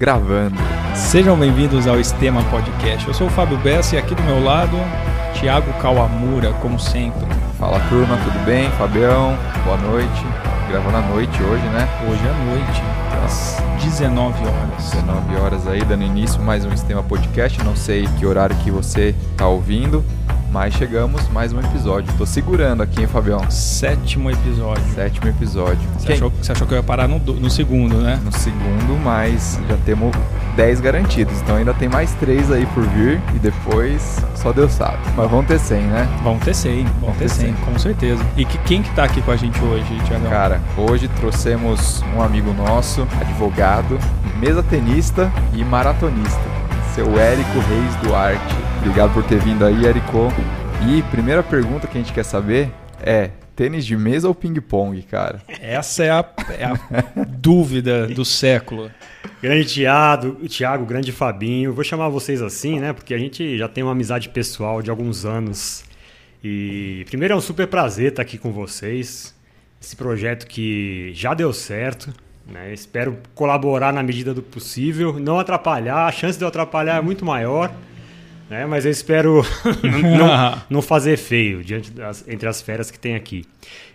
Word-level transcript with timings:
gravando. 0.00 0.56
Sejam 0.94 1.36
bem-vindos 1.36 1.86
ao 1.86 2.00
Estema 2.00 2.42
Podcast. 2.44 3.06
Eu 3.06 3.12
sou 3.12 3.26
o 3.26 3.30
Fábio 3.30 3.58
Bessa 3.58 3.96
e 3.96 3.98
aqui 3.98 4.14
do 4.14 4.22
meu 4.22 4.42
lado, 4.42 4.74
Thiago 5.38 5.70
Kawamura, 5.74 6.54
como 6.54 6.80
sempre. 6.80 7.26
Fala 7.58 7.78
turma, 7.90 8.16
tudo 8.24 8.42
bem? 8.46 8.70
Fabião, 8.78 9.36
boa 9.62 9.76
noite. 9.76 10.24
Gravando 10.70 10.96
à 10.96 11.02
noite 11.02 11.42
hoje, 11.42 11.62
né? 11.64 11.86
Hoje 12.08 12.22
à 12.26 12.32
noite, 12.46 12.82
às 13.26 13.62
19 13.84 14.42
horas. 14.42 14.90
19 14.90 15.36
horas 15.36 15.66
aí, 15.66 15.84
dando 15.84 16.02
início 16.02 16.40
mais 16.40 16.64
um 16.64 16.72
Estema 16.72 17.02
Podcast. 17.02 17.62
Não 17.62 17.76
sei 17.76 18.08
que 18.18 18.24
horário 18.24 18.56
que 18.56 18.70
você 18.70 19.14
tá 19.36 19.46
ouvindo, 19.48 20.02
mas 20.50 20.74
chegamos 20.74 21.28
mais 21.28 21.52
um 21.52 21.60
episódio. 21.60 22.12
Tô 22.18 22.26
segurando 22.26 22.82
aqui, 22.82 23.00
hein, 23.00 23.06
Fabião? 23.06 23.48
Sétimo 23.50 24.30
episódio. 24.30 24.82
Sétimo 24.94 25.28
episódio. 25.28 25.80
Você, 25.96 26.12
achou, 26.12 26.30
você 26.30 26.52
achou 26.52 26.66
que 26.66 26.74
eu 26.74 26.78
ia 26.78 26.82
parar 26.82 27.06
no, 27.06 27.18
no 27.18 27.48
segundo, 27.48 27.96
né? 27.98 28.20
No 28.24 28.32
segundo, 28.32 28.98
mas 29.02 29.60
já 29.68 29.76
temos 29.84 30.14
10 30.56 30.80
garantidos. 30.80 31.40
Então 31.40 31.56
ainda 31.56 31.72
tem 31.72 31.88
mais 31.88 32.12
3 32.14 32.50
aí 32.50 32.66
por 32.66 32.84
vir 32.84 33.20
e 33.34 33.38
depois 33.38 34.18
só 34.34 34.52
Deus 34.52 34.72
sabe. 34.72 34.98
Mas 35.16 35.30
vão 35.30 35.44
ter 35.44 35.58
100, 35.58 35.82
né? 35.82 36.08
Vão 36.22 36.38
ter 36.38 36.54
100, 36.54 36.84
vão 37.00 37.12
ter 37.14 37.28
100, 37.28 37.54
com 37.54 37.78
certeza. 37.78 38.24
E 38.36 38.44
que, 38.44 38.58
quem 38.58 38.82
que 38.82 38.90
tá 38.90 39.04
aqui 39.04 39.22
com 39.22 39.30
a 39.30 39.36
gente 39.36 39.58
hoje, 39.62 40.00
Thiago? 40.06 40.28
Cara, 40.28 40.60
hoje 40.76 41.06
trouxemos 41.20 42.02
um 42.16 42.22
amigo 42.22 42.52
nosso, 42.52 43.06
advogado, 43.20 43.98
mesa 44.38 44.62
tenista 44.62 45.30
e 45.54 45.64
maratonista, 45.64 46.40
seu 46.94 47.18
Érico 47.18 47.60
Reis 47.60 47.94
Duarte. 48.02 48.69
Obrigado 48.80 49.12
por 49.12 49.22
ter 49.22 49.38
vindo 49.38 49.62
aí, 49.62 49.84
Érico. 49.84 50.32
E 50.88 51.02
primeira 51.10 51.42
pergunta 51.42 51.86
que 51.86 51.98
a 51.98 52.00
gente 52.00 52.14
quer 52.14 52.24
saber 52.24 52.72
é: 53.02 53.30
tênis 53.54 53.84
de 53.84 53.94
mesa 53.94 54.26
ou 54.26 54.34
ping-pong, 54.34 55.02
cara? 55.02 55.42
Essa 55.60 56.04
é 56.04 56.10
a, 56.10 56.24
é 56.58 56.64
a 56.64 56.78
dúvida 57.28 58.06
do 58.06 58.24
século. 58.24 58.90
Grande 59.42 59.66
Thiago, 59.66 60.48
Thiago, 60.48 60.86
grande 60.86 61.12
Fabinho. 61.12 61.74
Vou 61.74 61.84
chamar 61.84 62.08
vocês 62.08 62.40
assim, 62.40 62.80
né? 62.80 62.94
Porque 62.94 63.12
a 63.12 63.18
gente 63.18 63.58
já 63.58 63.68
tem 63.68 63.84
uma 63.84 63.92
amizade 63.92 64.30
pessoal 64.30 64.80
de 64.80 64.88
alguns 64.88 65.26
anos. 65.26 65.84
E 66.42 67.04
primeiro 67.06 67.34
é 67.34 67.36
um 67.36 67.40
super 67.40 67.66
prazer 67.66 68.12
estar 68.12 68.22
aqui 68.22 68.38
com 68.38 68.50
vocês. 68.50 69.34
Esse 69.80 69.94
projeto 69.94 70.46
que 70.46 71.12
já 71.14 71.34
deu 71.34 71.52
certo. 71.52 72.14
Né? 72.46 72.72
Espero 72.72 73.18
colaborar 73.34 73.92
na 73.92 74.02
medida 74.02 74.32
do 74.32 74.42
possível, 74.42 75.20
não 75.20 75.38
atrapalhar. 75.38 76.06
A 76.06 76.12
chance 76.12 76.38
de 76.38 76.44
eu 76.44 76.48
atrapalhar 76.48 76.96
é 76.96 77.02
muito 77.02 77.26
maior. 77.26 77.70
Né? 78.50 78.66
Mas 78.66 78.84
eu 78.84 78.90
espero 78.90 79.46
não, 80.18 80.58
não 80.68 80.82
fazer 80.82 81.16
feio 81.16 81.62
diante 81.62 81.92
das, 81.92 82.26
entre 82.28 82.48
as 82.48 82.60
feras 82.60 82.90
que 82.90 82.98
tem 82.98 83.14
aqui. 83.14 83.44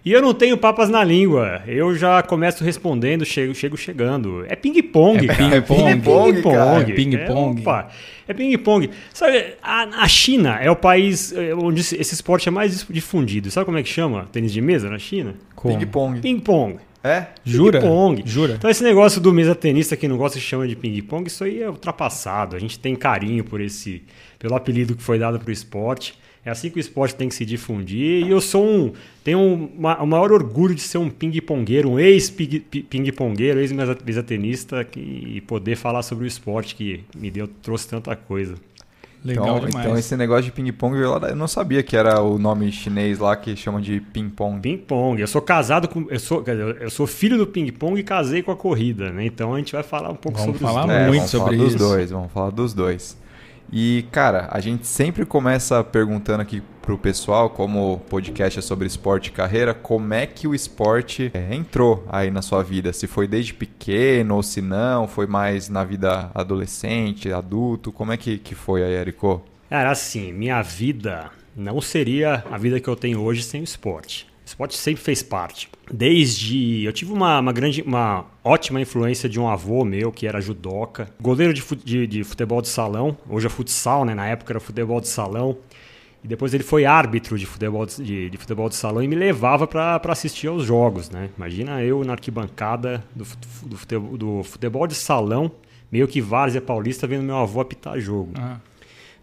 E 0.06 0.14
eu 0.14 0.22
não 0.22 0.34
tenho 0.34 0.58
papas 0.58 0.88
na 0.88 1.04
língua. 1.04 1.62
Eu 1.68 1.94
já 1.96 2.22
começo 2.24 2.64
respondendo, 2.64 3.26
chego, 3.26 3.54
chego 3.54 3.76
chegando. 3.76 4.46
É 4.48 4.56
ping-pong, 4.56 5.26
É 5.26 5.28
cara. 5.36 5.62
ping-pong, 5.62 5.84
É 5.90 5.94
ping-pong, 5.96 6.42
cara. 6.44 6.82
É 6.82 6.94
ping-pong. 6.94 7.58
É, 7.58 7.62
opa, 7.62 7.90
é 8.28 8.34
ping-pong. 8.34 8.90
Sabe, 9.14 9.56
a, 9.62 10.04
a 10.04 10.08
China 10.08 10.58
é 10.62 10.70
o 10.72 10.76
país 10.76 11.34
eh, 11.34 11.54
onde 11.56 11.82
esse 11.82 12.14
esporte 12.14 12.48
é 12.48 12.52
mais 12.52 12.86
difundido. 12.90 13.50
Sabe 13.52 13.66
como 13.66 13.78
é 13.78 13.84
que 13.84 13.90
chama 13.90 14.28
tênis 14.32 14.54
de 14.54 14.62
mesa 14.62 14.90
na 14.90 15.00
China? 15.00 15.34
Como? 15.56 15.76
Ping-pong. 15.76 16.22
Ping-pong. 16.22 16.78
É? 17.06 17.28
Jura? 17.46 17.80
Ping-pong. 17.80 18.24
Jura? 18.26 18.54
Então 18.56 18.70
esse 18.70 18.84
negócio 18.84 19.22
do 19.22 19.32
mesa 19.32 19.54
tenista 19.54 19.96
que 19.96 20.08
não 20.08 20.18
gosta 20.18 20.40
que 20.40 20.44
chama 20.44 20.68
de 20.68 20.76
ping-pong, 20.76 21.28
isso 21.28 21.44
aí 21.44 21.62
é 21.62 21.70
ultrapassado. 21.70 22.56
A 22.56 22.60
gente 22.60 22.80
tem 22.80 22.96
carinho 22.96 23.44
por 23.44 23.62
esse, 23.62 24.02
pelo 24.40 24.56
apelido 24.56 24.96
que 24.96 25.04
foi 25.04 25.20
dado 25.20 25.38
para 25.40 25.50
o 25.50 25.52
esporte. 25.52 26.18
É 26.44 26.50
assim 26.52 26.70
que 26.70 26.78
o 26.78 26.80
esporte 26.80 27.16
tem 27.16 27.28
que 27.28 27.34
se 27.36 27.44
difundir. 27.46 28.26
E 28.26 28.30
eu 28.30 28.40
sou 28.40 28.64
um, 28.64 28.94
tenho 29.24 29.40
um, 29.40 29.70
ma- 29.80 30.02
o 30.02 30.06
maior 30.06 30.32
orgulho 30.32 30.76
de 30.76 30.82
ser 30.82 31.00
um 31.00 31.10
ping-pongueiro, 31.10 31.90
um 31.90 32.00
ex-ping-pongueiro, 32.00 33.60
ex-mesa 33.60 34.24
tenista 34.24 34.84
que- 34.84 35.00
e 35.00 35.42
poder 35.42 35.76
falar 35.76 36.04
sobre 36.04 36.26
o 36.26 36.28
esporte 36.28 36.76
que 36.76 37.04
me 37.16 37.30
deu, 37.32 37.48
trouxe 37.48 37.88
tanta 37.88 38.16
coisa. 38.16 38.56
Legal 39.26 39.58
então, 39.58 39.68
demais. 39.68 39.86
então 39.86 39.98
esse 39.98 40.16
negócio 40.16 40.44
de 40.44 40.52
ping-pong 40.52 40.96
Eu 41.00 41.36
não 41.36 41.48
sabia 41.48 41.82
que 41.82 41.98
era 41.98 42.22
o 42.22 42.38
nome 42.38 42.72
chinês 42.72 43.18
lá 43.18 43.36
que 43.36 43.56
chamam 43.56 43.82
de 43.82 44.00
ping-pong. 44.00 44.62
Ping-pong. 44.62 45.20
Eu 45.20 45.28
sou 45.28 45.42
casado 45.42 45.88
com. 45.88 46.06
Eu 46.10 46.20
sou, 46.20 46.44
quer 46.44 46.56
dizer, 46.56 46.82
eu 46.82 46.90
sou 46.92 47.08
filho 47.08 47.38
do 47.38 47.48
ping-pong 47.48 48.00
e 48.00 48.04
casei 48.04 48.44
com 48.44 48.52
a 48.52 48.56
corrida, 48.56 49.12
né? 49.12 49.26
Então 49.26 49.56
a 49.56 49.58
gente 49.58 49.74
vai 49.74 49.82
falar 49.82 50.12
um 50.12 50.16
pouco 50.16 50.38
Vamos 50.38 50.58
sobre 50.58 50.68
falar 50.68 50.82
os 50.82 50.88
dois. 50.88 51.00
É, 51.00 51.08
muito 51.08 51.18
vamos 51.18 51.32
sobre 51.32 51.58
falar 51.58 51.68
isso. 51.68 51.78
dos 51.78 51.88
dois, 51.88 52.12
vamos 52.12 52.32
falar 52.32 52.50
dos 52.52 52.74
dois. 52.74 53.25
E, 53.72 54.06
cara, 54.12 54.48
a 54.52 54.60
gente 54.60 54.88
sempre 54.88 55.26
começa 55.26 55.84
perguntando 55.84 56.42
aqui 56.42 56.62
pro 56.82 56.98
pessoal, 56.98 57.50
como 57.50 57.94
o 57.94 58.00
podcast 58.00 58.60
é 58.60 58.62
sobre 58.62 58.86
esporte 58.86 59.28
e 59.28 59.32
carreira, 59.32 59.74
como 59.74 60.14
é 60.14 60.28
que 60.28 60.48
o 60.48 60.54
esporte 60.54 61.32
é, 61.34 61.54
entrou 61.56 62.06
aí 62.08 62.30
na 62.30 62.44
sua 62.44 62.62
vida? 62.62 62.94
Se 62.94 63.08
foi 63.08 63.28
desde 63.28 63.54
pequeno 63.56 64.36
ou 64.36 64.44
se 64.44 64.62
não, 64.62 65.08
foi 65.08 65.26
mais 65.26 65.68
na 65.68 65.84
vida 65.84 66.30
adolescente, 66.34 67.34
adulto, 67.34 67.92
como 67.92 68.12
é 68.12 68.18
que, 68.18 68.38
que 68.38 68.54
foi 68.54 68.84
aí, 68.84 68.94
Érico? 68.94 69.44
Cara, 69.68 69.90
assim, 69.90 70.32
minha 70.32 70.62
vida 70.62 71.32
não 71.56 71.82
seria 71.82 72.44
a 72.52 72.58
vida 72.58 72.80
que 72.80 72.88
eu 72.88 72.96
tenho 72.96 73.22
hoje 73.22 73.42
sem 73.42 73.62
o 73.62 73.64
esporte. 73.64 74.28
Esporte 74.46 74.78
sempre 74.78 75.02
fez 75.02 75.24
parte. 75.24 75.68
Desde. 75.92 76.84
Eu 76.84 76.94
tive 76.94 77.12
uma, 77.12 77.40
uma 77.40 77.52
grande, 77.52 77.82
uma 77.82 78.26
ótima 78.44 78.80
influência 78.80 79.28
de 79.28 79.40
um 79.40 79.48
avô 79.50 79.84
meu 79.84 80.12
que 80.12 80.28
era 80.28 80.40
judoca, 80.40 81.10
goleiro 81.20 81.54
de, 81.54 81.64
de, 81.84 82.08
de 82.08 82.24
futebol 82.24 82.62
de 82.62 82.68
salão, 82.68 83.18
hoje 83.30 83.48
é 83.48 83.50
futsal, 83.50 84.06
né? 84.06 84.14
Na 84.14 84.28
época 84.28 84.54
era 84.54 84.60
futebol 84.60 85.02
de 85.02 85.08
salão. 85.08 85.58
E 86.24 86.28
depois 86.28 86.54
ele 86.56 86.64
foi 86.64 86.86
árbitro 86.86 87.38
de 87.38 87.46
futebol 87.46 87.86
de, 87.86 88.30
de- 88.32 88.38
futebol 88.38 88.68
de 88.68 88.76
salão 88.76 89.04
e 89.04 89.08
me 89.08 89.16
levava 89.16 89.68
para 89.68 90.02
assistir 90.08 90.48
aos 90.48 90.64
jogos, 90.66 91.10
né? 91.12 91.30
Imagina 91.38 91.84
eu 91.84 92.04
na 92.04 92.14
arquibancada 92.14 93.04
do, 93.16 93.24
do 93.68 93.78
futebol, 93.78 94.18
do 94.18 94.44
futebol 94.44 94.88
de 94.88 94.96
salão, 94.96 95.52
meio 95.92 96.08
que 96.08 96.20
várzea 96.22 96.62
paulista, 96.62 97.06
vendo 97.06 97.24
meu 97.24 97.38
avô 97.38 97.62
apitar 97.62 98.00
jogo. 98.00 98.32
Ah, 98.36 98.58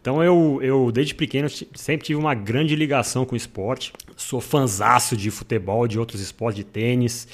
Então 0.02 0.22
eu, 0.22 0.58
eu 0.60 0.90
desde 0.92 1.14
pequeno, 1.14 1.48
sempre 1.48 2.04
tive 2.04 2.18
uma 2.18 2.34
grande 2.34 2.74
ligação 2.74 3.24
com 3.24 3.34
o 3.34 3.36
esporte. 3.36 3.92
Sou 4.16 4.40
fanzaço 4.40 5.16
de 5.16 5.30
futebol, 5.30 5.86
de 5.86 5.96
outros 5.98 6.20
esportes, 6.20 6.56
de 6.56 6.64
tênis. 6.64 7.28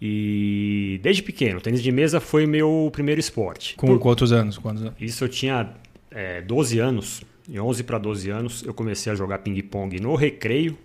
E 0.00 0.98
desde 1.02 1.22
pequeno, 1.22 1.60
tênis 1.60 1.82
de 1.82 1.92
mesa 1.92 2.18
foi 2.20 2.46
meu 2.46 2.88
primeiro 2.92 3.20
esporte. 3.20 3.74
com 3.76 3.86
Por- 3.88 3.98
quantos 3.98 4.32
anos? 4.32 4.56
Quantos 4.56 4.82
anos? 4.82 4.94
Isso 5.00 5.22
eu 5.24 5.28
tinha 5.28 5.70
é, 6.10 6.40
12 6.40 6.78
anos, 6.78 7.22
de 7.46 7.60
11 7.60 7.82
para 7.84 7.98
12 7.98 8.30
anos, 8.30 8.62
eu 8.64 8.72
comecei 8.72 9.12
a 9.12 9.14
jogar 9.14 9.38
ping-pong 9.38 10.00
no 10.00 10.14
recreio 10.14 10.78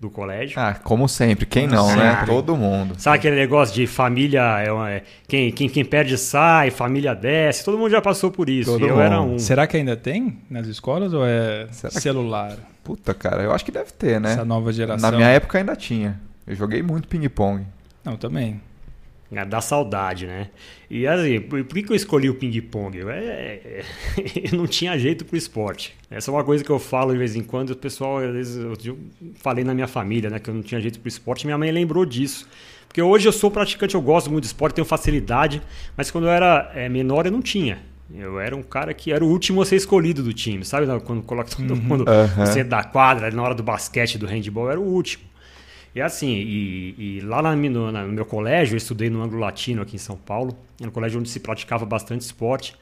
do 0.00 0.08
colégio. 0.08 0.58
Ah, 0.58 0.74
como 0.82 1.06
sempre, 1.06 1.44
quem 1.44 1.66
não, 1.66 1.94
né? 1.94 2.12
sempre. 2.12 2.26
Todo 2.26 2.56
mundo. 2.56 2.94
Sabe 2.96 3.18
aquele 3.18 3.36
negócio 3.36 3.74
de 3.74 3.86
família, 3.86 4.40
é, 4.58 4.72
uma- 4.72 4.90
é, 4.90 5.02
quem, 5.28 5.52
quem, 5.52 5.68
quem 5.68 5.84
perde 5.84 6.16
sai, 6.16 6.70
família 6.70 7.14
desce, 7.14 7.62
todo 7.64 7.76
mundo 7.76 7.90
já 7.90 8.00
passou 8.00 8.30
por 8.30 8.48
isso. 8.48 8.70
Todo 8.72 8.84
eu 8.86 8.90
mundo. 8.94 9.00
era 9.02 9.20
um. 9.20 9.38
Será 9.38 9.66
que 9.66 9.76
ainda 9.76 9.94
tem 9.96 10.38
nas 10.48 10.66
escolas 10.66 11.12
ou 11.12 11.24
é 11.26 11.66
Será 11.70 11.92
que- 11.92 12.00
celular? 12.00 12.56
Puta, 12.82 13.12
cara, 13.12 13.42
eu 13.42 13.52
acho 13.52 13.62
que 13.64 13.70
deve 13.70 13.92
ter, 13.92 14.18
né? 14.18 14.32
Essa 14.32 14.44
nova 14.44 14.72
geração. 14.72 15.10
Na 15.10 15.14
minha 15.16 15.28
época 15.28 15.58
ainda 15.58 15.76
tinha. 15.76 16.18
Eu 16.46 16.56
joguei 16.56 16.82
muito 16.82 17.06
ping-pong. 17.06 17.64
Não, 18.02 18.16
também. 18.16 18.58
Ah, 19.34 19.44
Dá 19.44 19.60
saudade, 19.60 20.26
né? 20.26 20.48
E 20.90 21.06
assim, 21.06 21.40
por, 21.40 21.62
por 21.64 21.74
que, 21.74 21.92
eu 21.92 21.96
escolhi 21.96 22.28
o 22.28 22.34
ping-pong? 22.34 22.98
Eu, 22.98 23.10
é- 23.10 23.82
eu 24.50 24.58
não 24.58 24.66
tinha 24.66 24.98
jeito 24.98 25.24
pro 25.24 25.36
esporte. 25.36 25.96
Essa 26.10 26.30
é 26.30 26.34
uma 26.34 26.42
coisa 26.42 26.64
que 26.64 26.70
eu 26.70 26.78
falo 26.78 27.12
de 27.12 27.18
vez 27.18 27.36
em 27.36 27.42
quando. 27.42 27.70
O 27.70 27.76
pessoal, 27.76 28.18
às 28.18 28.32
vezes, 28.32 28.56
eu, 28.84 28.98
falei 29.36 29.64
na 29.64 29.72
minha 29.72 29.86
família, 29.86 30.28
né? 30.28 30.38
Que 30.38 30.50
eu 30.50 30.54
não 30.54 30.62
tinha 30.62 30.80
jeito 30.80 30.98
pro 30.98 31.08
esporte. 31.08 31.46
Minha 31.46 31.56
mãe 31.58 31.70
lembrou 31.70 32.04
disso. 32.04 32.48
Porque 32.88 33.00
hoje 33.00 33.28
eu 33.28 33.32
sou 33.32 33.52
praticante, 33.52 33.94
eu 33.94 34.02
gosto 34.02 34.28
muito 34.30 34.42
de 34.42 34.48
esporte, 34.48 34.74
tenho 34.74 34.84
facilidade. 34.84 35.62
Mas 35.96 36.10
quando 36.10 36.24
eu 36.24 36.30
era 36.30 36.72
é, 36.74 36.88
menor, 36.88 37.24
eu 37.24 37.30
não 37.30 37.40
tinha. 37.40 37.78
Eu 38.12 38.40
era 38.40 38.56
um 38.56 38.62
cara 38.62 38.92
que 38.92 39.12
era 39.12 39.24
o 39.24 39.28
último 39.28 39.62
a 39.62 39.64
ser 39.64 39.76
escolhido 39.76 40.24
do 40.24 40.32
time, 40.32 40.64
sabe? 40.64 40.86
Quando 41.04 41.22
coloca 41.22 41.50
todo 41.54 41.76
mundo 41.76 42.04
Aham. 42.08 42.44
você 42.44 42.64
da 42.64 42.82
quadra, 42.82 43.30
na 43.30 43.40
hora 43.40 43.54
do 43.54 43.62
basquete, 43.62 44.18
do 44.18 44.26
handball, 44.26 44.64
eu 44.64 44.70
era 44.72 44.80
o 44.80 44.84
último. 44.84 45.29
E 45.94 46.00
assim, 46.00 46.28
e, 46.32 46.94
e 47.18 47.20
lá 47.22 47.42
na- 47.42 47.56
no, 47.56 47.90
no 47.92 48.12
meu 48.12 48.24
colégio, 48.24 48.74
eu 48.74 48.78
estudei 48.78 49.10
no 49.10 49.22
Anglo 49.22 49.38
Latino 49.38 49.82
aqui 49.82 49.96
em 49.96 49.98
São 49.98 50.16
Paulo, 50.16 50.56
um 50.80 50.90
colégio 50.90 51.18
onde 51.18 51.28
se 51.28 51.40
praticava 51.40 51.84
bastante 51.84 52.20
esporte. 52.22 52.76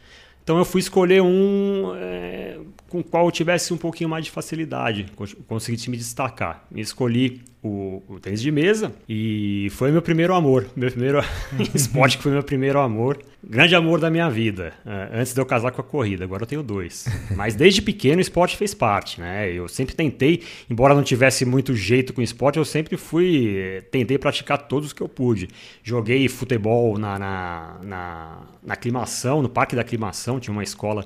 Então 0.44 0.56
eu 0.58 0.64
fui 0.64 0.80
escolher 0.80 1.20
um 1.22 1.92
é, 1.96 2.58
com 2.88 3.00
o 3.00 3.04
qual 3.04 3.26
eu 3.26 3.30
tivesse 3.30 3.72
um 3.72 3.76
pouquinho 3.76 4.08
mais 4.08 4.24
de 4.24 4.30
facilidade, 4.30 5.06
cons- 5.14 5.36
conseguisse 5.46 5.90
me 5.90 5.96
destacar. 5.96 6.66
E 6.74 6.80
escolhi 6.80 7.42
o, 7.62 8.02
o 8.08 8.20
tênis 8.20 8.40
de 8.40 8.50
mesa 8.50 8.92
e 9.08 9.68
foi 9.72 9.90
meu 9.90 10.00
primeiro 10.00 10.34
amor, 10.34 10.66
meu 10.76 10.90
primeiro 10.90 11.20
esporte 11.74 12.16
que 12.16 12.22
foi 12.22 12.32
meu 12.32 12.42
primeiro 12.42 12.78
amor, 12.78 13.18
grande 13.42 13.74
amor 13.74 14.00
da 14.00 14.10
minha 14.10 14.30
vida, 14.30 14.72
é, 14.86 15.20
antes 15.20 15.34
de 15.34 15.40
eu 15.40 15.46
casar 15.46 15.72
com 15.72 15.80
a 15.80 15.84
corrida. 15.84 16.24
Agora 16.24 16.44
eu 16.44 16.46
tenho 16.46 16.62
dois. 16.62 17.06
Mas 17.34 17.54
desde 17.54 17.82
pequeno 17.82 18.18
o 18.18 18.20
esporte 18.20 18.56
fez 18.56 18.74
parte, 18.74 19.20
né? 19.20 19.50
Eu 19.52 19.68
sempre 19.68 19.94
tentei, 19.94 20.42
embora 20.70 20.94
não 20.94 21.02
tivesse 21.02 21.44
muito 21.44 21.74
jeito 21.74 22.12
com 22.12 22.22
esporte, 22.22 22.58
eu 22.58 22.64
sempre 22.64 22.96
fui 22.96 23.56
eh, 23.56 23.80
tentei 23.90 24.18
praticar 24.18 24.58
todos 24.68 24.92
que 24.92 25.02
eu 25.02 25.08
pude. 25.08 25.48
Joguei 25.82 26.28
futebol 26.28 26.96
na, 26.96 27.18
na, 27.18 27.76
na, 27.82 28.38
na 28.62 28.74
aclimação, 28.74 29.42
no 29.42 29.48
Parque 29.48 29.74
da 29.74 29.82
Aclimação, 29.82 30.38
tinha 30.38 30.52
uma 30.52 30.62
escola 30.62 31.04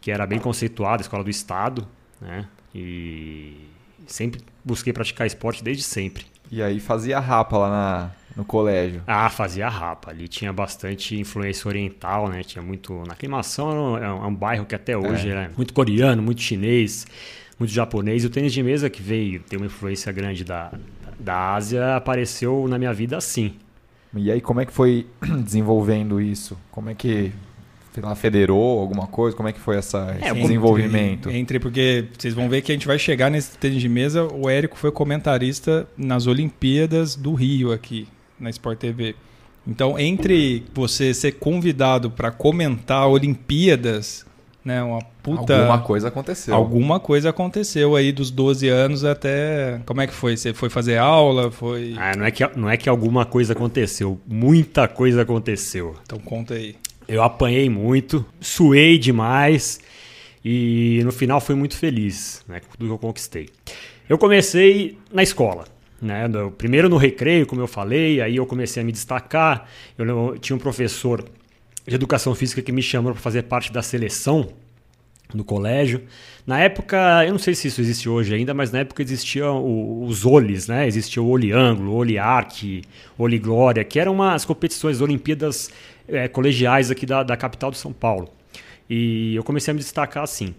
que 0.00 0.10
era 0.10 0.26
bem 0.26 0.38
conceituada, 0.38 1.00
escola 1.00 1.24
do 1.24 1.30
Estado, 1.30 1.86
né? 2.20 2.46
E 2.74 3.54
sempre 4.06 4.40
busquei 4.64 4.92
praticar 4.92 5.26
esporte 5.26 5.62
desde 5.62 5.82
sempre. 5.82 6.26
E 6.50 6.62
aí 6.62 6.78
fazia 6.78 7.18
rapa 7.18 7.58
lá 7.58 7.70
na, 7.70 8.10
no 8.36 8.44
colégio? 8.44 9.02
Ah, 9.06 9.28
fazia 9.28 9.68
rapa. 9.68 10.10
Ali 10.10 10.28
tinha 10.28 10.52
bastante 10.52 11.18
influência 11.18 11.68
oriental, 11.68 12.28
né? 12.28 12.42
Tinha 12.42 12.62
muito. 12.62 13.02
Na 13.06 13.14
aclimação 13.14 13.96
é 13.96 14.12
um, 14.12 14.24
é 14.24 14.26
um 14.26 14.34
bairro 14.34 14.64
que 14.64 14.74
até 14.74 14.96
hoje 14.96 15.30
é. 15.30 15.32
é 15.34 15.50
muito 15.56 15.72
coreano, 15.72 16.22
muito 16.22 16.40
chinês, 16.40 17.06
muito 17.58 17.72
japonês. 17.72 18.24
E 18.24 18.26
o 18.26 18.30
tênis 18.30 18.52
de 18.52 18.62
mesa, 18.62 18.90
que 18.90 19.02
veio 19.02 19.40
ter 19.40 19.56
uma 19.56 19.66
influência 19.66 20.12
grande 20.12 20.44
da, 20.44 20.72
da 21.18 21.54
Ásia, 21.54 21.96
apareceu 21.96 22.66
na 22.68 22.78
minha 22.78 22.92
vida 22.92 23.16
assim. 23.16 23.54
E 24.16 24.30
aí, 24.30 24.40
como 24.40 24.60
é 24.60 24.66
que 24.66 24.72
foi 24.72 25.06
desenvolvendo 25.44 26.20
isso? 26.20 26.56
Como 26.70 26.88
é 26.88 26.94
que 26.94 27.32
lá, 28.02 28.14
federou 28.14 28.80
alguma 28.80 29.06
coisa? 29.06 29.36
Como 29.36 29.48
é 29.48 29.52
que 29.52 29.60
foi 29.60 29.76
essa, 29.76 30.16
é, 30.20 30.26
esse 30.26 30.40
desenvolvimento? 30.40 31.28
Entre, 31.28 31.38
entre, 31.38 31.60
porque 31.60 32.06
vocês 32.18 32.34
vão 32.34 32.48
ver 32.48 32.62
que 32.62 32.72
a 32.72 32.74
gente 32.74 32.86
vai 32.86 32.98
chegar 32.98 33.30
nesse 33.30 33.56
tênis 33.56 33.80
de 33.80 33.88
mesa. 33.88 34.24
O 34.24 34.48
Érico 34.48 34.76
foi 34.76 34.90
comentarista 34.90 35.86
nas 35.96 36.26
Olimpíadas 36.26 37.14
do 37.14 37.34
Rio 37.34 37.72
aqui, 37.72 38.08
na 38.38 38.50
Sport 38.50 38.78
TV. 38.78 39.14
Então, 39.66 39.98
entre 39.98 40.64
você 40.74 41.14
ser 41.14 41.32
convidado 41.32 42.10
para 42.10 42.30
comentar 42.30 43.08
Olimpíadas, 43.08 44.26
né, 44.64 44.82
uma 44.82 45.00
puta... 45.22 45.56
Alguma 45.56 45.78
coisa 45.78 46.08
aconteceu. 46.08 46.54
Alguma 46.54 47.00
coisa 47.00 47.30
aconteceu 47.30 47.96
aí 47.96 48.12
dos 48.12 48.30
12 48.30 48.68
anos 48.68 49.04
até... 49.04 49.80
Como 49.86 50.00
é 50.00 50.06
que 50.06 50.12
foi? 50.12 50.36
Você 50.36 50.52
foi 50.52 50.68
fazer 50.68 50.98
aula? 50.98 51.50
Foi... 51.50 51.94
Ah, 51.96 52.16
não 52.16 52.24
é 52.24 52.30
que, 52.30 52.46
não 52.56 52.68
é 52.68 52.76
que 52.76 52.88
alguma 52.88 53.24
coisa 53.24 53.52
aconteceu. 53.52 54.20
Muita 54.26 54.86
coisa 54.86 55.22
aconteceu. 55.22 55.94
Então, 56.02 56.18
conta 56.18 56.54
aí. 56.54 56.76
Eu 57.06 57.22
apanhei 57.22 57.68
muito, 57.68 58.24
suei 58.40 58.98
demais 58.98 59.80
e 60.44 61.00
no 61.04 61.12
final 61.12 61.40
fui 61.40 61.54
muito 61.54 61.76
feliz 61.76 62.44
né, 62.48 62.60
com 62.60 62.76
tudo 62.76 62.86
que 62.86 62.92
eu 62.92 62.98
conquistei. 62.98 63.48
Eu 64.08 64.18
comecei 64.18 64.98
na 65.12 65.22
escola. 65.22 65.64
Né? 66.00 66.24
Primeiro 66.58 66.88
no 66.88 66.96
recreio, 66.96 67.46
como 67.46 67.62
eu 67.62 67.66
falei, 67.66 68.20
aí 68.20 68.36
eu 68.36 68.46
comecei 68.46 68.82
a 68.82 68.84
me 68.84 68.92
destacar. 68.92 69.68
Eu 69.96 70.38
tinha 70.38 70.54
um 70.54 70.58
professor 70.58 71.24
de 71.86 71.94
educação 71.94 72.34
física 72.34 72.60
que 72.60 72.72
me 72.72 72.82
chamou 72.82 73.12
para 73.12 73.20
fazer 73.20 73.44
parte 73.44 73.72
da 73.72 73.82
seleção 73.82 74.48
no 75.32 75.44
colégio. 75.44 76.02
Na 76.46 76.60
época, 76.60 77.24
eu 77.24 77.32
não 77.32 77.38
sei 77.38 77.54
se 77.54 77.68
isso 77.68 77.80
existe 77.80 78.08
hoje 78.08 78.34
ainda, 78.34 78.52
mas 78.52 78.70
na 78.70 78.80
época 78.80 79.02
existiam 79.02 80.04
os 80.04 80.26
OLIs, 80.26 80.68
né? 80.68 80.86
Existia 80.86 81.22
o 81.22 81.28
Oli 81.28 81.52
Ângulo, 81.52 81.94
Oli 81.94 82.18
Arc, 82.18 82.82
Oli 83.16 83.38
Glória, 83.38 83.82
que 83.82 83.98
eram 83.98 84.12
umas 84.12 84.44
competições 84.44 85.00
Olimpíadas 85.00 85.70
é, 86.08 86.28
colegiais 86.28 86.90
aqui 86.90 87.06
da, 87.06 87.22
da 87.22 87.36
capital 87.36 87.70
de 87.70 87.78
São 87.78 87.92
Paulo. 87.92 88.28
E 88.88 89.34
eu 89.34 89.42
comecei 89.42 89.72
a 89.72 89.74
me 89.74 89.80
destacar 89.80 90.22
assim. 90.22 90.54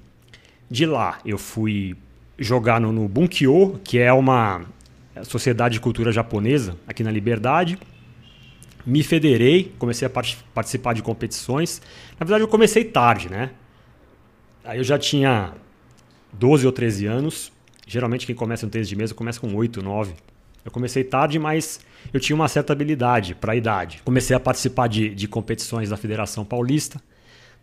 De 0.70 0.86
lá, 0.86 1.20
eu 1.26 1.38
fui 1.38 1.96
jogar 2.38 2.82
no, 2.82 2.92
no 2.92 3.08
Bunkyo, 3.08 3.80
que 3.84 4.00
é 4.00 4.12
uma 4.12 4.66
sociedade 5.24 5.76
de 5.76 5.80
cultura 5.80 6.12
japonesa 6.12 6.76
aqui 6.88 7.04
na 7.04 7.12
Liberdade. 7.12 7.78
Me 8.86 9.04
federei, 9.04 9.74
comecei 9.80 10.06
a 10.06 10.10
part 10.10 10.38
participar 10.54 10.94
de 10.94 11.02
competições. 11.02 11.82
Na 12.20 12.26
verdade, 12.26 12.44
eu 12.44 12.48
comecei 12.48 12.84
tarde, 12.84 13.30
né? 13.30 13.52
Aí 14.64 14.80
eu 14.80 14.84
já 14.84 14.98
tinha 14.98 15.54
12 16.34 16.66
ou 16.66 16.72
13 16.72 17.06
anos. 17.06 17.52
Geralmente 17.88 18.26
quem 18.26 18.36
começa 18.36 18.66
no 18.66 18.72
tênis 18.72 18.90
de 18.90 18.96
mesa 18.96 19.14
começa 19.14 19.40
com 19.40 19.54
8, 19.54 19.82
9. 19.82 20.14
Eu 20.66 20.72
comecei 20.72 21.04
tarde, 21.04 21.38
mas 21.38 21.80
eu 22.12 22.20
tinha 22.20 22.36
uma 22.36 22.48
certa 22.48 22.74
habilidade 22.74 23.36
para 23.36 23.54
a 23.54 23.56
idade. 23.56 24.02
Comecei 24.04 24.36
a 24.36 24.40
participar 24.40 24.88
de, 24.88 25.14
de 25.14 25.28
competições 25.28 25.90
da 25.90 25.98
Federação 25.98 26.44
Paulista, 26.44 27.00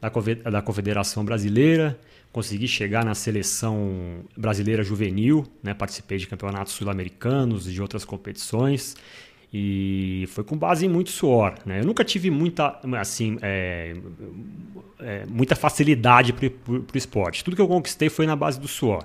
da, 0.00 0.62
Confederação 0.62 1.25
Brasileira, 1.25 1.99
consegui 2.32 2.66
chegar 2.66 3.04
na 3.04 3.14
seleção 3.14 4.25
brasileira 4.37 4.82
juvenil, 4.82 5.46
né? 5.62 5.75
participei 5.75 6.19
de 6.19 6.26
campeonatos 6.26 6.72
sul-americanos 6.72 7.69
e 7.69 7.72
de 7.72 7.82
outras 7.82 8.04
competições. 8.04 8.96
E 9.52 10.25
foi 10.28 10.43
com 10.43 10.56
base 10.56 10.87
em 10.87 10.88
muito 10.88 11.10
suor. 11.10 11.54
Né? 11.66 11.81
Eu 11.81 11.84
nunca 11.84 12.02
tive 12.04 12.31
muita, 12.31 12.81
assim, 12.99 13.37
é, 13.43 13.94
é, 14.99 15.26
muita 15.26 15.54
facilidade 15.54 16.32
para 16.32 16.46
o 16.46 16.87
esporte. 16.94 17.44
Tudo 17.44 17.54
que 17.54 17.60
eu 17.62 17.69
conquistei 17.69 18.08
foi 18.08 18.26
na 18.26 18.34
base 18.34 18.58
do 18.58 18.66
suor. 18.66 19.04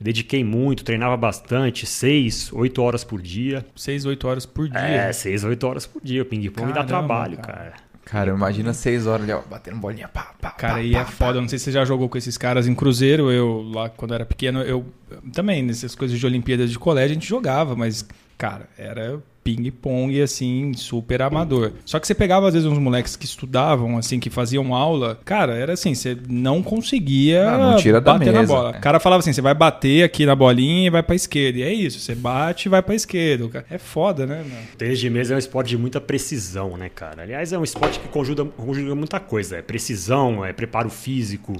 Dediquei 0.00 0.44
muito, 0.44 0.84
treinava 0.84 1.16
bastante, 1.16 1.84
seis, 1.84 2.52
oito 2.52 2.80
horas 2.80 3.02
por 3.02 3.20
dia. 3.20 3.66
Seis, 3.74 4.04
oito 4.04 4.28
horas 4.28 4.46
por 4.46 4.68
dia? 4.68 4.78
É, 4.78 5.12
seis, 5.12 5.42
oito 5.42 5.66
horas 5.66 5.86
por 5.86 6.00
dia. 6.00 6.22
O 6.22 6.24
ping-pong 6.24 6.68
me 6.68 6.72
dá 6.72 6.84
trabalho, 6.84 7.36
cara. 7.38 7.74
cara. 8.04 8.30
Imagina 8.30 8.72
seis 8.72 9.08
horas 9.08 9.24
ali, 9.24 9.32
ó, 9.32 9.42
batendo 9.50 9.78
bolinha, 9.78 10.06
pá, 10.06 10.34
pá, 10.40 10.52
Cara, 10.52 10.74
pá, 10.74 10.82
e 10.82 10.92
pá, 10.92 11.00
é 11.00 11.04
foda. 11.04 11.40
Não 11.40 11.48
sei 11.48 11.58
se 11.58 11.64
você 11.64 11.72
já 11.72 11.84
jogou 11.84 12.08
com 12.08 12.16
esses 12.16 12.38
caras 12.38 12.68
em 12.68 12.74
Cruzeiro. 12.76 13.28
Eu, 13.32 13.68
lá 13.74 13.88
quando 13.88 14.14
era 14.14 14.24
pequeno, 14.24 14.62
eu 14.62 14.86
também, 15.32 15.64
nessas 15.64 15.96
coisas 15.96 16.16
de 16.16 16.24
Olimpíadas 16.24 16.70
de 16.70 16.78
colégio, 16.78 17.10
a 17.10 17.14
gente 17.14 17.28
jogava, 17.28 17.74
mas, 17.74 18.06
cara, 18.38 18.68
era 18.78 19.20
ping-pong, 19.42 20.20
assim, 20.20 20.74
super 20.74 21.22
amador. 21.22 21.72
Só 21.84 21.98
que 21.98 22.06
você 22.06 22.14
pegava, 22.14 22.48
às 22.48 22.52
vezes, 22.52 22.68
uns 22.68 22.78
moleques 22.78 23.16
que 23.16 23.24
estudavam, 23.24 23.96
assim, 23.96 24.20
que 24.20 24.28
faziam 24.28 24.74
aula. 24.74 25.18
Cara, 25.24 25.54
era 25.54 25.72
assim, 25.72 25.94
você 25.94 26.16
não 26.28 26.62
conseguia 26.62 27.48
ah, 27.48 27.58
não 27.58 27.76
tira 27.76 27.98
bater 27.98 28.26
da 28.26 28.40
mesa, 28.40 28.42
na 28.42 28.46
bola. 28.46 28.74
É. 28.74 28.78
O 28.78 28.80
cara 28.82 29.00
falava 29.00 29.20
assim, 29.20 29.32
você 29.32 29.40
vai 29.40 29.54
bater 29.54 30.04
aqui 30.04 30.26
na 30.26 30.36
bolinha 30.36 30.88
e 30.88 30.90
vai 30.90 31.02
pra 31.02 31.14
esquerda. 31.14 31.60
E 31.60 31.62
é 31.62 31.72
isso, 31.72 31.98
você 31.98 32.14
bate 32.14 32.68
e 32.68 32.68
vai 32.68 32.82
pra 32.82 32.94
esquerda. 32.94 33.64
É 33.70 33.78
foda, 33.78 34.26
né, 34.26 34.36
mano? 34.36 34.66
Tênis 34.76 34.98
de 34.98 35.08
mesa 35.08 35.32
é 35.32 35.36
um 35.36 35.38
esporte 35.38 35.68
de 35.68 35.78
muita 35.78 35.98
precisão, 35.98 36.76
né, 36.76 36.90
cara? 36.90 37.22
Aliás, 37.22 37.50
é 37.50 37.58
um 37.58 37.64
esporte 37.64 37.98
que 37.98 38.08
conjuga, 38.08 38.44
conjuga 38.44 38.94
muita 38.94 39.18
coisa. 39.18 39.56
É 39.56 39.62
precisão, 39.62 40.44
é 40.44 40.52
preparo 40.52 40.90
físico, 40.90 41.54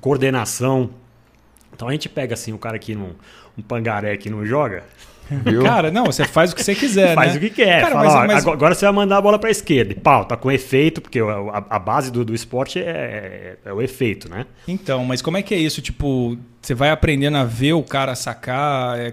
coordenação. 0.00 0.90
Então 1.74 1.88
a 1.88 1.92
gente 1.92 2.08
pega, 2.08 2.34
assim, 2.34 2.52
o 2.52 2.58
cara 2.58 2.76
aqui 2.76 2.94
num 2.94 3.10
um 3.58 3.62
pangaré 3.62 4.16
que 4.16 4.30
não 4.30 4.46
joga... 4.46 4.84
Viu? 5.30 5.62
Cara, 5.62 5.90
não, 5.90 6.06
você 6.06 6.24
faz 6.24 6.52
o 6.52 6.56
que 6.56 6.62
você 6.62 6.74
quiser, 6.74 7.14
faz 7.14 7.32
né? 7.32 7.38
o 7.38 7.40
que 7.40 7.50
quer. 7.50 7.80
Cara, 7.80 7.94
Fala, 7.94 8.04
mas, 8.04 8.14
ó, 8.14 8.26
mas... 8.26 8.46
Agora 8.46 8.74
você 8.74 8.84
vai 8.84 8.94
mandar 8.94 9.18
a 9.18 9.20
bola 9.20 9.38
para 9.38 9.48
a 9.48 9.50
esquerda. 9.50 9.92
E 9.92 9.94
pau, 9.94 10.24
tá 10.24 10.36
com 10.36 10.50
efeito, 10.50 11.00
porque 11.00 11.18
a, 11.18 11.64
a 11.70 11.78
base 11.78 12.10
do, 12.10 12.24
do 12.24 12.34
esporte 12.34 12.78
é, 12.78 13.56
é, 13.64 13.72
o 13.72 13.82
efeito, 13.82 14.28
né? 14.28 14.46
Então, 14.66 15.04
mas 15.04 15.20
como 15.20 15.36
é 15.36 15.42
que 15.42 15.54
é 15.54 15.58
isso? 15.58 15.82
Tipo, 15.82 16.36
você 16.62 16.74
vai 16.74 16.90
aprendendo 16.90 17.36
a 17.36 17.44
ver 17.44 17.72
o 17.72 17.82
cara 17.82 18.14
sacar. 18.14 18.98
É, 18.98 19.12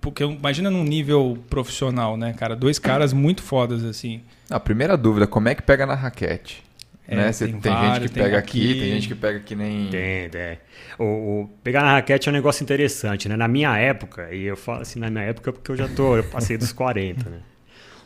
porque 0.00 0.24
imagina 0.24 0.70
num 0.70 0.84
nível 0.84 1.38
profissional, 1.48 2.16
né, 2.16 2.34
cara? 2.34 2.54
Dois 2.54 2.78
caras 2.78 3.12
muito 3.12 3.42
fodas, 3.42 3.84
assim. 3.84 4.20
A 4.50 4.60
primeira 4.60 4.96
dúvida, 4.96 5.26
como 5.26 5.48
é 5.48 5.54
que 5.54 5.62
pega 5.62 5.86
na 5.86 5.94
raquete? 5.94 6.62
É, 7.06 7.16
né? 7.16 7.32
Você, 7.32 7.46
tem, 7.46 7.60
tem 7.60 7.72
vários, 7.72 7.94
gente 7.94 8.08
que 8.08 8.20
pega 8.20 8.38
aqui, 8.38 8.70
aqui, 8.70 8.80
tem 8.80 8.90
gente 8.92 9.08
que 9.08 9.14
pega 9.14 9.40
que 9.40 9.54
nem. 9.56 9.88
Tem, 9.88 10.28
tem. 10.30 10.58
O, 10.98 11.04
o, 11.04 11.50
pegar 11.62 11.82
na 11.82 11.92
raquete 11.92 12.28
é 12.28 12.32
um 12.32 12.34
negócio 12.34 12.62
interessante, 12.62 13.28
né? 13.28 13.36
Na 13.36 13.48
minha 13.48 13.76
época, 13.76 14.32
e 14.32 14.42
eu 14.42 14.56
falo 14.56 14.82
assim, 14.82 15.00
na 15.00 15.10
minha 15.10 15.24
época 15.24 15.52
porque 15.52 15.72
eu 15.72 15.76
já 15.76 15.88
tô, 15.88 16.16
eu 16.16 16.24
passei 16.24 16.56
dos 16.56 16.70
40, 16.72 17.28
né? 17.28 17.38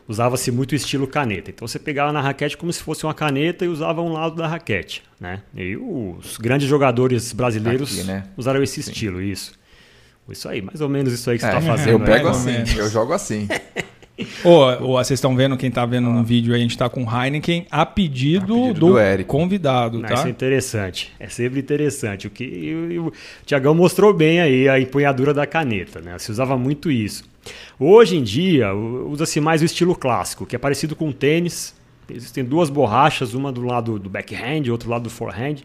Usava-se 0.09 0.53
muito 0.53 0.73
o 0.73 0.75
estilo 0.77 1.07
caneta. 1.07 1.51
Então 1.51 1.67
você 1.67 1.81
pegava 1.81 2.13
na 2.13 2.21
raquete 2.21 2.57
como 2.57 2.73
se 2.73 2.81
fosse 2.81 3.05
uma 3.05 3.13
caneta 3.13 3.65
e 3.65 3.69
usava 3.69 4.01
um 4.01 4.13
lado 4.13 4.37
da 4.37 4.47
raquete, 4.47 5.03
né? 5.21 5.43
E 5.55 5.77
os 5.77 6.37
grandes 6.37 6.69
jogadores 6.69 7.33
brasileiros 7.33 7.99
aqui, 7.99 8.07
né? 8.07 8.23
usaram 8.37 8.63
esse 8.63 8.83
Sim. 8.83 8.91
estilo, 8.93 9.21
isso. 9.21 9.53
Isso 10.29 10.49
aí, 10.49 10.61
mais 10.61 10.81
ou 10.81 10.89
menos 10.89 11.13
isso 11.13 11.29
aí 11.31 11.39
que 11.39 11.43
você 11.43 11.49
está 11.49 11.59
é, 11.59 11.63
fazendo. 11.63 11.91
Eu 11.91 12.01
pego 12.01 12.29
assim, 12.29 12.65
eu 12.77 12.89
jogo 12.89 13.13
assim. 13.13 13.49
Ô, 14.43 14.95
vocês 14.97 15.19
estão 15.19 15.37
vendo, 15.37 15.57
quem 15.57 15.69
está 15.69 15.85
vendo 15.85 16.09
no 16.09 16.25
vídeo 16.25 16.55
aí, 16.55 16.61
a 16.61 16.63
gente 16.63 16.71
está 16.71 16.89
com 16.89 17.03
Heineken 17.03 17.67
a 17.71 17.85
pedido, 17.85 18.55
a 18.55 18.59
pedido 18.69 18.81
do, 18.81 18.95
do 19.19 19.25
convidado, 19.27 20.01
tá? 20.01 20.15
Isso 20.15 20.27
é 20.27 20.31
interessante. 20.31 21.13
É 21.21 21.29
sempre 21.29 21.61
interessante. 21.61 22.27
O 22.27 22.31
que 22.31 22.99
o, 22.99 23.09
o 23.09 23.13
Tiagão 23.45 23.75
mostrou 23.75 24.15
bem 24.15 24.41
aí 24.41 24.69
a 24.69 24.81
empunhadura 24.81 25.35
da 25.35 25.47
caneta, 25.47 26.01
né? 26.01 26.19
Se 26.19 26.31
usava 26.31 26.57
muito 26.57 26.91
isso. 26.91 27.25
Hoje 27.79 28.17
em 28.17 28.23
dia, 28.23 28.75
usa-se 28.75 29.41
mais 29.41 29.61
o 29.61 29.65
estilo 29.65 29.95
clássico, 29.95 30.47
que 30.47 30.57
é 30.57 30.59
parecido 30.59 30.97
com 30.97 31.11
o 31.11 31.13
tênis, 31.13 31.75
Existem 32.09 32.45
duas 32.45 32.71
borrachas, 32.71 33.35
uma 33.35 33.51
do 33.51 33.63
lado 33.63 33.99
do 33.99 34.09
backhand, 34.09 34.71
outro 34.71 34.89
lado 34.89 35.05
do 35.05 35.11
forehand. 35.11 35.57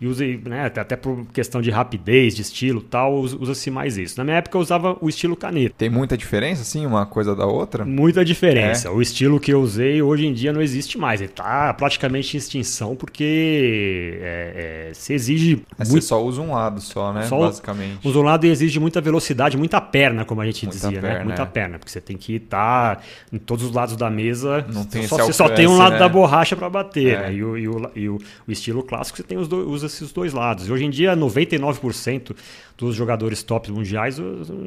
E 0.00 0.06
usa, 0.06 0.24
né, 0.44 0.66
até 0.66 0.94
por 0.94 1.26
questão 1.32 1.60
de 1.62 1.70
rapidez, 1.70 2.34
de 2.34 2.42
estilo 2.42 2.82
tal, 2.82 3.14
usa-se 3.14 3.70
mais 3.70 3.96
isso. 3.96 4.18
Na 4.18 4.24
minha 4.24 4.36
época 4.36 4.58
eu 4.58 4.60
usava 4.60 4.96
o 5.00 5.08
estilo 5.08 5.34
caneta. 5.34 5.74
Tem 5.78 5.88
muita 5.88 6.16
diferença, 6.16 6.62
assim, 6.62 6.84
uma 6.84 7.06
coisa 7.06 7.34
da 7.34 7.46
outra? 7.46 7.84
Muita 7.84 8.24
diferença. 8.24 8.88
É. 8.88 8.90
O 8.90 9.00
estilo 9.00 9.40
que 9.40 9.52
eu 9.52 9.60
usei 9.60 10.02
hoje 10.02 10.26
em 10.26 10.32
dia 10.32 10.52
não 10.52 10.60
existe 10.60 10.98
mais. 10.98 11.20
Ele 11.20 11.30
está 11.30 11.72
praticamente 11.72 12.36
em 12.36 12.38
extinção 12.38 12.94
porque 12.94 14.18
é, 14.20 14.88
é, 14.90 14.94
se 14.94 15.14
exige. 15.14 15.62
Mas 15.78 15.88
muito... 15.88 16.02
Você 16.02 16.08
só 16.08 16.22
usa 16.22 16.42
um 16.42 16.52
lado 16.52 16.80
só, 16.80 17.12
né? 17.12 17.22
Só 17.22 17.38
Basicamente. 17.38 18.06
Usa 18.06 18.18
um 18.18 18.22
lado 18.22 18.46
e 18.46 18.50
exige 18.50 18.78
muita 18.78 19.00
velocidade, 19.00 19.56
muita 19.56 19.80
perna, 19.80 20.24
como 20.24 20.40
a 20.40 20.46
gente 20.46 20.66
muita 20.66 20.78
dizia, 20.78 21.00
né? 21.00 21.08
perna, 21.08 21.18
né? 21.18 21.24
Muita 21.24 21.42
é. 21.42 21.46
perna. 21.46 21.78
Porque 21.78 21.90
você 21.90 22.00
tem 22.00 22.16
que 22.16 22.34
estar 22.36 23.02
em 23.32 23.38
todos 23.38 23.64
os 23.64 23.72
lados 23.72 23.96
da 23.96 24.10
mesa. 24.10 24.64
Não 24.72 24.84
tem 24.84 25.06
só, 25.06 25.16
Você 25.16 25.32
só 25.32 25.48
tem 25.48 25.66
um 25.66 25.76
lado 25.76 25.86
lado 25.86 25.92
né? 25.94 25.98
da 25.98 26.08
borracha 26.08 26.56
para 26.56 26.68
bater. 26.68 27.14
É. 27.14 27.18
Né? 27.20 27.34
E, 27.34 27.44
o, 27.44 27.56
e, 27.56 27.68
o, 27.68 27.90
e, 27.94 28.08
o, 28.08 28.18
o, 28.46 28.52
estilo 28.52 28.82
clássico 28.82 29.16
você 29.16 29.22
tem 29.22 29.38
os 29.38 29.48
dois, 29.48 29.66
usa 29.66 29.85
esses 29.86 30.12
dois 30.12 30.32
lados. 30.32 30.68
E 30.68 30.72
hoje 30.72 30.84
em 30.84 30.90
dia, 30.90 31.16
99% 31.16 32.36
dos 32.76 32.94
jogadores 32.94 33.42
top 33.42 33.70
mundiais 33.72 34.20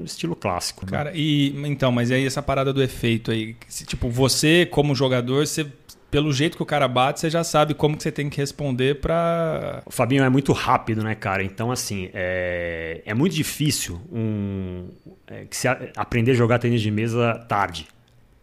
estilo 0.04 0.36
clássico. 0.36 0.86
Né? 0.86 0.92
Cara, 0.92 1.12
e 1.14 1.50
então, 1.68 1.92
mas 1.92 2.12
aí 2.12 2.26
essa 2.26 2.42
parada 2.42 2.74
do 2.74 2.82
efeito 2.82 3.32
aí, 3.32 3.56
tipo, 3.86 4.10
você 4.10 4.66
como 4.66 4.96
jogador, 4.96 5.46
você 5.46 5.68
pelo 6.10 6.34
jeito 6.34 6.58
que 6.58 6.64
o 6.64 6.66
cara 6.66 6.88
bate, 6.88 7.20
você 7.20 7.30
já 7.30 7.44
sabe 7.44 7.74
como 7.74 7.96
que 7.96 8.04
você 8.04 8.12
tem 8.12 8.30
que 8.30 8.38
responder 8.38 9.00
para. 9.00 9.84
O 9.86 9.92
Fabinho 9.92 10.24
é 10.24 10.30
muito 10.30 10.52
rápido, 10.54 11.04
né, 11.04 11.16
cara? 11.16 11.44
Então, 11.44 11.72
assim, 11.72 12.10
é, 12.14 13.02
é 13.06 13.14
muito 13.14 13.36
difícil 13.36 14.02
um, 14.12 14.88
é, 15.28 15.46
que 15.46 15.56
se 15.56 15.68
a, 15.68 15.90
aprender 15.96 16.32
a 16.32 16.36
jogar 16.36 16.60
tênis 16.60 16.82
de 16.82 16.92
mesa 16.92 17.36
tarde. 17.48 17.88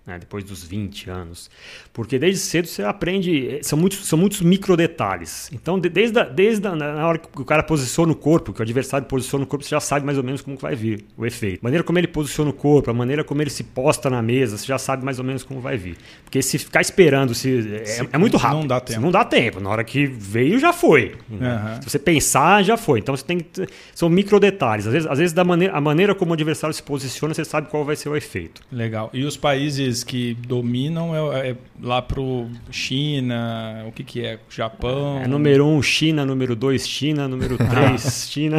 Né, 0.06 0.18
depois 0.18 0.44
dos 0.44 0.62
20 0.62 1.10
anos. 1.10 1.50
Porque 1.92 2.18
desde 2.18 2.38
cedo 2.40 2.68
você 2.68 2.82
aprende, 2.82 3.58
são 3.62 3.78
muitos, 3.78 4.06
são 4.06 4.18
muitos 4.18 4.40
micro 4.40 4.76
detalhes. 4.76 5.50
Então, 5.52 5.78
desde, 5.78 6.18
a, 6.20 6.24
desde 6.24 6.66
a, 6.66 6.76
na 6.76 7.06
hora 7.06 7.18
que 7.18 7.40
o 7.40 7.44
cara 7.44 7.62
posiciona 7.62 8.12
o 8.12 8.14
corpo, 8.14 8.52
que 8.52 8.60
o 8.60 8.62
adversário 8.62 9.06
posiciona 9.08 9.44
o 9.44 9.46
corpo, 9.46 9.64
você 9.64 9.70
já 9.70 9.80
sabe 9.80 10.06
mais 10.06 10.16
ou 10.16 10.22
menos 10.22 10.40
como 10.40 10.56
vai 10.56 10.76
vir 10.76 11.04
o 11.16 11.26
efeito. 11.26 11.60
A 11.60 11.64
maneira 11.64 11.82
como 11.82 11.98
ele 11.98 12.06
posiciona 12.06 12.50
o 12.50 12.52
corpo, 12.52 12.90
a 12.90 12.94
maneira 12.94 13.24
como 13.24 13.42
ele 13.42 13.50
se 13.50 13.64
posta 13.64 14.08
na 14.08 14.22
mesa, 14.22 14.56
você 14.56 14.66
já 14.66 14.78
sabe 14.78 15.04
mais 15.04 15.18
ou 15.18 15.24
menos 15.24 15.42
como 15.42 15.60
vai 15.60 15.76
vir. 15.76 15.96
Porque 16.22 16.40
se 16.40 16.56
ficar 16.58 16.80
esperando, 16.80 17.34
se, 17.34 17.82
é, 17.84 18.06
é 18.12 18.18
muito 18.18 18.36
rápido. 18.36 18.60
Não 18.60 18.66
dá 18.66 18.80
tempo. 18.80 18.92
Se 18.92 19.04
não 19.04 19.10
dá 19.10 19.24
tempo. 19.24 19.60
Na 19.60 19.70
hora 19.70 19.82
que 19.82 20.06
veio, 20.06 20.58
já 20.60 20.72
foi. 20.72 21.16
Uhum. 21.28 21.82
Se 21.82 21.90
você 21.90 21.98
pensar, 21.98 22.62
já 22.62 22.76
foi. 22.76 23.00
Então, 23.00 23.16
você 23.16 23.24
tem 23.24 23.40
que, 23.40 23.66
são 23.92 24.08
micro 24.08 24.38
detalhes. 24.38 24.86
Às 24.86 24.92
vezes, 24.92 25.08
às 25.08 25.18
vezes 25.18 25.32
da 25.32 25.42
maneira, 25.42 25.74
a 25.74 25.80
maneira 25.80 26.14
como 26.14 26.30
o 26.30 26.34
adversário 26.34 26.74
se 26.74 26.82
posiciona, 26.82 27.34
você 27.34 27.44
sabe 27.44 27.68
qual 27.68 27.84
vai 27.84 27.96
ser 27.96 28.08
o 28.08 28.16
efeito. 28.16 28.62
Legal. 28.70 29.10
E 29.12 29.24
os 29.24 29.36
países 29.36 29.95
que 30.04 30.34
dominam 30.34 31.32
é, 31.32 31.50
é 31.50 31.56
lá 31.80 32.00
pro 32.00 32.48
China, 32.70 33.84
o 33.86 33.92
que 33.92 34.04
que 34.04 34.24
é? 34.24 34.38
Japão? 34.48 35.20
É 35.22 35.26
número 35.26 35.66
um 35.66 35.82
China, 35.82 36.24
número 36.24 36.56
dois 36.56 36.88
China, 36.88 37.28
número 37.28 37.56
três 37.70 38.28
China. 38.30 38.58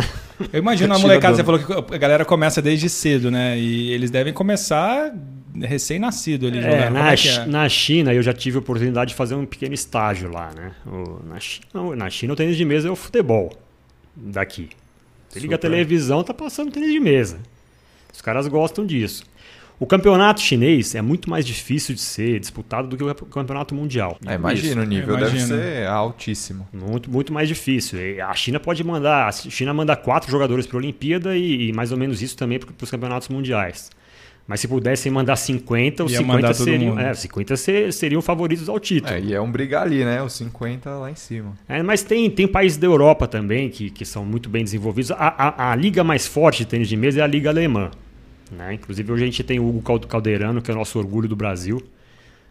Eu 0.52 0.60
imagino 0.60 0.94
a 0.94 1.00
molecada, 1.00 1.36
você 1.36 1.44
falou 1.44 1.60
que 1.60 1.96
a 1.96 1.98
galera 1.98 2.26
começa 2.26 2.62
desde 2.62 2.90
cedo, 2.90 3.32
né? 3.32 3.58
E 3.58 3.92
eles 3.92 4.12
devem 4.12 4.34
começar 4.34 5.14
recém-nascido 5.56 6.48
ali. 6.48 6.60
É, 6.60 6.90
na, 6.90 7.12
é 7.12 7.16
é? 7.16 7.46
na 7.46 7.68
China 7.70 8.14
eu 8.14 8.22
já 8.22 8.34
tive 8.34 8.58
a 8.58 8.60
oportunidade 8.60 9.10
de 9.10 9.16
fazer 9.16 9.36
um 9.36 9.46
pequeno 9.46 9.74
estágio 9.74 10.32
lá, 10.32 10.52
né? 10.56 10.72
O, 10.86 11.24
na, 11.26 11.40
China, 11.40 11.96
na 11.96 12.10
China 12.10 12.34
o 12.34 12.36
tênis 12.36 12.58
de 12.58 12.66
mesa 12.66 12.88
é 12.88 12.92
o 12.92 12.96
futebol 12.96 13.52
daqui. 14.16 14.70
Você 15.30 15.40
liga 15.40 15.56
a 15.56 15.60
televisão, 15.60 16.24
tá 16.24 16.34
passando 16.34 16.72
tênis 16.72 16.92
de 16.92 17.00
mesa. 17.00 17.40
Os 18.14 18.22
caras 18.22 18.48
gostam 18.48 18.86
disso. 18.86 19.24
O 19.80 19.86
campeonato 19.86 20.42
chinês 20.42 20.96
é 20.96 21.02
muito 21.04 21.30
mais 21.30 21.46
difícil 21.46 21.94
de 21.94 22.02
ser 22.02 22.40
disputado 22.40 22.88
do 22.88 22.98
que 22.98 23.04
o 23.04 23.14
campeonato 23.28 23.76
mundial. 23.76 24.18
É, 24.26 24.34
imagina, 24.34 24.82
o 24.82 24.86
nível 24.86 25.16
deve 25.18 25.40
ser 25.40 25.86
altíssimo. 25.88 26.68
Muito, 26.74 27.12
muito 27.12 27.32
mais 27.32 27.48
difícil. 27.48 28.00
A 28.26 28.34
China 28.34 28.60
pode 28.60 28.84
mandar, 28.84 29.28
a 29.28 29.32
China 29.32 29.74
manda 29.76 29.96
quatro 29.96 30.32
jogadores 30.32 30.66
para 30.66 30.78
a 30.78 30.80
Olimpíada 30.80 31.38
e, 31.38 31.70
e, 31.70 31.74
mais 31.74 31.92
ou 31.92 31.98
menos 31.98 32.24
isso 32.24 32.36
também 32.36 32.58
para 32.58 32.74
os 32.82 32.90
campeonatos 32.90 33.30
mundiais. 33.30 33.92
Mas 34.48 34.62
se 34.62 34.68
pudessem 34.68 35.12
mandar 35.12 35.36
50, 35.36 36.06
os 36.06 36.12
50 36.12 36.54
seriam, 36.54 37.00
é, 37.00 37.14
50 37.14 37.58
seriam 37.92 38.22
favoritos 38.22 38.70
ao 38.70 38.80
título. 38.80 39.14
É, 39.14 39.20
e 39.20 39.34
é 39.34 39.42
um 39.42 39.52
brigar 39.52 39.84
ali, 39.84 40.04
né? 40.06 40.24
Os 40.24 40.34
50 40.34 40.90
lá 40.90 41.12
em 41.12 41.16
cima. 41.16 41.54
É, 41.68 41.84
mas 41.84 42.02
tem, 42.02 42.30
tem 42.32 42.48
países 42.48 42.78
da 42.78 42.88
Europa 42.88 43.28
também 43.28 43.70
que, 43.70 43.92
que 43.92 44.06
são 44.06 44.26
muito 44.26 44.50
bem 44.50 44.64
desenvolvidos. 44.64 45.12
A, 45.12 45.18
a, 45.18 45.72
a 45.72 45.76
liga 45.76 46.04
mais 46.04 46.26
forte 46.26 46.60
de 46.60 46.66
tênis 46.66 46.88
de 46.88 46.96
mesa 46.96 47.20
é 47.20 47.24
a 47.24 47.28
Liga 47.28 47.50
Alemã. 47.50 47.92
Né? 48.52 48.74
Inclusive 48.74 49.12
hoje 49.12 49.24
a 49.24 49.26
gente 49.26 49.44
tem 49.44 49.60
o 49.60 49.68
Hugo 49.68 50.00
Caldeirano, 50.08 50.62
que 50.62 50.72
é 50.72 50.74
o 50.74 50.78
nosso 50.78 50.98
orgulho 50.98 51.28
do 51.28 51.36
Brasil. 51.36 51.82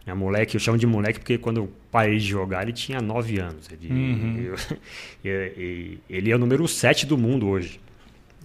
É 0.05 0.13
moleque, 0.13 0.55
eu 0.55 0.59
chamo 0.59 0.77
de 0.77 0.87
moleque 0.87 1.19
porque 1.19 1.37
quando 1.37 1.57
eu 1.57 1.69
parei 1.91 2.17
de 2.17 2.25
jogar 2.25 2.63
ele 2.63 2.71
tinha 2.71 3.01
9 3.01 3.39
anos. 3.39 3.69
Ele, 3.69 3.91
uhum. 3.91 4.55
eu, 5.23 5.97
ele 6.09 6.31
é 6.31 6.35
o 6.35 6.39
número 6.39 6.65
7 6.65 7.05
do 7.05 7.17
mundo 7.17 7.47
hoje. 7.47 7.79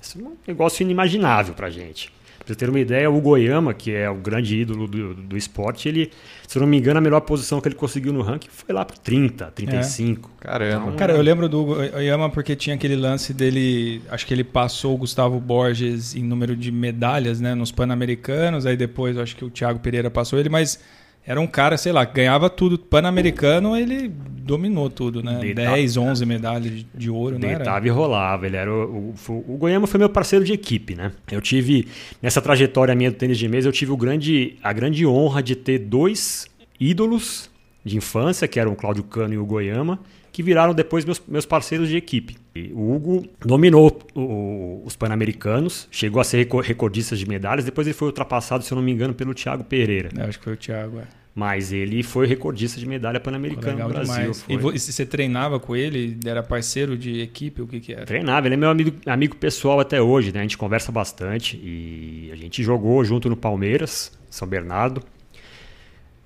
Isso 0.00 0.18
é 0.18 0.23
um 0.25 0.37
negócio 0.47 0.82
inimaginável 0.82 1.54
pra 1.54 1.71
gente. 1.71 2.12
Pra 2.44 2.52
você 2.52 2.56
ter 2.56 2.68
uma 2.68 2.80
ideia, 2.80 3.08
o 3.08 3.20
Goiama, 3.20 3.72
que 3.72 3.92
é 3.92 4.11
o 4.11 4.16
grande 4.16 4.56
ídolo 4.56 4.88
do, 4.88 5.14
do 5.14 5.37
esporte, 5.37 5.88
ele, 5.88 6.11
se 6.49 6.58
eu 6.58 6.61
não 6.61 6.66
me 6.66 6.76
engano, 6.76 6.99
a 6.99 7.00
melhor 7.00 7.20
posição 7.20 7.61
que 7.61 7.68
ele 7.68 7.76
conseguiu 7.76 8.12
no 8.12 8.20
ranking 8.20 8.49
foi 8.50 8.75
lá 8.75 8.84
para 8.84 8.96
30, 8.96 9.46
35. 9.52 10.30
É. 10.40 10.44
Caramba. 10.44 10.87
Então, 10.87 10.96
Cara, 10.96 11.12
eu 11.12 11.22
lembro 11.22 11.49
do 11.49 11.64
Goiama 11.64 12.28
porque 12.30 12.56
tinha 12.56 12.75
aquele 12.75 12.96
lance 12.96 13.32
dele, 13.32 14.02
acho 14.11 14.26
que 14.26 14.34
ele 14.34 14.42
passou 14.42 14.94
o 14.94 14.99
Gustavo 14.99 15.38
Borges 15.38 16.16
em 16.16 16.22
número 16.25 16.56
de 16.56 16.72
medalhas, 16.72 17.40
né, 17.40 17.54
nos 17.54 17.70
Pan-Americanos, 17.70 18.66
aí 18.66 18.76
depois 18.76 19.16
acho 19.16 19.37
que 19.37 19.44
o 19.44 19.50
Thiago 19.50 19.78
Pereira 19.78 20.11
passou 20.11 20.38
ele, 20.38 20.49
mas 20.49 20.80
era 21.25 21.41
um 21.41 21.47
cara, 21.47 21.76
sei 21.76 21.93
lá, 21.93 22.05
ganhava 22.05 22.50
tudo. 22.50 22.76
Pan-americano, 22.79 23.76
ele 23.76 24.09
dominou 24.09 24.91
tudo, 24.91 25.23
né? 25.23 25.38
Deitava, 25.41 25.76
10, 25.76 25.97
11 25.97 26.26
medalhas 26.26 26.85
de 26.93 27.11
ouro, 27.11 27.38
né? 27.38 27.55
Deitava 27.55 27.87
e 27.87 27.91
rolava. 27.91 28.47
Ele 28.47 28.57
era 28.57 28.73
o, 28.73 29.14
o, 29.29 29.45
o 29.49 29.57
Goiama 29.57 29.87
foi 29.87 29.99
meu 29.99 30.09
parceiro 30.09 30.45
de 30.45 30.52
equipe, 30.52 30.95
né? 30.97 31.12
Eu 31.31 31.41
tive, 31.41 31.87
nessa 32.21 32.43
trajetória 32.43 32.95
minha 32.95 33.11
do 33.11 33.17
tênis 33.17 33.38
de 33.38 33.47
mesa, 33.47 33.69
eu 33.69 33.73
tive 33.73 33.93
o 33.93 33.97
grande, 33.97 34.57
a 34.62 34.73
grande 34.73 35.07
honra 35.07 35.43
de 35.43 35.55
ter 35.55 35.79
dois 35.79 36.47
ídolos 36.81 37.49
de 37.85 37.97
infância, 37.97 38.49
que 38.49 38.59
eram 38.59 38.73
o 38.73 38.76
Cláudio 38.76 39.05
Cano 39.05 39.35
e 39.35 39.38
o 39.38 39.45
Goiama, 39.47 40.00
que 40.33 40.43
viraram 40.43 40.73
depois 40.73 41.05
meus, 41.05 41.23
meus 41.29 41.45
parceiros 41.45 41.89
de 41.89 41.97
equipe. 41.97 42.39
E 42.55 42.73
o 42.73 42.95
Hugo 42.95 43.29
dominou 43.41 44.01
o, 44.15 44.83
os 44.85 44.97
Pan-Americanos, 44.97 45.87
chegou 45.91 46.21
a 46.21 46.25
ser 46.25 46.49
recordista 46.65 47.15
de 47.15 47.29
medalhas, 47.29 47.65
depois 47.65 47.87
ele 47.87 47.95
foi 47.95 48.09
ultrapassado, 48.09 48.65
se 48.65 48.73
eu 48.73 48.77
não 48.77 48.83
me 48.83 48.91
engano, 48.91 49.12
pelo 49.12 49.35
Thiago 49.35 49.62
Pereira. 49.62 50.09
Eu 50.17 50.25
acho 50.25 50.39
que 50.39 50.45
foi 50.45 50.55
o 50.55 50.57
Thiago, 50.57 50.99
é. 50.99 51.05
Mas 51.35 51.73
ele 51.73 52.03
foi 52.03 52.27
recordista 52.27 52.79
de 52.79 52.87
medalha 52.87 53.19
pan-americana 53.19 53.85
no 53.85 53.89
Brasil. 53.89 54.33
E 54.49 54.57
você 54.57 55.07
treinava 55.07 55.59
com 55.59 55.75
ele? 55.75 56.19
Era 56.27 56.43
parceiro 56.43 56.97
de 56.97 57.21
equipe? 57.21 57.62
O 57.62 57.67
que, 57.67 57.81
que 57.81 57.93
era? 57.93 58.05
Treinava, 58.05 58.47
ele 58.47 58.55
é 58.55 58.59
meu 58.59 58.69
amigo, 58.69 58.93
amigo 59.07 59.37
pessoal 59.37 59.81
até 59.81 60.01
hoje, 60.01 60.31
né? 60.31 60.41
A 60.41 60.43
gente 60.43 60.59
conversa 60.59 60.93
bastante 60.93 61.57
e 61.57 62.31
a 62.31 62.37
gente 62.37 62.62
jogou 62.62 63.03
junto 63.03 63.31
no 63.31 63.37
Palmeiras, 63.37 64.12
São 64.29 64.47
Bernardo. 64.47 65.03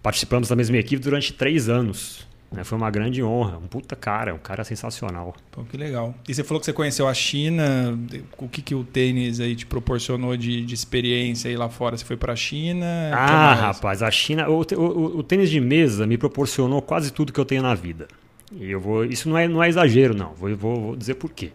Participamos 0.03 0.49
da 0.49 0.57
mesma 0.57 0.77
equipe 0.77 1.01
durante 1.01 1.33
três 1.33 1.69
anos. 1.69 2.27
Né? 2.51 2.65
Foi 2.65 2.79
uma 2.79 2.91
grande 2.91 3.23
honra. 3.23 3.59
Um 3.59 3.67
puta 3.67 3.97
cara, 3.97 4.35
um 4.35 4.39
cara 4.39 4.65
sensacional. 4.65 5.35
Pô, 5.51 5.65
que 5.65 5.77
legal. 5.77 6.15
E 6.29 6.35
você 6.35 6.45
falou 6.45 6.61
que 6.61 6.67
você 6.67 6.73
conheceu 6.73 7.09
a 7.09 7.15
China. 7.15 7.99
O 8.39 8.49
que, 8.49 8.63
que 8.63 8.75
o 8.75 8.85
tênis 8.85 9.41
aí 9.41 9.55
te 9.57 9.67
proporcionou 9.67 10.37
de, 10.37 10.65
de 10.65 10.75
experiência 10.75 11.49
aí 11.51 11.57
lá 11.57 11.69
fora? 11.69 11.97
Você 11.97 12.05
foi 12.05 12.17
para 12.17 12.33
a 12.33 12.37
China? 12.37 12.87
Ah, 13.13 13.55
rapaz, 13.55 14.03
a 14.03 14.11
China. 14.11 14.49
O, 14.49 14.61
o, 14.61 15.19
o, 15.19 15.23
tênis 15.23 15.51
de 15.51 15.61
mesa 15.61 16.07
me 16.07 16.17
proporcionou 16.17 16.81
quase 16.81 17.13
tudo 17.13 17.33
que 17.33 17.41
eu 17.41 17.45
tenho 17.45 17.63
na 17.63 17.75
vida. 17.75 18.07
E 18.53 18.71
eu 18.71 18.81
vou. 18.81 19.05
Isso 19.05 19.29
não 19.29 19.37
é, 19.37 19.49
não 19.49 19.63
é 19.63 19.69
exagero, 19.69 20.15
não. 20.15 20.33
Vou, 20.35 20.55
vou, 20.57 20.81
vou 20.81 20.97
dizer 20.97 21.15
por 21.15 21.31
quê. 21.31 21.51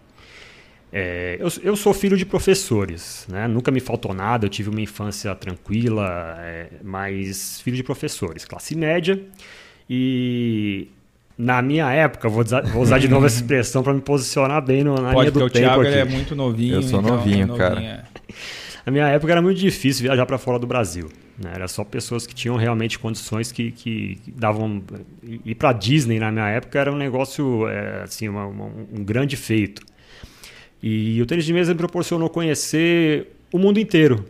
É, 0.93 1.37
eu, 1.39 1.47
eu, 1.63 1.75
sou 1.77 1.93
filho 1.93 2.17
de 2.17 2.25
professores, 2.25 3.25
né? 3.29 3.47
nunca 3.47 3.71
me 3.71 3.79
faltou 3.79 4.13
nada, 4.13 4.45
eu 4.45 4.49
tive 4.49 4.69
uma 4.69 4.81
infância 4.81 5.33
tranquila, 5.33 6.35
é, 6.39 6.67
mas 6.83 7.61
filho 7.61 7.77
de 7.77 7.83
professores, 7.83 8.43
classe 8.43 8.75
média. 8.75 9.17
E 9.93 10.87
na 11.37 11.61
minha 11.61 11.91
época, 11.91 12.29
vou 12.29 12.41
usar, 12.41 12.61
vou 12.61 12.81
usar 12.81 12.97
de 12.97 13.09
novo 13.09 13.25
essa 13.25 13.35
expressão 13.35 13.83
para 13.83 13.93
me 13.93 13.99
posicionar 13.99 14.63
bem 14.63 14.85
no, 14.85 14.95
na 14.95 15.11
Pode, 15.11 15.19
linha 15.19 15.31
do 15.31 15.39
o 15.39 15.49
tempo 15.49 15.65
Thiago 15.65 15.81
aqui. 15.81 15.91
é 15.91 16.05
muito 16.05 16.33
novinho. 16.33 16.75
Eu 16.75 16.81
sou 16.81 17.01
então, 17.01 17.17
novinho, 17.17 17.53
é 17.53 17.57
cara. 17.57 17.81
É. 17.81 18.03
Na 18.85 18.91
minha 18.91 19.07
época 19.09 19.33
era 19.33 19.41
muito 19.41 19.59
difícil 19.59 20.03
viajar 20.03 20.25
para 20.25 20.37
fora 20.37 20.57
do 20.57 20.65
Brasil. 20.65 21.09
Né? 21.37 21.51
Era 21.53 21.67
só 21.67 21.83
pessoas 21.83 22.25
que 22.25 22.33
tinham 22.33 22.55
realmente 22.55 22.97
condições 22.97 23.51
que, 23.51 23.69
que 23.71 24.17
davam. 24.33 24.81
Ir 25.43 25.55
para 25.55 25.73
Disney 25.73 26.19
na 26.19 26.31
minha 26.31 26.47
época 26.47 26.79
era 26.79 26.89
um 26.89 26.95
negócio, 26.95 27.67
é, 27.67 28.03
assim, 28.03 28.29
uma, 28.29 28.45
uma, 28.45 28.65
um 28.65 29.03
grande 29.03 29.35
feito. 29.35 29.81
E 30.81 31.21
o 31.21 31.25
tênis 31.25 31.43
de 31.43 31.51
mesa 31.51 31.73
me 31.73 31.77
proporcionou 31.77 32.29
conhecer 32.29 33.27
o 33.51 33.59
mundo 33.59 33.77
inteiro. 33.77 34.25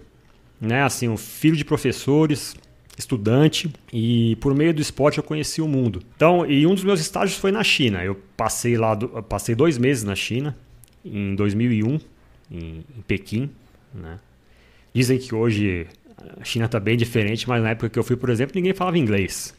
Né? 0.59 0.81
Assim, 0.81 1.07
um 1.07 1.17
filho 1.17 1.55
de 1.55 1.63
professores, 1.63 2.55
estudante 2.97 3.71
e 3.91 4.35
por 4.37 4.53
meio 4.53 4.73
do 4.73 4.81
esporte 4.81 5.17
eu 5.17 5.23
conheci 5.23 5.61
o 5.61 5.67
mundo. 5.67 6.01
Então, 6.15 6.45
e 6.45 6.65
um 6.67 6.75
dos 6.75 6.83
meus 6.83 6.99
estágios 6.99 7.37
foi 7.37 7.51
na 7.51 7.63
China. 7.63 8.03
Eu 8.03 8.19
passei 8.35 8.77
lá, 8.77 8.95
do, 8.95 9.07
passei 9.23 9.55
dois 9.55 9.77
meses 9.77 10.03
na 10.03 10.15
China 10.15 10.55
em 11.03 11.35
2001 11.35 11.99
em, 12.51 12.85
em 12.97 13.01
Pequim, 13.07 13.49
né? 13.93 14.19
Dizem 14.93 15.17
que 15.17 15.33
hoje 15.33 15.87
a 16.39 16.43
China 16.43 16.65
está 16.65 16.79
bem 16.79 16.97
diferente, 16.97 17.47
mas 17.47 17.63
na 17.63 17.69
época 17.69 17.89
que 17.89 17.97
eu 17.97 18.03
fui, 18.03 18.15
por 18.15 18.29
exemplo, 18.29 18.53
ninguém 18.55 18.73
falava 18.73 18.97
inglês. 18.97 19.53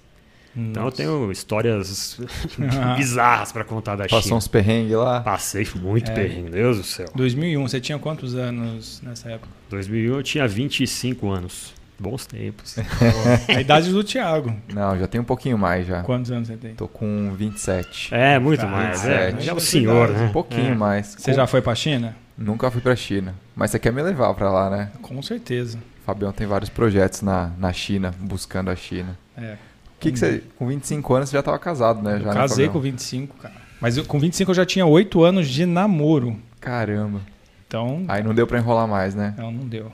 Nossa. 0.55 0.71
Então 0.71 0.85
eu 0.85 0.93
tenho 0.93 1.33
histórias 1.33 2.21
bizarras 2.97 3.51
para 3.51 3.65
contar 3.65 3.97
da 3.97 4.05
Passou 4.05 4.21
China. 4.21 4.23
Passou 4.23 4.39
uns 4.39 4.49
perrengues 4.49 4.93
lá? 4.93 5.21
Passei 5.23 5.67
muito 5.77 6.11
é. 6.11 6.15
perrengue, 6.15 6.51
Deus 6.51 6.77
do 6.77 6.85
céu. 6.85 7.09
2001, 7.15 7.67
você 7.67 7.81
tinha 7.81 7.99
quantos 7.99 8.35
anos 8.35 9.01
nessa 9.03 9.31
época? 9.31 9.49
2001 9.71 10.15
eu 10.15 10.23
tinha 10.23 10.47
25 10.47 11.31
anos. 11.31 11.75
Bons 11.99 12.27
tempos. 12.27 12.77
a 13.49 13.61
idade 13.61 13.91
do 13.91 14.03
Thiago. 14.03 14.55
Não, 14.73 14.99
já 14.99 15.07
tem 15.07 15.21
um 15.21 15.25
pouquinho 15.25 15.57
mais 15.57 15.87
já. 15.87 16.03
Quantos 16.03 16.31
anos 16.31 16.49
você 16.49 16.57
tem? 16.57 16.75
Tô 16.75 16.89
com 16.89 17.33
27. 17.37 18.13
É, 18.13 18.39
muito 18.39 18.67
mais. 18.67 19.05
É, 19.07 19.35
é 19.47 19.53
o 19.53 19.61
senhor, 19.61 20.09
né? 20.09 20.27
Um 20.27 20.33
pouquinho 20.33 20.73
é. 20.73 20.75
mais. 20.75 21.15
Você 21.19 21.31
com... 21.31 21.37
já 21.37 21.47
foi 21.47 21.63
pra 21.63 21.75
China? 21.75 22.17
Nunca 22.37 22.71
fui 22.71 22.81
pra 22.81 22.97
China. 22.97 23.35
Mas 23.55 23.71
você 23.71 23.79
quer 23.79 23.93
me 23.93 24.03
levar 24.03 24.35
pra 24.35 24.51
lá, 24.51 24.69
né? 24.69 24.91
Com 25.01 25.23
certeza. 25.23 25.79
O 25.79 26.05
Fabião 26.05 26.33
tem 26.33 26.47
vários 26.47 26.69
projetos 26.69 27.23
na, 27.23 27.53
na 27.59 27.73
China, 27.73 28.13
buscando 28.19 28.71
a 28.71 28.77
China. 28.77 29.17
É. 29.37 29.53
O 29.53 30.01
que, 30.01 30.11
que 30.11 30.19
você. 30.19 30.43
Com 30.59 30.67
25 30.67 31.15
anos 31.15 31.29
você 31.29 31.37
já 31.37 31.43
tava 31.43 31.59
casado, 31.59 32.03
né? 32.03 32.17
Eu 32.17 32.21
já, 32.21 32.29
né, 32.29 32.35
casei 32.35 32.69
com 32.69 32.81
25, 32.81 33.37
cara. 33.37 33.55
Mas 33.81 33.97
eu, 33.97 34.05
com 34.05 34.19
25 34.19 34.51
eu 34.51 34.55
já 34.55 34.67
tinha 34.67 34.85
8 34.85 35.23
anos 35.23 35.49
de 35.49 35.65
namoro. 35.65 36.37
Caramba. 36.61 37.21
Então. 37.67 38.05
Aí 38.09 38.23
não 38.23 38.35
deu 38.35 38.47
pra 38.47 38.59
enrolar 38.59 38.87
mais, 38.89 39.15
né? 39.15 39.35
Não, 39.39 39.51
não 39.51 39.67
deu. 39.67 39.91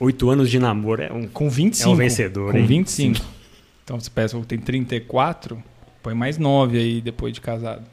Oito 0.00 0.30
anos 0.30 0.48
de 0.48 0.58
namoro 0.58 1.02
é 1.02 1.12
um, 1.12 1.26
com 1.26 1.50
25, 1.50 1.88
é 1.88 1.92
um 1.92 1.96
vencedor. 1.96 2.52
Com 2.52 2.58
hein? 2.58 2.66
25. 2.66 3.18
Sim. 3.18 3.24
Então 3.84 3.98
você 3.98 4.10
pensa, 4.10 4.38
tem 4.46 4.58
34, 4.58 5.62
põe 6.02 6.14
mais 6.14 6.38
9 6.38 6.78
aí 6.78 7.00
depois 7.00 7.32
de 7.32 7.40
casado. 7.40 7.84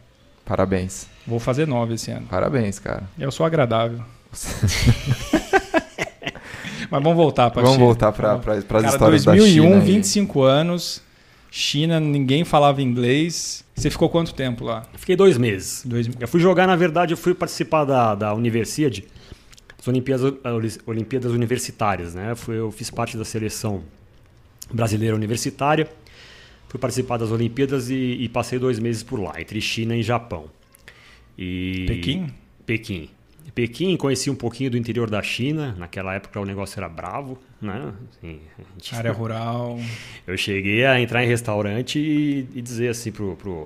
Parabéns. 0.43 1.07
Vou 1.25 1.39
fazer 1.39 1.65
9 1.65 1.95
esse 1.95 2.11
ano. 2.11 2.27
Parabéns, 2.27 2.77
cara. 2.77 3.03
Eu 3.17 3.31
sou 3.31 3.45
agradável. 3.45 3.99
Mas 6.91 7.01
vamos 7.01 7.17
voltar 7.17 7.49
para 7.49 7.63
Vamos 7.63 7.77
voltar 7.77 8.11
para 8.11 8.35
as 8.53 8.93
histórias 8.93 9.23
2001, 9.23 9.63
da 9.63 9.69
China. 9.69 9.81
aí. 9.81 9.81
25 9.81 10.43
anos, 10.43 11.01
China, 11.49 11.99
ninguém 11.99 12.43
falava 12.43 12.81
inglês. 12.81 13.63
Você 13.73 13.89
ficou 13.89 14.09
quanto 14.09 14.33
tempo 14.33 14.63
lá? 14.63 14.83
Fiquei 14.93 15.15
dois 15.15 15.37
meses. 15.37 15.81
Dois... 15.85 16.09
Eu 16.19 16.27
fui 16.27 16.39
jogar, 16.39 16.67
na 16.67 16.75
verdade, 16.75 17.13
eu 17.13 17.17
fui 17.17 17.33
participar 17.33 17.85
da, 17.85 18.13
da 18.13 18.33
Universiade, 18.33 19.05
as 19.85 19.87
Olimpíadas, 19.87 20.79
Olimpíadas 20.85 21.31
Universitárias, 21.31 22.15
né? 22.15 22.31
Eu, 22.31 22.35
fui, 22.35 22.57
eu 22.57 22.71
fiz 22.71 22.89
parte 22.89 23.17
da 23.17 23.25
seleção 23.25 23.83
brasileira 24.73 25.15
universitária, 25.15 25.87
fui 26.67 26.79
participar 26.79 27.17
das 27.17 27.31
Olimpíadas 27.31 27.89
e, 27.89 27.95
e 27.95 28.29
passei 28.29 28.57
dois 28.57 28.79
meses 28.79 29.03
por 29.03 29.19
lá, 29.19 29.39
entre 29.39 29.61
China 29.61 29.95
e 29.95 30.01
Japão. 30.03 30.49
E... 31.37 31.85
Pequim? 31.87 32.27
Pequim. 32.65 33.09
Pequim, 33.53 33.95
conheci 33.95 34.29
um 34.29 34.35
pouquinho 34.35 34.71
do 34.71 34.77
interior 34.77 35.09
da 35.09 35.21
China. 35.21 35.75
Naquela 35.77 36.15
época 36.15 36.39
o 36.39 36.45
negócio 36.45 36.79
era 36.79 36.89
bravo, 36.89 37.37
né? 37.61 37.93
Assim, 38.09 38.39
gente- 38.75 38.95
Área 38.95 39.11
rural. 39.11 39.79
Eu 40.25 40.35
cheguei 40.35 40.83
a 40.83 40.99
entrar 40.99 41.23
em 41.23 41.27
restaurante 41.27 41.99
e, 41.99 42.47
e 42.55 42.61
dizer 42.61 42.89
assim 42.89 43.11
pro, 43.11 43.35
pro, 43.35 43.65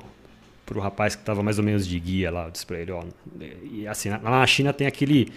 pro 0.69 0.79
rapaz 0.79 1.15
que 1.15 1.23
estava 1.23 1.41
mais 1.41 1.57
ou 1.57 1.65
menos 1.65 1.87
de 1.87 1.99
guia 1.99 2.29
lá, 2.29 2.45
eu 2.45 2.51
disse 2.51 2.63
pra 2.63 2.77
ele, 2.77 2.91
ó, 2.91 3.01
e 3.73 3.87
assim, 3.87 4.09
lá 4.09 4.19
na 4.19 4.45
China 4.45 4.71
tem 4.71 4.85
aquele, 4.85 5.29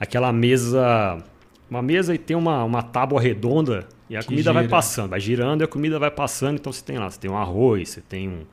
aquela 0.00 0.32
mesa, 0.32 1.22
uma 1.70 1.82
mesa 1.82 2.14
e 2.14 2.18
tem 2.18 2.34
uma, 2.34 2.64
uma 2.64 2.82
tábua 2.82 3.20
redonda 3.20 3.86
e 4.08 4.16
a 4.16 4.20
Que 4.20 4.28
comida 4.28 4.50
vai 4.50 4.62
gira. 4.62 4.70
passando, 4.70 5.10
vai 5.10 5.20
girando 5.20 5.60
e 5.60 5.64
a 5.64 5.68
comida 5.68 5.98
vai 5.98 6.10
passando, 6.10 6.54
então 6.58 6.72
você 6.72 6.82
tem 6.82 6.96
lá, 6.96 7.10
você 7.10 7.20
tem 7.20 7.30
um 7.30 7.36
arroz, 7.36 7.90
você 7.90 8.00
tem 8.00 8.30
um, 8.30 8.44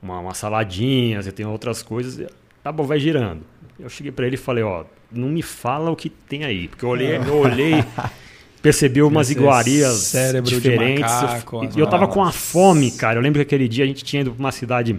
uma, 0.00 0.20
uma 0.20 0.34
saladinha, 0.34 1.20
você 1.20 1.32
tem 1.32 1.44
outras 1.44 1.82
coisas, 1.82 2.16
e 2.16 2.24
a 2.26 2.30
tábua 2.62 2.86
vai 2.86 3.00
girando. 3.00 3.42
Eu 3.76 3.88
cheguei 3.88 4.12
pra 4.12 4.24
ele 4.24 4.36
e 4.36 4.38
falei, 4.38 4.62
ó, 4.62 4.84
não 5.10 5.28
me 5.28 5.42
fala 5.42 5.90
o 5.90 5.96
que 5.96 6.08
tem 6.08 6.44
aí, 6.44 6.68
porque 6.68 6.84
eu 6.84 6.90
olhei, 6.90 7.16
eu 7.16 7.38
olhei, 7.38 7.84
percebi 8.62 9.02
umas 9.02 9.32
iguarias 9.32 10.12
diferentes. 10.44 11.02
macaco, 11.02 11.64
e 11.64 11.66
as 11.66 11.76
eu 11.76 11.88
tava 11.88 12.06
com 12.06 12.22
a 12.22 12.26
Nossa. 12.26 12.38
fome, 12.38 12.92
cara. 12.92 13.18
Eu 13.18 13.22
lembro 13.22 13.40
que 13.40 13.42
aquele 13.42 13.66
dia 13.66 13.82
a 13.82 13.86
gente 13.88 14.04
tinha 14.04 14.22
ido 14.22 14.30
pra 14.30 14.38
uma 14.38 14.52
cidade 14.52 14.96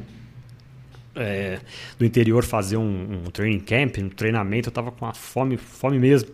é, 1.16 1.60
do 1.98 2.06
interior 2.06 2.44
fazer 2.44 2.78
um, 2.78 3.24
um 3.26 3.32
training 3.32 3.60
camp, 3.60 3.98
um 4.00 4.10
treinamento. 4.10 4.70
Eu 4.70 4.74
tava 4.74 4.92
com 4.92 5.06
a 5.06 5.14
fome, 5.14 5.58
fome 5.58 6.00
mesmo. 6.00 6.30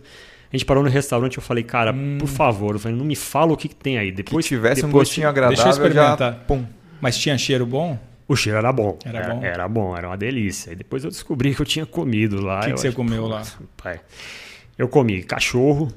A 0.52 0.56
gente 0.56 0.64
parou 0.64 0.82
no 0.82 0.90
restaurante 0.90 1.36
eu 1.36 1.42
falei, 1.42 1.62
cara, 1.62 1.94
por 2.18 2.26
favor, 2.26 2.74
eu 2.74 2.80
falei, 2.80 2.96
não 2.96 3.04
me 3.04 3.14
fala 3.14 3.52
o 3.52 3.56
que, 3.56 3.68
que 3.68 3.74
tem 3.74 3.98
aí. 3.98 4.10
Que 4.10 4.16
Depois 4.22 4.44
tivesse 4.44 4.84
um 4.84 4.88
depois 4.88 5.08
gostinho 5.08 5.32
Deixa 5.32 5.40
eu 5.40 5.46
agradável, 5.46 5.64
já... 5.64 5.70
experimentar. 5.70 6.44
Pum. 6.46 6.64
Mas 7.00 7.16
tinha 7.16 7.38
cheiro 7.38 7.64
bom? 7.64 7.98
O 8.26 8.36
cheiro 8.36 8.58
era 8.58 8.72
bom. 8.72 8.98
Era 9.04 9.34
bom? 9.34 9.44
Era 9.44 9.68
bom, 9.68 9.96
era 9.96 10.08
uma 10.08 10.16
delícia. 10.16 10.72
E 10.72 10.76
depois 10.76 11.04
eu 11.04 11.10
descobri 11.10 11.54
que 11.54 11.62
eu 11.62 11.66
tinha 11.66 11.86
comido 11.86 12.40
lá. 12.40 12.60
O 12.60 12.62
que 12.62 12.72
que 12.72 12.80
você 12.80 12.88
acho, 12.88 12.96
comeu 12.96 13.26
lá? 13.26 13.44
pai. 13.76 14.00
Eu 14.76 14.88
comi 14.88 15.22
cachorro, 15.22 15.92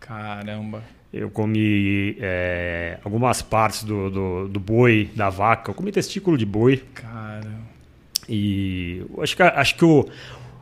Caramba. 0.00 0.82
eu 1.12 1.28
comi 1.28 2.16
é, 2.20 2.98
algumas 3.04 3.42
partes 3.42 3.84
do, 3.84 4.10
do, 4.10 4.48
do 4.48 4.60
boi, 4.60 5.10
da 5.14 5.28
vaca. 5.28 5.70
Eu 5.70 5.74
comi 5.74 5.92
testículo 5.92 6.38
de 6.38 6.46
boi. 6.46 6.82
Cara. 6.94 7.51
E 8.34 9.02
acho 9.20 9.36
que, 9.36 9.42
acho 9.42 9.74
que 9.76 9.84
o, 9.84 10.06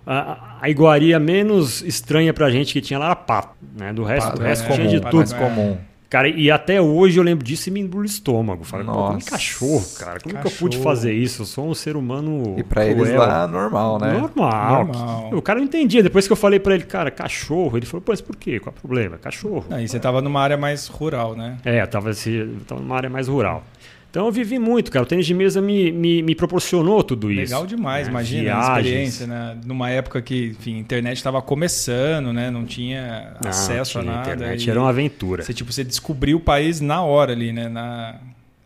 a, 0.06 0.56
a 0.60 0.68
iguaria 0.68 1.20
menos 1.20 1.82
estranha 1.82 2.34
pra 2.34 2.50
gente 2.50 2.72
que 2.72 2.80
tinha 2.80 2.98
lá 2.98 3.06
era 3.06 3.16
pato. 3.16 3.54
Né? 3.78 3.92
Do 3.92 4.02
resto, 4.02 4.26
do 4.26 4.32
Pato, 4.32 4.42
resto 4.42 4.72
é, 4.72 4.74
tinha 4.74 4.88
de 4.88 5.00
comum, 5.00 5.10
tudo. 5.10 5.34
é. 5.34 5.38
comum. 5.38 5.76
Cara, 6.10 6.26
e 6.28 6.50
até 6.50 6.82
hoje 6.82 7.20
eu 7.20 7.22
lembro 7.22 7.44
disso 7.44 7.68
e 7.68 7.72
me 7.72 7.78
embrulha 7.78 8.02
o 8.02 8.06
estômago. 8.06 8.64
Eu 8.64 8.68
comi 8.68 8.82
Nossa. 8.82 9.30
cachorro, 9.30 9.86
cara. 9.96 10.18
Como 10.18 10.34
que 10.40 10.44
eu 10.44 10.50
pude 10.50 10.76
Cachorro. 10.76 10.82
fazer 10.96 11.12
isso? 11.12 11.42
Eu 11.42 11.46
sou 11.46 11.68
um 11.68 11.72
ser 11.72 11.94
humano. 11.94 12.56
E 12.58 12.64
pra 12.64 12.84
eles 12.84 13.04
cruel. 13.10 13.20
lá, 13.20 13.46
normal, 13.46 14.00
né? 14.00 14.12
Normal. 14.14 14.86
Normal. 14.86 15.30
O 15.32 15.40
cara 15.40 15.60
não 15.60 15.66
entendia. 15.66 16.02
Depois 16.02 16.26
que 16.26 16.32
eu 16.32 16.36
falei 16.36 16.58
pra 16.58 16.74
ele, 16.74 16.82
cara, 16.82 17.12
cachorro, 17.12 17.76
ele 17.76 17.86
falou, 17.86 18.02
pô, 18.02 18.10
mas 18.10 18.20
por 18.20 18.34
quê? 18.34 18.58
Qual 18.58 18.74
é 18.74 18.76
o 18.76 18.80
problema? 18.80 19.18
Cachorro. 19.18 19.64
Aí 19.70 19.86
você 19.86 20.00
tava 20.00 20.20
numa 20.20 20.40
área 20.42 20.56
mais 20.56 20.88
rural, 20.88 21.36
né? 21.36 21.58
É, 21.64 21.80
eu 21.80 21.86
tava, 21.86 22.10
assim, 22.10 22.32
eu 22.32 22.56
tava 22.66 22.80
numa 22.80 22.96
área 22.96 23.08
mais 23.08 23.28
rural. 23.28 23.62
Então 24.10 24.26
eu 24.26 24.32
vivi 24.32 24.58
muito, 24.58 24.90
cara. 24.90 25.04
O 25.04 25.06
tênis 25.06 25.24
de 25.24 25.32
mesa 25.32 25.60
me, 25.62 25.92
me, 25.92 26.20
me 26.22 26.34
proporcionou 26.34 27.02
tudo 27.04 27.30
isso. 27.30 27.40
Legal 27.42 27.64
demais, 27.66 28.06
né? 28.06 28.10
imagina 28.12 28.40
a 28.40 28.42
Viagens. 28.42 28.76
experiência, 28.86 29.26
né? 29.28 29.56
Numa 29.64 29.88
época 29.88 30.20
que, 30.20 30.46
enfim, 30.58 30.76
a 30.76 30.78
internet 30.80 31.16
estava 31.16 31.40
começando, 31.40 32.32
né? 32.32 32.50
Não 32.50 32.64
tinha 32.64 33.34
Não, 33.40 33.48
acesso 33.48 34.00
tinha 34.00 34.02
a 34.12 34.16
nada. 34.16 34.32
internet, 34.32 34.66
e 34.66 34.70
era 34.70 34.80
uma 34.80 34.88
aventura. 34.88 35.44
Você, 35.44 35.54
tipo, 35.54 35.72
você 35.72 35.84
descobriu 35.84 36.38
o 36.38 36.40
país 36.40 36.80
na 36.80 37.02
hora 37.02 37.32
ali, 37.32 37.52
né? 37.52 37.68
Na, 37.68 38.16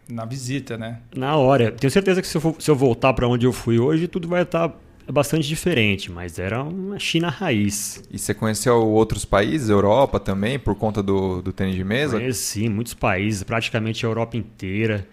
na 0.08 0.24
visita, 0.24 0.78
né? 0.78 1.00
Na 1.14 1.36
hora. 1.36 1.70
Tenho 1.72 1.90
certeza 1.90 2.22
que 2.22 2.26
se 2.28 2.36
eu, 2.38 2.40
for- 2.40 2.56
se 2.58 2.70
eu 2.70 2.74
voltar 2.74 3.12
para 3.12 3.28
onde 3.28 3.44
eu 3.46 3.52
fui 3.52 3.78
hoje, 3.78 4.08
tudo 4.08 4.26
vai 4.26 4.42
estar 4.44 4.72
bastante 5.12 5.46
diferente, 5.46 6.10
mas 6.10 6.38
era 6.38 6.62
uma 6.62 6.98
China 6.98 7.28
raiz. 7.28 8.02
E 8.10 8.18
você 8.18 8.32
conheceu 8.32 8.76
outros 8.82 9.26
países, 9.26 9.68
Europa 9.68 10.18
também, 10.18 10.58
por 10.58 10.74
conta 10.74 11.02
do, 11.02 11.42
do 11.42 11.52
tênis 11.52 11.74
de 11.74 11.84
mesa? 11.84 12.16
Conheci 12.18 12.66
muitos 12.70 12.94
países, 12.94 13.42
praticamente 13.42 14.06
a 14.06 14.08
Europa 14.08 14.38
inteira. 14.38 15.06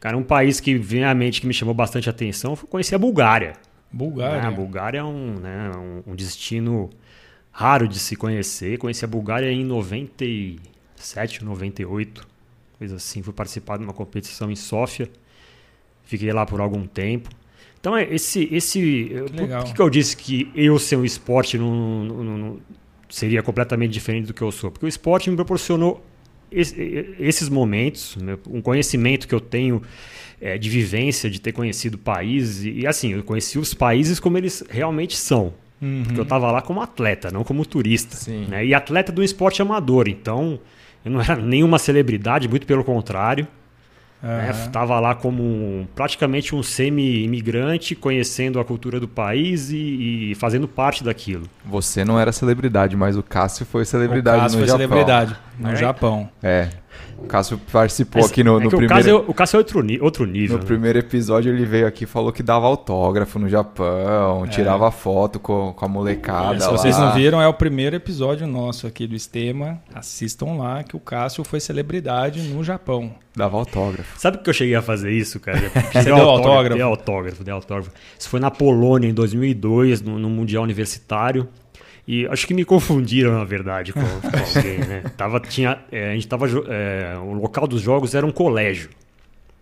Cara, 0.00 0.16
um 0.16 0.22
país 0.22 0.60
que 0.60 0.76
vem 0.76 1.04
à 1.04 1.12
mente 1.14 1.40
que 1.40 1.46
me 1.46 1.52
chamou 1.54 1.74
bastante 1.74 2.08
atenção 2.08 2.54
foi 2.54 2.68
conhecer 2.68 2.94
a 2.94 2.98
Bulgária. 2.98 3.54
Bulgária. 3.90 4.42
Ah, 4.42 4.48
a 4.48 4.50
Bulgária 4.50 4.98
é 4.98 5.04
um, 5.04 5.34
né, 5.40 5.70
um, 6.06 6.12
um 6.12 6.14
destino 6.14 6.88
raro 7.50 7.88
de 7.88 7.98
se 7.98 8.14
conhecer. 8.14 8.78
Conheci 8.78 9.04
a 9.04 9.08
Bulgária 9.08 9.50
em 9.50 9.64
97, 9.64 11.44
98, 11.44 12.26
coisa 12.78 12.96
assim. 12.96 13.22
Fui 13.22 13.32
participar 13.32 13.78
de 13.78 13.84
uma 13.84 13.92
competição 13.92 14.50
em 14.50 14.56
Sófia. 14.56 15.08
Fiquei 16.04 16.32
lá 16.32 16.46
por 16.46 16.60
algum 16.60 16.86
tempo. 16.86 17.28
Então, 17.80 17.96
é 17.96 18.02
esse. 18.12 18.48
esse 18.52 19.10
por- 19.28 19.34
legal. 19.40 19.62
Por 19.62 19.68
que, 19.68 19.74
que 19.74 19.82
eu 19.82 19.90
disse 19.90 20.16
que 20.16 20.50
eu 20.54 20.78
ser 20.78 20.96
um 20.96 21.04
esporte 21.04 21.56
não, 21.58 22.04
não- 22.04 22.38
não- 22.38 22.58
seria 23.08 23.42
completamente 23.42 23.92
diferente 23.92 24.26
do 24.26 24.34
que 24.34 24.42
eu 24.42 24.50
sou? 24.52 24.70
Porque 24.70 24.84
o 24.86 24.88
esporte 24.88 25.30
me 25.30 25.36
proporcionou 25.36 26.04
esses 26.50 27.48
momentos, 27.48 28.16
né, 28.16 28.38
um 28.48 28.60
conhecimento 28.60 29.28
que 29.28 29.34
eu 29.34 29.40
tenho 29.40 29.82
é, 30.40 30.56
de 30.56 30.68
vivência, 30.68 31.28
de 31.28 31.40
ter 31.40 31.52
conhecido 31.52 31.98
países. 31.98 32.64
E, 32.64 32.80
e, 32.80 32.86
assim, 32.86 33.12
eu 33.12 33.22
conheci 33.22 33.58
os 33.58 33.74
países 33.74 34.20
como 34.20 34.38
eles 34.38 34.64
realmente 34.68 35.16
são. 35.16 35.52
Uhum. 35.80 36.02
Porque 36.04 36.20
eu 36.20 36.24
estava 36.24 36.50
lá 36.50 36.60
como 36.62 36.80
atleta, 36.80 37.30
não 37.30 37.44
como 37.44 37.64
turista. 37.64 38.30
Né? 38.30 38.66
E 38.66 38.74
atleta 38.74 39.12
do 39.12 39.22
esporte 39.22 39.62
amador. 39.62 40.08
Então, 40.08 40.58
eu 41.04 41.10
não 41.10 41.20
era 41.20 41.36
nenhuma 41.36 41.78
celebridade, 41.78 42.48
muito 42.48 42.66
pelo 42.66 42.84
contrário. 42.84 43.46
Né? 44.22 44.50
Aham. 44.50 44.70
Tava 44.70 44.98
lá 45.00 45.14
como 45.14 45.42
um- 45.42 45.86
praticamente 45.94 46.54
um 46.54 46.62
semi-imigrante, 46.62 47.94
conhecendo 47.94 48.58
a 48.60 48.64
cultura 48.64 48.98
do 49.00 49.08
país 49.08 49.70
e, 49.70 50.30
e 50.30 50.34
fazendo 50.34 50.66
parte 50.68 51.04
daquilo. 51.04 51.44
Você 51.64 52.04
não 52.04 52.18
era 52.18 52.32
celebridade, 52.32 52.96
mas 52.96 53.16
o 53.16 53.22
Cássio 53.22 53.64
foi 53.66 53.82
O 53.82 53.86
celebridade 53.86 54.42
Cássio 54.42 54.58
no 54.60 54.66
foi 54.66 54.68
Japão. 54.68 54.86
celebridade 54.88 55.36
no 55.58 55.70
É? 55.70 55.76
Japão. 55.76 56.28
É. 56.42 56.68
O 57.18 57.26
Cássio 57.26 57.60
participou 57.72 58.22
Mas 58.22 58.30
aqui 58.30 58.44
no, 58.44 58.60
é 58.60 58.64
no 58.64 58.70
que 58.70 58.76
o, 58.76 58.78
primeiro... 58.78 58.94
Cássio, 58.94 59.16
é- 59.16 59.30
o 59.30 59.34
Cássio 59.34 59.56
é 59.56 59.58
outro, 59.58 59.86
outro 60.02 60.24
nível. 60.24 60.56
No 60.56 60.62
né? 60.62 60.66
primeiro 60.66 60.98
episódio 60.98 61.52
ele 61.52 61.64
veio 61.64 61.86
aqui 61.86 62.04
e 62.04 62.06
falou 62.06 62.32
que 62.32 62.42
dava 62.42 62.66
autógrafo 62.66 63.38
no 63.38 63.48
Japão, 63.48 64.46
tirava 64.46 64.90
foto 64.90 65.38
com, 65.40 65.72
com 65.74 65.84
a 65.84 65.88
molecada 65.88 66.56
É, 66.56 66.60
se 66.60 66.66
lá. 66.66 66.72
vocês 66.72 66.96
não 66.98 67.12
viram, 67.12 67.40
é 67.42 67.48
o 67.48 67.54
primeiro 67.54 67.96
episódio 67.96 68.46
nosso 68.46 68.86
aqui 68.86 69.06
do 69.06 69.16
Estema. 69.16 69.80
Assistam 69.92 70.56
lá 70.56 70.82
que 70.82 70.96
o 70.96 71.00
Cássio 71.00 71.44
foi 71.44 71.60
celebridade 71.60 72.40
no 72.42 72.62
Japão. 72.62 73.12
Dava 73.36 73.56
autógrafo. 73.56 74.18
Sabe 74.18 74.38
por 74.38 74.44
que 74.44 74.50
eu 74.50 74.54
cheguei 74.54 74.74
a 74.74 74.82
fazer 74.82 75.12
isso, 75.12 75.38
cara? 75.38 75.70
Você 75.92 76.04
deu 76.04 76.16
autógrafo? 76.16 76.74
Dei 76.74 76.82
autógrafo, 76.82 77.44
dei 77.44 77.54
autógrafo. 77.54 77.90
Isso 78.18 78.28
foi 78.28 78.40
na 78.40 78.50
Polônia, 78.50 79.08
em 79.08 79.14
2002, 79.14 80.02
no, 80.02 80.18
no 80.18 80.28
Mundial 80.30 80.62
Universitário. 80.62 81.48
E 82.10 82.26
acho 82.28 82.46
que 82.46 82.54
me 82.54 82.64
confundiram, 82.64 83.34
na 83.36 83.44
verdade, 83.44 83.92
com, 83.92 84.00
com 84.00 84.56
alguém, 84.56 84.78
né? 84.78 85.02
Tava, 85.14 85.38
tinha, 85.40 85.78
é, 85.92 86.12
a 86.12 86.14
gente 86.14 86.26
tava... 86.26 86.46
é, 86.66 87.14
o 87.22 87.34
local 87.34 87.66
dos 87.66 87.82
jogos 87.82 88.14
era 88.14 88.24
um 88.24 88.30
colégio, 88.32 88.88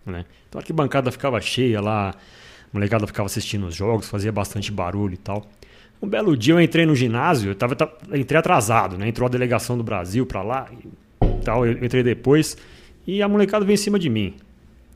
né? 0.05 0.23
Então 0.47 0.57
a 0.57 0.61
arquibancada 0.61 1.11
ficava 1.11 1.41
cheia 1.41 1.81
lá, 1.81 2.11
a 2.11 2.15
molecada 2.71 3.05
ficava 3.05 3.25
assistindo 3.25 3.67
os 3.67 3.75
jogos, 3.75 4.07
fazia 4.07 4.31
bastante 4.31 4.71
barulho 4.71 5.15
e 5.15 5.17
tal. 5.17 5.45
Um 6.01 6.07
belo 6.07 6.37
dia 6.37 6.53
eu 6.53 6.61
entrei 6.61 6.85
no 6.85 6.95
ginásio, 6.95 7.51
eu 7.51 7.55
tava, 7.55 7.75
ta- 7.75 7.91
entrei 8.13 8.39
atrasado, 8.39 8.97
né? 8.97 9.09
Entrou 9.09 9.27
a 9.27 9.29
delegação 9.29 9.77
do 9.77 9.83
Brasil 9.83 10.25
pra 10.25 10.41
lá 10.41 10.67
e 11.21 11.27
tal, 11.43 11.65
eu 11.65 11.83
entrei 11.83 12.01
depois 12.01 12.55
e 13.05 13.21
a 13.21 13.27
molecada 13.27 13.65
veio 13.65 13.73
em 13.73 13.77
cima 13.77 13.99
de 13.99 14.09
mim. 14.09 14.35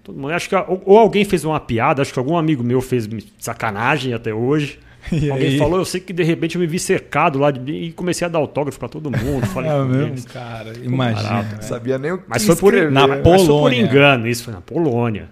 Todo 0.04 0.18
mundo, 0.18 0.32
acho 0.32 0.48
que 0.48 0.56
ou, 0.56 0.82
ou 0.86 0.98
alguém 0.98 1.26
fez 1.26 1.44
uma 1.44 1.60
piada, 1.60 2.02
acho 2.02 2.14
que 2.14 2.20
algum 2.20 2.38
amigo 2.38 2.64
meu 2.64 2.80
fez 2.82 3.10
sacanagem 3.40 4.14
até 4.14 4.34
hoje. 4.34 4.80
E 5.12 5.32
alguém 5.32 5.48
aí? 5.50 5.58
falou, 5.58 5.80
eu 5.80 5.86
sei 5.86 6.00
que 6.02 6.12
de 6.12 6.24
repente 6.24 6.56
eu 6.56 6.62
me 6.62 6.68
vi 6.68 6.78
cercado 6.80 7.40
lá 7.40 7.52
de, 7.52 7.72
e 7.72 7.92
comecei 7.94 8.26
a 8.26 8.30
dar 8.30 8.40
autógrafo 8.40 8.78
pra 8.80 8.90
todo 8.90 9.10
mundo. 9.10 9.46
Falei 9.48 9.70
É 9.72 9.84
mesmo, 9.84 10.08
eles. 10.08 10.26
cara. 10.26 10.74
Imagina. 10.84 11.30
barato. 11.30 11.50
velho. 11.50 11.64
Sabia 11.64 11.98
nem 11.98 12.12
o 12.12 12.18
que 12.18 12.24
Mas 12.28 12.46
foi 12.46 12.56
por, 12.56 12.74
na, 12.74 13.08
né? 13.08 13.08
mas 13.08 13.08
foi 13.08 13.22
por 13.22 13.46
Polônia. 13.48 13.82
engano, 13.82 14.28
isso 14.28 14.44
foi 14.44 14.54
na 14.54 14.62
Polônia. 14.62 15.30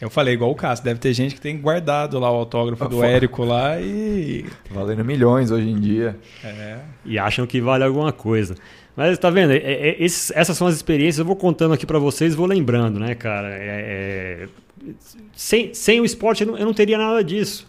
Eu 0.00 0.10
falei 0.10 0.34
igual 0.34 0.50
o 0.50 0.54
Cássio. 0.54 0.84
Deve 0.84 1.00
ter 1.00 1.12
gente 1.14 1.34
que 1.34 1.40
tem 1.40 1.56
guardado 1.58 2.18
lá 2.18 2.30
o 2.30 2.34
autógrafo 2.34 2.86
do 2.88 2.96
Fo- 2.98 3.04
Érico 3.04 3.44
lá 3.44 3.80
e... 3.80 4.44
Valendo 4.70 5.02
milhões 5.04 5.50
hoje 5.50 5.68
em 5.70 5.80
dia. 5.80 6.16
É. 6.44 6.76
e 7.04 7.18
acham 7.18 7.46
que 7.46 7.60
vale 7.62 7.82
alguma 7.84 8.12
coisa. 8.12 8.54
Mas 8.94 9.16
tá 9.18 9.30
vendo? 9.30 9.52
É- 9.52 9.56
é- 9.56 9.96
esses- 9.98 10.30
essas 10.34 10.56
são 10.56 10.66
as 10.66 10.74
experiências. 10.74 11.18
Eu 11.18 11.24
vou 11.24 11.36
contando 11.36 11.72
aqui 11.72 11.86
pra 11.86 11.98
vocês, 11.98 12.34
vou 12.34 12.46
lembrando, 12.46 13.00
né, 13.00 13.14
cara? 13.14 13.48
É- 13.48 14.46
é- 14.84 14.92
sem, 15.34 15.72
sem 15.74 16.00
o 16.00 16.04
esporte 16.04 16.42
eu 16.44 16.48
não, 16.52 16.58
eu 16.58 16.66
não 16.66 16.74
teria 16.74 16.98
nada 16.98 17.24
disso. 17.24 17.66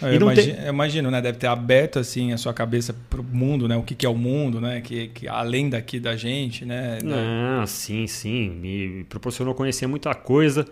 Eu, 0.00 0.14
imagino, 0.14 0.56
tem... 0.56 0.68
imagino, 0.68 1.10
né? 1.10 1.20
Deve 1.20 1.38
ter 1.38 1.46
aberto 1.46 1.98
assim 1.98 2.32
a 2.32 2.38
sua 2.38 2.54
cabeça 2.54 2.94
para 3.10 3.20
o 3.20 3.24
mundo, 3.24 3.66
né? 3.66 3.76
O 3.76 3.82
que, 3.82 3.94
que 3.94 4.06
é 4.06 4.08
o 4.08 4.14
mundo, 4.14 4.60
né? 4.60 4.80
Que, 4.80 5.08
que 5.08 5.28
além 5.28 5.68
daqui 5.68 5.98
da 5.98 6.16
gente, 6.16 6.64
né? 6.64 6.98
Ah, 7.04 7.64
sim, 7.66 8.06
sim. 8.06 8.50
Me 8.50 9.04
proporcionou 9.04 9.54
conhecer 9.54 9.86
muita 9.86 10.14
coisa. 10.14 10.66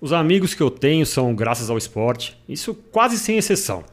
Os 0.00 0.12
amigos 0.12 0.54
que 0.54 0.62
eu 0.62 0.70
tenho 0.70 1.04
são 1.06 1.34
graças 1.34 1.70
ao 1.70 1.78
esporte. 1.78 2.36
Isso 2.48 2.74
quase 2.74 3.18
sem 3.18 3.36
exceção. 3.36 3.84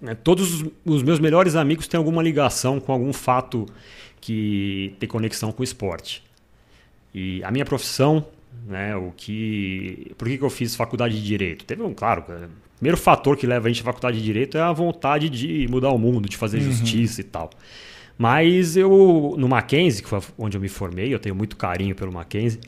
Né, 0.00 0.14
todos 0.14 0.64
os 0.84 1.02
meus 1.02 1.18
melhores 1.18 1.56
amigos 1.56 1.88
têm 1.88 1.96
alguma 1.96 2.22
ligação 2.22 2.78
com 2.78 2.92
algum 2.92 3.12
fato 3.12 3.66
que 4.20 4.94
tem 4.98 5.08
conexão 5.08 5.50
com 5.52 5.62
o 5.62 5.64
esporte. 5.64 6.22
E 7.14 7.42
a 7.42 7.50
minha 7.50 7.64
profissão, 7.64 8.26
né, 8.66 8.94
o 8.94 9.12
que, 9.16 10.12
por 10.18 10.28
que, 10.28 10.36
que 10.36 10.44
eu 10.44 10.50
fiz 10.50 10.74
faculdade 10.74 11.16
de 11.16 11.26
direito? 11.26 11.64
Teve 11.64 11.82
um, 11.82 11.94
claro, 11.94 12.24
primeiro 12.76 12.96
fator 12.96 13.36
que 13.36 13.46
leva 13.46 13.66
a 13.66 13.70
gente 13.70 13.80
à 13.80 13.84
faculdade 13.84 14.18
de 14.18 14.24
direito 14.24 14.56
é 14.56 14.60
a 14.60 14.72
vontade 14.72 15.28
de 15.28 15.66
mudar 15.68 15.90
o 15.90 15.98
mundo, 15.98 16.28
de 16.28 16.36
fazer 16.36 16.58
uhum. 16.58 16.64
justiça 16.64 17.20
e 17.20 17.24
tal. 17.24 17.50
Mas 18.18 18.76
eu, 18.76 19.34
no 19.36 19.48
Mackenzie, 19.48 20.02
que 20.02 20.08
foi 20.08 20.20
onde 20.38 20.56
eu 20.56 20.60
me 20.60 20.68
formei, 20.68 21.12
eu 21.12 21.18
tenho 21.18 21.34
muito 21.34 21.56
carinho 21.56 21.94
pelo 21.94 22.12
Mackenzie, 22.12 22.60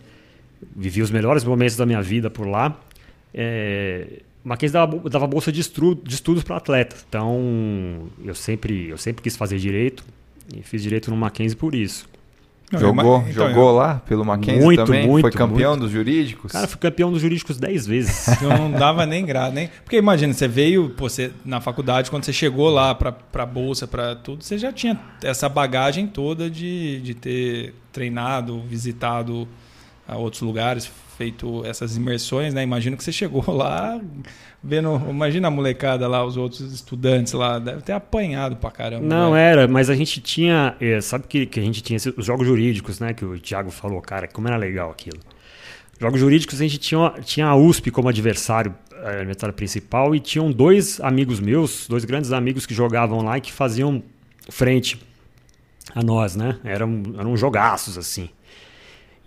vivi 0.75 1.01
os 1.01 1.11
melhores 1.11 1.44
momentos 1.44 1.77
da 1.77 1.87
minha 1.87 2.03
vida 2.03 2.29
por 2.29 2.47
lá. 2.47 2.79
É, 3.33 4.21
Mackenzie 4.44 4.73
dava, 4.73 4.99
dava 5.09 5.27
bolsa 5.27 5.51
de, 5.51 5.61
estudo, 5.61 6.03
de 6.03 6.14
estudos 6.14 6.42
para 6.42 6.57
atletas. 6.57 7.05
Então, 7.09 8.09
eu 8.25 8.35
sempre, 8.35 8.88
eu 8.88 8.99
sempre 8.99 9.23
quis 9.23 9.37
fazer 9.37 9.59
direito 9.59 10.05
e 10.55 10.62
fiz 10.62 10.83
direito 10.83 11.11
no 11.11 11.16
Mackenzie 11.16 11.57
por 11.57 11.75
isso. 11.75 12.09
Jogou, 12.71 13.25
então, 13.27 13.33
jogou 13.33 13.71
eu... 13.71 13.77
lá 13.77 13.95
pelo 14.07 14.25
Mackenzie 14.25 14.63
muito, 14.63 14.85
também? 14.85 15.07
Muito, 15.07 15.23
Foi 15.23 15.33
campeão 15.33 15.71
muito. 15.71 15.83
dos 15.85 15.91
jurídicos? 15.91 16.53
Cara, 16.53 16.67
fui 16.67 16.79
campeão 16.79 17.11
dos 17.11 17.23
jurídicos 17.23 17.57
10 17.57 17.87
vezes. 17.87 18.27
Não 18.43 18.71
dava 18.71 19.07
nem 19.07 19.25
graça, 19.25 19.53
nem. 19.53 19.71
Porque 19.85 19.97
imagina, 19.97 20.35
você 20.35 20.47
veio 20.47 20.91
pô, 20.91 21.09
você, 21.09 21.33
na 21.45 21.61
faculdade, 21.61 22.11
quando 22.11 22.25
você 22.25 22.33
chegou 22.33 22.69
lá 22.69 22.95
para 22.95 23.15
a 23.33 23.47
bolsa, 23.47 23.87
para 23.87 24.15
tudo, 24.17 24.45
você 24.45 24.59
já 24.59 24.71
tinha 24.71 25.01
essa 25.23 25.49
bagagem 25.49 26.07
toda 26.07 26.51
de, 26.51 27.01
de 27.01 27.15
ter 27.15 27.75
treinado, 27.91 28.61
visitado 28.63 29.49
outros 30.17 30.43
lugares, 30.43 30.91
feito 31.19 31.65
essas 31.67 31.97
imersões, 31.97 32.55
né? 32.55 32.63
Imagino 32.63 32.97
que 32.97 33.03
você 33.03 33.11
chegou 33.11 33.45
lá 33.53 34.01
vendo, 34.63 35.03
imagina 35.11 35.49
a 35.49 35.51
molecada 35.51 36.07
lá, 36.07 36.25
os 36.25 36.37
outros 36.37 36.61
estudantes 36.73 37.33
lá, 37.33 37.59
deve 37.59 37.83
ter 37.83 37.93
apanhado 37.93 38.57
pra 38.57 38.71
caramba. 38.71 39.05
Não 39.05 39.33
né? 39.33 39.43
era, 39.43 39.69
mas 39.69 39.91
a 39.91 39.97
gente 39.97 40.21
tinha, 40.21 40.77
é, 40.81 41.01
sabe 41.01 41.27
que, 41.27 41.45
que 41.45 41.59
a 41.59 41.63
gente 41.63 41.83
tinha 41.83 41.99
os 42.17 42.25
jogos 42.25 42.47
jurídicos, 42.47 43.01
né? 43.01 43.13
Que 43.13 43.25
o 43.25 43.37
Thiago 43.39 43.71
falou, 43.71 44.01
cara, 44.01 44.29
como 44.29 44.47
era 44.47 44.57
legal 44.57 44.91
aquilo. 44.91 45.19
Jogos 46.01 46.21
jurídicos 46.21 46.61
a 46.61 46.63
gente 46.63 46.79
tinha, 46.79 47.15
tinha 47.25 47.47
a 47.47 47.57
USP 47.57 47.91
como 47.91 48.09
adversário, 48.09 48.73
é, 49.03 49.21
adversário 49.21 49.55
principal 49.55 50.15
e 50.15 50.21
tinham 50.21 50.53
dois 50.53 51.01
amigos 51.01 51.41
meus, 51.41 51.89
dois 51.89 52.05
grandes 52.05 52.31
amigos 52.31 52.65
que 52.65 52.73
jogavam 52.73 53.23
lá 53.23 53.39
e 53.39 53.41
que 53.41 53.53
faziam 53.53 54.01
frente 54.49 55.01
a 55.93 56.03
nós, 56.03 56.37
né? 56.37 56.59
Eram, 56.63 57.03
eram 57.19 57.37
jogaços 57.37 57.99
assim. 57.99 58.29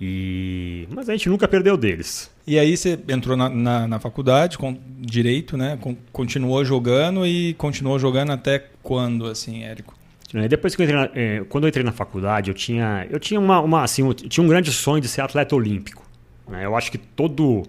E... 0.04 0.88
Mas 0.90 1.08
a 1.08 1.12
gente 1.12 1.30
nunca 1.30 1.48
perdeu 1.48 1.78
deles. 1.78 2.32
E 2.48 2.58
aí 2.58 2.76
você 2.76 3.00
entrou 3.08 3.38
na, 3.38 3.48
na, 3.48 3.88
na 3.88 4.00
faculdade 4.00 4.58
com 4.58 4.76
direito, 4.98 5.56
né? 5.56 5.78
Com, 5.80 5.96
continuou 6.12 6.66
jogando 6.66 7.24
e 7.24 7.54
continuou 7.54 8.00
jogando 8.00 8.32
até 8.32 8.66
quando, 8.82 9.28
assim, 9.28 9.64
Érico? 9.64 9.96
Depois 10.50 10.76
que 10.76 10.82
eu 10.82 10.86
entrei 10.86 11.00
na, 11.00 11.10
eh, 11.14 11.44
quando 11.50 11.66
eu 11.66 11.68
entrei 11.68 11.84
na 11.84 11.92
faculdade, 11.92 12.50
eu 12.50 12.54
tinha, 12.56 13.06
eu 13.12 13.20
tinha 13.20 13.40
uma, 13.40 13.60
uma 13.60 13.84
assim, 13.84 14.02
eu 14.08 14.14
tinha 14.14 14.44
um 14.44 14.48
grande 14.48 14.72
sonho 14.72 15.02
de 15.02 15.08
ser 15.08 15.22
atleta 15.22 15.56
olímpico. 15.56 16.04
Né? 16.48 16.66
Eu 16.66 16.76
acho 16.76 16.90
que 16.90 16.98
todo, 16.98 17.64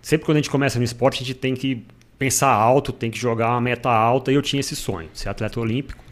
sempre 0.00 0.24
quando 0.24 0.38
a 0.38 0.40
gente 0.40 0.50
começa 0.50 0.78
no 0.78 0.84
esporte, 0.84 1.22
a 1.22 1.26
gente 1.26 1.34
tem 1.34 1.54
que 1.54 1.84
pensar 2.18 2.48
alto, 2.48 2.90
tem 2.90 3.10
que 3.10 3.18
jogar 3.18 3.50
uma 3.50 3.60
meta 3.60 3.90
alta. 3.90 4.32
E 4.32 4.34
eu 4.34 4.42
tinha 4.42 4.60
esse 4.60 4.74
sonho, 4.74 5.10
ser 5.12 5.28
atleta 5.28 5.60
olímpico. 5.60 6.02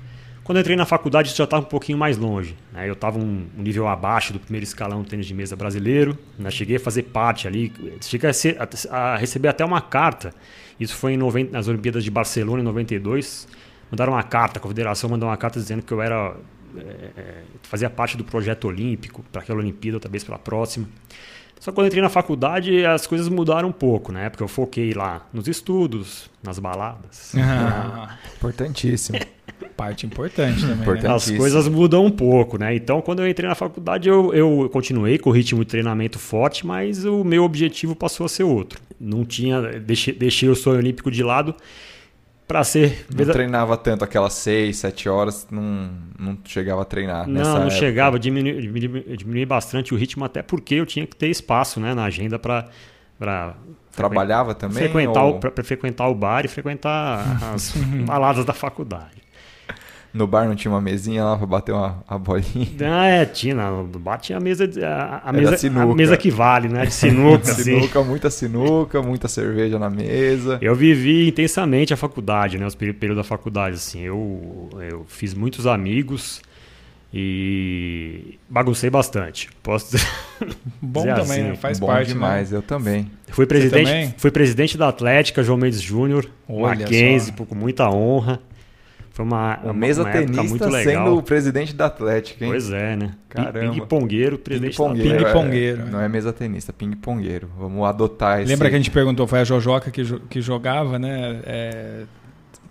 Quando 0.49 0.57
eu 0.57 0.61
entrei 0.63 0.77
na 0.77 0.87
faculdade, 0.87 1.29
isso 1.29 1.37
já 1.37 1.45
estava 1.45 1.63
um 1.63 1.69
pouquinho 1.69 1.99
mais 1.99 2.17
longe. 2.17 2.57
Né? 2.73 2.89
Eu 2.89 2.95
estava 2.95 3.19
um, 3.19 3.47
nível 3.55 3.87
abaixo 3.87 4.33
do 4.33 4.41
primeiro 4.41 4.65
escalão 4.65 5.03
do 5.03 5.07
tênis 5.07 5.27
de 5.27 5.35
mesa 5.35 5.55
brasileiro. 5.55 6.17
Né? 6.39 6.51
Cheguei 6.51 6.77
a 6.77 6.81
fazer 6.81 7.03
parte 7.03 7.47
ali, 7.47 7.71
cheguei 8.01 8.31
a, 8.31 8.33
ser, 8.33 8.57
a, 8.59 8.97
a 8.97 9.17
receber 9.19 9.49
até 9.49 9.63
uma 9.63 9.83
carta. 9.83 10.33
Isso 10.81 10.97
foi 10.97 11.13
em 11.13 11.17
90, 11.19 11.53
nas 11.53 11.69
Olimpíadas 11.69 12.03
de 12.03 12.11
Barcelona, 12.11 12.63
em 12.63 12.65
92. 12.65 13.47
Mandaram 13.91 14.15
uma 14.15 14.23
carta, 14.23 14.59
a 14.59 14.63
confederação 14.63 15.11
mandou 15.11 15.29
uma 15.29 15.37
carta 15.37 15.61
dizendo 15.61 15.83
que 15.83 15.93
eu 15.93 16.01
era 16.01 16.35
é, 16.79 17.11
é 17.15 17.43
fazia 17.65 17.91
parte 17.91 18.17
do 18.17 18.25
projeto 18.25 18.69
olímpico 18.69 19.23
para 19.31 19.43
aquela 19.43 19.59
Olimpíada, 19.59 20.01
talvez 20.01 20.25
para 20.25 20.37
a 20.37 20.39
próxima. 20.39 20.89
Só 21.61 21.71
que 21.71 21.75
quando 21.75 21.87
eu 21.87 21.89
entrei 21.89 22.03
na 22.03 22.09
faculdade, 22.09 22.85
as 22.85 23.07
coisas 23.07 23.29
mudaram 23.29 23.69
um 23.69 23.73
pouco, 23.73 24.13
né? 24.13 24.29
Porque 24.29 24.43
eu 24.43 24.49
foquei 24.49 24.93
lá 24.93 25.27
nos 25.33 25.49
estudos, 25.49 26.31
nas 26.43 26.59
baladas. 26.59 27.33
Ah, 27.37 28.17
importantíssimo. 28.37 29.19
Parte 29.77 30.07
importante 30.07 30.61
também. 30.61 31.03
Né? 31.03 31.09
As 31.09 31.31
coisas 31.31 31.69
mudam 31.69 32.05
um 32.05 32.11
pouco, 32.11 32.59
né? 32.59 32.75
Então, 32.75 33.01
quando 33.01 33.23
eu 33.23 33.29
entrei 33.29 33.49
na 33.49 33.55
faculdade, 33.55 34.09
eu, 34.09 34.33
eu 34.35 34.69
continuei 34.73 35.19
com 35.19 35.31
o 35.31 35.33
ritmo 35.33 35.65
de 35.65 35.71
treinamento 35.71 36.19
forte, 36.19 36.67
mas 36.67 37.05
o 37.05 37.25
meu 37.25 37.45
objetivo 37.45 37.95
passou 37.95 38.27
a 38.27 38.29
ser 38.29 38.45
outro. 38.45 38.81
Não 39.01 39.25
tinha. 39.25 39.61
Deixei, 39.81 40.15
deixei 40.15 40.49
o 40.49 40.55
sonho 40.55 40.79
olímpico 40.79 41.11
de 41.11 41.23
lado 41.23 41.55
para 42.49 42.65
ser. 42.65 43.07
Não 43.15 43.27
treinava 43.27 43.77
tanto, 43.77 44.03
aquelas 44.03 44.33
6, 44.33 44.75
7 44.75 45.09
horas, 45.09 45.47
não, 45.51 45.91
não 46.19 46.39
chegava 46.45 46.81
a 46.81 46.85
treinar. 46.85 47.29
Não, 47.29 47.43
não 47.43 47.57
época. 47.59 47.71
chegava, 47.71 48.19
diminui, 48.19 48.63
diminui, 48.63 49.17
diminui 49.17 49.45
bastante 49.45 49.93
o 49.93 49.97
ritmo, 49.97 50.25
até 50.25 50.43
porque 50.43 50.75
eu 50.75 50.87
tinha 50.87 51.07
que 51.07 51.15
ter 51.15 51.29
espaço 51.29 51.79
né, 51.79 51.95
na 51.95 52.05
agenda 52.05 52.39
para 52.39 52.65
Trabalhava 53.95 54.55
também? 54.55 54.79
Frequentar, 54.79 55.25
ou... 55.25 55.39
Para 55.39 55.65
frequentar 55.65 56.09
o 56.09 56.15
bar 56.15 56.45
e 56.45 56.49
frequentar 56.49 57.53
as 57.53 57.73
baladas 58.07 58.45
da 58.45 58.55
faculdade. 58.55 59.28
No 60.13 60.27
bar 60.27 60.49
não 60.49 60.55
tinha 60.55 60.73
uma 60.73 60.81
mesinha 60.81 61.23
lá 61.23 61.37
para 61.37 61.47
bater 61.47 61.73
uma, 61.73 62.03
uma 62.09 62.19
bolinha? 62.19 62.69
Ah, 62.83 63.07
é, 63.07 63.25
tinha. 63.27 63.55
Tinha 64.21 64.39
a 64.39 64.41
mesa, 64.41 64.65
a, 64.83 65.29
a 65.29 65.33
mesa, 65.33 65.83
a 65.83 65.95
mesa 65.95 66.17
que 66.17 66.31
vale, 66.31 66.69
né? 66.69 66.87
De 66.87 66.95
sinuca. 66.95 67.45
sinuca, 67.53 68.01
assim. 68.01 68.09
muita 68.09 68.31
sinuca, 68.31 69.03
muita 69.03 69.29
cerveja 69.29 69.79
na 69.79 69.91
mesa. 69.91 70.59
Eu 70.63 70.75
vivi 70.75 71.29
intensamente 71.29 71.93
a 71.93 71.97
faculdade, 71.97 72.59
né? 72.59 72.67
Os 72.67 72.75
períodos 72.75 73.17
da 73.17 73.25
faculdade, 73.25 73.77
assim. 73.77 74.01
Eu, 74.01 74.69
eu 74.91 75.05
fiz 75.09 75.35
muitos 75.35 75.67
amigos 75.67 76.41
e 77.13 78.39
baguncei 78.49 78.91
bastante. 78.91 79.49
Posso 79.63 79.97
dizer. 79.97 80.09
Bom 80.81 81.01
dizer 81.01 81.15
também, 81.15 81.41
assim. 81.41 81.51
né? 81.51 81.57
faz 81.57 81.79
Bom 81.79 81.87
parte. 81.87 82.09
Né? 82.09 82.15
demais, 82.15 82.51
né? 82.51 82.59
eu 82.59 82.63
também. 82.63 83.11
Fui 83.29 83.47
presidente, 83.47 84.15
fui 84.19 84.31
presidente 84.31 84.77
da 84.77 84.89
Atlética, 84.89 85.43
João 85.43 85.59
Mendes 85.59 85.81
Júnior, 85.81 86.27
Mackenzie, 86.49 87.33
com 87.33 87.55
muita 87.55 87.91
honra. 87.91 88.41
Foi 89.19 89.25
uma, 89.25 89.59
uma, 89.65 89.73
mesa 89.73 90.05
uma 90.05 90.13
tenista 90.13 90.45
muito 90.45 90.65
legal. 90.67 91.05
sendo 91.05 91.19
o 91.19 91.23
presidente 91.25 91.75
da 91.75 91.87
Atlética, 91.87 92.45
hein? 92.45 92.53
Pois 92.53 92.71
é, 92.71 92.95
né? 92.95 93.15
Caramba. 93.29 93.75
Ping-pongueiro, 93.75 94.39
presidente 94.39 94.77
ping 94.77 94.85
-pongueiro, 94.85 95.09
da 95.09 95.25
Ping-pongueiro. 95.25 95.83
É, 95.83 95.85
não 95.87 96.01
é 96.01 96.09
mesa 96.09 96.33
tenista, 96.33 96.73
ping-pongueiro. 96.73 97.51
Vamos 97.59 97.85
adotar 97.85 98.41
esse... 98.41 98.49
Lembra 98.49 98.69
que 98.69 98.77
a 98.77 98.79
gente 98.79 98.93
perguntou, 98.93 99.27
foi 99.27 99.41
a 99.41 99.45
Jojoca 99.45 99.91
que, 99.91 100.05
que 100.31 100.41
jogava, 100.41 101.01
né? 101.01 101.41
É, 101.45 102.03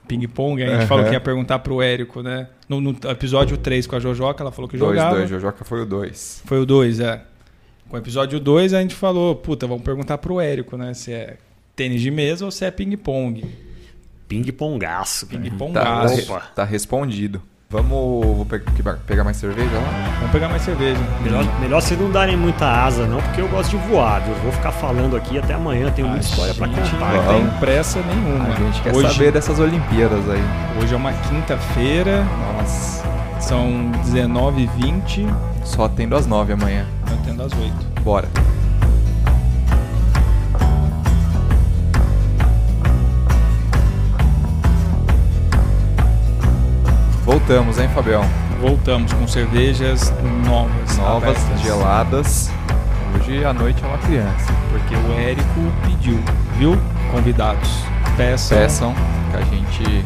ping-pong, 0.07 0.63
a 0.63 0.67
gente 0.67 0.81
uhum. 0.83 0.87
falou 0.87 1.03
que 1.03 1.11
ia 1.11 1.19
perguntar 1.19 1.59
pro 1.59 1.81
Érico, 1.81 2.21
né? 2.21 2.47
No, 2.69 2.79
no, 2.79 2.91
episódio 3.11 3.57
3 3.57 3.85
com 3.85 3.97
a 3.97 3.99
Jojoca, 3.99 4.41
ela 4.41 4.51
falou 4.53 4.69
que 4.69 4.77
dois, 4.77 4.95
jogava. 4.95 5.17
2, 5.17 5.29
Jojoca 5.29 5.65
foi 5.65 5.81
o 5.81 5.85
2. 5.85 6.43
Foi 6.45 6.61
o 6.61 6.65
2, 6.65 7.01
é. 7.01 7.23
Com 7.89 7.97
o 7.97 7.99
episódio 7.99 8.39
2 8.39 8.73
a 8.73 8.79
gente 8.79 8.95
falou, 8.95 9.35
puta, 9.35 9.67
vamos 9.67 9.83
perguntar 9.83 10.17
pro 10.17 10.39
Érico, 10.39 10.77
né? 10.77 10.93
Se 10.93 11.11
é 11.11 11.35
tênis 11.75 12.01
de 12.01 12.09
mesa 12.09 12.45
ou 12.45 12.51
se 12.51 12.63
é 12.63 12.71
ping-pong. 12.71 13.66
Ping-pongaço. 14.27 15.27
Ping-pongaço. 15.27 16.27
Tá, 16.27 16.39
tá 16.55 16.63
respondido. 16.63 17.41
Vamos 17.69 18.37
vou 18.37 18.47
pegar 19.05 19.25
mais 19.25 19.35
cerveja 19.35 19.69
lá? 19.73 20.15
Vamos 20.19 20.31
pegar 20.31 20.47
mais 20.47 20.61
cerveja. 20.61 21.01
Melhor, 21.21 21.59
melhor 21.59 21.81
se 21.81 21.95
não 21.97 22.09
darem 22.09 22.37
muita 22.37 22.65
asa, 22.65 23.05
não, 23.05 23.21
porque 23.21 23.41
eu 23.41 23.47
gosto 23.49 23.71
de 23.71 23.87
voar. 23.87 24.25
Eu 24.25 24.35
vou 24.35 24.53
ficar 24.53 24.71
falando 24.71 25.17
aqui 25.17 25.37
até 25.37 25.53
amanhã, 25.53 25.91
tenho 25.91 26.07
muita 26.07 26.25
história 26.25 26.53
para 26.53 26.69
contar. 26.69 27.13
Não 27.13 27.49
tem 27.49 27.59
pressa 27.59 28.01
nenhuma. 28.03 28.45
A 28.45 28.55
gente 28.55 28.81
quer 28.81 28.95
Hoje, 28.95 29.11
saber 29.11 29.33
dessas 29.33 29.59
Olimpíadas 29.59 30.29
aí. 30.29 30.41
Hoje 30.81 30.93
é 30.93 30.97
uma 30.97 31.11
quinta-feira. 31.11 32.23
Nossa. 32.23 33.05
São 33.41 33.91
19h20. 34.05 35.27
Só 35.65 35.89
tendo 35.89 36.15
às 36.15 36.25
9 36.25 36.53
amanhã. 36.53 36.85
Eu 37.11 37.17
tendo 37.25 37.43
às 37.43 37.51
8. 37.51 37.73
Bora. 38.01 38.29
Voltamos, 47.27 47.77
hein, 47.77 47.89
Fabião? 47.89 48.23
Voltamos 48.61 49.11
com 49.11 49.27
cervejas 49.27 50.13
novas. 50.45 50.95
Novas, 50.95 51.35
abertas. 51.35 51.61
geladas. 51.61 52.49
Hoje 53.13 53.43
à 53.43 53.53
noite 53.53 53.83
é 53.83 53.85
uma 53.85 53.97
criança. 53.97 54.47
Porque 54.71 54.95
o 54.95 55.11
Érico 55.19 55.59
pediu, 55.83 56.17
viu? 56.57 56.77
Convidados. 57.11 57.69
Peçam. 58.15 58.57
Peçam 58.57 58.95
que 59.29 59.35
a 59.35 59.41
gente, 59.41 60.05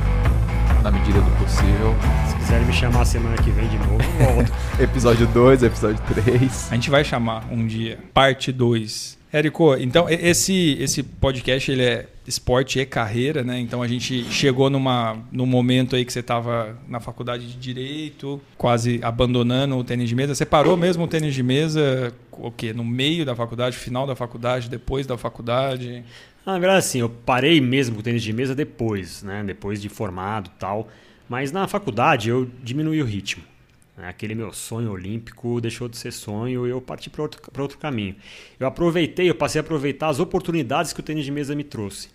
na 0.81 0.89
medida 0.89 1.21
do 1.21 1.29
possível. 1.37 1.95
Se 2.27 2.35
quiserem 2.37 2.65
me 2.65 2.73
chamar 2.73 3.05
semana 3.05 3.37
que 3.37 3.51
vem 3.51 3.67
de 3.67 3.77
novo, 3.77 3.99
volto. 4.17 4.51
episódio 4.81 5.27
2, 5.27 5.61
episódio 5.61 6.03
3. 6.23 6.69
A 6.71 6.73
gente 6.73 6.89
vai 6.89 7.03
chamar 7.03 7.45
um 7.51 7.67
dia. 7.67 7.99
Parte 8.15 8.51
2. 8.51 9.19
Érico, 9.31 9.75
então 9.75 10.09
esse, 10.09 10.75
esse 10.79 11.03
podcast 11.03 11.71
ele 11.71 11.83
é 11.83 12.07
esporte 12.27 12.79
e 12.79 12.85
carreira, 12.85 13.43
né? 13.43 13.59
Então 13.59 13.81
a 13.81 13.87
gente 13.87 14.23
chegou 14.25 14.69
numa, 14.69 15.17
num 15.31 15.45
momento 15.45 15.95
aí 15.95 16.05
que 16.05 16.13
você 16.13 16.19
estava 16.19 16.77
na 16.87 16.99
faculdade 16.99 17.47
de 17.47 17.57
direito, 17.57 18.39
quase 18.57 18.99
abandonando 19.03 19.75
o 19.77 19.83
tênis 19.83 20.07
de 20.07 20.15
mesa. 20.15 20.35
Você 20.35 20.45
parou 20.45 20.77
mesmo 20.77 21.05
o 21.05 21.07
tênis 21.07 21.33
de 21.33 21.43
mesa, 21.43 22.13
o 22.31 22.51
quê? 22.51 22.73
No 22.73 22.83
meio 22.83 23.25
da 23.25 23.35
faculdade, 23.35 23.75
final 23.75 24.05
da 24.05 24.15
faculdade, 24.15 24.69
depois 24.69 25.07
da 25.07 25.17
faculdade? 25.17 26.03
Na 26.45 26.57
verdade, 26.57 26.79
assim, 26.79 26.99
eu 26.99 27.09
parei 27.09 27.59
mesmo 27.59 27.95
com 27.95 28.01
o 28.01 28.03
tênis 28.03 28.23
de 28.23 28.33
mesa 28.33 28.55
depois, 28.55 29.23
né? 29.23 29.43
Depois 29.43 29.81
de 29.81 29.89
formado, 29.89 30.51
tal. 30.59 30.87
Mas 31.27 31.51
na 31.51 31.67
faculdade 31.67 32.29
eu 32.29 32.49
diminui 32.61 33.01
o 33.01 33.05
ritmo. 33.05 33.50
Aquele 33.97 34.33
meu 34.33 34.53
sonho 34.53 34.91
olímpico 34.91 35.59
deixou 35.59 35.87
de 35.87 35.97
ser 35.97 36.11
sonho 36.11 36.65
e 36.65 36.69
eu 36.69 36.81
parti 36.81 37.09
para 37.09 37.21
outro, 37.21 37.41
outro 37.61 37.77
caminho. 37.77 38.15
Eu 38.59 38.65
aproveitei, 38.65 39.29
eu 39.29 39.35
passei 39.35 39.59
a 39.59 39.63
aproveitar 39.63 40.07
as 40.07 40.19
oportunidades 40.19 40.93
que 40.93 41.01
o 41.01 41.03
tênis 41.03 41.25
de 41.25 41.31
mesa 41.31 41.53
me 41.53 41.63
trouxe. 41.63 42.09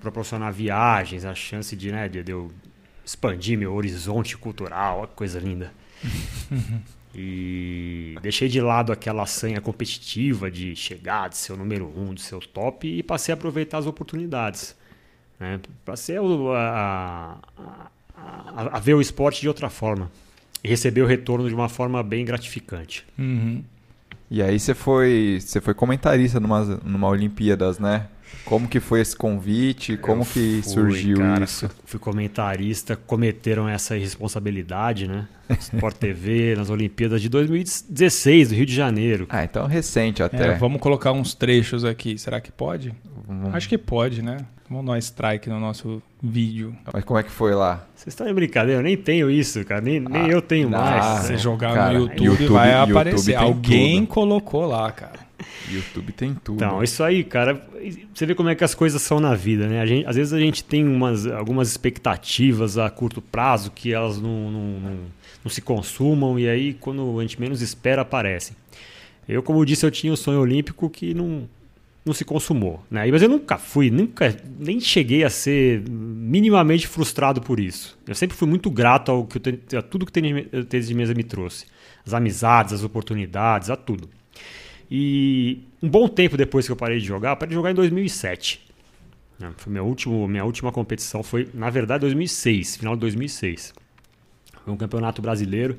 Proporcionar 0.00 0.52
viagens, 0.52 1.24
a 1.24 1.34
chance 1.34 1.74
de, 1.74 1.90
né, 1.90 2.08
de, 2.08 2.22
de 2.22 2.30
eu 2.30 2.52
expandir 3.04 3.58
meu 3.58 3.72
horizonte 3.72 4.36
cultural, 4.36 4.98
olha 4.98 5.08
que 5.08 5.14
coisa 5.14 5.40
linda. 5.40 5.72
e 7.14 8.14
deixei 8.22 8.48
de 8.48 8.60
lado 8.60 8.92
aquela 8.92 9.26
sanha 9.26 9.60
competitiva 9.60 10.50
de 10.50 10.76
chegar, 10.76 11.28
de 11.30 11.36
ser 11.36 11.54
o 11.54 11.56
número 11.56 11.90
um, 11.96 12.14
de 12.14 12.20
ser 12.20 12.36
o 12.36 12.40
top 12.40 12.86
e 12.86 13.02
passei 13.02 13.32
a 13.32 13.34
aproveitar 13.36 13.78
as 13.78 13.86
oportunidades. 13.86 14.76
Né? 15.40 15.58
Passei 15.84 16.16
a, 16.16 16.20
a, 16.20 17.90
a, 18.14 18.76
a 18.76 18.78
ver 18.78 18.94
o 18.94 19.00
esporte 19.00 19.40
de 19.40 19.48
outra 19.48 19.68
forma 19.68 20.10
e 20.62 20.68
receber 20.68 21.02
o 21.02 21.06
retorno 21.06 21.48
de 21.48 21.54
uma 21.54 21.68
forma 21.68 22.02
bem 22.02 22.24
gratificante. 22.24 23.04
Uhum. 23.18 23.62
E 24.30 24.42
aí 24.42 24.58
você 24.58 24.74
foi, 24.74 25.38
você 25.40 25.60
foi 25.60 25.74
comentarista 25.74 26.40
numa, 26.40 26.64
numa 26.84 27.08
Olimpíadas, 27.08 27.78
né? 27.78 28.06
Como 28.44 28.66
que 28.66 28.80
foi 28.80 29.00
esse 29.00 29.14
convite? 29.14 29.96
Como 29.96 30.22
Eu 30.22 30.26
que 30.26 30.32
fui, 30.32 30.62
surgiu 30.62 31.18
cara, 31.18 31.44
isso? 31.44 31.70
Fui 31.84 32.00
comentarista, 32.00 32.96
cometeram 32.96 33.68
essa 33.68 33.96
irresponsabilidade, 33.96 35.06
né? 35.06 35.28
Sport 35.60 35.96
TV, 35.96 36.54
nas 36.56 36.70
Olimpíadas 36.70 37.20
de 37.20 37.28
2016, 37.28 38.48
do 38.48 38.54
Rio 38.54 38.66
de 38.66 38.74
Janeiro. 38.74 39.26
Ah, 39.28 39.44
então 39.44 39.66
recente 39.66 40.22
até. 40.22 40.48
É, 40.48 40.54
vamos 40.54 40.80
colocar 40.80 41.12
uns 41.12 41.34
trechos 41.34 41.84
aqui. 41.84 42.18
Será 42.18 42.40
que 42.40 42.50
pode? 42.50 42.94
Acho 43.52 43.68
que 43.68 43.76
pode, 43.78 44.22
né? 44.22 44.38
Vamos 44.70 44.86
dar 44.86 44.92
um 44.92 44.96
strike 44.96 45.48
no 45.50 45.60
nosso 45.60 46.02
vídeo. 46.22 46.74
Mas 46.92 47.04
como 47.04 47.18
é 47.20 47.22
que 47.22 47.30
foi 47.30 47.54
lá? 47.54 47.86
Vocês 47.94 48.08
estão 48.12 48.26
de 48.26 48.32
brincadeira, 48.32 48.80
eu 48.80 48.82
nem 48.84 48.96
tenho 48.96 49.30
isso, 49.30 49.62
cara. 49.64 49.80
Nem, 49.82 50.00
nem 50.00 50.22
Ah, 50.22 50.28
eu 50.28 50.40
tenho 50.40 50.70
não. 50.70 50.78
mais. 50.80 51.04
Ah, 51.04 51.16
Se 51.18 51.32
né? 51.32 51.38
jogar 51.38 51.74
cara, 51.74 51.92
no 51.92 52.00
YouTube, 52.06 52.24
YouTube- 52.24 52.48
vai 52.48 52.72
YouTube 52.78 52.90
aparecer. 52.92 53.34
Alguém 53.34 54.00
tudo. 54.00 54.08
colocou 54.14 54.64
lá, 54.66 54.90
cara. 54.90 55.20
YouTube 55.68 56.12
tem 56.12 56.34
tudo. 56.34 56.56
Então, 56.56 56.82
isso 56.82 57.02
aí, 57.02 57.22
cara, 57.22 57.60
você 58.14 58.24
vê 58.24 58.34
como 58.34 58.48
é 58.48 58.54
que 58.54 58.64
as 58.64 58.74
coisas 58.74 59.02
são 59.02 59.20
na 59.20 59.34
vida, 59.34 59.66
né? 59.66 59.80
A 59.80 59.86
gente, 59.86 60.06
às 60.06 60.16
vezes 60.16 60.32
a 60.32 60.38
gente 60.38 60.64
tem 60.64 60.86
umas, 60.86 61.26
algumas 61.26 61.68
expectativas 61.68 62.78
a 62.78 62.88
curto 62.88 63.20
prazo 63.20 63.70
que 63.72 63.92
elas 63.92 64.18
não, 64.20 64.50
não, 64.50 64.80
não, 64.80 64.96
não 65.44 65.50
se 65.50 65.60
consumam 65.60 66.38
e 66.38 66.48
aí 66.48 66.74
quando 66.74 67.18
a 67.18 67.22
gente 67.22 67.40
menos 67.40 67.60
espera 67.60 68.02
aparecem. 68.02 68.56
Eu, 69.28 69.42
como 69.42 69.60
eu 69.60 69.64
disse, 69.64 69.84
eu 69.84 69.90
tinha 69.90 70.12
um 70.12 70.16
sonho 70.16 70.40
olímpico 70.40 70.88
que 70.88 71.12
não, 71.14 71.48
não 72.04 72.12
se 72.12 72.24
consumou, 72.24 72.84
né? 72.90 73.06
Mas 73.10 73.22
eu 73.22 73.28
nunca 73.28 73.56
fui, 73.56 73.90
nunca, 73.90 74.36
nem 74.58 74.80
cheguei 74.80 75.22
a 75.24 75.30
ser 75.30 75.82
minimamente 75.88 76.86
frustrado 76.86 77.40
por 77.40 77.60
isso. 77.60 77.96
Eu 78.06 78.14
sempre 78.14 78.36
fui 78.36 78.48
muito 78.48 78.70
grato 78.70 79.12
ao 79.12 79.24
que 79.24 79.38
tênis- 79.38 79.60
a 79.76 79.82
tudo 79.82 80.04
que 80.04 80.10
o 80.10 80.64
tênis 80.64 80.88
de 80.88 80.94
mesa 80.94 81.14
me 81.14 81.22
trouxe. 81.22 81.66
As 82.04 82.12
amizades, 82.12 82.72
as 82.72 82.82
oportunidades, 82.82 83.70
a 83.70 83.76
tudo. 83.76 84.08
E 84.90 85.60
um 85.82 85.88
bom 85.88 86.08
tempo 86.08 86.36
depois 86.36 86.66
que 86.66 86.72
eu 86.72 86.76
parei 86.76 86.98
de 86.98 87.06
jogar, 87.06 87.30
eu 87.30 87.36
parei 87.36 87.50
de 87.50 87.54
jogar 87.54 87.70
em 87.70 87.74
2007. 87.74 88.60
né? 89.38 89.52
Foi 89.56 89.72
meu 89.72 89.86
último, 89.86 90.26
minha 90.28 90.44
última 90.44 90.70
competição 90.72 91.22
foi, 91.22 91.48
na 91.54 91.70
verdade, 91.70 92.00
2006, 92.02 92.76
final 92.76 92.94
de 92.94 93.00
2006. 93.00 93.72
Foi 94.64 94.72
um 94.72 94.76
campeonato 94.76 95.22
brasileiro 95.22 95.78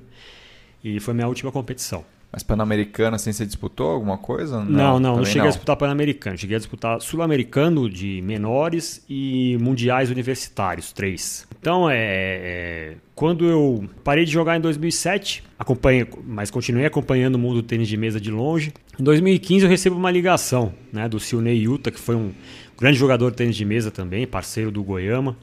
e 0.83 0.99
foi 0.99 1.13
minha 1.13 1.27
última 1.27 1.51
competição. 1.51 2.03
Mas 2.33 2.41
Pan-Americana, 2.41 3.17
assim, 3.17 3.31
você 3.31 3.45
disputou 3.45 3.91
alguma 3.91 4.17
coisa? 4.17 4.57
Não, 4.59 4.65
não, 4.65 4.99
não, 4.99 5.13
também 5.17 5.25
cheguei 5.27 5.47
a 5.47 5.51
disputar 5.51 5.77
Pan-Americano. 5.77 6.35
Cheguei 6.35 6.55
a 6.55 6.57
disputar 6.57 6.99
Sul-Americano 6.99 7.87
de 7.87 8.23
menores 8.23 9.05
e 9.07 9.55
Mundiais 9.61 10.09
Universitários, 10.09 10.91
três. 10.91 11.47
Então, 11.61 11.87
é, 11.87 11.95
é, 11.95 12.95
quando 13.13 13.45
eu 13.45 13.87
parei 14.03 14.25
de 14.25 14.31
jogar 14.31 14.57
em 14.57 14.61
2007, 14.61 15.43
acompanhei, 15.59 16.07
mas 16.25 16.49
continuei 16.49 16.87
acompanhando 16.87 17.35
o 17.35 17.39
mundo 17.39 17.61
do 17.61 17.63
tênis 17.63 17.87
de 17.87 17.95
mesa 17.95 18.19
de 18.19 18.31
longe. 18.31 18.73
Em 18.99 19.03
2015 19.03 19.65
eu 19.65 19.69
recebo 19.69 19.95
uma 19.95 20.09
ligação 20.09 20.73
né, 20.91 21.07
do 21.07 21.19
Silney 21.19 21.65
Yuta, 21.65 21.91
que 21.91 21.99
foi 21.99 22.15
um 22.15 22.31
grande 22.75 22.97
jogador 22.97 23.29
de 23.29 23.37
tênis 23.37 23.55
de 23.55 23.63
mesa 23.63 23.91
também, 23.91 24.25
parceiro 24.25 24.71
do 24.71 24.83
Goiama. 24.83 25.37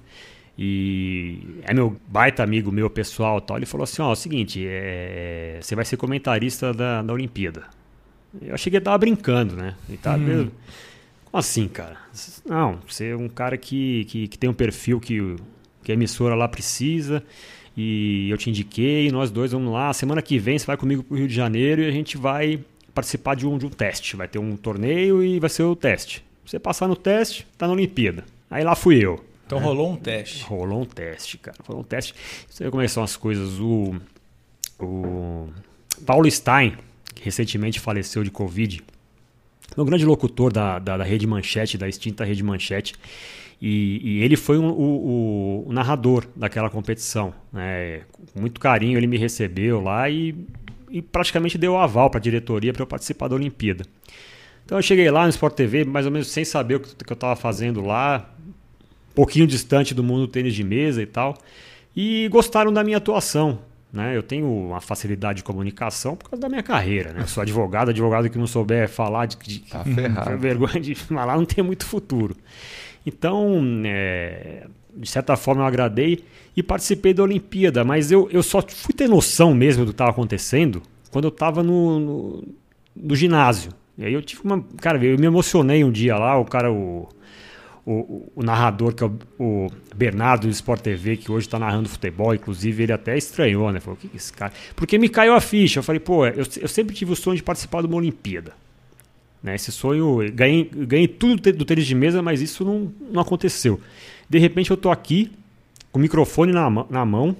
E 0.63 1.39
é 1.63 1.73
meu 1.73 1.97
baita 2.07 2.43
amigo 2.43 2.71
meu 2.71 2.91
pessoal 2.91 3.39
e 3.39 3.41
tal. 3.41 3.57
Ele 3.57 3.65
falou 3.65 3.85
assim: 3.85 4.03
ó, 4.03 4.11
é 4.11 4.13
o 4.13 4.17
seguinte, 4.17 4.63
é, 4.69 5.59
você 5.63 5.75
vai 5.75 5.87
ser 5.87 5.97
comentarista 5.97 6.75
da, 6.75 7.01
da 7.01 7.13
Olimpíada. 7.15 7.63
Eu 8.43 8.53
achei 8.55 8.71
que 8.71 8.77
ele 8.77 8.85
tava 8.85 8.99
brincando, 8.99 9.57
né? 9.57 9.75
Ele 9.89 9.97
tava 9.97 10.19
mesmo. 10.19 10.53
Como 11.25 11.39
assim, 11.41 11.67
cara? 11.67 11.97
Não, 12.47 12.79
você 12.87 13.09
é 13.09 13.17
um 13.17 13.29
cara 13.29 13.57
que, 13.57 14.05
que, 14.05 14.29
que 14.29 14.39
tem 14.39 14.51
um 14.51 14.53
perfil 14.55 15.01
que, 15.01 15.19
o- 15.19 15.37
que 15.83 15.91
a 15.93 15.95
emissora 15.95 16.35
lá 16.35 16.47
precisa. 16.47 17.23
E 17.75 18.29
eu 18.29 18.37
te 18.37 18.51
indiquei, 18.51 19.11
nós 19.11 19.31
dois 19.31 19.53
vamos 19.53 19.73
lá. 19.73 19.93
Semana 19.95 20.21
que 20.21 20.39
vem 20.39 20.59
você 20.59 20.67
vai 20.67 20.77
comigo 20.77 21.03
pro 21.03 21.17
Rio 21.17 21.27
de 21.27 21.35
Janeiro 21.35 21.81
e 21.81 21.87
a 21.89 21.91
gente 21.91 22.19
vai 22.19 22.61
participar 22.95 23.35
de 23.35 23.47
um, 23.47 23.57
de 23.57 23.65
um 23.65 23.71
teste. 23.71 24.15
Vai 24.15 24.29
ter 24.29 24.39
um 24.39 24.57
torneio 24.57 25.25
e 25.25 25.41
vai 25.41 25.49
ser 25.49 25.63
o 25.63 25.75
teste. 25.75 26.23
Você 26.45 26.59
passar 26.59 26.87
no 26.87 26.97
teste, 26.97 27.47
tá 27.57 27.67
na 27.67 27.73
Olimpíada. 27.73 28.25
Aí 28.51 28.63
lá 28.63 28.75
fui 28.75 29.03
eu. 29.03 29.25
Então 29.57 29.59
rolou 29.59 29.91
um 29.93 29.97
teste. 29.97 30.45
Rolou 30.45 30.83
um 30.83 30.85
teste, 30.85 31.39
cara. 31.39 31.57
Rolou 31.67 31.83
um 31.83 31.85
teste. 31.85 32.15
Você 32.49 32.63
vê 32.65 32.71
como 32.71 32.83
é 32.83 32.87
que 32.87 32.93
são 32.93 33.03
as 33.03 33.17
coisas. 33.17 33.59
O, 33.59 33.95
o 34.79 35.49
Paulo 36.07 36.31
Stein, 36.31 36.77
que 37.15 37.25
recentemente 37.25 37.81
faleceu 37.81 38.23
de 38.23 38.31
Covid, 38.31 38.81
um 39.77 39.85
grande 39.85 40.05
locutor 40.05 40.53
da, 40.53 40.79
da, 40.79 40.97
da 40.99 41.05
Rede 41.05 41.27
Manchete, 41.27 41.77
da 41.77 41.89
extinta 41.89 42.25
Rede 42.25 42.43
Manchete. 42.43 42.95
E, 43.61 44.01
e 44.03 44.23
ele 44.23 44.37
foi 44.37 44.57
um- 44.59 44.71
o, 44.71 45.67
o- 45.69 45.73
narrador 45.73 46.27
daquela 46.35 46.71
competição. 46.71 47.35
Né? 47.53 48.03
Com 48.33 48.41
muito 48.41 48.59
carinho 48.61 48.97
ele 48.99 49.07
me 49.07 49.19
recebeu 49.19 49.81
lá 49.83 50.09
e, 50.09 50.35
e 50.91 51.03
praticamente 51.03 51.59
deu 51.59 51.77
aval 51.77 52.09
para 52.09 52.19
a 52.19 52.23
diretoria 52.23 52.73
para 52.73 52.83
eu 52.83 52.87
participar 52.87 53.29
da 53.29 53.35
Olimpíada. 53.35 53.85
Então 54.65 54.79
eu 54.79 54.83
cheguei 54.83 55.11
lá 55.11 55.25
no 55.25 55.31
Sport 55.31 55.55
TV, 55.55 55.85
mais 55.85 56.07
ou 56.07 56.13
menos 56.13 56.29
sem 56.29 56.45
saber 56.45 56.77
o 56.77 56.81
que, 56.81 56.89
eu 57.07 57.15
estava 57.15 57.35
fazendo 57.37 57.83
lá, 57.85 58.33
pouquinho 59.15 59.47
distante 59.47 59.95
do 59.95 60.03
mundo 60.03 60.27
do 60.27 60.29
tênis 60.29 60.55
de 60.55 60.65
mesa 60.65 61.03
e 61.03 61.07
tal, 61.07 61.37
e 61.97 62.29
gostaram 62.29 62.73
da 62.73 62.85
minha 62.85 62.97
atuação. 62.97 63.59
Né? 63.93 64.17
Eu 64.17 64.23
tenho 64.23 64.47
uma 64.47 64.81
facilidade 64.81 65.39
de 65.39 65.43
comunicação 65.43 66.15
por 66.15 66.31
causa 66.31 66.41
da 66.41 66.49
minha 66.49 66.63
carreira. 66.63 67.13
Né? 67.13 67.23
Eu 67.23 67.27
sou 67.27 67.43
advogado, 67.43 67.89
advogado 67.89 68.31
que 68.31 68.39
não 68.39 68.47
souber 68.47 68.89
falar 68.89 69.27
de, 69.27 69.37
de 69.37 69.59
Tá 69.61 69.85
ferrado. 69.85 70.39
vergonha 70.39 70.81
de 70.81 70.95
falar 70.95 71.37
não 71.37 71.45
tem 71.45 71.63
muito 71.65 71.85
futuro. 71.85 72.37
Então, 73.05 73.61
é, 73.85 74.67
de 74.97 75.09
certa 75.09 75.37
forma, 75.37 75.63
eu 75.63 75.67
agradei 75.67 76.25
e 76.57 76.63
participei 76.63 77.13
da 77.13 77.23
Olimpíada, 77.23 77.85
mas 77.85 78.13
eu, 78.13 78.29
eu 78.31 78.43
só 78.43 78.63
fui 78.63 78.95
ter 78.95 79.09
noção 79.09 79.55
mesmo 79.55 79.85
do 79.85 79.89
que 79.89 79.95
estava 79.95 80.11
acontecendo 80.11 80.83
quando 81.11 81.25
eu 81.25 81.31
estava 81.31 81.63
no, 81.63 81.99
no, 81.99 82.45
no 82.95 83.17
ginásio. 83.17 83.73
E 83.99 84.05
aí 84.05 84.13
eu 84.13 84.23
tive 84.23 84.43
uma. 84.45 84.65
Cara, 84.81 85.05
eu 85.05 85.19
me 85.19 85.27
emocionei 85.27 85.85
um 85.85 85.91
dia 85.91 86.17
lá, 86.17 86.39
o 86.39 86.45
cara, 86.45 86.73
o, 86.73 87.09
o, 87.93 88.33
o 88.37 88.43
narrador, 88.43 88.95
que 88.95 89.03
é 89.03 89.07
o, 89.07 89.19
o 89.39 89.67
Bernardo 89.95 90.47
do 90.47 90.51
Sport 90.51 90.81
TV, 90.81 91.17
que 91.17 91.33
hoje 91.33 91.47
está 91.47 91.59
narrando 91.59 91.89
futebol, 91.89 92.33
inclusive 92.35 92.85
ele 92.85 92.93
até 92.93 93.19
estranhou, 93.19 93.73
né? 93.73 93.81
Falou, 93.81 93.99
o 93.99 94.01
que 94.01 94.09
é 94.13 94.17
esse 94.17 94.33
cara? 94.33 94.53
Porque 94.77 94.97
me 94.97 95.09
caiu 95.09 95.35
a 95.35 95.41
ficha. 95.41 95.81
Eu 95.81 95.83
falei, 95.83 95.99
pô, 95.99 96.25
eu, 96.27 96.47
eu 96.61 96.69
sempre 96.69 96.95
tive 96.95 97.13
o 97.13 97.17
sonho 97.17 97.37
de 97.37 97.43
participar 97.43 97.81
de 97.81 97.89
uma 97.89 97.97
Olimpíada. 97.97 98.53
Né? 99.43 99.57
Esse 99.57 99.73
sonho, 99.73 100.19
ganhei, 100.33 100.65
ganhei 100.65 101.09
tudo 101.09 101.53
do 101.53 101.65
tênis 101.65 101.87
de 101.87 101.95
mesa, 101.95 102.23
mas 102.23 102.41
isso 102.41 102.65
não, 102.65 102.93
não 103.11 103.21
aconteceu. 103.23 103.81
De 104.29 104.39
repente 104.39 104.71
eu 104.71 104.77
tô 104.77 104.91
aqui, 104.91 105.33
com 105.91 105.99
o 105.99 106.03
microfone 106.03 106.53
na, 106.53 106.71
na 106.89 107.05
mão, 107.05 107.35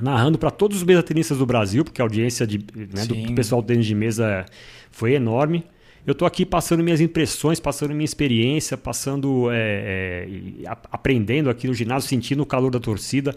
narrando 0.00 0.38
para 0.38 0.50
todos 0.50 0.78
os 0.78 0.82
mesatenistas 0.82 1.38
do 1.38 1.46
Brasil, 1.46 1.84
porque 1.84 2.00
a 2.00 2.04
audiência 2.04 2.46
de, 2.46 2.58
né, 2.58 3.06
do 3.06 3.14
Sim. 3.14 3.34
pessoal 3.34 3.62
do 3.62 3.66
tênis 3.66 3.86
de 3.86 3.94
mesa 3.94 4.44
foi 4.90 5.12
enorme. 5.14 5.64
Eu 6.08 6.14
tô 6.14 6.24
aqui 6.24 6.46
passando 6.46 6.82
minhas 6.82 7.02
impressões, 7.02 7.60
passando 7.60 7.92
minha 7.92 8.04
experiência, 8.06 8.78
passando, 8.78 9.50
é, 9.50 10.26
é, 10.64 10.76
aprendendo 10.90 11.50
aqui 11.50 11.66
no 11.66 11.74
ginásio, 11.74 12.08
sentindo 12.08 12.42
o 12.42 12.46
calor 12.46 12.70
da 12.70 12.80
torcida, 12.80 13.36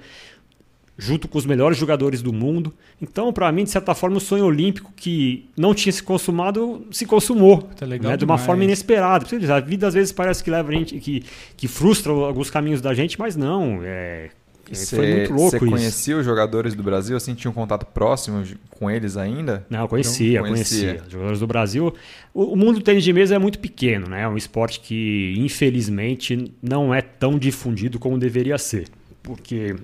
junto 0.98 1.28
com 1.28 1.38
os 1.38 1.46
melhores 1.46 1.78
jogadores 1.78 2.22
do 2.22 2.32
mundo. 2.32 2.74
Então, 3.02 3.34
para 3.34 3.52
mim, 3.52 3.66
de 3.66 3.72
certa 3.72 3.94
forma, 3.94 4.16
o 4.16 4.22
sonho 4.22 4.46
olímpico 4.46 4.94
que 4.96 5.50
não 5.58 5.74
tinha 5.74 5.92
se 5.92 6.02
consumado 6.02 6.88
se 6.92 7.06
consumou, 7.06 7.64
Tá 7.76 7.86
né, 7.86 8.16
de 8.16 8.24
uma 8.24 8.38
forma 8.38 8.64
inesperada. 8.64 9.26
A 9.54 9.60
vida 9.60 9.88
às 9.88 9.94
vezes 9.94 10.14
parece 10.14 10.42
que 10.42 10.50
leva 10.50 10.70
a 10.70 10.74
gente, 10.74 10.98
que, 10.98 11.26
que 11.58 11.68
frustra 11.68 12.14
alguns 12.14 12.50
caminhos 12.50 12.80
da 12.80 12.94
gente, 12.94 13.20
mas 13.20 13.36
não. 13.36 13.82
É, 13.84 14.30
Cê, 14.76 14.96
Foi 14.96 15.14
muito 15.16 15.34
louco 15.34 15.50
Você 15.52 15.60
conhecia 15.60 16.18
os 16.18 16.26
jogadores 16.26 16.74
do 16.76 16.82
Brasil? 16.84 17.16
Assim, 17.18 17.34
tinha 17.36 17.50
um 17.52 17.54
contato 17.54 17.86
próximo 17.86 18.44
com 18.70 18.90
eles 18.90 19.18
ainda? 19.18 19.66
Não, 19.70 19.82
eu 19.82 19.88
conhecia, 19.88 20.42
Não 20.42 20.50
conhecia. 20.50 20.88
conhecia. 20.94 21.10
Jogadores 21.10 21.40
do 21.40 21.48
Brasil. 21.48 21.94
O, 22.34 22.44
o 22.54 22.56
mundo 22.56 22.76
do 22.80 22.82
tênis 22.84 23.04
de 23.04 23.12
mesa 23.14 23.36
é 23.36 23.40
muito 23.40 23.60
pequeno, 23.60 24.08
né? 24.10 24.24
É 24.24 24.28
um 24.28 24.38
esporte 24.38 24.80
que, 24.80 25.34
infelizmente, 25.38 26.54
não 26.62 26.94
é 26.94 27.02
tão 27.02 27.38
difundido 27.38 28.00
como 28.00 28.18
deveria 28.18 28.58
ser. 28.58 28.88
Porque 29.22 29.76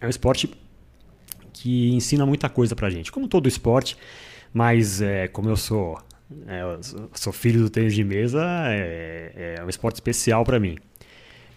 é 0.00 0.06
um 0.06 0.10
esporte 0.10 0.50
que 1.52 1.90
ensina 1.94 2.24
muita 2.26 2.48
coisa 2.48 2.76
pra 2.76 2.90
gente. 2.90 3.10
Como 3.10 3.26
todo 3.28 3.48
esporte, 3.48 3.96
mas 4.52 5.00
é, 5.00 5.26
como 5.28 5.48
eu 5.48 5.56
sou, 5.56 5.98
é, 6.46 6.62
eu 6.62 6.80
sou- 7.14 7.32
filho 7.32 7.60
do 7.62 7.70
tênis 7.70 7.94
de 7.94 8.04
mesa, 8.04 8.42
é, 8.68 9.56
é 9.58 9.64
um 9.64 9.68
esporte 9.68 9.96
especial 9.96 10.44
pra 10.44 10.60
mim. 10.60 10.76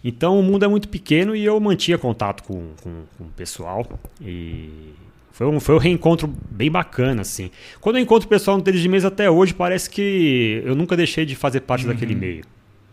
Então 0.02 0.38
o 0.38 0.42
mundo 0.42 0.64
é 0.64 0.68
muito 0.68 0.88
pequeno 0.88 1.34
e 1.36 1.44
eu 1.44 1.58
mantinha 1.60 1.98
contato 1.98 2.42
com, 2.42 2.70
com, 2.82 3.02
com 3.18 3.24
o 3.24 3.30
pessoal. 3.36 3.86
E 4.20 4.94
foi 5.30 5.46
um, 5.46 5.60
foi 5.60 5.74
um 5.74 5.78
reencontro 5.78 6.32
bem 6.50 6.70
bacana, 6.70 7.22
assim. 7.22 7.50
Quando 7.80 7.96
eu 7.96 8.02
encontro 8.02 8.26
o 8.26 8.28
pessoal 8.28 8.56
no 8.56 8.62
tênis 8.62 8.80
de 8.80 8.88
mesa 8.88 9.08
até 9.08 9.30
hoje, 9.30 9.54
parece 9.54 9.88
que 9.88 10.62
eu 10.64 10.74
nunca 10.74 10.96
deixei 10.96 11.24
de 11.24 11.36
fazer 11.36 11.60
parte 11.60 11.86
daquele 11.86 12.14
meio. 12.14 12.44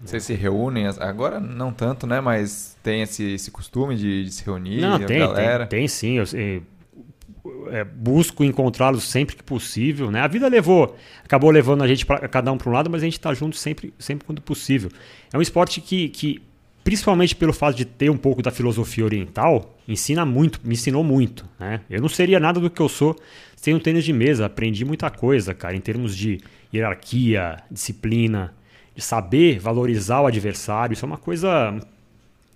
Vocês 0.01 0.23
se 0.23 0.33
reúnem? 0.33 0.85
agora 0.99 1.39
não 1.39 1.71
tanto, 1.71 2.05
né? 2.05 2.21
Mas 2.21 2.77
tem 2.83 3.01
esse, 3.01 3.33
esse 3.33 3.49
costume 3.49 3.95
de, 3.95 4.25
de 4.25 4.31
se 4.31 4.45
reunir, 4.45 4.81
Não, 4.81 4.95
a 4.95 4.99
tem, 4.99 5.19
galera. 5.19 5.65
tem, 5.65 5.79
tem 5.79 5.87
sim. 5.87 6.19
Eu, 6.19 6.25
eh, 6.33 6.61
é, 7.71 7.83
busco 7.83 8.43
encontrá-los 8.43 9.03
sempre 9.03 9.35
que 9.35 9.43
possível, 9.43 10.11
né? 10.11 10.21
A 10.21 10.27
vida 10.27 10.47
levou, 10.47 10.95
acabou 11.23 11.49
levando 11.49 11.83
a 11.83 11.87
gente 11.87 12.05
para 12.05 12.27
cada 12.27 12.51
um 12.51 12.57
para 12.57 12.69
um 12.69 12.73
lado, 12.73 12.89
mas 12.89 13.01
a 13.01 13.05
gente 13.05 13.17
está 13.17 13.33
junto 13.33 13.57
sempre, 13.57 13.93
sempre 13.97 14.25
quando 14.25 14.41
possível. 14.41 14.89
É 15.33 15.37
um 15.37 15.41
esporte 15.41 15.81
que, 15.81 16.09
que, 16.09 16.41
principalmente 16.87 17.35
pelo 17.35 17.51
fato 17.51 17.75
de 17.75 17.83
ter 17.83 18.09
um 18.09 18.15
pouco 18.15 18.41
da 18.41 18.49
filosofia 18.49 19.03
oriental, 19.03 19.77
ensina 19.85 20.25
muito, 20.25 20.61
me 20.63 20.73
ensinou 20.73 21.03
muito, 21.03 21.45
né? 21.59 21.81
Eu 21.89 21.99
não 21.99 22.07
seria 22.07 22.39
nada 22.39 22.61
do 22.61 22.69
que 22.69 22.81
eu 22.81 22.87
sou 22.87 23.13
sem 23.57 23.73
o 23.73 23.79
tênis 23.81 24.05
de 24.05 24.13
mesa. 24.13 24.45
Aprendi 24.45 24.85
muita 24.85 25.09
coisa, 25.09 25.53
cara, 25.53 25.75
em 25.75 25.81
termos 25.81 26.15
de 26.15 26.39
hierarquia, 26.73 27.57
disciplina, 27.69 28.53
de 28.95 29.01
saber 29.01 29.59
valorizar 29.59 30.21
o 30.21 30.27
adversário. 30.27 30.93
Isso 30.93 31.03
é 31.03 31.07
uma 31.09 31.17
coisa 31.17 31.77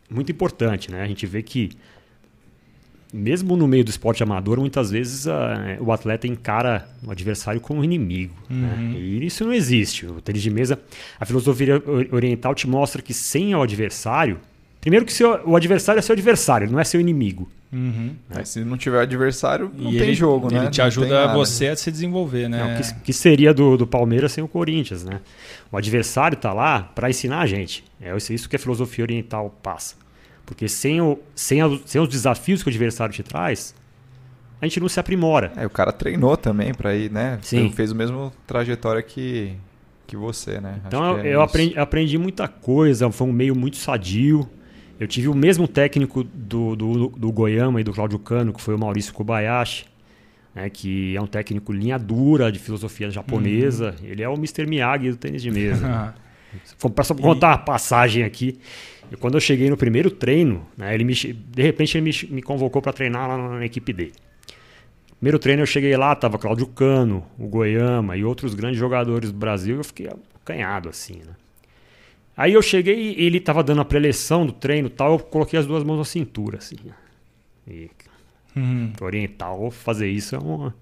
muito 0.09 0.31
importante, 0.31 0.89
né? 0.89 1.01
A 1.01 1.07
gente 1.07 1.27
vê 1.27 1.43
que 1.43 1.71
mesmo 3.13 3.57
no 3.57 3.67
meio 3.67 3.83
do 3.83 3.89
esporte 3.89 4.23
amador, 4.23 4.59
muitas 4.59 4.89
vezes 4.89 5.27
ah, 5.27 5.77
o 5.79 5.91
atleta 5.91 6.27
encara 6.27 6.87
o 7.05 7.11
adversário 7.11 7.59
como 7.59 7.83
inimigo. 7.83 8.35
Né? 8.49 8.93
E 8.95 9.25
isso 9.25 9.43
não 9.43 9.53
existe. 9.53 10.05
O 10.05 10.21
tênis 10.21 10.41
de 10.41 10.49
mesa, 10.49 10.79
a 11.19 11.25
filosofia 11.25 11.81
oriental 12.11 12.55
te 12.55 12.67
mostra 12.67 13.01
que 13.01 13.13
sem 13.13 13.53
o 13.55 13.61
adversário, 13.61 14.39
primeiro 14.79 15.05
que 15.05 15.13
seu, 15.13 15.41
o 15.45 15.55
adversário 15.55 15.99
é 15.99 16.01
seu 16.01 16.13
adversário, 16.13 16.65
ele 16.65 16.71
não 16.71 16.79
é 16.79 16.83
seu 16.83 17.01
inimigo. 17.01 17.49
Uhum. 17.71 18.15
Mas 18.29 18.49
se 18.49 18.65
não 18.65 18.77
tiver 18.77 19.01
adversário, 19.01 19.71
não 19.73 19.91
E 19.91 19.97
tem 19.97 20.07
ele, 20.07 20.13
jogo, 20.13 20.47
ele 20.47 20.59
né? 20.59 20.69
te 20.69 20.79
Não 20.79 20.87
ajuda 20.87 21.33
você 21.33 21.69
a 21.69 21.75
se 21.75 21.89
desenvolver, 21.89 22.49
né? 22.49 22.63
Não, 22.63 22.81
que, 22.81 23.01
que 23.05 23.13
seria 23.13 23.53
do, 23.53 23.77
do 23.77 23.87
Palmeiras 23.87 24.33
sem 24.33 24.43
o 24.43 24.47
Corinthians, 24.47 25.05
né? 25.05 25.21
O 25.71 25.77
adversário 25.77 26.35
está 26.35 26.51
lá 26.51 26.81
para 26.81 27.09
ensinar 27.09 27.39
a 27.39 27.47
gente. 27.47 27.83
É 28.01 28.15
isso 28.15 28.33
isso 28.33 28.49
que 28.49 28.57
a 28.57 28.59
filosofia 28.59 29.05
oriental 29.05 29.55
passa. 29.63 29.95
Porque 30.51 30.67
sem, 30.67 30.99
o, 30.99 31.17
sem, 31.33 31.61
a- 31.61 31.79
sem 31.85 32.01
os 32.01 32.09
desafios 32.09 32.61
que 32.61 32.67
o 32.67 32.69
adversário 32.69 33.15
te 33.15 33.23
traz, 33.23 33.73
a 34.61 34.65
gente 34.65 34.81
não 34.81 34.89
se 34.89 34.99
aprimora. 34.99 35.53
É, 35.55 35.65
o 35.65 35.69
cara 35.69 35.93
treinou 35.93 36.35
também 36.35 36.73
pra 36.73 36.93
ir, 36.93 37.09
né? 37.09 37.39
Sim. 37.41 37.71
Fez 37.71 37.93
a 37.93 37.95
mesma 37.95 38.33
trajetória 38.45 39.01
que, 39.01 39.53
que 40.05 40.17
você, 40.17 40.59
né? 40.59 40.81
Então 40.85 41.01
Acho 41.03 41.13
eu, 41.19 41.21
que 41.21 41.27
é 41.29 41.35
eu 41.35 41.41
aprendi, 41.41 41.79
aprendi 41.79 42.17
muita 42.17 42.49
coisa, 42.49 43.09
foi 43.11 43.27
um 43.27 43.31
meio 43.31 43.55
muito 43.55 43.77
sadio. 43.77 44.45
Eu 44.99 45.07
tive 45.07 45.29
o 45.29 45.33
mesmo 45.33 45.69
técnico 45.69 46.21
do, 46.21 46.75
do, 46.75 47.07
do 47.07 47.31
Goiama 47.31 47.79
e 47.79 47.83
do 47.85 47.93
Cláudio 47.93 48.19
Cano, 48.19 48.51
que 48.51 48.61
foi 48.61 48.75
o 48.75 48.77
Maurício 48.77 49.13
Kobayashi, 49.13 49.85
né, 50.53 50.69
que 50.69 51.15
é 51.15 51.21
um 51.21 51.27
técnico 51.27 51.71
linha 51.71 51.97
dura 51.97 52.51
de 52.51 52.59
filosofia 52.59 53.09
japonesa. 53.09 53.95
Ele 54.03 54.21
é 54.21 54.27
o 54.27 54.33
Mr. 54.33 54.67
Miyagi 54.67 55.11
do 55.11 55.15
tênis 55.17 55.41
de 55.41 55.49
mesa. 55.49 56.13
Foi 56.77 56.91
para 56.91 57.05
só 57.05 57.15
contar 57.15 57.47
uma 57.51 57.57
passagem 57.59 58.23
aqui. 58.25 58.59
E 59.11 59.17
quando 59.17 59.35
eu 59.35 59.41
cheguei 59.41 59.69
no 59.69 59.75
primeiro 59.75 60.09
treino, 60.09 60.65
né, 60.77 60.93
ele 60.95 61.03
me, 61.03 61.13
de 61.13 61.61
repente 61.61 61.97
ele 61.97 62.05
me, 62.09 62.33
me 62.33 62.41
convocou 62.41 62.81
para 62.81 62.93
treinar 62.93 63.27
lá 63.27 63.37
na, 63.37 63.49
na 63.59 63.65
equipe 63.65 63.91
dele. 63.91 64.13
Primeiro 65.17 65.37
treino 65.37 65.61
eu 65.61 65.67
cheguei 65.67 65.95
lá, 65.97 66.15
tava 66.15 66.39
Cláudio 66.39 66.65
Cano, 66.65 67.25
o 67.37 67.45
Goiama 67.45 68.15
e 68.15 68.23
outros 68.23 68.55
grandes 68.55 68.79
jogadores 68.79 69.31
do 69.31 69.37
Brasil, 69.37 69.77
eu 69.77 69.83
fiquei 69.83 70.09
acanhado 70.41 70.89
assim, 70.89 71.17
né? 71.17 71.35
Aí 72.35 72.53
eu 72.53 72.61
cheguei 72.61 73.13
e 73.17 73.25
ele 73.25 73.39
tava 73.39 73.61
dando 73.61 73.81
a 73.81 73.85
preleção 73.85 74.45
do 74.45 74.53
treino 74.53 74.87
e 74.87 74.91
tal, 74.91 75.11
eu 75.11 75.19
coloquei 75.19 75.59
as 75.59 75.67
duas 75.67 75.83
mãos 75.83 75.97
na 75.97 76.05
cintura, 76.05 76.57
assim. 76.57 76.77
né? 76.83 76.93
E 77.67 77.91
pro 78.95 79.05
oriental 79.05 79.69
fazer 79.71 80.09
isso 80.09 80.35
é 80.35 80.39
uma, 80.39 80.73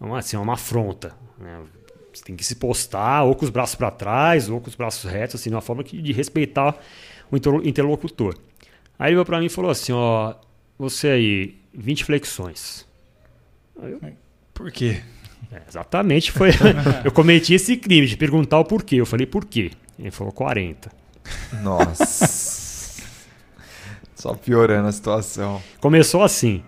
é 0.00 0.04
uma, 0.04 0.18
assim, 0.18 0.36
é 0.36 0.38
uma 0.38 0.54
afronta. 0.54 1.14
né? 1.38 1.60
Você 2.12 2.24
tem 2.24 2.36
que 2.36 2.44
se 2.44 2.56
postar 2.56 3.24
ou 3.24 3.34
com 3.34 3.44
os 3.44 3.50
braços 3.50 3.74
para 3.74 3.90
trás 3.90 4.48
ou 4.48 4.60
com 4.60 4.68
os 4.68 4.74
braços 4.74 5.10
retos, 5.10 5.40
assim, 5.40 5.50
de 5.50 5.54
uma 5.56 5.62
forma 5.62 5.82
que, 5.82 6.00
de 6.00 6.12
respeitar 6.12 6.76
o 7.30 7.36
interlo- 7.36 7.66
interlocutor. 7.66 8.36
Aí 8.98 9.08
ele 9.10 9.16
veio 9.16 9.24
para 9.26 9.38
mim 9.38 9.46
e 9.46 9.50
falou 9.50 9.70
assim, 9.70 9.92
ó, 9.92 10.34
você 10.78 11.08
aí, 11.08 11.56
20 11.74 12.04
flexões. 12.04 12.86
Por 14.52 14.70
quê? 14.70 15.00
É, 15.50 15.62
exatamente, 15.68 16.30
foi. 16.32 16.50
eu 17.04 17.10
cometi 17.10 17.54
esse 17.54 17.76
crime 17.76 18.06
de 18.06 18.16
perguntar 18.16 18.58
o 18.58 18.64
porquê. 18.64 18.96
Eu 18.96 19.06
falei, 19.06 19.26
por 19.26 19.44
quê? 19.44 19.70
Ele 19.98 20.10
falou 20.10 20.32
40. 20.32 20.90
Nossa. 21.62 23.00
Só 24.14 24.34
piorando 24.34 24.88
a 24.88 24.92
situação. 24.92 25.62
Começou 25.80 26.22
assim. 26.22 26.62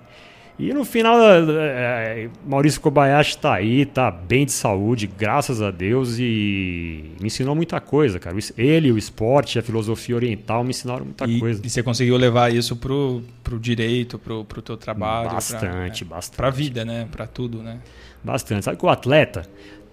E 0.64 0.72
no 0.72 0.85
final, 0.85 1.18
é, 1.20 2.29
Maurício 2.46 2.81
Kobayashi 2.81 3.37
tá 3.37 3.55
aí, 3.55 3.85
tá 3.85 4.12
bem 4.12 4.44
de 4.46 4.53
saúde, 4.53 5.09
graças 5.09 5.61
a 5.61 5.72
Deus, 5.72 6.18
e 6.20 7.11
me 7.20 7.27
ensinou 7.27 7.53
muita 7.57 7.81
coisa, 7.81 8.20
cara. 8.20 8.37
Ele, 8.57 8.92
o 8.92 8.96
esporte, 8.96 9.59
a 9.59 9.62
filosofia 9.62 10.14
oriental 10.14 10.62
me 10.62 10.70
ensinaram 10.70 11.05
muita 11.05 11.25
E, 11.27 11.40
coisa. 11.40 11.61
e 11.64 11.68
você 11.68 11.83
conseguiu 11.83 12.16
levar 12.16 12.55
isso 12.55 12.77
pro, 12.77 13.22
pro 13.42 13.59
direito, 13.59 14.20
pro, 14.20 14.44
pro 14.44 14.62
teu 14.62 14.77
trabalho? 14.77 15.25
pra- 15.25 15.35
Bastante, 15.35 16.05
é, 16.05 16.07
bastante. 16.07 16.37
Pra 16.37 16.48
vida, 16.51 16.85
né? 16.85 17.09
Pra 17.11 17.27
tudo, 17.27 17.59
né? 17.61 17.81
Bastante. 18.22 18.64
Sabe 18.64 18.77
que 18.77 18.87
o 18.87 18.88
atleta 18.88 19.44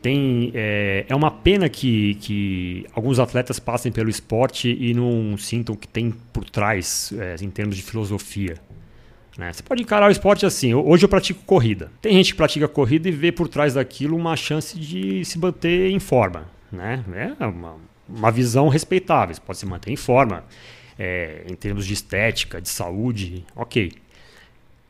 tem. 0.03 0.51
É, 0.53 1.03
é 1.09 1.15
uma 1.15 1.31
pena 1.31 1.67
que, 1.67 2.13
que 2.21 2.85
alguns 2.93 3.17
atletas 3.17 3.57
passem 3.59 3.91
pelo 3.91 4.07
esporte 4.09 4.69
e 4.79 4.93
não 4.93 5.35
sintam 5.35 5.73
o 5.73 5.77
que 5.77 5.87
tem 5.87 6.11
por 6.31 6.47
trás 6.47 7.11
é, 7.17 7.35
em 7.43 7.49
termos 7.49 7.75
de 7.75 7.81
filosofia. 7.81 8.55
Né? 9.39 9.53
Você 9.53 9.63
pode 9.63 9.81
encarar 9.81 10.09
o 10.09 10.11
esporte 10.11 10.45
assim. 10.45 10.73
Hoje 10.73 11.05
eu 11.05 11.09
pratico 11.09 11.43
corrida. 11.45 11.91
Tem 12.01 12.13
gente 12.13 12.33
que 12.33 12.37
pratica 12.37 12.67
corrida 12.67 13.07
e 13.07 13.11
vê 13.11 13.31
por 13.31 13.47
trás 13.47 13.73
daquilo 13.73 14.15
uma 14.15 14.35
chance 14.35 14.77
de 14.77 15.23
se 15.23 15.39
manter 15.39 15.89
em 15.89 15.99
forma. 15.99 16.45
Né? 16.71 17.03
É 17.39 17.45
uma, 17.45 17.77
uma 18.07 18.31
visão 18.31 18.67
respeitável. 18.67 19.33
Você 19.33 19.41
pode 19.41 19.57
se 19.57 19.65
manter 19.65 19.91
em 19.91 19.95
forma. 19.95 20.43
é, 20.99 21.45
em 21.49 21.55
termos 21.55 21.87
de 21.87 21.93
estética, 21.93 22.61
de 22.61 22.67
saúde, 22.67 23.45
ok. 23.55 23.93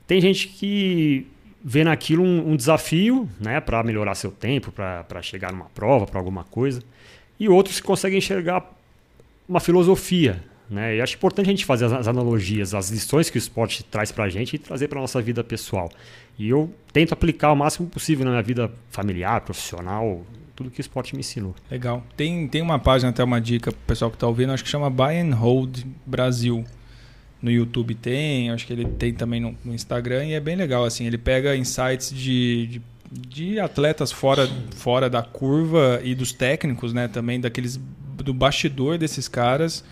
Tem 0.07 0.19
gente 0.19 0.47
que 0.47 1.27
vê 1.63 1.83
naquilo 1.83 2.23
um, 2.23 2.51
um 2.51 2.55
desafio, 2.55 3.29
né, 3.39 3.61
para 3.61 3.83
melhorar 3.83 4.15
seu 4.15 4.31
tempo, 4.31 4.71
para 4.71 5.21
chegar 5.21 5.51
numa 5.51 5.65
prova, 5.65 6.07
para 6.07 6.19
alguma 6.19 6.43
coisa, 6.43 6.81
e 7.39 7.47
outros 7.47 7.79
que 7.79 7.85
conseguem 7.85 8.17
enxergar 8.17 8.75
uma 9.47 9.59
filosofia, 9.59 10.43
né? 10.69 10.97
E 10.97 11.01
acho 11.01 11.15
importante 11.15 11.47
a 11.47 11.51
gente 11.51 11.65
fazer 11.65 11.85
as, 11.85 11.93
as 11.93 12.07
analogias, 12.07 12.73
as 12.73 12.89
lições 12.89 13.29
que 13.29 13.37
o 13.37 13.39
esporte 13.39 13.83
traz 13.83 14.11
para 14.11 14.25
a 14.25 14.29
gente 14.29 14.55
e 14.55 14.59
trazer 14.59 14.87
para 14.87 15.01
nossa 15.01 15.21
vida 15.21 15.43
pessoal. 15.43 15.89
E 16.37 16.49
eu 16.49 16.73
tento 16.93 17.13
aplicar 17.13 17.51
o 17.51 17.55
máximo 17.55 17.87
possível 17.87 18.23
na 18.23 18.31
minha 18.31 18.43
vida 18.43 18.71
familiar, 18.89 19.41
profissional, 19.41 20.23
tudo 20.55 20.69
que 20.69 20.79
o 20.79 20.81
esporte 20.81 21.15
me 21.15 21.21
ensinou. 21.21 21.55
Legal. 21.71 22.03
Tem, 22.15 22.47
tem 22.47 22.61
uma 22.61 22.77
página, 22.77 23.09
até 23.09 23.23
uma 23.23 23.41
dica 23.41 23.71
pro 23.71 23.81
pessoal 23.87 24.11
que 24.11 24.17
tá 24.17 24.27
ouvindo, 24.27 24.51
acho 24.51 24.63
que 24.63 24.69
chama 24.69 24.89
Buy 24.89 25.17
and 25.17 25.33
Hold 25.33 25.79
Brasil. 26.05 26.63
No 27.41 27.49
YouTube 27.49 27.95
tem, 27.95 28.51
acho 28.51 28.67
que 28.67 28.73
ele 28.73 28.85
tem 28.85 29.13
também 29.13 29.39
no, 29.39 29.55
no 29.63 29.73
Instagram 29.73 30.25
e 30.25 30.33
é 30.33 30.39
bem 30.41 30.57
legal, 30.57 30.83
assim, 30.83 31.05
ele 31.05 31.17
pega 31.17 31.55
insights 31.55 32.13
de, 32.13 32.67
de, 32.67 32.81
de 33.09 33.59
atletas 33.61 34.11
fora, 34.11 34.45
fora 34.75 35.09
da 35.09 35.23
curva 35.23 36.01
e 36.03 36.13
dos 36.13 36.33
técnicos, 36.33 36.91
né, 36.91 37.07
também 37.07 37.39
daqueles 37.39 37.79
do 38.17 38.33
bastidor 38.33 38.97
desses 38.97 39.29
caras 39.29 39.85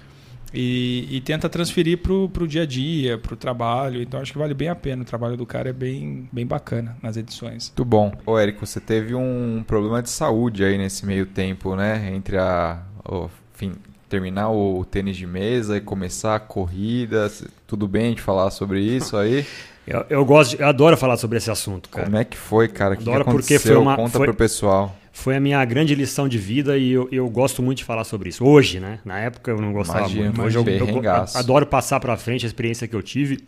e, 0.53 1.07
e 1.11 1.21
tenta 1.21 1.49
transferir 1.49 1.97
pro, 1.99 2.29
pro 2.29 2.47
dia 2.47 2.63
a 2.63 2.65
dia, 2.65 3.17
pro 3.17 3.35
trabalho, 3.35 4.01
então 4.01 4.19
acho 4.21 4.31
que 4.31 4.37
vale 4.37 4.53
bem 4.53 4.69
a 4.69 4.75
pena, 4.75 5.01
o 5.01 5.05
trabalho 5.05 5.35
do 5.37 5.45
cara 5.45 5.69
é 5.69 5.73
bem, 5.73 6.27
bem 6.31 6.45
bacana 6.45 6.95
nas 7.01 7.17
edições. 7.17 7.69
Muito 7.69 7.85
bom. 7.85 8.13
Ô, 8.25 8.37
Érico, 8.37 8.65
você 8.65 8.79
teve 8.79 9.13
um 9.13 9.63
problema 9.67 10.01
de 10.01 10.09
saúde 10.09 10.63
aí 10.63 10.77
nesse 10.77 11.05
meio 11.05 11.25
tempo, 11.25 11.75
né? 11.75 12.11
Entre 12.15 12.37
a. 12.37 12.81
o 13.07 13.29
fim, 13.53 13.73
terminar 14.09 14.49
o 14.51 14.85
tênis 14.85 15.17
de 15.17 15.27
mesa 15.27 15.75
e 15.77 15.81
começar 15.81 16.35
a 16.35 16.39
corrida. 16.39 17.29
Tudo 17.67 17.87
bem 17.87 18.13
de 18.15 18.21
falar 18.21 18.49
sobre 18.51 18.79
isso 18.81 19.17
aí? 19.17 19.45
Eu, 19.89 20.05
eu 20.09 20.25
gosto, 20.25 20.57
de- 20.57 20.61
eu 20.61 20.67
adoro 20.67 20.97
falar 20.97 21.15
sobre 21.15 21.37
esse 21.37 21.49
assunto, 21.49 21.87
cara. 21.87 22.03
Como 22.07 22.17
é 22.17 22.25
que 22.25 22.35
foi, 22.35 22.67
cara? 22.67 22.93
O 22.93 22.97
que, 22.97 23.05
que 23.05 23.09
Adoro 23.09 23.23
porque 23.23 23.53
aconteceu? 23.53 23.73
foi 23.75 23.81
uma- 23.81 23.95
Conta 23.95 24.17
foi- 24.17 24.27
pro 24.27 24.35
pessoal. 24.35 24.93
Foi 25.17 25.35
a 25.35 25.39
minha 25.39 25.65
grande 25.65 25.95
lição 25.95 26.27
de 26.27 26.37
vida 26.37 26.77
e 26.77 26.91
eu, 26.91 27.09
eu 27.11 27.27
gosto 27.27 27.63
muito 27.63 27.79
de 27.79 27.83
falar 27.83 28.03
sobre 28.03 28.29
isso. 28.29 28.45
Hoje, 28.45 28.79
né? 28.79 28.99
Na 29.03 29.17
época 29.17 29.49
eu 29.49 29.59
não 29.59 29.73
gostava 29.73 30.01
Imagino, 30.01 30.25
muito. 30.25 30.41
Hoje 30.43 30.57
eu, 30.57 30.63
eu, 30.63 31.11
adoro 31.33 31.65
passar 31.65 31.99
para 31.99 32.15
frente 32.15 32.45
a 32.45 32.47
experiência 32.47 32.87
que 32.87 32.95
eu 32.95 33.01
tive. 33.01 33.39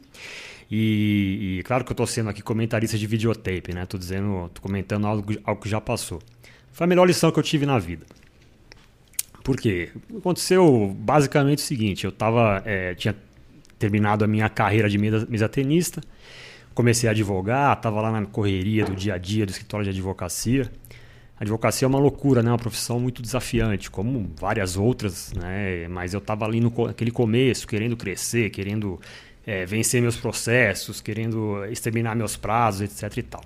E, 0.70 1.59
e 1.59 1.63
claro 1.63 1.86
que 1.86 1.91
eu 1.91 1.93
estou 1.93 2.07
sendo 2.07 2.28
aqui 2.28 2.41
comentarista 2.41 2.97
de 2.97 3.05
videotape, 3.05 3.72
né? 3.72 3.86
Tô 3.86 3.99
dizendo, 3.99 4.49
tô 4.51 4.61
comentando 4.63 5.05
algo, 5.05 5.32
algo 5.43 5.61
que 5.61 5.70
já 5.70 5.80
passou. 5.80 6.20
Foi 6.72 6.86
a 6.86 6.88
melhor 6.88 7.05
lição 7.05 7.32
que 7.32 7.38
eu 7.38 7.43
tive 7.43 7.67
na 7.67 7.78
vida. 7.78 8.03
Por 9.43 9.55
quê? 9.55 9.89
Aconteceu 10.17 10.91
basicamente 10.99 11.59
o 11.59 11.61
seguinte: 11.61 12.03
eu 12.03 12.11
tava, 12.11 12.63
é, 12.65 12.95
tinha 12.95 13.15
terminado 13.78 14.26
a 14.26 14.28
minha 14.28 14.49
carreira 14.49 14.89
de 14.89 14.97
mesa, 14.97 15.28
mesa 15.30 15.47
tenista, 15.47 16.01
comecei 16.74 17.07
a 17.07 17.11
advogar, 17.11 17.78
estava 17.78 18.01
lá 18.01 18.11
na 18.11 18.26
correria 18.26 18.86
do 18.86 18.95
dia 18.95 19.13
a 19.13 19.17
dia 19.20 19.45
do 19.45 19.51
escritório 19.51 19.84
de 19.84 19.91
advocacia. 19.91 20.70
A 21.40 21.44
advocacia 21.44 21.86
é 21.86 21.88
uma 21.88 22.00
loucura, 22.00 22.44
né? 22.44 22.52
Uma 22.52 22.58
profissão 22.58 23.00
muito 23.00 23.22
desafiante, 23.22 23.90
como 23.90 24.30
várias 24.38 24.76
outras, 24.76 25.32
né? 25.34 25.88
Mas 25.88 26.14
eu 26.14 26.18
estava 26.18 26.44
ali 26.44 26.60
no 26.60 26.86
aquele 26.86 27.12
começo, 27.12 27.66
querendo 27.66 27.96
crescer, 27.96 28.50
querendo 28.50 29.00
é, 29.48 29.66
vencer 29.66 30.02
meus 30.02 30.18
processos, 30.18 31.00
querendo 31.00 31.64
exterminar 31.66 32.14
meus 32.14 32.36
prazos, 32.36 32.82
etc 32.82 33.18
e 33.18 33.24
tal. 33.24 33.42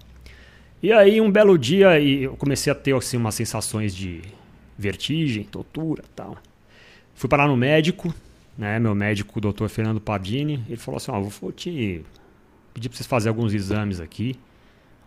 E 0.82 0.92
aí 0.92 1.22
um 1.22 1.32
belo 1.32 1.56
dia 1.56 2.02
eu 2.02 2.36
comecei 2.36 2.72
a 2.72 2.76
ter 2.76 2.96
assim 2.96 3.16
umas 3.16 3.36
sensações 3.36 3.96
de 3.96 4.22
vertigem, 4.76 5.44
tortura, 5.44 6.04
tal. 6.16 6.36
Fui 7.14 7.30
parar 7.30 7.48
no 7.48 7.56
médico, 7.56 8.12
né? 8.58 8.80
Meu 8.80 8.96
médico, 8.96 9.38
o 9.38 9.42
doutor 9.42 9.70
Fernando 9.70 10.02
Pardini, 10.02 10.64
ele 10.68 10.78
falou 10.78 10.98
assim: 10.98 11.12
"Ó, 11.12 11.22
vou 11.22 11.52
te 11.52 12.04
pedir 12.74 12.90
para 12.90 12.98
vocês 12.98 13.06
fazerem 13.06 13.38
alguns 13.38 13.54
exames 13.54 14.00
aqui. 14.00 14.36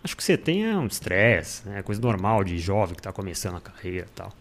Acho 0.07 0.16
que 0.16 0.22
você 0.22 0.36
tem 0.36 0.64
é 0.64 0.76
um 0.76 0.86
estresse, 0.86 1.68
né? 1.68 1.82
coisa 1.82 2.00
normal 2.00 2.44
de 2.44 2.57
jovem 2.59 2.94
que 2.94 3.00
está 3.00 3.12
começando 3.12 3.57
a 3.57 3.61
carreira 3.61 4.07
e 4.07 4.14
tal. 4.14 4.32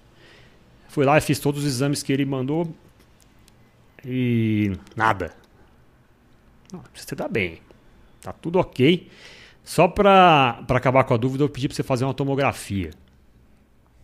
Fui 0.87 1.03
lá 1.03 1.17
e 1.17 1.21
fiz 1.21 1.39
todos 1.39 1.61
os 1.61 1.67
exames 1.67 2.03
que 2.03 2.13
ele 2.13 2.23
mandou 2.23 2.71
e 4.05 4.73
nada. 4.95 5.33
você 6.93 7.15
tá 7.15 7.27
bem, 7.27 7.61
tá 8.21 8.31
tudo 8.31 8.59
ok. 8.59 9.09
Só 9.63 9.87
para 9.87 10.63
acabar 10.69 11.03
com 11.03 11.15
a 11.15 11.17
dúvida, 11.17 11.43
eu 11.43 11.49
pedi 11.49 11.67
para 11.67 11.75
você 11.75 11.81
fazer 11.81 12.05
uma 12.05 12.13
tomografia. 12.13 12.91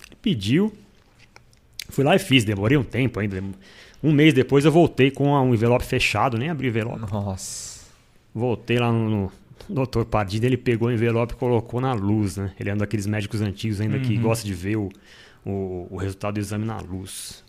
Ele 0.07 0.17
pediu, 0.19 0.73
fui 1.89 2.03
lá 2.03 2.15
e 2.15 2.19
fiz, 2.19 2.43
demorei 2.43 2.75
um 2.75 2.83
tempo 2.83 3.19
ainda. 3.19 3.39
Um 4.01 4.11
mês 4.11 4.33
depois 4.33 4.65
eu 4.65 4.71
voltei 4.71 5.11
com 5.11 5.31
um 5.31 5.53
envelope 5.53 5.85
fechado, 5.85 6.39
nem 6.39 6.49
abri 6.49 6.69
o 6.69 6.69
envelope. 6.69 7.01
Nossa. 7.13 7.85
Voltei 8.33 8.79
lá 8.79 8.91
no, 8.91 9.31
no 9.71 9.85
Dr. 9.85 10.03
Pardida, 10.03 10.45
ele 10.45 10.57
pegou 10.57 10.89
o 10.89 10.91
envelope 10.91 11.33
e 11.33 11.37
colocou 11.37 11.79
na 11.79 11.93
luz, 11.93 12.37
né? 12.37 12.51
Ele 12.59 12.69
é 12.69 12.73
um 12.73 12.77
daqueles 12.77 13.07
médicos 13.07 13.41
antigos 13.41 13.79
ainda 13.81 13.97
uhum. 13.97 14.03
que 14.03 14.17
gosta 14.17 14.45
de 14.45 14.53
ver 14.53 14.77
o, 14.77 14.89
o, 15.45 15.87
o, 15.89 15.97
resultado 15.97 16.35
do 16.35 16.39
exame 16.39 16.65
na 16.65 16.77
luz. 16.77 17.43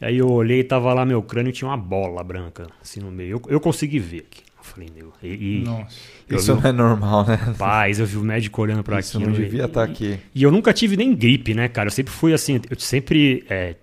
E 0.00 0.04
aí 0.04 0.18
eu 0.18 0.28
olhei 0.28 0.60
e 0.60 0.64
tava 0.64 0.92
lá 0.92 1.04
meu 1.04 1.22
crânio 1.22 1.52
tinha 1.52 1.68
uma 1.68 1.76
bola 1.76 2.22
branca 2.22 2.66
assim 2.80 3.00
no 3.00 3.10
meio. 3.10 3.32
Eu, 3.32 3.42
eu 3.48 3.60
consegui 3.60 3.98
ver 3.98 4.26
aqui. 4.30 4.42
Eu 4.58 4.64
falei, 4.64 4.88
meu. 4.94 5.12
E, 5.22 5.62
Nossa. 5.64 5.96
Isso 6.30 6.54
vi, 6.54 6.62
não 6.62 6.68
é 6.68 6.72
normal, 6.72 7.26
né? 7.26 7.38
Paz, 7.58 7.98
eu 7.98 8.06
vi 8.06 8.16
o 8.16 8.22
médico 8.22 8.60
olhando 8.62 8.82
para. 8.82 9.00
Isso 9.00 9.18
não 9.18 9.32
devia 9.32 9.64
estar 9.64 9.86
tá 9.86 9.90
aqui. 9.90 10.18
E 10.34 10.42
eu 10.42 10.50
nunca 10.50 10.72
tive 10.72 10.96
nem 10.96 11.14
gripe, 11.14 11.54
né, 11.54 11.68
cara? 11.68 11.88
Eu 11.88 11.92
sempre 11.92 12.12
fui 12.12 12.32
assim, 12.32 12.60
eu 12.68 12.78
sempre 12.78 13.44
é, 13.48 13.76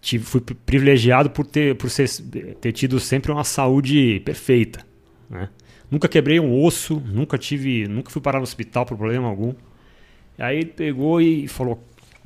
tive, 0.00 0.24
fui 0.24 0.40
privilegiado 0.40 1.30
por 1.30 1.46
ter, 1.46 1.74
por 1.74 1.90
ser, 1.90 2.08
ter 2.60 2.72
tido 2.72 3.00
sempre 3.00 3.32
uma 3.32 3.44
saúde 3.44 4.20
perfeita. 4.24 4.84
Né? 5.28 5.48
Nunca 5.90 6.08
quebrei 6.08 6.40
um 6.40 6.62
osso, 6.62 7.00
nunca 7.06 7.38
tive, 7.38 7.86
nunca 7.86 8.10
fui 8.10 8.20
parar 8.20 8.38
no 8.38 8.44
hospital 8.44 8.84
por 8.84 8.96
problema 8.96 9.28
algum. 9.28 9.54
Aí 10.38 10.58
ele 10.58 10.66
pegou 10.66 11.20
e 11.20 11.46
falou: 11.46 11.74
"O 11.74 11.78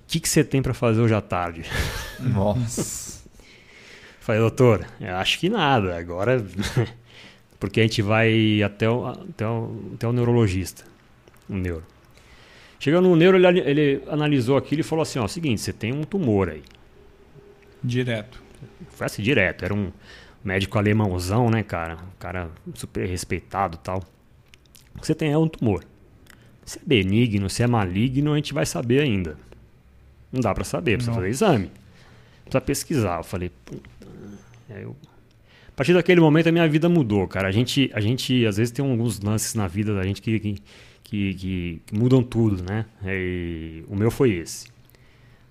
que 0.07 0.19
que 0.19 0.29
você 0.29 0.43
tem 0.43 0.63
para 0.63 0.75
fazer 0.75 1.01
hoje 1.01 1.15
à 1.15 1.21
tarde?" 1.21 1.63
Nossa. 2.19 3.23
Falei: 4.21 4.41
"Doutor, 4.41 4.87
eu 5.01 5.17
acho 5.17 5.39
que 5.39 5.49
nada. 5.49 5.99
Agora 5.99 6.45
porque 7.61 7.81
a 7.81 7.83
gente 7.83 8.01
vai 8.01 8.63
até 8.63 8.89
o, 8.89 9.07
até 9.07 9.47
o, 9.47 9.93
até 9.95 10.09
o 10.09 10.13
neurologista, 10.13 10.85
o 11.49 11.55
neuro. 11.55 11.85
Chegando 12.79 13.11
no 13.11 13.15
neuro, 13.15 13.37
ele, 13.37 13.61
ele 13.61 14.03
analisou 14.09 14.57
aquilo 14.57 14.81
e 14.81 14.85
falou 14.85 15.03
assim: 15.03 15.19
ó, 15.19 15.29
seguinte, 15.29 15.61
você 15.61 15.73
tem 15.73 15.93
um 15.93 16.03
tumor 16.03 16.49
aí. 16.49 16.63
Direto. 17.85 18.43
Foi 18.91 19.07
assim, 19.07 19.23
direto. 19.23 19.65
Era 19.65 19.75
um, 19.75 19.93
médico 20.43 20.79
alemãozão, 20.79 21.51
né, 21.51 21.63
cara? 21.63 21.95
Um 21.95 22.19
cara 22.19 22.51
super 22.75 23.07
respeitado 23.07 23.77
tal. 23.79 24.03
O 24.95 25.01
que 25.01 25.07
você 25.07 25.15
tem 25.15 25.33
é 25.33 25.39
um 25.39 25.49
tumor. 25.49 25.85
Se 26.65 26.79
é 26.79 26.83
benigno, 26.85 27.49
se 27.51 27.63
é 27.63 27.67
maligno, 27.67 28.33
a 28.33 28.37
gente 28.37 28.55
vai 28.55 28.67
saber 28.67 29.01
ainda. 29.01 29.37
Não 30.33 30.41
dá 30.41 30.55
para 30.55 30.65
saber, 30.65 30.93
precisa 30.93 31.11
Não. 31.11 31.17
fazer 31.17 31.29
exame. 31.29 31.71
Precisa 32.45 32.61
pesquisar. 32.61 33.19
Eu 33.19 33.25
falei, 33.25 33.51
é, 34.69 34.85
eu... 34.85 34.97
a 35.69 35.73
partir 35.73 35.93
daquele 35.93 36.21
momento 36.21 36.49
a 36.49 36.53
minha 36.53 36.69
vida 36.69 36.89
mudou, 36.89 37.27
cara. 37.27 37.49
A 37.49 37.53
gente, 37.53 37.91
a 37.93 38.01
gente 38.01 38.47
às 38.47 38.57
vezes 38.57 38.73
tem 38.73 38.89
alguns 38.89 39.21
lances 39.21 39.55
na 39.55 39.67
vida 39.67 39.95
da 39.95 40.03
gente 40.05 40.23
que, 40.23 40.39
que, 40.39 40.63
que, 41.03 41.35
que 41.35 41.83
mudam 41.93 42.23
tudo, 42.23 42.63
né? 42.63 42.87
E 43.05 43.85
o 43.89 43.97
meu 43.97 44.11
foi 44.11 44.31
esse 44.31 44.70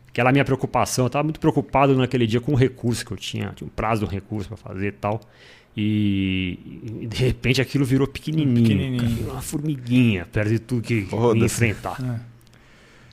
aquela 0.09 0.31
minha 0.31 0.43
preocupação, 0.43 1.05
eu 1.05 1.07
estava 1.07 1.23
muito 1.23 1.39
preocupado 1.39 1.95
naquele 1.95 2.27
dia 2.27 2.41
com 2.41 2.51
o 2.51 2.55
recurso 2.55 3.05
que 3.05 3.11
eu 3.11 3.17
tinha, 3.17 3.53
tinha 3.55 3.67
um 3.67 3.71
prazo 3.71 4.05
do 4.05 4.11
recurso 4.11 4.49
para 4.49 4.57
fazer 4.57 4.87
e 4.87 4.91
tal. 4.91 5.21
E, 5.77 6.59
e, 7.01 7.07
de 7.07 7.23
repente 7.23 7.61
aquilo 7.61 7.85
virou 7.85 8.07
pequenininho, 8.07 8.67
pequenininho. 8.67 9.17
Cara, 9.17 9.31
uma 9.33 9.41
formiguinha 9.41 10.25
perto 10.25 10.49
de 10.49 10.59
tudo 10.59 10.81
que 10.81 11.07
oh, 11.11 11.33
ia 11.35 11.45
enfrentar. 11.45 11.97
É. 12.03 12.19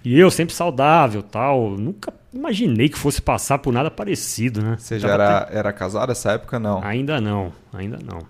E 0.04 0.18
eu 0.18 0.30
sempre 0.30 0.54
saudável 0.54 1.22
tal, 1.22 1.70
nunca 1.70 2.12
imaginei 2.32 2.88
que 2.88 2.98
fosse 2.98 3.20
passar 3.20 3.58
por 3.58 3.72
nada 3.72 3.90
parecido, 3.90 4.62
né? 4.62 4.76
Você 4.78 4.98
já 4.98 5.08
era, 5.08 5.48
era 5.50 5.72
casado 5.72 6.08
nessa 6.08 6.32
época, 6.32 6.58
não? 6.58 6.82
Ainda 6.82 7.20
não, 7.20 7.52
ainda 7.72 7.98
não. 8.04 8.20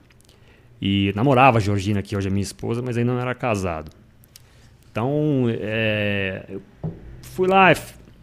E 0.80 1.12
namorava 1.14 1.58
a 1.58 1.60
Georgina, 1.60 2.02
que 2.02 2.16
hoje 2.16 2.28
é 2.28 2.30
minha 2.30 2.42
esposa, 2.42 2.82
mas 2.82 2.96
ainda 2.96 3.12
não 3.12 3.20
era 3.20 3.34
casado. 3.34 3.90
Então, 4.90 5.46
é, 5.48 6.44
eu 6.48 6.62
fui 7.20 7.46
lá, 7.46 7.70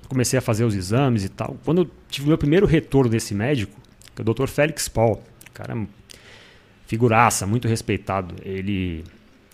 comecei 0.09 0.37
a 0.37 0.41
fazer 0.41 0.63
os 0.65 0.75
exames 0.75 1.23
e 1.23 1.29
tal. 1.29 1.57
Quando 1.63 1.83
eu 1.83 1.91
tive 2.09 2.27
meu 2.27 2.37
primeiro 2.37 2.65
retorno 2.65 3.09
desse 3.09 3.33
médico, 3.33 3.79
que 4.15 4.21
é 4.21 4.29
o 4.29 4.33
Dr. 4.33 4.47
Félix 4.47 4.87
Paul, 4.87 5.21
cara 5.53 5.75
figuraça, 6.93 7.47
muito 7.47 7.67
respeitado. 7.67 8.35
Ele, 8.43 9.03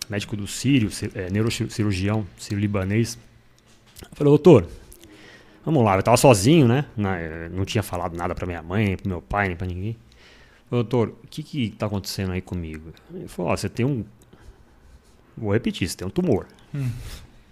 médico 0.08 0.36
do 0.36 0.46
Sírio, 0.46 0.90
é, 1.14 1.30
neurocirurgião, 1.30 2.26
sírio-libanês. 2.36 3.18
Falei, 4.12 4.30
doutor, 4.30 4.66
vamos 5.64 5.82
lá, 5.84 5.94
eu 5.94 6.00
estava 6.00 6.16
sozinho, 6.16 6.68
né? 6.68 6.84
Não 7.50 7.64
tinha 7.64 7.82
falado 7.82 8.16
nada 8.16 8.34
para 8.34 8.46
minha 8.46 8.62
mãe, 8.62 8.96
para 8.96 9.08
meu 9.08 9.22
pai, 9.22 9.48
nem 9.48 9.56
para 9.56 9.66
ninguém. 9.66 9.96
Falei, 10.68 10.84
doutor, 10.84 11.16
o 11.24 11.26
que 11.28 11.42
que 11.42 11.64
está 11.66 11.86
acontecendo 11.86 12.32
aí 12.32 12.42
comigo? 12.42 12.92
Ele 13.12 13.28
falou, 13.28 13.52
oh, 13.52 13.56
você 13.56 13.68
tem 13.68 13.86
um... 13.86 14.04
Vou 15.36 15.52
repetir, 15.52 15.88
você 15.88 15.96
tem 15.96 16.06
um 16.06 16.10
tumor. 16.10 16.46
Hum. 16.74 16.90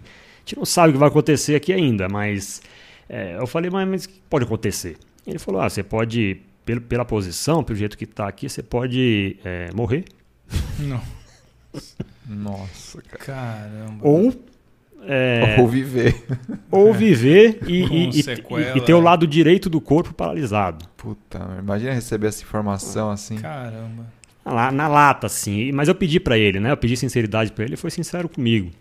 A 0.03 0.49
gente 0.49 0.57
não 0.57 0.65
sabe 0.65 0.89
o 0.89 0.93
que 0.93 0.99
vai 0.99 1.09
acontecer 1.09 1.55
aqui 1.55 1.73
ainda, 1.73 2.07
mas 2.07 2.61
é, 3.09 3.35
eu 3.37 3.47
falei, 3.47 3.71
mas, 3.71 3.87
mas 3.87 4.05
o 4.05 4.09
que 4.09 4.21
pode 4.29 4.45
acontecer? 4.45 4.97
Ele 5.25 5.39
falou, 5.39 5.61
ah, 5.61 5.69
você 5.69 5.83
pode, 5.83 6.41
pelo, 6.63 6.79
pela 6.79 7.03
posição, 7.03 7.63
pelo 7.63 7.77
jeito 7.77 7.97
que 7.97 8.03
está 8.03 8.27
aqui, 8.27 8.47
você 8.47 8.61
pode 8.61 9.37
é, 9.43 9.69
morrer. 9.73 10.05
Não. 10.77 11.01
Nossa, 12.27 13.01
cara. 13.01 13.25
Caramba. 13.25 14.07
Ou 14.07 14.31
é, 15.01 15.55
ou 15.59 15.67
viver. 15.67 16.23
Ou 16.69 16.91
viver 16.93 17.59
e, 17.67 17.83
e, 17.83 18.09
e, 18.09 18.77
e, 18.77 18.81
ter 18.81 18.93
o 18.93 18.99
lado 18.99 19.25
direito 19.25 19.69
do 19.69 19.79
corpo 19.79 20.13
paralisado. 20.13 20.85
Puta, 20.97 21.39
imagina 21.57 21.93
receber 21.93 22.27
essa 22.27 22.43
informação 22.43 23.09
assim. 23.09 23.37
Caramba. 23.37 24.05
Na, 24.43 24.71
na 24.71 24.87
lata, 24.87 25.27
assim. 25.27 25.71
Mas 25.71 25.87
eu 25.87 25.95
pedi 25.95 26.19
para 26.19 26.37
ele, 26.37 26.59
né? 26.59 26.71
Eu 26.71 26.77
pedi 26.77 26.97
sinceridade 26.97 27.51
para 27.51 27.63
ele, 27.63 27.71
ele 27.73 27.77
foi 27.77 27.91
sincero 27.91 28.27
comigo. 28.27 28.71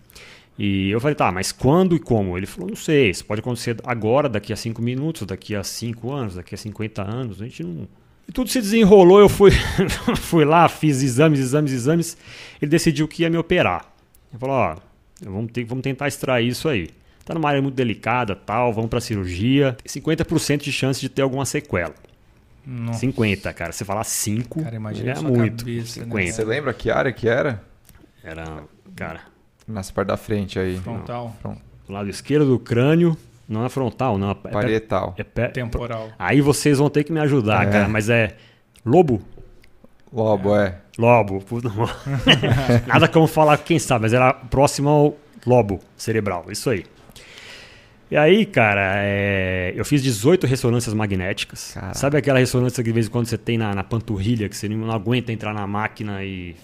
E 0.59 0.91
eu 0.91 0.99
falei, 1.01 1.15
tá, 1.15 1.31
mas 1.31 1.53
quando 1.53 1.95
e 1.95 2.01
como? 2.01 2.37
Ele 2.37 2.47
falou, 2.47 2.69
não 2.69 2.77
sei, 2.77 3.11
isso 3.11 3.25
pode 3.25 3.41
acontecer 3.41 3.77
agora, 3.85 4.29
daqui 4.29 4.53
a 4.53 4.57
5 4.57 4.83
minutos, 4.83 5.25
daqui 5.25 5.55
a 5.55 5.63
5 5.63 6.13
anos, 6.13 6.35
daqui 6.35 6.53
a 6.53 6.59
50 6.59 7.03
anos, 7.03 7.41
a 7.41 7.45
gente 7.45 7.63
não... 7.63 7.87
E 8.27 8.33
tudo 8.33 8.51
se 8.51 8.61
desenrolou, 8.61 9.21
eu 9.21 9.29
fui, 9.29 9.53
fui 10.19 10.45
lá, 10.45 10.69
fiz 10.69 11.01
exames, 11.01 11.39
exames, 11.39 11.73
exames, 11.73 12.17
ele 12.61 12.71
decidiu 12.71 13.07
que 13.07 13.23
ia 13.23 13.31
me 13.31 13.39
operar. 13.39 13.87
Ele 14.31 14.41
falou, 14.41 14.57
ó, 14.57 14.77
vamos, 15.23 15.53
ter, 15.53 15.65
vamos 15.65 15.83
tentar 15.83 16.09
extrair 16.09 16.49
isso 16.49 16.69
aí. 16.69 16.91
Tá 17.25 17.35
numa 17.35 17.49
área 17.49 17.63
muito 17.63 17.77
delicada, 17.77 18.35
tal, 18.35 18.73
vamos 18.73 18.91
pra 18.91 19.01
cirurgia, 19.01 19.77
tem 19.83 20.03
50% 20.03 20.63
de 20.63 20.73
chance 20.73 21.01
de 21.01 21.09
ter 21.09 21.23
alguma 21.23 21.45
sequela. 21.45 21.95
Nossa. 22.67 22.99
50, 22.99 23.53
cara. 23.55 23.73
Você 23.73 23.85
falar 23.85 24.05
5 24.05 24.63
cara, 24.63 24.77
imagina 24.77 25.13
é 25.13 25.21
muito. 25.21 25.65
Cabeça, 25.65 26.01
50. 26.01 26.15
Né? 26.15 26.33
Você 26.33 26.45
lembra 26.45 26.75
que 26.75 26.91
área 26.91 27.13
que 27.13 27.29
era? 27.29 27.63
Era, 28.23 28.65
cara, 28.95 29.23
Nessa 29.69 29.93
parte 29.93 30.09
da 30.09 30.17
frente 30.17 30.59
aí. 30.59 30.79
Frontal. 30.79 31.37
Do 31.87 31.93
lado 31.93 32.09
esquerdo 32.09 32.47
do 32.47 32.59
crânio. 32.59 33.17
Não 33.49 33.65
é 33.65 33.69
frontal, 33.69 34.19
não. 34.19 34.31
É 34.31 34.35
Parietal. 34.35 35.15
É 35.17 35.25
pé, 35.25 35.49
Temporal. 35.49 36.11
Aí 36.19 36.41
vocês 36.41 36.79
vão 36.79 36.91
ter 36.91 37.05
que 37.05 37.13
me 37.13 37.21
ajudar, 37.21 37.67
é. 37.67 37.71
cara. 37.71 37.89
Mas 37.89 38.09
é 38.09 38.35
lobo? 38.85 39.23
Lobo, 40.13 40.55
é. 40.57 40.67
é. 40.67 40.75
Lobo. 40.99 41.43
Nada 42.87 43.09
como 43.09 43.27
falar 43.27 43.57
quem 43.59 43.79
sabe, 43.79 44.03
mas 44.03 44.13
era 44.13 44.33
próximo 44.35 44.89
ao 44.89 45.17
lobo 45.47 45.81
cerebral. 45.97 46.47
Isso 46.51 46.69
aí. 46.71 46.85
E 48.11 48.17
aí, 48.17 48.47
cara, 48.47 48.95
é... 48.97 49.73
eu 49.77 49.85
fiz 49.85 50.03
18 50.03 50.47
ressonâncias 50.47 50.95
magnéticas. 50.95 51.73
Caraca. 51.75 51.95
Sabe 51.95 52.17
aquela 52.17 52.39
ressonância 52.39 52.83
que 52.83 52.89
de 52.89 52.95
vez 52.95 53.07
em 53.07 53.11
quando 53.11 53.27
você 53.27 53.37
tem 53.37 53.59
na, 53.59 53.75
na 53.75 53.85
panturrilha, 53.85 54.49
que 54.49 54.57
você 54.57 54.69
não 54.69 54.91
aguenta 54.91 55.31
entrar 55.31 55.53
na 55.53 55.67
máquina 55.67 56.25
e 56.25 56.57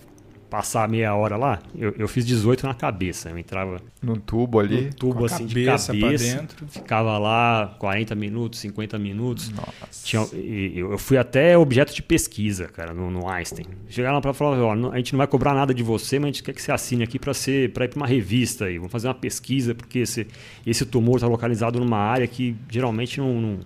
passar 0.57 0.89
meia 0.89 1.13
hora 1.17 1.37
lá, 1.37 1.59
eu, 1.75 1.93
eu 1.99 2.07
fiz 2.07 2.25
18 2.25 2.65
na 2.65 2.75
cabeça. 2.75 3.29
Eu 3.29 3.37
entrava 3.37 3.79
Num 4.01 4.15
tubo 4.15 4.61
ali. 4.61 4.83
no 4.83 4.95
tubo 4.95 5.15
Com 5.17 5.23
a 5.25 5.27
assim 5.27 5.49
cabeça 5.49 5.93
de 5.93 5.99
pra 5.99 6.09
cabeça, 6.09 6.37
dentro. 6.37 6.67
ficava 6.69 7.19
lá 7.19 7.75
40 7.81 8.15
minutos, 8.15 8.61
50 8.61 8.97
minutos. 8.97 9.51
Nossa. 9.51 9.73
Tinha, 10.05 10.25
e- 10.33 10.73
eu 10.77 10.93
eu 10.93 10.99
fui 10.99 11.17
até 11.19 11.59
objeto 11.59 11.93
de 11.93 12.01
pesquisa, 12.03 12.69
cara, 12.69 12.95
no, 12.95 13.11
no 13.11 13.29
Einstein. 13.29 13.67
Chegaram 13.89 14.15
lá 14.15 14.21
pra 14.21 14.33
falar, 14.33 14.63
ó, 14.63 14.93
a 14.93 14.97
gente 14.97 15.13
não 15.13 15.19
vai 15.19 15.27
cobrar 15.27 15.55
nada 15.55 15.75
de 15.75 15.83
você, 15.83 16.21
mas 16.21 16.27
a 16.29 16.33
gente 16.33 16.43
quer 16.45 16.53
que 16.53 16.63
você 16.63 16.71
assine 16.71 17.03
aqui 17.03 17.19
para 17.19 17.35
ser 17.35 17.73
para 17.73 17.87
ir 17.87 17.89
para 17.89 17.97
uma 17.97 18.07
revista 18.07 18.67
aí. 18.67 18.77
Vamos 18.79 18.93
fazer 18.93 19.09
uma 19.09 19.15
pesquisa 19.15 19.75
porque 19.75 19.99
esse, 20.01 20.25
esse 20.65 20.87
tumor 20.87 21.17
está 21.17 21.27
localizado 21.27 21.81
numa 21.81 21.99
área 21.99 22.29
que 22.29 22.55
geralmente 22.71 23.19
não, 23.19 23.41
não- 23.41 23.59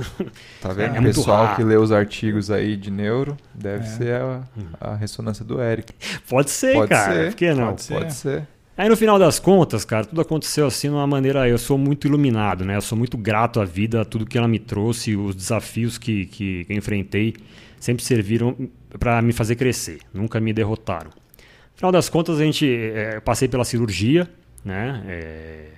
Tá 0.60 0.72
vendo? 0.72 0.96
É 0.96 0.98
o 0.98 1.02
muito 1.02 1.16
pessoal 1.16 1.54
que 1.56 1.62
lê 1.64 1.76
os 1.76 1.92
artigos 1.92 2.50
aí 2.50 2.76
de 2.76 2.90
neuro 2.90 3.36
deve 3.54 3.84
É. 3.84 3.88
ser 3.88 4.14
a, 4.20 4.42
a 4.80 4.94
ressonância 4.96 5.44
do 5.44 5.60
Eric. 5.60 5.92
pode 6.28 6.50
ser, 6.50 6.74
Pode 6.74 6.88
cara. 6.90 7.12
ser, 7.14 7.26
Por 7.30 7.36
que 7.36 7.54
não? 7.54 7.66
pode 7.68 7.82
ser. 7.82 7.94
Pode 7.94 8.14
ser. 8.14 8.42
Aí 8.76 8.88
no 8.90 8.96
final 8.96 9.18
das 9.18 9.38
contas, 9.38 9.86
cara, 9.86 10.04
tudo 10.04 10.20
aconteceu 10.20 10.66
assim 10.66 10.88
de 10.88 10.94
uma 10.94 11.06
maneira. 11.06 11.48
Eu 11.48 11.56
sou 11.56 11.78
muito 11.78 12.06
iluminado, 12.06 12.62
né? 12.64 12.76
Eu 12.76 12.82
sou 12.82 12.96
muito 12.98 13.16
grato 13.16 13.58
à 13.58 13.64
vida, 13.64 14.02
a 14.02 14.04
tudo 14.04 14.26
que 14.26 14.36
ela 14.36 14.46
me 14.46 14.58
trouxe, 14.58 15.16
os 15.16 15.34
desafios 15.34 15.96
que, 15.96 16.26
que 16.26 16.66
eu 16.68 16.76
enfrentei 16.76 17.34
sempre 17.80 18.04
serviram 18.04 18.54
para 18.98 19.22
me 19.22 19.32
fazer 19.32 19.56
crescer, 19.56 20.00
nunca 20.12 20.38
me 20.40 20.52
derrotaram. 20.52 21.08
No 21.08 21.76
final 21.78 21.90
das 21.92 22.08
contas, 22.10 22.38
a 22.38 22.42
gente 22.44 22.66
eh, 22.66 23.16
eu 23.16 23.22
passei 23.22 23.48
pela 23.48 23.64
cirurgia, 23.64 24.28
né? 24.64 25.02
Eh, 25.06 25.68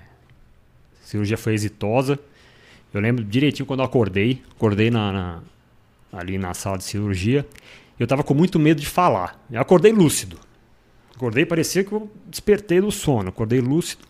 a 1.02 1.06
cirurgia 1.06 1.36
foi 1.36 1.54
exitosa. 1.54 2.18
Eu 2.93 3.01
lembro 3.01 3.22
direitinho 3.24 3.66
quando 3.66 3.80
eu 3.80 3.86
acordei, 3.86 4.43
acordei 4.57 4.91
na, 4.91 5.12
na- 5.12 5.41
ali 6.12 6.39
na 6.39 6.55
sala 6.55 6.78
de 6.78 6.84
cirurgia. 6.84 7.47
Eu 7.99 8.07
tava 8.07 8.22
com 8.22 8.32
muito 8.34 8.59
medo 8.59 8.80
de 8.80 8.86
falar. 8.86 9.39
Eu 9.51 9.61
acordei 9.61 9.93
lúcido. 9.93 10.39
Acordei, 11.14 11.45
parecia 11.45 11.82
que 11.84 11.93
eu 11.93 12.11
despertei 12.26 12.80
do 12.80 12.91
sono. 12.91 13.28
Acordei 13.28 13.61
lúcido. 13.61 14.03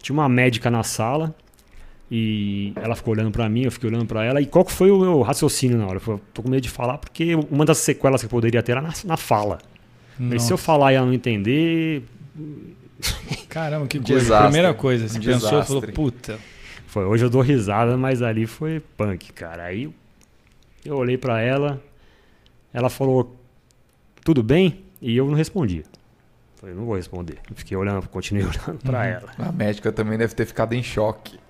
Tinha 0.00 0.14
uma 0.14 0.28
médica 0.28 0.70
na 0.70 0.82
sala 0.82 1.34
e 2.10 2.72
ela 2.76 2.94
ficou 2.94 3.14
olhando 3.14 3.30
pra 3.30 3.48
mim, 3.48 3.62
eu 3.62 3.72
fiquei 3.72 3.88
olhando 3.88 4.04
pra 4.06 4.22
ela. 4.24 4.40
E 4.40 4.46
qual 4.46 4.64
que 4.64 4.72
foi 4.72 4.90
o 4.90 4.98
meu 5.00 5.22
raciocínio 5.22 5.78
na 5.78 5.86
hora? 5.86 5.96
Eu 5.96 6.00
falei, 6.00 6.20
tô 6.34 6.42
com 6.42 6.50
medo 6.50 6.60
de 6.62 6.68
falar 6.68 6.98
porque 6.98 7.34
uma 7.50 7.64
das 7.64 7.78
sequelas 7.78 8.20
que 8.20 8.26
eu 8.26 8.30
poderia 8.30 8.62
ter 8.62 8.72
era 8.72 8.82
na, 8.82 8.92
na 9.04 9.16
fala. 9.16 9.58
Falei, 10.16 10.38
se 10.38 10.52
eu 10.52 10.58
falar 10.58 10.92
e 10.92 10.96
ela 10.96 11.06
não 11.06 11.14
entender, 11.14 12.02
Caramba, 13.48 13.86
que 13.86 13.98
coisa. 13.98 14.20
desastre. 14.20 14.44
Primeira 14.48 14.74
coisa, 14.74 15.08
você 15.08 15.18
Um 15.18 15.22
pensou 15.22 15.36
e 15.48 15.50
falou, 15.64 15.80
desastre. 15.80 15.92
puta. 15.92 16.38
Foi, 16.92 17.06
hoje 17.06 17.24
eu 17.24 17.30
dou 17.30 17.40
risada, 17.40 17.96
mas 17.96 18.20
ali 18.20 18.46
foi 18.46 18.78
punk, 18.98 19.32
cara. 19.32 19.62
Aí 19.64 19.90
eu 20.84 20.94
olhei 20.94 21.16
pra 21.16 21.40
ela, 21.40 21.80
ela 22.70 22.90
falou, 22.90 23.34
tudo 24.22 24.42
bem? 24.42 24.84
E 25.00 25.16
eu 25.16 25.26
não 25.26 25.32
respondi. 25.34 25.84
Falei, 26.56 26.74
não 26.74 26.84
vou 26.84 26.94
responder. 26.96 27.38
Fiquei 27.54 27.74
olhando, 27.78 28.06
continuei 28.10 28.44
olhando 28.46 28.78
pra 28.84 28.98
Uhum. 28.98 29.04
ela. 29.06 29.28
A 29.38 29.50
médica 29.52 29.90
também 29.90 30.18
deve 30.18 30.34
ter 30.34 30.44
ficado 30.44 30.74
em 30.74 30.82
choque. 30.82 31.40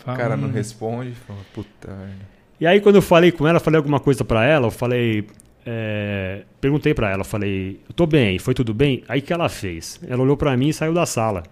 O 0.00 0.04
cara 0.16 0.36
não 0.36 0.48
Hum. 0.48 0.52
responde. 0.52 1.12
Fala, 1.12 1.38
puta. 1.54 1.96
E 2.60 2.66
aí 2.66 2.80
quando 2.80 2.96
eu 2.96 3.02
falei 3.02 3.30
com 3.30 3.46
ela, 3.46 3.58
eu 3.58 3.62
falei 3.62 3.78
alguma 3.78 4.00
coisa 4.00 4.24
pra 4.24 4.44
ela, 4.44 4.66
eu 4.66 4.70
falei, 4.72 5.28
é, 5.64 6.42
perguntei 6.60 6.92
pra 6.92 7.08
ela, 7.08 7.20
eu 7.20 7.24
falei, 7.24 7.80
eu 7.88 7.94
tô 7.94 8.04
bem, 8.04 8.36
foi 8.40 8.52
tudo 8.52 8.74
bem? 8.74 9.04
Aí 9.08 9.20
o 9.20 9.22
que 9.22 9.32
ela 9.32 9.48
fez? 9.48 10.00
Ela 10.08 10.24
olhou 10.24 10.36
pra 10.36 10.56
mim 10.56 10.70
e 10.70 10.72
saiu 10.74 10.92
da 10.92 11.06
sala. 11.06 11.44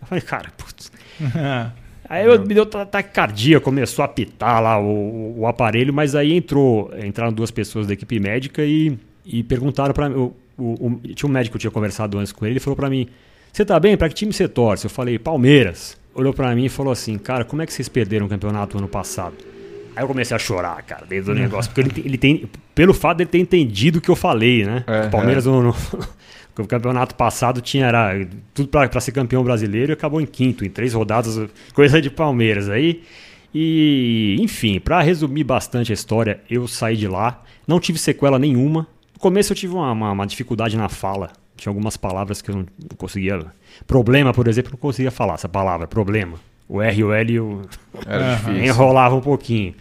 Eu 0.00 0.06
falei, 0.06 0.22
cara, 0.24 0.50
putz. 0.56 0.90
Aí 2.08 2.26
eu, 2.26 2.38
me 2.40 2.54
deu 2.54 2.66
ta- 2.66 2.84
taquicardia, 2.84 3.60
começou 3.60 4.02
a 4.02 4.06
apitar 4.06 4.62
lá 4.62 4.78
o, 4.78 5.40
o- 5.40 5.46
aparelho, 5.46 5.92
mas 5.92 6.14
aí 6.14 6.32
entrou, 6.34 6.90
entraram 7.02 7.32
duas 7.32 7.50
pessoas 7.50 7.86
da 7.86 7.94
equipe 7.94 8.20
médica 8.20 8.62
e, 8.64 8.96
e 9.24 9.42
perguntaram 9.42 9.94
pra 9.94 10.08
mim. 10.08 10.30
Tinha 11.14 11.28
um 11.28 11.32
médico 11.32 11.52
que 11.52 11.56
eu 11.56 11.60
tinha 11.60 11.70
conversado 11.70 12.18
antes 12.18 12.30
com 12.32 12.44
ele, 12.44 12.54
ele 12.54 12.60
falou 12.60 12.76
pra 12.76 12.88
mim: 12.90 13.08
Você 13.52 13.64
tá 13.64 13.80
bem? 13.80 13.96
Pra 13.96 14.08
que 14.08 14.14
time 14.14 14.32
você 14.32 14.46
torce? 14.48 14.86
Eu 14.86 14.90
falei: 14.90 15.18
Palmeiras. 15.18 15.96
Olhou 16.14 16.32
pra 16.32 16.54
mim 16.54 16.66
e 16.66 16.68
falou 16.68 16.92
assim: 16.92 17.18
Cara, 17.18 17.44
como 17.44 17.60
é 17.62 17.66
que 17.66 17.72
vocês 17.72 17.88
perderam 17.88 18.26
o 18.26 18.28
campeonato 18.28 18.78
ano 18.78 18.86
passado? 18.86 19.34
Aí 19.96 20.02
eu 20.02 20.06
comecei 20.08 20.34
a 20.36 20.38
chorar, 20.38 20.80
cara, 20.82 21.04
dentro 21.06 21.32
do 21.34 21.38
negócio, 21.40 21.70
porque 21.72 21.80
ele, 21.80 21.90
tem- 21.90 22.04
ele 22.06 22.18
tem, 22.18 22.44
pelo 22.74 22.92
fato 22.94 23.18
dele 23.18 23.30
ter 23.30 23.38
entendido 23.38 23.98
o 23.98 24.00
que 24.00 24.08
eu 24.10 24.14
falei, 24.16 24.64
né? 24.64 24.84
É, 24.86 25.06
o 25.06 25.10
Palmeiras 25.10 25.46
no, 25.46 25.62
no- 25.62 25.74
o 26.62 26.66
campeonato 26.66 27.14
passado 27.14 27.60
tinha 27.60 27.86
era, 27.86 28.26
tudo 28.52 28.68
pra 28.68 28.88
pra 28.88 29.00
ser 29.00 29.12
campeão 29.12 29.42
brasileiro 29.42 29.92
e 29.92 29.94
acabou 29.94 30.20
em 30.20 30.26
quinto, 30.26 30.64
em 30.64 30.70
três 30.70 30.92
rodadas, 30.94 31.38
coisa 31.74 32.00
de 32.00 32.10
Palmeiras 32.10 32.68
aí. 32.68 33.02
E, 33.54 34.36
enfim, 34.40 34.80
pra 34.80 35.00
resumir 35.00 35.44
bastante 35.44 35.92
a 35.92 35.94
história, 35.94 36.40
eu 36.50 36.66
saí 36.66 36.96
de 36.96 37.06
lá, 37.06 37.42
não 37.68 37.78
tive 37.78 37.98
sequela 37.98 38.38
nenhuma. 38.38 38.86
No 39.14 39.20
começo 39.20 39.52
eu 39.52 39.56
tive 39.56 39.74
uma, 39.74 39.92
uma- 39.92 40.10
uma 40.12 40.26
dificuldade 40.26 40.76
na 40.76 40.88
fala, 40.88 41.30
tinha 41.56 41.70
algumas 41.70 41.96
palavras 41.96 42.42
que 42.42 42.50
eu 42.50 42.56
não 42.56 42.62
não 42.62 42.96
conseguia. 42.96 43.40
Problema, 43.86 44.32
por 44.32 44.48
exemplo, 44.48 44.70
eu 44.70 44.72
não 44.72 44.78
conseguia 44.80 45.10
falar 45.10 45.34
essa 45.34 45.48
palavra, 45.48 45.86
problema. 45.86 46.38
O 46.68 46.82
R 46.82 46.98
e 47.00 47.04
o 47.04 47.12
L 47.12 47.32
eu 47.34 47.62
enrolava 48.64 49.14
um 49.14 49.20
pouquinho. 49.20 49.74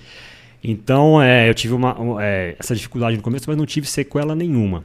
Então, 0.64 1.22
é, 1.22 1.50
eu 1.50 1.54
tive 1.54 1.74
uma, 1.74 2.00
um, 2.00 2.20
é, 2.20 2.56
essa 2.60 2.76
dificuldade 2.76 3.18
no 3.18 3.24
começo, 3.24 3.46
mas 3.48 3.58
não 3.58 3.66
tive 3.66 3.88
sequela 3.88 4.34
nenhuma. 4.36 4.84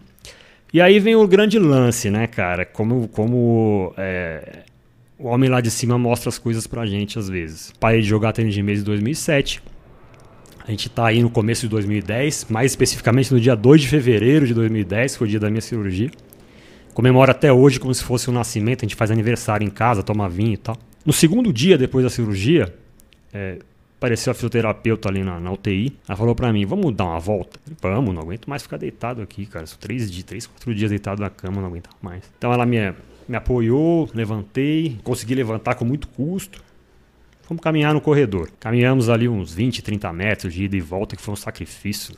E 0.72 0.80
aí 0.80 1.00
vem 1.00 1.16
o 1.16 1.26
grande 1.26 1.58
lance, 1.58 2.10
né, 2.10 2.26
cara? 2.26 2.66
Como, 2.66 3.08
como 3.08 3.94
é, 3.96 4.64
o 5.18 5.26
homem 5.28 5.48
lá 5.48 5.60
de 5.60 5.70
cima 5.70 5.98
mostra 5.98 6.28
as 6.28 6.38
coisas 6.38 6.66
pra 6.66 6.84
gente 6.84 7.18
às 7.18 7.28
vezes. 7.28 7.72
Parei 7.80 8.02
de 8.02 8.06
jogar 8.06 8.32
tênis 8.32 8.54
de 8.54 8.62
mesa 8.62 8.82
em 8.82 8.84
2007. 8.84 9.62
A 10.66 10.70
gente 10.70 10.90
tá 10.90 11.06
aí 11.06 11.22
no 11.22 11.30
começo 11.30 11.62
de 11.62 11.68
2010, 11.68 12.46
mais 12.50 12.72
especificamente 12.72 13.32
no 13.32 13.40
dia 13.40 13.56
2 13.56 13.80
de 13.80 13.88
fevereiro 13.88 14.46
de 14.46 14.52
2010, 14.52 15.12
que 15.12 15.18
foi 15.18 15.26
o 15.26 15.30
dia 15.30 15.40
da 15.40 15.48
minha 15.48 15.62
cirurgia. 15.62 16.10
Comemoro 16.92 17.30
até 17.30 17.50
hoje 17.50 17.80
como 17.80 17.94
se 17.94 18.04
fosse 18.04 18.28
o 18.28 18.32
nascimento, 18.32 18.80
a 18.80 18.84
gente 18.84 18.94
faz 18.94 19.10
aniversário 19.10 19.64
em 19.64 19.70
casa, 19.70 20.02
toma 20.02 20.28
vinho 20.28 20.52
e 20.52 20.56
tal. 20.58 20.76
No 21.06 21.12
segundo 21.12 21.50
dia 21.52 21.78
depois 21.78 22.04
da 22.04 22.10
cirurgia, 22.10 22.74
é, 23.32 23.58
apareceu 23.98 24.30
a 24.30 24.34
fisioterapeuta 24.34 25.08
ali 25.08 25.22
na, 25.22 25.38
na 25.38 25.52
UTI. 25.52 25.98
Ela 26.08 26.16
falou 26.16 26.34
pra 26.34 26.52
mim: 26.52 26.64
Vamos 26.64 26.94
dar 26.94 27.04
uma 27.04 27.18
volta? 27.18 27.60
Vamos, 27.82 28.14
não 28.14 28.22
aguento 28.22 28.48
mais 28.48 28.62
ficar 28.62 28.78
deitado 28.78 29.20
aqui, 29.20 29.44
cara. 29.44 29.66
São 29.66 29.78
três 29.78 30.10
dias, 30.10 30.24
três, 30.24 30.46
quatro 30.46 30.74
dias 30.74 30.90
deitado 30.90 31.20
na 31.20 31.28
cama, 31.28 31.60
não 31.60 31.68
aguento 31.68 31.90
mais. 32.00 32.22
Então 32.38 32.52
ela 32.52 32.64
me, 32.64 32.94
me 33.28 33.36
apoiou, 33.36 34.08
levantei, 34.14 34.98
consegui 35.02 35.34
levantar 35.34 35.74
com 35.74 35.84
muito 35.84 36.08
custo. 36.08 36.62
Fomos 37.42 37.62
caminhar 37.62 37.92
no 37.92 38.00
corredor. 38.00 38.50
Caminhamos 38.60 39.08
ali 39.08 39.28
uns 39.28 39.52
20, 39.52 39.82
30 39.82 40.12
metros 40.12 40.54
de 40.54 40.64
ida 40.64 40.76
e 40.76 40.80
volta, 40.80 41.16
que 41.16 41.22
foi 41.22 41.32
um 41.32 41.36
sacrifício. 41.36 42.14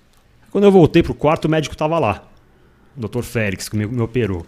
Quando 0.50 0.64
eu 0.64 0.72
voltei 0.72 1.02
pro 1.02 1.14
quarto, 1.14 1.44
o 1.44 1.48
médico 1.48 1.76
tava 1.76 1.98
lá. 1.98 2.28
O 2.96 3.08
Dr. 3.08 3.22
Félix, 3.22 3.68
que 3.68 3.76
me, 3.76 3.86
me 3.86 4.02
operou. 4.02 4.44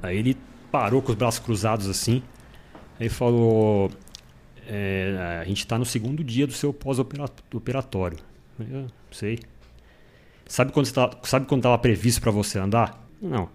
Aí 0.00 0.16
ele 0.16 0.36
parou 0.70 1.02
com 1.02 1.10
os 1.10 1.18
braços 1.18 1.40
cruzados 1.40 1.88
assim. 1.88 2.22
Aí 3.00 3.08
falou: 3.08 3.90
é, 4.68 5.38
A 5.40 5.44
gente 5.44 5.60
está 5.60 5.78
no 5.78 5.84
segundo 5.86 6.22
dia 6.22 6.46
do 6.46 6.52
seu 6.52 6.72
pós-operatório. 6.72 8.18
Eu 8.60 8.86
sei. 9.10 9.38
Sabe 10.46 10.72
quando 10.72 10.86
estava 10.86 11.18
sabe 11.24 11.46
quando 11.46 11.60
estava 11.60 11.78
previsto 11.78 12.20
para 12.20 12.30
você 12.30 12.58
andar? 12.58 13.06
Não. 13.20 13.48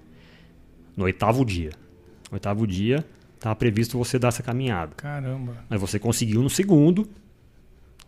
No 0.98 1.06
oitavo 1.06 1.46
dia. 1.46 1.72
No 2.30 2.36
oitavo 2.36 2.66
dia 2.66 3.06
estava 3.36 3.56
previsto 3.56 3.98
você 3.98 4.18
dar 4.18 4.30
essa 4.30 4.42
caminhada. 4.42 4.96
Caramba. 4.96 5.66
Mas 5.70 5.80
você 5.80 6.00
conseguiu 6.00 6.42
no 6.42 6.50
segundo. 6.50 7.02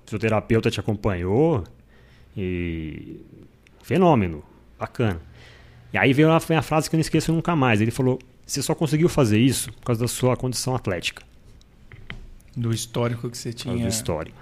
O 0.06 0.10
seu 0.10 0.18
terapeuta 0.18 0.72
te 0.72 0.80
acompanhou. 0.80 1.64
E. 2.36 3.20
Fenômeno. 3.84 4.44
Bacana. 4.80 5.22
E 5.94 5.98
aí 5.98 6.12
veio 6.12 6.32
a, 6.32 6.38
a 6.38 6.62
frase 6.62 6.90
que 6.90 6.96
eu 6.96 6.98
não 6.98 7.02
esqueço 7.02 7.32
nunca 7.32 7.56
mais. 7.56 7.82
Ele 7.82 7.92
falou: 7.92 8.20
Você 8.46 8.62
só 8.62 8.74
conseguiu 8.74 9.10
fazer 9.10 9.40
isso 9.40 9.72
por 9.74 9.86
causa 9.86 10.02
da 10.02 10.08
sua 10.08 10.36
condição 10.36 10.76
atlética. 10.76 11.24
Do 12.56 12.74
histórico 12.74 13.30
que 13.30 13.38
você 13.38 13.52
causa 13.52 13.64
tinha. 13.74 13.76
do 13.86 13.88
histórico. 13.90 14.38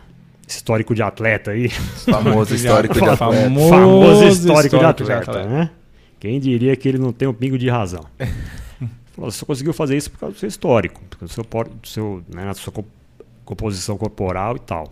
Histórico 0.47 0.93
de 0.93 1.01
atleta 1.01 1.51
aí. 1.51 1.69
Famoso 1.69 2.53
histórico 2.55 2.93
de 2.93 2.99
atleta. 3.01 3.17
famoso 3.17 3.69
famoso 3.69 4.23
histórico, 4.25 4.29
de, 4.29 4.29
histórico 4.29 4.77
de 4.79 4.85
atleta, 4.85 5.31
atleta. 5.31 5.49
né? 5.49 5.71
Quem 6.19 6.39
diria 6.39 6.75
que 6.75 6.87
ele 6.87 6.97
não 6.97 7.11
tem 7.11 7.27
um 7.27 7.33
pingo 7.33 7.57
de 7.57 7.69
razão? 7.69 8.05
Falou, 9.15 9.29
Você 9.31 9.37
só 9.39 9.45
conseguiu 9.45 9.73
fazer 9.73 9.95
isso 9.97 10.09
por 10.11 10.19
causa 10.19 10.33
do 10.35 10.39
seu 10.39 10.47
histórico, 10.49 11.01
por 11.09 11.17
causa 11.19 11.33
do 11.33 11.35
seu, 11.35 11.63
do 11.75 11.87
seu, 11.87 12.23
né, 12.33 12.45
da 12.45 12.53
sua 12.53 12.73
co- 12.73 12.85
composição 13.45 13.95
corporal 13.97 14.55
e 14.55 14.59
tal. 14.59 14.91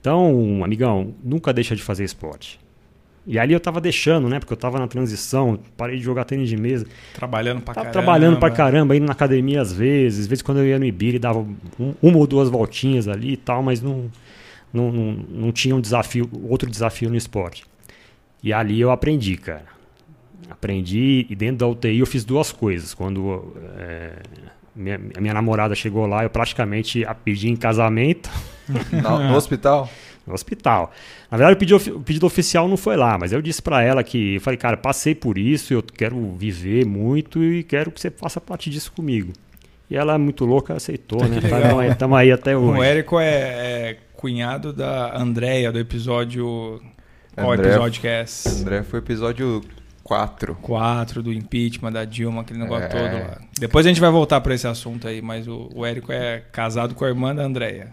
Então, 0.00 0.60
amigão, 0.62 1.14
nunca 1.22 1.52
deixa 1.52 1.74
de 1.74 1.82
fazer 1.82 2.04
esporte. 2.04 2.60
E 3.26 3.38
ali 3.38 3.54
eu 3.54 3.60
tava 3.60 3.80
deixando, 3.80 4.28
né? 4.28 4.38
Porque 4.38 4.52
eu 4.52 4.56
tava 4.56 4.78
na 4.78 4.86
transição, 4.86 5.58
parei 5.76 5.96
de 5.96 6.02
jogar 6.04 6.24
tênis 6.24 6.48
de 6.48 6.56
mesa. 6.58 6.86
Trabalhando 7.14 7.62
pra 7.62 7.72
Tava 7.74 7.86
caramba. 7.86 7.92
trabalhando 8.04 8.38
pra 8.38 8.50
caramba, 8.50 8.94
indo 8.96 9.06
na 9.06 9.12
academia 9.12 9.62
às 9.62 9.72
vezes. 9.72 10.20
Às 10.20 10.26
vezes 10.26 10.42
quando 10.42 10.58
eu 10.58 10.66
ia 10.66 10.78
no 10.78 10.84
Ibira, 10.84 11.18
dava 11.18 11.38
um- 11.38 11.94
uma 12.02 12.18
ou 12.18 12.26
duas 12.26 12.50
voltinhas 12.50 13.08
ali 13.08 13.32
e 13.32 13.36
tal, 13.38 13.62
mas 13.62 13.80
não, 13.80 14.10
não, 14.72 14.92
não, 14.92 15.12
não 15.28 15.52
tinha 15.52 15.74
um 15.74 15.80
desafio, 15.80 16.28
outro 16.48 16.68
desafio 16.70 17.08
no 17.08 17.16
esporte. 17.16 17.64
E 18.42 18.52
ali 18.52 18.78
eu 18.78 18.90
aprendi, 18.90 19.36
cara. 19.38 19.72
Aprendi 20.50 21.26
e 21.30 21.34
dentro 21.34 21.56
da 21.58 21.66
UTI 21.66 22.00
eu 22.00 22.06
fiz 22.06 22.24
duas 22.24 22.52
coisas. 22.52 22.92
Quando 22.92 23.54
é, 23.78 24.12
minha, 24.76 25.00
a 25.16 25.20
minha 25.20 25.32
namorada 25.32 25.74
chegou 25.74 26.06
lá, 26.06 26.22
eu 26.24 26.30
praticamente 26.30 27.04
a 27.06 27.14
pedi 27.14 27.48
em 27.48 27.56
casamento. 27.56 28.28
No, 28.90 29.28
no 29.28 29.34
hospital? 29.36 29.88
no 30.26 30.34
hospital. 30.34 30.92
Na 31.30 31.36
verdade, 31.36 31.56
o 31.56 31.58
pedido, 31.58 31.96
o 31.98 32.00
pedido 32.02 32.26
oficial 32.26 32.68
não 32.68 32.76
foi 32.76 32.96
lá, 32.96 33.18
mas 33.18 33.32
eu 33.32 33.42
disse 33.42 33.60
para 33.60 33.82
ela 33.82 34.02
que, 34.02 34.36
eu 34.36 34.40
falei, 34.40 34.56
cara, 34.56 34.76
passei 34.76 35.14
por 35.14 35.38
isso, 35.38 35.74
eu 35.74 35.82
quero 35.82 36.34
viver 36.36 36.86
muito 36.86 37.42
e 37.42 37.62
quero 37.62 37.90
que 37.90 38.00
você 38.00 38.10
faça 38.10 38.40
parte 38.40 38.70
disso 38.70 38.92
comigo. 38.92 39.32
E 39.90 39.96
ela, 39.96 40.18
muito 40.18 40.44
louca, 40.44 40.74
aceitou, 40.74 41.22
né? 41.26 41.38
Estamos 41.90 42.18
aí, 42.18 42.26
aí 42.26 42.32
até 42.32 42.56
hoje. 42.56 42.78
O 42.78 42.82
Érico 42.82 43.20
é, 43.20 43.26
é 43.26 43.96
cunhado 44.16 44.72
da 44.72 45.16
Andréia, 45.16 45.70
do 45.70 45.78
episódio. 45.78 46.80
Qual 47.34 47.52
André, 47.52 47.68
episódio 47.68 48.00
que 48.00 48.08
é 48.08 48.22
esse? 48.22 48.62
André 48.62 48.82
foi 48.82 49.00
episódio 49.00 49.60
4. 50.02 50.54
4 50.62 51.22
do 51.22 51.32
impeachment 51.32 51.92
da 51.92 52.04
Dilma, 52.04 52.42
aquele 52.42 52.60
negócio 52.60 52.84
é. 52.84 52.88
todo 52.88 53.28
lá. 53.28 53.38
Depois 53.58 53.84
a 53.84 53.88
gente 53.88 54.00
vai 54.00 54.10
voltar 54.10 54.40
para 54.40 54.54
esse 54.54 54.66
assunto 54.66 55.06
aí, 55.06 55.20
mas 55.20 55.46
o, 55.46 55.68
o 55.74 55.84
Érico 55.84 56.12
é 56.12 56.42
casado 56.52 56.94
com 56.94 57.04
a 57.04 57.08
irmã 57.08 57.34
da 57.34 57.42
Andréia. 57.42 57.92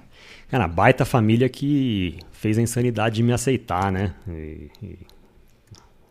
Cara, 0.51 0.67
baita 0.67 1.05
família 1.05 1.47
que 1.47 2.19
fez 2.33 2.57
a 2.57 2.61
insanidade 2.61 3.15
de 3.15 3.23
me 3.23 3.31
aceitar, 3.31 3.89
né? 3.89 4.13
E, 4.27 4.69
e... 4.83 4.99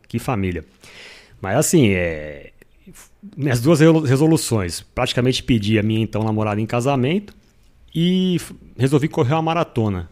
Que 0.09 0.19
família. 0.19 0.65
Mas 1.43 1.59
assim, 1.59 1.91
é... 1.91 2.51
minhas 3.37 3.61
duas 3.61 3.81
resoluções. 3.81 4.81
Praticamente 4.81 5.43
pedi 5.43 5.79
a 5.79 5.83
minha 5.83 6.01
então 6.01 6.25
namorada 6.25 6.59
em 6.59 6.65
casamento 6.65 7.35
e 7.95 8.41
resolvi 8.79 9.09
correr 9.09 9.35
uma 9.35 9.43
maratona. 9.43 10.09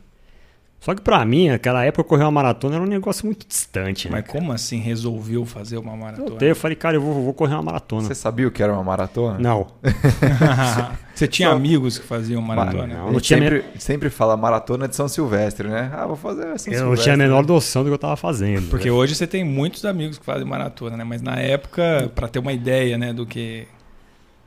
Só 0.88 0.94
que 0.94 1.02
para 1.02 1.22
mim, 1.22 1.50
aquela 1.50 1.84
época 1.84 2.02
correr 2.02 2.22
uma 2.22 2.30
maratona 2.30 2.76
era 2.76 2.82
um 2.82 2.86
negócio 2.86 3.26
muito 3.26 3.46
distante, 3.46 4.08
né? 4.08 4.22
Mas 4.22 4.32
como 4.32 4.52
assim 4.52 4.78
resolveu 4.78 5.44
fazer 5.44 5.76
uma 5.76 5.94
maratona? 5.94 6.38
Eu, 6.40 6.48
eu 6.48 6.56
falei, 6.56 6.74
cara, 6.74 6.96
eu 6.96 7.02
vou, 7.02 7.12
vou, 7.24 7.34
correr 7.34 7.52
uma 7.56 7.62
maratona. 7.62 8.08
Você 8.08 8.14
sabia 8.14 8.48
o 8.48 8.50
que 8.50 8.62
era 8.62 8.72
uma 8.72 8.82
maratona? 8.82 9.38
Não. 9.38 9.66
Você 11.14 11.28
tinha 11.28 11.50
Só... 11.50 11.56
amigos 11.56 11.98
que 11.98 12.06
faziam 12.06 12.40
maratona? 12.40 12.86
Não, 12.86 13.12
não 13.12 13.20
tinha 13.20 13.38
sempre, 13.38 13.64
sempre 13.78 14.08
fala 14.08 14.34
maratona 14.34 14.88
de 14.88 14.96
São 14.96 15.08
Silvestre, 15.08 15.68
né? 15.68 15.90
Ah, 15.92 16.06
vou 16.06 16.16
fazer 16.16 16.40
São 16.40 16.52
eu 16.52 16.58
Silvestre. 16.58 16.86
Eu 16.86 16.88
não 16.88 16.96
tinha 16.96 17.14
a 17.14 17.18
menor 17.18 17.44
noção 17.44 17.82
do 17.84 17.90
que 17.90 17.94
eu 17.94 17.98
tava 17.98 18.16
fazendo. 18.16 18.70
Porque 18.70 18.88
né? 18.88 18.92
hoje 18.92 19.14
você 19.14 19.26
tem 19.26 19.44
muitos 19.44 19.84
amigos 19.84 20.16
que 20.16 20.24
fazem 20.24 20.46
maratona, 20.46 20.96
né? 20.96 21.04
Mas 21.04 21.20
na 21.20 21.36
época, 21.36 22.10
para 22.14 22.28
ter 22.28 22.38
uma 22.38 22.54
ideia, 22.54 22.96
né, 22.96 23.12
do 23.12 23.26
que 23.26 23.68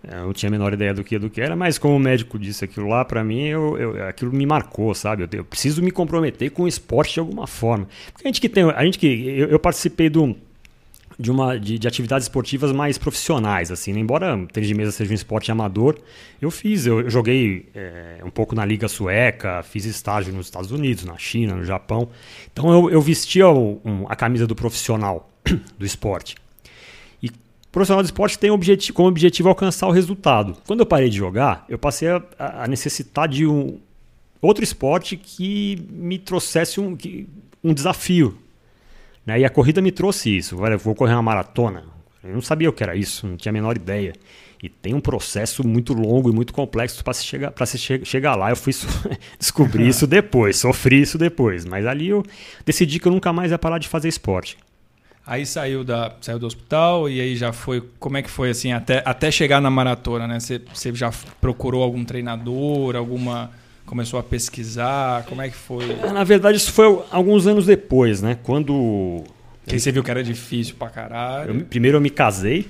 eu 0.03 0.25
não 0.25 0.33
tinha 0.33 0.49
a 0.49 0.51
menor 0.51 0.73
ideia 0.73 0.93
do 0.93 1.03
que, 1.03 1.19
do 1.19 1.29
que 1.29 1.39
era, 1.39 1.55
mas 1.55 1.77
como 1.77 1.95
o 1.95 1.99
médico 1.99 2.39
disse 2.39 2.65
aquilo 2.65 2.87
lá, 2.87 3.05
para 3.05 3.23
mim, 3.23 3.43
eu, 3.43 3.77
eu, 3.77 4.07
aquilo 4.07 4.31
me 4.33 4.45
marcou, 4.45 4.93
sabe? 4.95 5.23
Eu, 5.23 5.29
eu, 5.31 5.45
preciso 5.45 5.81
me 5.81 5.91
comprometer 5.91 6.49
com 6.49 6.63
o 6.63 6.67
esporte 6.67 7.13
de 7.13 7.19
alguma 7.19 7.45
forma. 7.45 7.87
Porque 8.11 8.27
a 8.27 8.29
gente 8.29 8.41
que 8.41 8.49
tem. 8.49 8.63
A 8.63 8.83
gente 8.83 8.97
que. 8.97 9.07
Eu, 9.07 9.49
eu 9.49 9.59
participei 9.59 10.09
do, 10.09 10.35
de, 11.19 11.29
uma, 11.29 11.59
de, 11.59 11.77
de, 11.77 11.87
atividades 11.87 12.25
esportivas 12.25 12.71
mais 12.71 12.97
profissionais, 12.97 13.71
assim, 13.71 13.93
né? 13.93 13.99
embora 13.99 14.43
tênis 14.51 14.67
de 14.67 14.73
mesa 14.73 14.91
seja 14.91 15.11
um 15.11 15.15
esporte 15.15 15.51
amador, 15.51 15.97
eu 16.41 16.49
fiz, 16.49 16.87
eu, 16.87 17.07
joguei 17.07 17.69
é, 17.75 18.21
um 18.23 18.31
pouco 18.31 18.55
na 18.55 18.65
Liga 18.65 18.87
Sueca, 18.87 19.61
fiz 19.61 19.85
estágio 19.85 20.33
nos 20.33 20.47
Estados 20.47 20.71
Unidos, 20.71 21.05
na 21.05 21.17
China, 21.17 21.55
no 21.55 21.63
Japão. 21.63 22.09
Então 22.51 22.71
eu, 22.71 22.89
eu 22.89 23.01
vestia 23.01 23.47
o, 23.47 23.79
um, 23.85 24.05
a 24.09 24.15
camisa 24.15 24.47
do 24.47 24.55
profissional 24.55 25.29
do 25.77 25.85
esporte 25.85 26.35
profissional 27.71 28.03
de 28.03 28.07
esporte 28.07 28.37
tem 28.37 28.51
objetivo, 28.51 28.93
como 28.95 29.07
objetivo 29.07 29.49
alcançar 29.49 29.87
o 29.87 29.91
resultado. 29.91 30.57
Quando 30.67 30.81
eu 30.81 30.85
parei 30.85 31.09
de 31.09 31.17
jogar, 31.17 31.65
eu 31.69 31.77
passei 31.77 32.09
a, 32.09 32.21
a 32.37 32.67
necessitar 32.67 33.27
de 33.27 33.47
um 33.47 33.79
outro 34.41 34.63
esporte 34.63 35.15
que 35.15 35.85
me 35.89 36.17
trouxesse 36.17 36.79
um, 36.81 36.97
um 37.63 37.73
desafio. 37.73 38.37
Né? 39.25 39.39
E 39.39 39.45
a 39.45 39.49
corrida 39.49 39.81
me 39.81 39.91
trouxe 39.91 40.35
isso. 40.35 40.59
Olha, 40.59 40.77
vou 40.77 40.95
correr 40.95 41.13
uma 41.13 41.21
maratona. 41.21 41.85
Eu 42.23 42.33
não 42.33 42.41
sabia 42.41 42.69
o 42.69 42.73
que 42.73 42.83
era 42.83 42.95
isso, 42.95 43.25
não 43.25 43.37
tinha 43.37 43.51
a 43.51 43.53
menor 43.53 43.75
ideia. 43.75 44.13
E 44.61 44.69
tem 44.69 44.93
um 44.93 44.99
processo 44.99 45.67
muito 45.67 45.91
longo 45.91 46.29
e 46.29 46.33
muito 46.33 46.53
complexo 46.53 47.03
para 47.03 47.13
se 47.13 47.23
chegar 47.23 47.49
para 47.49 47.65
se 47.65 47.79
che 47.79 48.05
chegar 48.05 48.35
lá. 48.35 48.51
Eu 48.51 48.55
fui 48.55 48.73
descobrir 49.39 49.87
isso 49.87 50.05
depois, 50.07 50.57
sofri 50.57 51.01
isso 51.01 51.17
depois. 51.17 51.65
Mas 51.65 51.85
ali 51.87 52.09
eu 52.09 52.23
decidi 52.63 52.99
que 52.99 53.07
eu 53.07 53.11
nunca 53.11 53.33
mais 53.33 53.51
ia 53.51 53.57
parar 53.57 53.79
de 53.79 53.87
fazer 53.87 54.07
esporte. 54.07 54.57
Aí 55.25 55.45
saiu, 55.45 55.83
da, 55.83 56.13
saiu 56.19 56.39
do 56.39 56.47
hospital 56.47 57.09
e 57.09 57.21
aí 57.21 57.35
já 57.35 57.53
foi. 57.53 57.83
Como 57.99 58.17
é 58.17 58.21
que 58.21 58.29
foi 58.29 58.49
assim, 58.49 58.73
até, 58.73 59.03
até 59.05 59.29
chegar 59.29 59.61
na 59.61 59.69
maratona, 59.69 60.27
né? 60.27 60.39
Você, 60.39 60.61
você 60.73 60.93
já 60.93 61.11
procurou 61.39 61.83
algum 61.83 62.03
treinador, 62.03 62.95
alguma. 62.95 63.51
Começou 63.85 64.19
a 64.19 64.23
pesquisar? 64.23 65.25
Como 65.25 65.41
é 65.41 65.49
que 65.49 65.55
foi? 65.55 65.91
É, 65.91 66.11
na 66.11 66.23
verdade, 66.23 66.57
isso 66.57 66.71
foi 66.71 67.03
alguns 67.11 67.45
anos 67.45 67.65
depois, 67.65 68.21
né? 68.21 68.37
Quando. 68.43 69.23
Que 69.65 69.79
você 69.79 69.91
viu 69.91 70.03
que 70.03 70.09
era 70.09 70.23
difícil 70.23 70.75
pra 70.75 70.89
caralho. 70.89 71.59
Eu, 71.59 71.65
primeiro 71.65 71.97
eu 71.97 72.01
me 72.01 72.09
casei. 72.09 72.67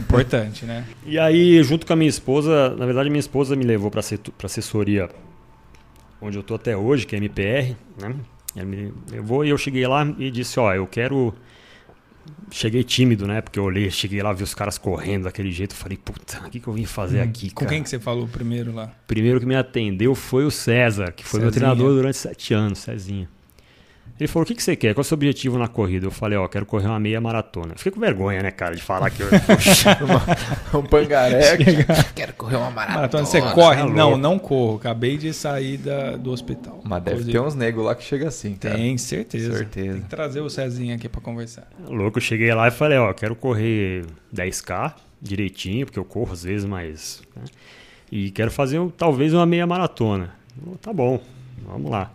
Importante, 0.00 0.64
né? 0.64 0.84
E 1.06 1.18
aí, 1.18 1.62
junto 1.62 1.86
com 1.86 1.92
a 1.92 1.96
minha 1.96 2.08
esposa, 2.08 2.70
na 2.76 2.86
verdade, 2.86 3.08
minha 3.10 3.20
esposa 3.20 3.54
me 3.54 3.64
levou 3.64 3.90
para 3.90 4.00
assessoria 4.44 5.08
onde 6.20 6.36
eu 6.36 6.42
tô 6.42 6.54
até 6.54 6.76
hoje, 6.76 7.06
que 7.06 7.14
é 7.14 7.18
MPR, 7.18 7.76
né? 8.00 8.14
Ele 8.56 8.64
me 8.64 8.94
levou 9.10 9.44
e 9.44 9.50
eu 9.50 9.58
cheguei 9.58 9.86
lá 9.86 10.04
e 10.18 10.30
disse, 10.30 10.58
ó, 10.58 10.72
eu 10.74 10.86
quero... 10.86 11.34
Cheguei 12.50 12.84
tímido, 12.84 13.26
né? 13.26 13.40
Porque 13.40 13.58
eu 13.58 13.64
olhei, 13.64 13.90
cheguei 13.90 14.22
lá, 14.22 14.32
vi 14.32 14.42
os 14.42 14.54
caras 14.54 14.76
correndo 14.76 15.24
daquele 15.24 15.50
jeito. 15.50 15.74
Falei, 15.74 15.96
puta, 15.96 16.40
o 16.46 16.50
que, 16.50 16.60
que 16.60 16.68
eu 16.68 16.72
vim 16.72 16.84
fazer 16.84 17.20
hum, 17.20 17.24
aqui, 17.24 17.50
Com 17.50 17.66
quem 17.66 17.82
que 17.82 17.88
você 17.88 17.98
falou 17.98 18.28
primeiro 18.28 18.72
lá? 18.72 18.92
Primeiro 19.06 19.40
que 19.40 19.46
me 19.46 19.56
atendeu 19.56 20.14
foi 20.14 20.44
o 20.44 20.50
César, 20.50 21.12
que 21.12 21.24
foi 21.24 21.40
Cezinha. 21.40 21.44
meu 21.44 21.52
treinador 21.52 21.94
durante 21.94 22.16
sete 22.18 22.52
anos, 22.52 22.80
Cezinha. 22.80 23.28
Ele 24.20 24.28
falou: 24.28 24.44
o 24.44 24.46
que, 24.46 24.54
que 24.54 24.62
você 24.62 24.76
quer? 24.76 24.92
Qual 24.92 25.00
é 25.00 25.04
o 25.04 25.04
seu 25.04 25.14
objetivo 25.14 25.58
na 25.58 25.66
corrida? 25.66 26.06
Eu 26.06 26.10
falei: 26.10 26.36
ó, 26.36 26.46
quero 26.46 26.66
correr 26.66 26.86
uma 26.86 27.00
meia 27.00 27.18
maratona. 27.22 27.74
Fiquei 27.76 27.90
com 27.90 28.00
vergonha, 28.00 28.42
né, 28.42 28.50
cara, 28.50 28.76
de 28.76 28.82
falar 28.82 29.08
que 29.08 29.22
eu. 29.22 29.28
um 30.78 30.82
pangaré. 30.82 31.56
quero 32.14 32.34
correr 32.34 32.56
uma 32.56 32.70
maratona. 32.70 32.96
maratona 32.96 33.24
você 33.24 33.40
corre? 33.40 33.80
É 33.80 33.86
não, 33.86 34.18
não 34.18 34.38
corro. 34.38 34.76
Acabei 34.76 35.16
de 35.16 35.32
sair 35.32 35.78
da, 35.78 36.16
do 36.16 36.30
hospital. 36.30 36.82
Mas 36.84 37.02
deve 37.02 37.16
Inclusive. 37.16 37.38
ter 37.38 37.44
uns 37.46 37.54
negros 37.54 37.86
lá 37.86 37.94
que 37.94 38.04
chega 38.04 38.28
assim, 38.28 38.54
cara. 38.54 38.74
Tem, 38.74 38.98
certeza. 38.98 39.56
certeza. 39.56 39.92
Tem 39.94 40.02
que 40.02 40.08
trazer 40.08 40.40
o 40.40 40.50
Cezinho 40.50 40.94
aqui 40.94 41.08
para 41.08 41.22
conversar. 41.22 41.66
Louco, 41.88 42.18
eu 42.18 42.22
cheguei 42.22 42.52
lá 42.52 42.68
e 42.68 42.70
falei: 42.70 42.98
ó, 42.98 43.14
quero 43.14 43.34
correr 43.34 44.04
10K 44.34 44.92
direitinho, 45.22 45.86
porque 45.86 45.98
eu 45.98 46.04
corro 46.04 46.32
às 46.32 46.44
vezes, 46.44 46.66
mas. 46.66 47.22
Né? 47.34 47.44
E 48.12 48.30
quero 48.30 48.50
fazer 48.50 48.80
talvez 48.98 49.32
uma 49.32 49.46
meia 49.46 49.66
maratona. 49.66 50.34
Tá 50.82 50.92
bom, 50.92 51.22
vamos 51.66 51.90
lá. 51.90 52.12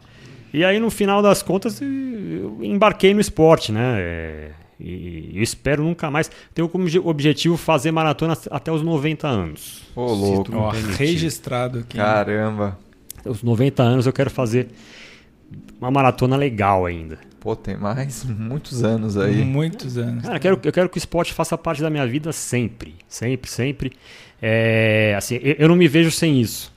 E 0.56 0.64
aí, 0.64 0.80
no 0.80 0.90
final 0.90 1.22
das 1.22 1.44
contas, 1.44 1.82
eu 1.82 2.60
embarquei 2.62 3.14
no 3.14 3.20
esporte, 3.20 3.74
né? 3.74 3.98
É, 4.00 4.52
e 4.80 5.32
eu 5.36 5.44
espero 5.44 5.84
nunca 5.84 6.10
mais. 6.10 6.32
Tenho 6.54 6.70
como 6.70 6.88
objetivo 7.04 7.58
fazer 7.58 7.92
maratona 7.92 8.38
até 8.50 8.72
os 8.72 8.82
90 8.82 9.28
anos. 9.28 9.84
Ô, 9.94 10.06
louco. 10.06 10.56
Oh, 10.56 10.70
registrado 10.70 11.80
aqui. 11.80 11.98
Caramba. 11.98 12.80
Os 13.26 13.44
90 13.44 13.84
anos 13.84 14.06
eu 14.06 14.14
quero 14.14 14.30
fazer 14.30 14.70
uma 15.78 15.92
maratona 15.92 16.38
legal 16.38 16.86
ainda. 16.86 17.20
Pô, 17.42 17.54
tem 17.54 17.76
mais 17.76 18.24
muitos 18.24 18.82
anos 18.82 19.18
aí. 19.18 19.44
Muitos 19.44 19.98
anos. 19.98 20.24
Cara, 20.24 20.38
eu 20.38 20.40
quero, 20.40 20.60
eu 20.64 20.72
quero 20.72 20.90
que 20.90 20.98
o 20.98 21.00
esporte 21.00 21.34
faça 21.34 21.58
parte 21.58 21.82
da 21.82 21.90
minha 21.90 22.08
vida 22.08 22.32
sempre. 22.32 22.96
Sempre, 23.10 23.52
sempre. 23.52 23.92
É, 24.42 25.16
assim, 25.18 25.36
eu, 25.44 25.56
eu 25.60 25.68
não 25.68 25.76
me 25.76 25.90
vejo 25.90 26.12
sem 26.12 26.40
isso. 26.40 26.74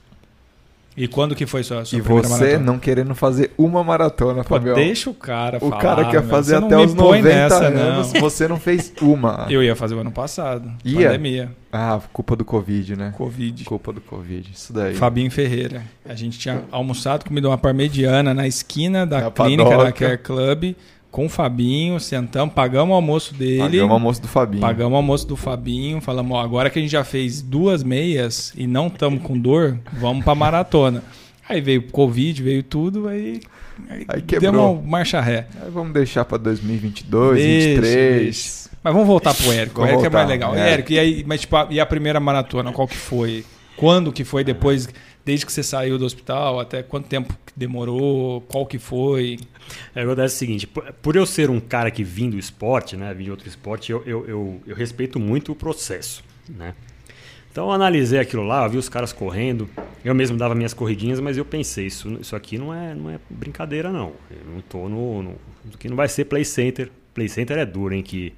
E 0.99 1.07
quando 1.07 1.33
que 1.33 1.45
foi 1.45 1.63
sua, 1.63 1.85
sua 1.85 1.97
e 1.97 2.01
primeira 2.01 2.27
maratona? 2.27 2.51
E 2.51 2.57
você 2.57 2.61
não 2.61 2.77
querendo 2.77 3.15
fazer 3.15 3.53
uma 3.57 3.81
maratona, 3.85 4.43
Pô, 4.43 4.55
Fabião. 4.55 4.75
Deixa 4.75 5.09
o 5.09 5.13
cara 5.13 5.55
O 5.55 5.69
falar, 5.69 5.81
cara 5.81 6.05
quer 6.09 6.19
meu. 6.19 6.29
fazer 6.29 6.55
até 6.57 6.77
os 6.77 6.93
90 6.93 7.29
nessa, 7.29 7.67
anos, 7.67 8.11
não. 8.11 8.19
você 8.19 8.49
não 8.49 8.59
fez 8.59 8.91
uma. 9.01 9.47
Eu 9.49 9.63
ia 9.63 9.77
fazer 9.77 9.95
o 9.95 9.99
ano 9.99 10.11
passado, 10.11 10.69
ia? 10.83 11.07
pandemia. 11.07 11.51
Ah, 11.71 12.01
culpa 12.11 12.35
do 12.35 12.43
Covid, 12.43 12.97
né? 12.97 13.13
Covid. 13.17 13.63
Culpa 13.63 13.93
do 13.93 14.01
Covid, 14.01 14.51
isso 14.53 14.73
daí. 14.73 14.93
Fabinho 14.93 15.31
Ferreira. 15.31 15.83
A 16.03 16.15
gente 16.15 16.37
tinha 16.37 16.63
almoçado, 16.69 17.23
comido 17.23 17.47
uma 17.47 17.57
parmegiana 17.57 18.33
na 18.33 18.45
esquina 18.45 19.07
da 19.07 19.21
na 19.21 19.31
clínica 19.31 19.77
da 19.77 19.91
Care 19.93 20.17
Club 20.17 20.75
com 21.11 21.25
o 21.25 21.29
Fabinho, 21.29 21.99
sentamos, 21.99 22.53
pagamos 22.53 22.91
o 22.91 22.95
almoço 22.95 23.33
dele. 23.33 23.59
Pagamos 23.59 23.89
o 23.89 23.93
almoço 23.93 24.21
do 24.21 24.27
Fabinho. 24.27 24.61
Pagamos 24.61 24.93
o 24.93 24.95
almoço 24.95 25.27
do 25.27 25.35
Fabinho, 25.35 26.01
falamos, 26.01 26.37
ó, 26.37 26.41
agora 26.41 26.69
que 26.69 26.77
a 26.77 26.81
gente 26.81 26.91
já 26.91 27.03
fez 27.03 27.41
duas 27.41 27.83
meias 27.83 28.53
e 28.55 28.67
não 28.67 28.87
estamos 28.87 29.21
com 29.23 29.37
dor, 29.37 29.79
vamos 29.93 30.23
pra 30.23 30.35
maratona. 30.35 31.03
Aí 31.47 31.61
veio 31.61 31.81
o 31.81 31.91
Covid, 31.91 32.43
veio 32.43 32.61
tudo, 32.61 33.07
aí, 33.07 33.41
aí, 33.89 34.05
aí 34.07 34.21
quebrou. 34.21 34.51
deu 34.51 34.71
uma 34.71 34.81
marcha 34.81 35.19
ré. 35.19 35.47
Aí 35.63 35.71
vamos 35.71 35.93
deixar 35.93 36.23
para 36.25 36.37
2022, 36.37 37.37
2023. 37.37 38.69
Mas 38.83 38.93
vamos 38.93 39.07
voltar 39.07 39.33
pro 39.33 39.51
Érico. 39.51 39.81
o 39.81 39.85
Érico 39.85 40.05
é 40.05 40.09
mais 40.09 40.29
legal. 40.29 40.55
É. 40.55 40.73
Érico, 40.73 40.91
e 40.93 40.99
aí, 40.99 41.23
mas 41.25 41.41
tipo, 41.41 41.55
e 41.71 41.79
a 41.79 41.85
primeira 41.85 42.19
maratona, 42.19 42.71
qual 42.71 42.87
que 42.87 42.95
foi? 42.95 43.43
Quando 43.75 44.11
que 44.11 44.23
foi 44.23 44.43
depois, 44.43 44.87
desde 45.25 45.45
que 45.45 45.51
você 45.51 45.63
saiu 45.63 45.97
do 45.97 46.05
hospital, 46.05 46.59
até 46.59 46.81
quanto 46.81 47.07
tempo 47.07 47.33
demorou? 47.55 48.41
Qual 48.41 48.65
que 48.65 48.79
foi? 48.79 49.39
É, 49.95 50.01
acontece 50.01 50.35
o 50.35 50.37
seguinte, 50.37 50.67
por 50.67 51.15
eu 51.15 51.25
ser 51.25 51.49
um 51.49 51.59
cara 51.59 51.91
que 51.91 52.03
vim 52.03 52.29
do 52.29 52.37
esporte, 52.37 52.97
né, 52.97 53.13
vim 53.13 53.25
de 53.25 53.31
outro 53.31 53.47
esporte, 53.47 53.91
eu, 53.91 54.03
eu, 54.05 54.27
eu, 54.27 54.61
eu 54.65 54.75
respeito 54.75 55.19
muito 55.19 55.51
o 55.51 55.55
processo, 55.55 56.23
né? 56.47 56.73
Então 57.51 57.65
eu 57.65 57.71
analisei 57.71 58.19
aquilo 58.19 58.43
lá, 58.43 58.67
vi 58.67 58.77
os 58.77 58.87
caras 58.87 59.11
correndo. 59.11 59.67
Eu 60.05 60.13
mesmo 60.13 60.37
dava 60.37 60.53
minhas 60.53 60.73
corridinhas, 60.73 61.19
mas 61.19 61.35
eu 61.35 61.43
pensei, 61.43 61.87
isso, 61.87 62.17
isso 62.21 62.35
aqui 62.35 62.57
não 62.57 62.73
é, 62.73 62.93
não 62.93 63.09
é 63.09 63.19
brincadeira 63.29 63.91
não. 63.91 64.13
Eu 64.29 64.53
não 64.53 64.61
tô 64.61 64.87
no, 64.87 65.23
no 65.23 65.37
que 65.77 65.89
não 65.89 65.95
vai 65.95 66.07
ser 66.07 66.25
play 66.25 66.45
center. 66.45 66.91
Play 67.13 67.27
center 67.27 67.57
é 67.57 67.65
duro, 67.65 67.93
hein, 67.93 68.03
que 68.03 68.33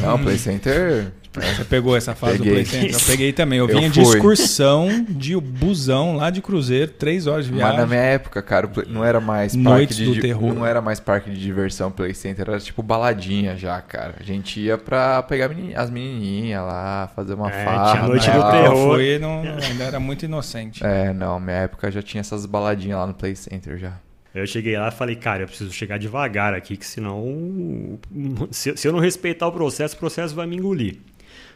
Não, 0.00 0.18
Play 0.18 0.38
Center. 0.38 1.12
Você 1.34 1.64
pegou 1.64 1.96
essa 1.96 2.14
fase 2.14 2.38
Peguei. 2.38 2.52
do 2.52 2.54
Play 2.54 2.64
Center? 2.64 2.94
Eu 2.94 3.06
peguei 3.08 3.32
também. 3.32 3.58
Eu 3.58 3.68
Eu 3.68 3.76
vinha 3.76 3.90
de 3.90 4.00
excursão 4.00 5.04
de 5.08 5.34
busão 5.36 6.14
lá 6.16 6.30
de 6.30 6.40
Cruzeiro, 6.40 6.92
três 6.92 7.26
horas 7.26 7.46
de 7.46 7.50
Mas 7.50 7.60
na 7.60 7.68
viagem. 7.70 7.86
minha 7.88 8.00
época, 8.00 8.40
cara, 8.40 8.70
não 8.86 9.04
era 9.04 9.20
mais 9.20 9.52
parque 9.56 9.68
Noites 9.68 9.96
de 9.96 10.04
do 10.04 10.12
di- 10.14 10.20
terror. 10.20 10.54
não 10.54 10.64
era 10.64 10.80
mais 10.80 11.00
parque 11.00 11.30
de 11.30 11.40
diversão 11.40 11.90
Play 11.90 12.14
Center, 12.14 12.48
era 12.48 12.60
tipo 12.60 12.84
baladinha 12.84 13.56
já, 13.56 13.80
cara. 13.80 14.14
A 14.20 14.22
gente 14.22 14.60
ia 14.60 14.78
pra 14.78 15.20
pegar 15.24 15.50
as 15.74 15.90
menininhas 15.90 16.62
lá, 16.62 17.10
fazer 17.16 17.34
uma 17.34 17.50
É, 17.50 17.64
farra. 17.64 17.92
tinha 17.96 18.02
noite 18.06 18.28
né? 18.30 18.36
do 18.36 18.50
terror. 18.52 18.94
fui, 18.94 19.18
não, 19.18 19.40
ainda 19.40 19.84
era 19.84 19.98
muito 19.98 20.24
inocente. 20.24 20.86
É, 20.86 21.12
não, 21.12 21.40
minha 21.40 21.56
época 21.56 21.90
já 21.90 22.00
tinha 22.00 22.20
essas 22.20 22.46
baladinhas 22.46 22.96
lá 22.98 23.08
no 23.08 23.14
Play 23.14 23.34
Center 23.34 23.76
já. 23.76 23.94
Eu 24.34 24.46
cheguei 24.46 24.76
lá 24.76 24.88
e 24.88 24.90
falei, 24.90 25.14
cara, 25.14 25.44
eu 25.44 25.46
preciso 25.46 25.72
chegar 25.72 25.96
devagar 25.96 26.54
aqui, 26.54 26.76
que 26.76 26.84
senão. 26.84 27.98
Se, 28.50 28.74
eu 28.84 28.92
não 28.92 28.98
respeitar 28.98 29.46
o 29.46 29.52
processo, 29.52 29.94
o 29.94 29.98
processo 29.98 30.34
vai 30.34 30.46
me 30.46 30.56
engolir. 30.56 30.96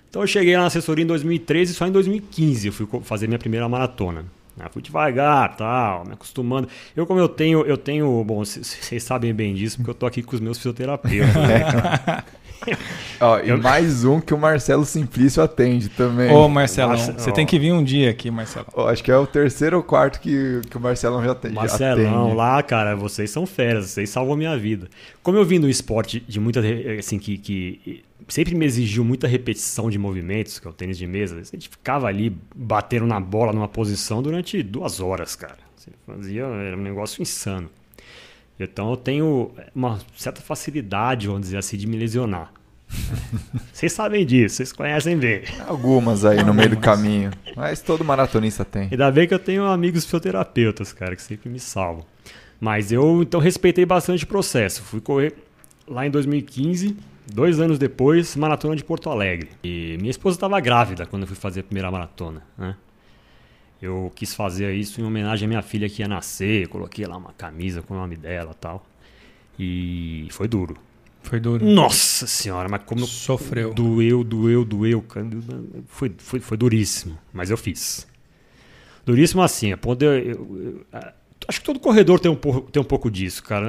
Então 0.09 0.23
eu 0.23 0.29
cheguei 0.29 0.55
lá 0.55 0.61
na 0.61 0.67
assessoria 0.69 1.05
em 1.05 1.09
2013 1.09 1.73
e 1.73 1.75
só 1.75 1.87
em 1.87 1.93
2015 1.93 2.69
eu 2.69 2.73
fui 2.73 2.87
fazer 3.03 3.27
minha 3.27 3.39
primeira 3.39 3.69
maratona. 3.69 4.25
Ah, 4.61 4.69
fui 4.69 4.83
devagar, 4.83 5.57
tal, 5.57 6.05
me 6.05 6.15
acostumando. 6.15 6.69
Eu, 6.97 7.07
como 7.07 7.21
eu 7.21 7.29
tenho, 7.29 7.65
eu 7.65 7.77
tenho. 7.77 8.25
Bom, 8.25 8.45
vocês 8.45 9.03
sabem 9.03 9.33
bem 9.33 9.55
disso, 9.55 9.77
porque 9.77 9.91
eu 9.91 9.95
tô 9.95 10.07
aqui 10.07 10.23
com 10.23 10.35
os 10.35 10.41
meus 10.41 10.57
fisioterapeutas, 10.57 11.35
né, 11.35 11.61
cara? 11.61 12.25
Ó, 13.21 13.39
e 13.41 13.49
Eu- 13.49 13.59
mais 13.59 14.05
um 14.05 14.21
que 14.21 14.33
o 14.33 14.39
Marcelo 14.39 14.85
Simplício 14.85 15.43
atende 15.43 15.89
também. 15.89 16.31
Ô, 16.31 16.49
Marcelão, 16.49 16.91
Nossa, 16.91 17.13
você 17.13 17.33
tem 17.33 17.45
que 17.47 17.59
vir 17.59 17.73
um 17.73 17.83
dia 17.83 18.11
aqui, 18.11 18.31
Marcelão. 18.31 18.67
Ó, 18.75 18.89
acho 18.89 19.03
que 19.03 19.11
é 19.11 19.17
o 19.17 19.27
terceiro 19.27 19.77
ou 19.79 19.83
quarto 19.83 20.21
que, 20.21 20.61
que 20.71 20.77
o 20.77 20.81
Marcelão 20.81 21.23
já 21.23 21.37
já 21.43 21.51
Marcelão, 21.51 22.23
atende. 22.25 22.37
lá, 22.37 22.63
cara, 22.63 22.95
vocês 22.95 23.31
são 23.31 23.47
feras, 23.47 23.87
vocês 23.87 24.09
salvam 24.11 24.35
a 24.35 24.37
minha 24.37 24.57
vida. 24.57 24.89
Como 25.23 25.37
eu 25.37 25.45
vim 25.45 25.61
do 25.61 25.69
esporte 25.69 26.21
de 26.27 26.39
muita, 26.39 26.61
assim, 26.99 27.19
que, 27.19 27.39
que 27.39 28.05
sempre 28.29 28.55
me 28.55 28.65
exigiu 28.65 29.05
muita 29.05 29.27
repetição 29.27 29.91
de 29.91 29.99
movimentos, 29.99 30.59
que 30.59 30.67
é 30.67 30.71
o 30.71 30.75
tênis 30.75 30.99
de 30.99 31.07
mesa, 31.07 31.39
a 31.41 31.43
gente 31.45 31.69
ficava 31.69 32.07
ali 32.07 32.37
batendo 32.55 33.07
na 33.07 33.19
bola 33.21 33.53
numa 33.53 33.69
posição 33.69 34.23
durante 34.23 34.63
duas 34.63 35.01
horas, 35.01 35.35
cara. 35.35 35.57
Você 35.77 35.91
fazia, 36.07 36.43
era 36.45 36.77
um 36.77 36.83
negócio 36.83 37.23
insano. 37.23 37.69
Então 38.61 38.91
eu 38.91 38.97
tenho 38.97 39.53
uma 39.75 39.99
certa 40.17 40.41
facilidade, 40.41 41.27
vamos 41.29 41.43
dizer 41.43 41.59
assim, 41.59 41.77
de 41.77 41.87
me 41.87 41.97
lesionar. 41.97 42.53
Vocês 43.73 43.93
sabem 43.93 44.25
disso, 44.25 44.57
vocês 44.57 44.73
conhecem 44.73 45.17
bem. 45.17 45.43
Algumas 45.67 46.25
aí 46.25 46.43
no 46.43 46.53
meio 46.55 46.71
do 46.71 46.77
caminho. 46.79 47.31
Mas 47.55 47.81
todo 47.81 48.05
maratonista 48.05 48.65
tem. 48.65 48.89
Ainda 48.91 49.11
bem 49.11 49.29
que 49.29 49.35
eu 49.35 49.39
tenho 49.39 49.65
amigos 49.65 50.05
fisioterapeutas, 50.05 50.93
cara, 50.93 51.15
que 51.15 51.23
sempre 51.23 51.49
me 51.49 51.61
salvam. 51.61 52.05
Mas 52.61 52.91
eu, 52.91 53.23
então, 53.23 53.41
respeitei 53.41 53.87
bastante 53.87 54.25
o 54.25 54.27
processo. 54.27 54.83
Fui 54.83 55.01
correr 55.01 55.35
lá 55.87 56.07
em 56.07 56.11
2015, 56.11 56.97
dois 57.33 57.61
anos 57.61 57.79
depois, 57.79 58.35
maratona 58.35 58.75
de 58.75 58.83
Porto 58.83 59.11
Alegre. 59.11 59.51
E 59.63 59.97
minha 59.99 60.11
esposa 60.11 60.37
estava 60.37 60.59
grávida 60.61 61.07
quando 61.07 61.23
eu 61.23 61.29
fui 61.29 61.37
fazer 61.37 61.61
a 61.61 61.65
primeira 61.65 61.91
maratona, 61.91 62.43
né? 62.57 62.75
Eu 63.81 64.11
quis 64.13 64.35
fazer 64.35 64.75
isso 64.75 65.01
em 65.01 65.05
homenagem 65.05 65.47
à 65.47 65.49
minha 65.49 65.63
filha 65.63 65.89
que 65.89 66.03
ia 66.03 66.09
nascer, 66.09 66.67
coloquei 66.67 67.07
lá 67.07 67.17
uma 67.17 67.33
camisa 67.33 67.81
com 67.81 67.95
o 67.95 67.97
nome 67.97 68.17
dela 68.17 68.51
e 68.51 68.57
tal. 68.57 68.85
E 69.57 70.29
foi 70.31 70.49
duro. 70.49 70.77
Foi 71.29 71.39
duro. 71.41 71.65
Nossa 71.65 72.27
senhora, 72.27 72.69
mas 72.69 72.83
como 72.87 73.03
eu 73.03 73.07
Sofreu. 73.07 73.75
Doeu, 73.75 74.25
doeu, 74.25 74.65
doeu. 74.65 75.05
Foi, 75.87 76.11
foi, 76.17 76.41
foi 76.41 76.57
duríssimo, 76.57 77.19
mas 77.33 77.51
eu 77.51 77.57
fiz. 77.57 78.07
Duríssimo 79.05 79.43
assim, 79.43 79.73
a 79.73 79.77
ponto 79.77 79.99
de 79.99 80.07
eu, 80.07 80.13
eu- 80.13 80.87
eu- 80.93 81.01
acho 81.47 81.61
que 81.61 81.67
todo 81.67 81.79
corredor 81.81 82.21
tem 82.21 82.31
um, 82.31 82.37
pouco, 82.37 82.71
tem 82.71 82.81
um 82.81 82.85
pouco 82.85 83.11
disso, 83.11 83.43
cara. 83.43 83.67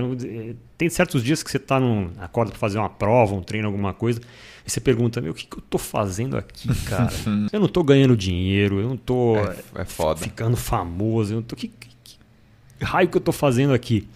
Tem 0.77 0.89
certos 0.89 1.23
dias 1.23 1.41
que 1.43 1.49
você 1.51 1.59
tá 1.59 1.79
num, 1.79 2.11
acorda 2.19 2.51
para 2.51 2.59
fazer 2.59 2.77
uma 2.77 2.89
prova, 2.89 3.33
um 3.35 3.41
treino, 3.41 3.67
alguma 3.67 3.93
coisa, 3.93 4.19
e 4.65 4.69
você 4.69 4.79
pergunta, 4.81 5.21
meu, 5.21 5.31
o 5.31 5.35
que, 5.35 5.45
que 5.45 5.57
eu 5.57 5.61
tô 5.69 5.77
fazendo 5.77 6.37
aqui, 6.37 6.67
cara? 6.85 7.11
eu 7.53 7.59
não 7.59 7.67
tô 7.67 7.83
ganhando 7.83 8.15
dinheiro, 8.17 8.79
eu 8.79 8.87
não 8.89 8.97
tô 8.97 9.35
É, 9.75 9.81
é 9.81 9.85
foda. 9.85 10.19
ficando 10.21 10.57
famoso, 10.57 11.33
eu 11.33 11.35
não 11.37 11.43
tô, 11.43 11.55
que, 11.55 11.67
que- 11.69 11.89
que 12.03 12.17
raio 12.85 13.07
que 13.09 13.17
eu 13.17 13.21
tô 13.21 13.31
fazendo 13.31 13.73
aqui? 13.73 14.07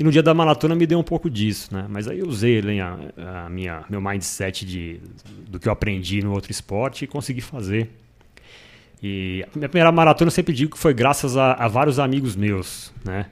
E 0.00 0.02
no 0.02 0.10
dia 0.10 0.22
da 0.22 0.32
maratona 0.32 0.74
me 0.74 0.86
deu 0.86 0.98
um 0.98 1.02
pouco 1.02 1.28
disso, 1.28 1.74
né? 1.74 1.84
Mas 1.86 2.08
aí 2.08 2.20
eu 2.20 2.26
usei 2.26 2.62
né, 2.62 2.80
a, 2.80 3.44
a 3.44 3.50
minha, 3.50 3.84
meu 3.90 4.00
mindset 4.00 4.64
de, 4.64 4.98
do 5.46 5.60
que 5.60 5.68
eu 5.68 5.72
aprendi 5.72 6.22
no 6.22 6.32
outro 6.32 6.50
esporte 6.50 7.04
e 7.04 7.06
consegui 7.06 7.42
fazer. 7.42 7.90
E 9.02 9.44
a 9.54 9.58
minha 9.58 9.68
primeira 9.68 9.92
maratona 9.92 10.28
eu 10.28 10.32
sempre 10.32 10.54
digo 10.54 10.72
que 10.72 10.78
foi 10.78 10.94
graças 10.94 11.36
a, 11.36 11.52
a 11.52 11.68
vários 11.68 11.98
amigos 11.98 12.34
meus, 12.34 12.90
né? 13.04 13.26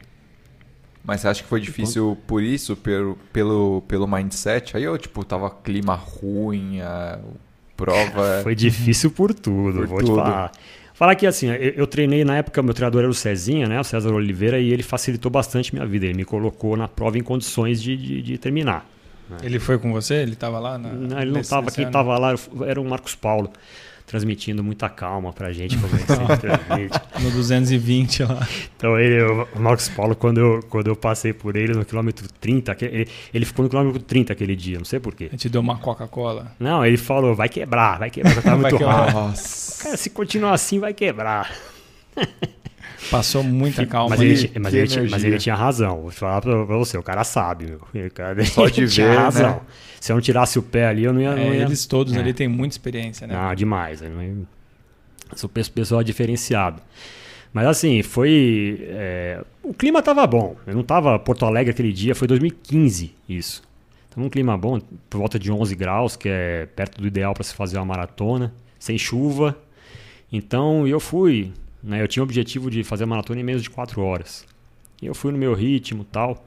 Mas 1.02 1.22
você 1.22 1.28
acha 1.28 1.42
que 1.42 1.48
foi 1.48 1.58
difícil 1.58 2.18
por 2.26 2.42
isso, 2.42 2.76
pelo, 2.76 3.16
pelo, 3.32 3.82
pelo 3.88 4.06
mindset? 4.06 4.76
Aí 4.76 4.82
eu, 4.82 4.98
tipo, 4.98 5.24
tava 5.24 5.48
clima 5.48 5.94
ruim, 5.94 6.82
a 6.82 7.18
prova. 7.78 8.40
Foi 8.42 8.54
difícil 8.54 9.10
por 9.10 9.32
tudo, 9.32 9.78
Por 9.78 9.86
vou 9.86 9.98
tudo. 10.00 10.12
te 10.12 10.16
falar. 10.16 10.52
Falar 10.98 11.14
que 11.14 11.28
assim, 11.28 11.46
eu, 11.46 11.54
eu 11.54 11.86
treinei 11.86 12.24
na 12.24 12.38
época, 12.38 12.60
meu 12.60 12.74
treinador 12.74 13.02
era 13.02 13.10
o 13.10 13.14
Cezinha, 13.14 13.68
né? 13.68 13.78
O 13.78 13.84
César 13.84 14.12
Oliveira, 14.12 14.58
e 14.58 14.72
ele 14.72 14.82
facilitou 14.82 15.30
bastante 15.30 15.72
minha 15.72 15.86
vida. 15.86 16.06
Ele 16.06 16.14
me 16.14 16.24
colocou 16.24 16.76
na 16.76 16.88
prova 16.88 17.16
em 17.16 17.22
condições 17.22 17.80
de, 17.80 17.96
de, 17.96 18.20
de 18.20 18.36
terminar. 18.36 18.84
Ele 19.40 19.60
foi 19.60 19.78
com 19.78 19.92
você? 19.92 20.14
Ele 20.14 20.34
tava 20.34 20.58
lá? 20.58 20.76
Na, 20.76 20.88
Não, 20.88 21.20
ele 21.20 21.30
não 21.30 21.40
estava, 21.40 21.70
quem 21.70 21.86
estava 21.86 22.18
lá 22.18 22.34
era 22.66 22.80
o 22.80 22.84
Marcos 22.84 23.14
Paulo, 23.14 23.52
transmitindo 24.08 24.64
muita 24.64 24.88
calma 24.88 25.32
pra 25.32 25.52
gente, 25.52 25.76
como 25.76 25.94
ele 25.94 26.04
sempre 26.04 26.36
transmite. 26.40 27.00
No 27.22 27.30
220 27.30 28.22
lá. 28.24 28.48
Então 28.76 28.98
ele, 28.98 29.22
o 29.22 29.46
Marcos 29.60 29.88
Paulo, 29.88 30.16
quando 30.16 30.38
eu, 30.38 30.60
quando 30.68 30.86
eu 30.88 30.96
passei 30.96 31.32
por 31.32 31.54
ele 31.54 31.74
no 31.74 31.84
quilômetro 31.84 32.26
30, 32.40 32.74
que- 32.74 32.84
ele, 32.86 33.08
ele 33.32 33.44
ficou 33.44 33.62
no 33.62 33.68
quilômetro 33.68 34.00
30 34.00 34.32
aquele 34.32 34.56
dia, 34.56 34.78
não 34.78 34.84
sei 34.84 34.98
porquê. 34.98 35.26
A 35.26 35.30
gente 35.30 35.48
deu 35.48 35.60
uma 35.60 35.76
Coca-Cola. 35.78 36.50
Não, 36.58 36.84
ele 36.84 36.96
falou, 36.96 37.34
vai 37.36 37.48
quebrar, 37.48 37.98
vai 37.98 38.10
quebrar, 38.10 38.34
tá 38.36 38.40
Vai 38.56 38.72
muito 38.72 38.78
quebrar. 38.78 38.96
rápido. 38.96 39.14
Nossa. 39.14 39.84
Cara, 39.84 39.96
se 39.96 40.10
continuar 40.10 40.54
assim, 40.54 40.78
vai 40.80 40.94
quebrar. 40.94 41.52
Passou 43.10 43.42
muita 43.44 43.86
calma. 43.86 44.10
Mas 44.10 44.20
ali. 44.20 44.30
ele, 44.30 44.58
mas, 44.58 44.72
que 44.72 44.78
ele, 44.78 44.86
ti- 44.88 45.08
mas 45.10 45.24
ele 45.24 45.38
tinha 45.38 45.54
razão. 45.54 46.02
Vou 46.02 46.10
falar 46.10 46.40
pra, 46.40 46.66
pra 46.66 46.76
você, 46.76 46.98
o 46.98 47.02
cara 47.02 47.22
sabe, 47.24 47.66
meu. 47.66 48.06
O 48.06 48.10
cara, 48.12 48.42
Só 48.46 48.68
de 48.68 48.80
ele 48.80 48.88
tinha 48.90 49.06
ver, 49.08 49.14
né? 49.16 49.22
razão. 49.22 49.60
Se 50.00 50.12
eu 50.12 50.16
não 50.16 50.20
tirasse 50.20 50.58
o 50.58 50.62
pé 50.62 50.86
ali, 50.88 51.04
eu 51.04 51.12
não 51.12 51.20
ia. 51.20 51.30
É, 51.30 51.34
não 51.36 51.54
ia... 51.54 51.62
eles 51.62 51.86
todos 51.86 52.14
É. 52.14 52.18
ali 52.18 52.32
têm 52.34 52.48
muita 52.48 52.74
experiência, 52.74 53.26
né? 53.26 53.34
Não, 53.34 53.54
demais. 53.54 54.02
Eu 54.02 54.10
não- 54.10 54.46
Sou 55.36 55.48
pe- 55.48 55.68
pessoal 55.70 56.02
diferenciado. 56.02 56.82
Mas 57.52 57.66
assim, 57.66 58.02
foi. 58.02 58.84
é, 58.88 59.42
O 59.62 59.72
clima 59.72 60.02
tava 60.02 60.26
bom. 60.26 60.56
Eu 60.66 60.74
não 60.74 60.82
tava 60.82 61.18
Porto 61.18 61.44
Alegre 61.44 61.70
aquele 61.70 61.92
dia, 61.92 62.14
foi 62.14 62.26
2015 62.28 63.14
isso. 63.28 63.62
Tava 64.10 64.26
um 64.26 64.30
clima 64.30 64.56
bom, 64.58 64.80
por 65.08 65.18
volta 65.18 65.38
de 65.38 65.52
11 65.52 65.74
graus, 65.74 66.16
que 66.16 66.28
é 66.28 66.66
perto 66.74 67.00
do 67.00 67.06
ideal 67.06 67.32
para 67.34 67.44
se 67.44 67.54
fazer 67.54 67.76
uma 67.78 67.84
maratona, 67.84 68.52
sem 68.78 68.98
chuva. 68.98 69.56
Então 70.32 70.86
eu 70.86 70.98
fui. 71.00 71.52
Né, 71.82 72.02
eu 72.02 72.08
tinha 72.08 72.22
o 72.22 72.24
objetivo 72.24 72.70
de 72.70 72.82
fazer 72.82 73.04
a 73.04 73.06
maratona 73.06 73.40
em 73.40 73.44
menos 73.44 73.62
de 73.62 73.70
4 73.70 74.00
horas. 74.02 74.44
E 75.00 75.06
eu 75.06 75.14
fui 75.14 75.30
no 75.32 75.38
meu 75.38 75.54
ritmo 75.54 76.04
tal. 76.04 76.44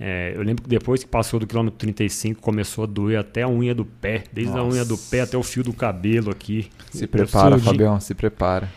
É, 0.00 0.32
eu 0.36 0.42
lembro 0.42 0.62
que 0.62 0.68
depois 0.68 1.02
que 1.02 1.08
passou 1.08 1.40
do 1.40 1.46
quilômetro 1.46 1.78
35, 1.78 2.40
começou 2.40 2.84
a 2.84 2.86
doer 2.86 3.18
até 3.18 3.42
a 3.42 3.48
unha 3.48 3.74
do 3.74 3.84
pé, 3.84 4.24
desde 4.32 4.52
a 4.52 4.56
Nossa. 4.58 4.76
unha 4.76 4.84
do 4.84 4.96
pé 4.96 5.22
até 5.22 5.36
o 5.36 5.42
fio 5.42 5.64
do 5.64 5.72
cabelo 5.72 6.30
aqui. 6.30 6.70
Se 6.92 7.06
prepara, 7.06 7.50
sou 7.50 7.58
de- 7.58 7.64
Fabião, 7.64 7.98
se 7.98 8.14
prepara. 8.14 8.70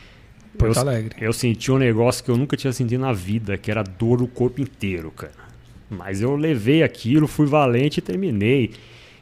Porto 0.58 0.76
eu, 0.76 0.82
Alegre. 0.82 1.16
eu 1.20 1.32
senti 1.34 1.72
um 1.72 1.78
negócio 1.78 2.24
que 2.24 2.32
eu 2.32 2.38
nunca 2.38 2.58
tinha 2.58 2.74
sentido 2.74 3.02
na 3.02 3.14
vida, 3.14 3.58
que 3.58 3.70
era 3.70 3.84
dor 3.84 4.20
no 4.22 4.28
corpo 4.28 4.62
inteiro, 4.62 5.12
cara. 5.12 5.34
Mas 5.90 6.22
eu 6.22 6.36
levei 6.36 6.84
aquilo, 6.84 7.28
fui 7.28 7.46
valente 7.46 8.00
e 8.00 8.02
terminei 8.02 8.72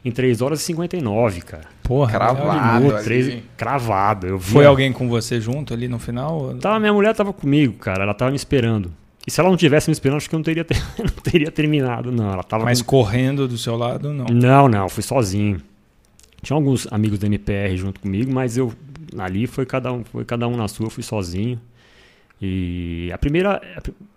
em 0.04 0.10
3 0.10 0.40
horas 0.40 0.60
e 0.60 0.64
59, 0.64 1.40
cara. 1.42 1.66
Porra, 1.90 2.12
Cravado. 2.12 2.78
minuto. 2.78 2.94
ali. 2.94 3.04
Três, 3.04 3.42
cravado. 3.56 4.26
Eu 4.28 4.38
Foi 4.38 4.64
alguém 4.64 4.92
com 4.92 5.08
você 5.08 5.40
junto 5.40 5.74
ali 5.74 5.88
no 5.88 5.98
final? 5.98 6.54
Tava, 6.60 6.78
minha 6.78 6.92
mulher 6.92 7.12
tava 7.16 7.32
comigo, 7.32 7.72
cara. 7.78 8.04
Ela 8.04 8.14
tava 8.14 8.30
me 8.30 8.36
esperando. 8.36 8.92
E 9.26 9.30
se 9.30 9.40
ela 9.40 9.50
não 9.50 9.56
tivesse 9.56 9.88
me 9.90 9.92
esperando, 9.92 10.18
acho 10.18 10.28
que 10.28 10.34
eu 10.36 10.38
não 10.38 10.44
teria, 10.44 10.64
ter- 10.64 10.80
não 10.96 11.22
teria 11.22 11.50
terminado, 11.50 12.12
não. 12.12 12.32
Ela 12.32 12.44
tava 12.44 12.64
Mas 12.64 12.80
com- 12.80 12.96
correndo 12.98 13.48
do 13.48 13.58
seu 13.58 13.76
lado, 13.76 14.12
não. 14.14 14.26
Não, 14.26 14.68
não, 14.68 14.88
fui 14.88 15.02
sozinho. 15.02 15.60
Tinha 16.40 16.54
alguns 16.56 16.86
amigos 16.92 17.18
da 17.18 17.26
MPR 17.26 17.76
junto 17.76 17.98
comigo, 17.98 18.32
mas 18.32 18.56
eu 18.56 18.72
ali 19.18 19.48
foi 19.48 19.66
cada 19.66 19.92
um, 19.92 20.04
foi 20.04 20.24
cada 20.24 20.46
um 20.46 20.56
na 20.56 20.68
sua, 20.68 20.86
eu 20.86 20.90
fui 20.90 21.02
sozinho. 21.02 21.60
E 22.40 23.10
a 23.12 23.18
primeira 23.18 23.60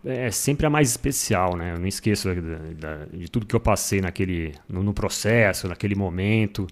é 0.05 0.30
sempre 0.30 0.67
a 0.67 0.69
mais 0.69 0.89
especial, 0.91 1.57
né? 1.57 1.74
Eu 1.74 1.80
não 1.80 1.88
esqueço 1.88 2.30
da- 2.30 2.88
da- 2.97 3.05
de 3.11 3.28
tudo 3.32 3.47
que 3.47 3.55
eu 3.55 3.59
passei 3.59 3.99
naquele 3.99 4.53
no, 4.69 4.84
no 4.84 4.93
processo, 4.93 5.67
naquele 5.67 5.95
momento. 5.95 6.67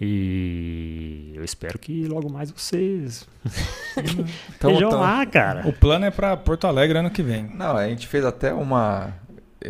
E 0.00 1.32
eu 1.34 1.44
espero 1.44 1.78
que 1.78 2.06
logo 2.06 2.32
mais 2.32 2.50
vocês 2.50 3.28
Então, 3.96 4.70
estejam 4.70 4.88
então- 4.88 5.00
lá, 5.00 5.24
cara. 5.26 5.66
O 5.68 5.72
plano 5.72 6.06
é 6.06 6.10
pra 6.10 6.36
Porto 6.36 6.66
Alegre 6.66 6.98
ano 6.98 7.10
que 7.10 7.22
vem. 7.22 7.44
Não, 7.54 7.76
a 7.76 7.86
gente 7.88 8.06
fez 8.06 8.24
até 8.24 8.52
uma. 8.52 9.12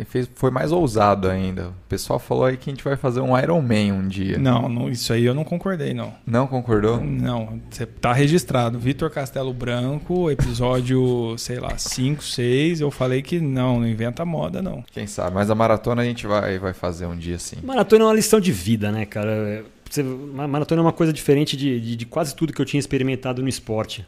Fez, 0.05 0.29
foi 0.35 0.49
mais 0.49 0.71
ousado 0.71 1.27
ainda. 1.27 1.67
O 1.67 1.73
pessoal 1.89 2.17
falou 2.17 2.45
aí 2.45 2.55
que 2.55 2.69
a 2.69 2.73
gente 2.73 2.81
vai 2.81 2.95
fazer 2.95 3.19
um 3.19 3.37
Iron 3.37 3.61
Man 3.61 3.93
um 3.93 4.07
dia. 4.07 4.37
Não, 4.37 4.69
não, 4.69 4.89
isso 4.89 5.11
aí 5.11 5.25
eu 5.25 5.33
não 5.33 5.43
concordei, 5.43 5.93
não. 5.93 6.13
Não 6.25 6.47
concordou? 6.47 7.01
Não, 7.01 7.59
você 7.69 7.85
tá 7.85 8.13
registrado. 8.13 8.79
Vitor 8.79 9.09
Castelo 9.09 9.53
Branco, 9.53 10.31
episódio, 10.31 11.35
sei 11.37 11.59
lá, 11.59 11.77
5, 11.77 12.23
6. 12.23 12.79
Eu 12.79 12.89
falei 12.89 13.21
que 13.21 13.41
não, 13.41 13.81
não 13.81 13.87
inventa 13.87 14.23
moda, 14.23 14.61
não. 14.61 14.81
Quem 14.93 15.05
sabe? 15.07 15.35
Mas 15.35 15.49
a 15.49 15.55
maratona 15.55 16.03
a 16.03 16.05
gente 16.05 16.25
vai, 16.25 16.57
vai 16.57 16.71
fazer 16.71 17.05
um 17.05 17.17
dia 17.17 17.37
sim. 17.37 17.57
Maratona 17.61 18.05
é 18.05 18.07
uma 18.07 18.13
lição 18.13 18.39
de 18.39 18.51
vida, 18.53 18.93
né, 18.93 19.05
cara? 19.05 19.65
Você- 19.93 20.03
ma- 20.03 20.47
maratona 20.47 20.81
é 20.81 20.83
uma 20.83 20.93
coisa 20.93 21.11
diferente 21.13 21.55
de, 21.57 21.79
de, 21.79 21.95
de 21.95 22.05
quase 22.05 22.35
tudo 22.35 22.53
que 22.53 22.61
eu 22.61 22.65
tinha 22.65 22.79
experimentado 22.79 23.41
no 23.41 23.49
esporte. 23.49 24.05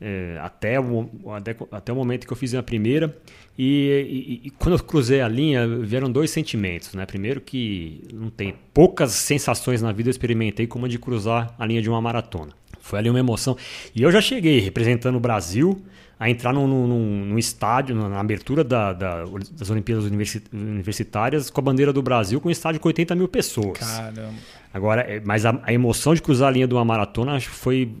É, 0.00 0.38
até, 0.42 0.78
o, 0.78 1.08
até, 1.34 1.56
até 1.70 1.92
o 1.92 1.96
momento 1.96 2.26
que 2.26 2.32
eu 2.32 2.36
fiz 2.36 2.54
a 2.54 2.62
primeira. 2.62 3.16
E, 3.56 4.40
e- 4.42 4.46
e 4.48 4.50
quando 4.50 4.76
eu 4.76 4.84
cruzei 4.84 5.20
a 5.20 5.28
linha, 5.28 5.66
vieram 5.66 6.10
dois 6.10 6.30
sentimentos. 6.30 6.92
Né? 6.94 7.06
Primeiro, 7.06 7.40
que 7.40 8.02
não 8.12 8.28
tem 8.28 8.54
poucas 8.74 9.12
sensações 9.12 9.80
na 9.80 9.92
vida 9.92 10.08
eu 10.08 10.10
experimentei 10.10 10.66
como 10.66 10.86
a 10.86 10.88
de 10.88 10.98
cruzar 10.98 11.54
a 11.58 11.64
linha 11.64 11.80
de 11.80 11.88
uma 11.88 12.00
maratona. 12.00 12.52
Foi 12.80 12.98
ali 12.98 13.08
uma 13.08 13.20
emoção. 13.20 13.56
E 13.94 14.02
eu 14.02 14.10
já 14.10 14.20
cheguei 14.20 14.58
representando 14.58 15.14
o 15.16 15.20
Brasil 15.20 15.80
a 16.18 16.28
entrar 16.28 16.52
num, 16.52 16.66
num- 16.66 17.24
num 17.26 17.38
estádio, 17.38 17.94
na 17.96 18.20
abertura 18.20 18.62
da- 18.62 18.92
da- 18.92 19.24
das 19.58 19.70
Olimpíadas 19.70 20.04
Universi- 20.04 20.42
Universitárias, 20.52 21.48
com 21.50 21.60
a 21.60 21.64
bandeira 21.64 21.92
do 21.92 22.02
Brasil, 22.02 22.40
com 22.40 22.48
um 22.48 22.52
estádio 22.52 22.80
com 22.80 22.88
80 22.88 23.14
mil 23.14 23.28
pessoas. 23.28 23.78
Caramba. 23.78 24.34
Agora, 24.74 25.02
é, 25.02 25.22
mas 25.24 25.46
a, 25.46 25.58
a 25.62 25.72
emoção 25.72 26.14
de 26.14 26.20
cruzar 26.20 26.48
a 26.48 26.50
linha 26.50 26.66
de 26.66 26.74
uma 26.74 26.84
maratona 26.84 27.32
acho 27.36 27.48
que 27.48 27.54
foi. 27.56 27.92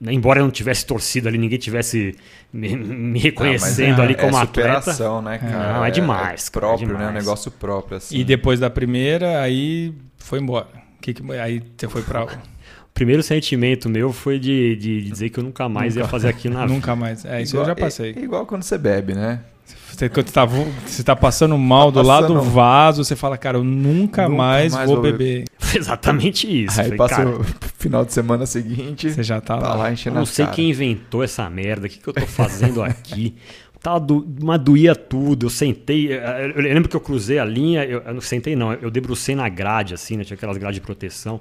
né, 0.00 0.12
Embora 0.12 0.38
eu 0.40 0.44
não 0.44 0.50
tivesse 0.52 0.86
torcido 0.86 1.26
ali, 1.28 1.36
ninguém 1.36 1.58
tivesse 1.58 2.14
me, 2.52 2.76
me 2.76 3.18
reconhecendo 3.18 4.00
Ah, 4.00 4.04
ali 4.04 4.12
é, 4.12 4.16
como 4.16 4.36
é 4.38 4.40
atleta. 4.42 4.80
superação, 4.80 5.20
né, 5.20 5.38
cara? 5.38 5.72
Não, 5.74 5.84
é 5.84 5.90
demais, 5.90 6.48
cara, 6.48 6.66
é 6.66 6.68
próprio, 6.68 6.88
né? 6.88 6.94
Um 6.94 6.98
demais. 6.98 7.14
negócio 7.24 7.50
próprio, 7.50 7.96
assim. 7.96 8.16
E 8.16 8.22
depois 8.24 8.60
da 8.60 8.70
primeira, 8.70 9.40
aí 9.42 9.92
foi 10.16 10.38
embora. 10.38 10.68
Que 11.00 11.12
que- 11.12 11.32
aí 11.32 11.60
você 11.76 11.88
foi 11.88 12.02
pra. 12.02 12.26
O 12.82 12.94
primeiro 12.94 13.22
sentimento 13.22 13.88
meu 13.88 14.12
foi 14.12 14.38
de, 14.38 14.76
de 14.76 15.00
dizer 15.10 15.30
que 15.30 15.40
eu 15.40 15.42
nunca 15.44 15.66
mais 15.66 15.96
ia 15.96 16.06
fazer 16.06 16.28
aquilo 16.28 16.52
na 16.54 16.60
vida. 16.66 16.74
Nunca 16.74 16.94
mais. 16.94 17.24
É, 17.24 17.40
isso 17.40 17.56
Igual- 17.56 17.64
eu 17.70 17.74
já 17.74 17.74
passei. 17.74 18.12
é- 18.14 18.18
é 18.20 18.22
igual 18.22 18.44
quando 18.44 18.62
você 18.64 18.76
bebe, 18.76 19.14
né? 19.14 19.40
Você, 19.88 20.08
tá, 20.10 20.44
vo- 20.44 20.66
você 20.86 21.02
tá 21.02 21.16
passando 21.16 21.56
mal 21.56 21.90
Tá 21.90 22.02
do 22.02 22.06
lado 22.06 22.26
do 22.28 22.34
passando- 22.34 22.50
vaso, 22.50 23.02
você 23.04 23.16
fala, 23.16 23.38
cara, 23.38 23.56
eu 23.56 23.64
nunca, 23.64 24.24
Nunca 24.24 24.28
mais, 24.28 24.74
mais 24.74 24.86
vou 24.86 24.96
vou 25.00 25.02
beber. 25.10 25.44
Foi 25.48 25.51
exatamente 25.74 26.46
isso. 26.64 26.78
Aí 26.80 26.84
Falei, 26.86 26.98
passa 26.98 27.16
cara, 27.16 27.30
o 27.30 27.44
final 27.78 28.04
de 28.04 28.12
semana 28.12 28.46
seguinte, 28.46 29.10
Você 29.10 29.22
já 29.22 29.40
tá, 29.40 29.58
tá 29.58 29.74
lá. 29.74 29.92
enchendo 29.92 30.16
não 30.16 30.26
sei 30.26 30.44
cara. 30.44 30.56
quem 30.56 30.70
inventou 30.70 31.22
essa 31.22 31.48
merda, 31.50 31.86
o 31.86 31.90
que, 31.90 31.98
que 31.98 32.08
eu 32.08 32.12
tô 32.12 32.26
fazendo 32.26 32.82
aqui. 32.82 33.34
Tava 33.82 33.98
do, 33.98 34.24
uma 34.40 34.56
doía 34.56 34.94
tudo, 34.94 35.46
eu 35.46 35.50
sentei, 35.50 36.12
eu, 36.12 36.20
eu 36.20 36.62
lembro 36.62 36.88
que 36.88 36.94
eu 36.94 37.00
cruzei 37.00 37.40
a 37.40 37.44
linha, 37.44 37.84
eu, 37.84 38.00
eu 38.00 38.14
não 38.14 38.20
sentei 38.20 38.54
não, 38.54 38.72
eu 38.74 38.88
debrucei 38.92 39.34
na 39.34 39.48
grade, 39.48 39.92
assim, 39.92 40.16
né, 40.16 40.22
tinha 40.22 40.36
aquelas 40.36 40.56
grades 40.56 40.76
de 40.76 40.80
proteção, 40.80 41.40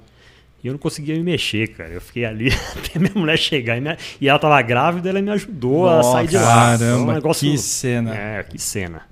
e 0.63 0.65
eu 0.67 0.71
não 0.73 0.79
conseguia 0.79 1.13
me 1.13 1.21
mexer, 1.21 1.67
cara, 1.67 1.91
eu 1.91 2.01
fiquei 2.01 2.25
ali 2.25 2.49
até 2.75 2.97
minha 2.97 3.11
mulher 3.13 3.37
chegar, 3.37 3.77
e, 3.77 3.81
minha- 3.81 3.95
e 4.19 4.27
ela 4.27 4.39
tava 4.39 4.59
grávida, 4.63 5.09
ela 5.09 5.21
me 5.21 5.29
ajudou 5.29 5.87
a 5.87 5.97
Nossa, 5.97 6.11
sair 6.13 6.27
de 6.29 6.37
lá. 6.37 6.77
Caramba, 6.77 7.11
um 7.11 7.13
negócio, 7.13 7.47
que 7.51 7.57
cena. 7.59 8.15
É, 8.15 8.41
que 8.41 8.57
cena. 8.57 9.03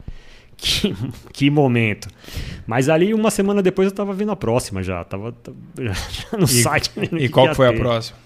Que, 0.61 0.93
que 1.33 1.49
momento. 1.49 2.07
Mas 2.67 2.89
ali, 2.89 3.13
uma 3.13 3.31
semana 3.31 3.61
depois, 3.61 3.87
eu 3.87 3.93
tava 3.95 4.13
vendo 4.13 4.31
a 4.31 4.35
próxima 4.35 4.83
já. 4.83 5.03
Tava, 5.03 5.31
tava- 5.31 5.57
já, 5.79 5.93
já 5.93 6.37
no 6.37 6.43
E- 6.45 6.47
site. 6.47 6.91
E 6.99 7.07
que 7.07 7.29
qual 7.29 7.53
foi 7.55 7.67
a 7.67 7.71
ter. 7.71 7.79
próxima? 7.79 8.17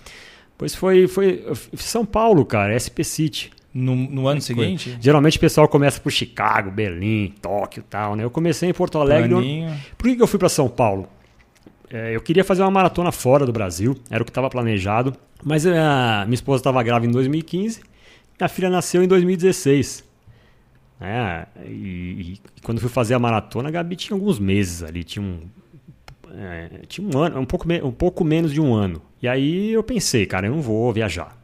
Pois 0.57 0.73
foi, 0.75 1.07
foi 1.07 1.43
São 1.75 2.05
Paulo, 2.05 2.45
cara, 2.45 2.77
SP 2.79 3.03
City. 3.03 3.51
No, 3.73 3.95
no 3.95 4.27
ano 4.27 4.39
seguinte? 4.39 4.95
Geralmente 5.01 5.37
o 5.37 5.39
pessoal 5.39 5.67
começa 5.67 5.99
por 5.99 6.11
Chicago, 6.11 6.69
Berlim, 6.69 7.33
Tóquio 7.41 7.79
e 7.79 7.83
tal, 7.83 8.15
né? 8.15 8.23
Eu 8.23 8.29
comecei 8.29 8.69
em 8.69 8.73
Porto 8.73 8.99
Alegre. 8.99 9.29
Planinho. 9.29 9.73
Por 9.97 10.07
que 10.09 10.15
que 10.15 10.21
eu 10.21 10.27
fui 10.27 10.37
para 10.37 10.47
São 10.49 10.69
Paulo? 10.69 11.07
É, 11.89 12.15
eu 12.15 12.21
queria 12.21 12.43
fazer 12.43 12.61
uma 12.61 12.69
maratona 12.69 13.11
fora 13.11 13.45
do 13.47 13.51
Brasil, 13.51 13.95
era 14.11 14.21
o 14.21 14.25
que 14.25 14.29
estava 14.29 14.47
planejado. 14.49 15.15
Mas 15.43 15.65
a 15.65 16.23
minha 16.25 16.35
esposa 16.35 16.59
estava 16.61 16.81
grávida 16.83 17.09
em 17.09 17.13
2015, 17.13 17.81
minha 18.39 18.47
filha 18.47 18.69
nasceu 18.69 19.03
em 19.03 19.07
2016. 19.07 20.03
É, 21.03 21.45
e, 21.65 22.33
e 22.33 22.41
quando 22.63 22.79
fui 22.79 22.89
fazer 22.89 23.13
a 23.13 23.19
maratona, 23.19 23.67
a 23.67 23.71
Gabi 23.71 23.97
tinha 23.97 24.15
alguns 24.15 24.39
meses 24.39 24.81
ali, 24.81 25.03
tinha 25.03 25.23
um, 25.23 25.41
é, 26.33 26.69
tinha 26.87 27.05
um 27.05 27.17
ano, 27.19 27.39
um 27.39 27.45
pouco, 27.45 27.71
um 27.71 27.91
pouco 27.91 28.23
menos 28.23 28.53
de 28.53 28.61
um 28.61 28.73
ano. 28.73 29.01
E 29.21 29.27
aí 29.27 29.71
eu 29.71 29.83
pensei, 29.83 30.25
cara, 30.25 30.47
eu 30.47 30.55
não 30.55 30.61
vou 30.61 30.91
viajar. 30.93 31.37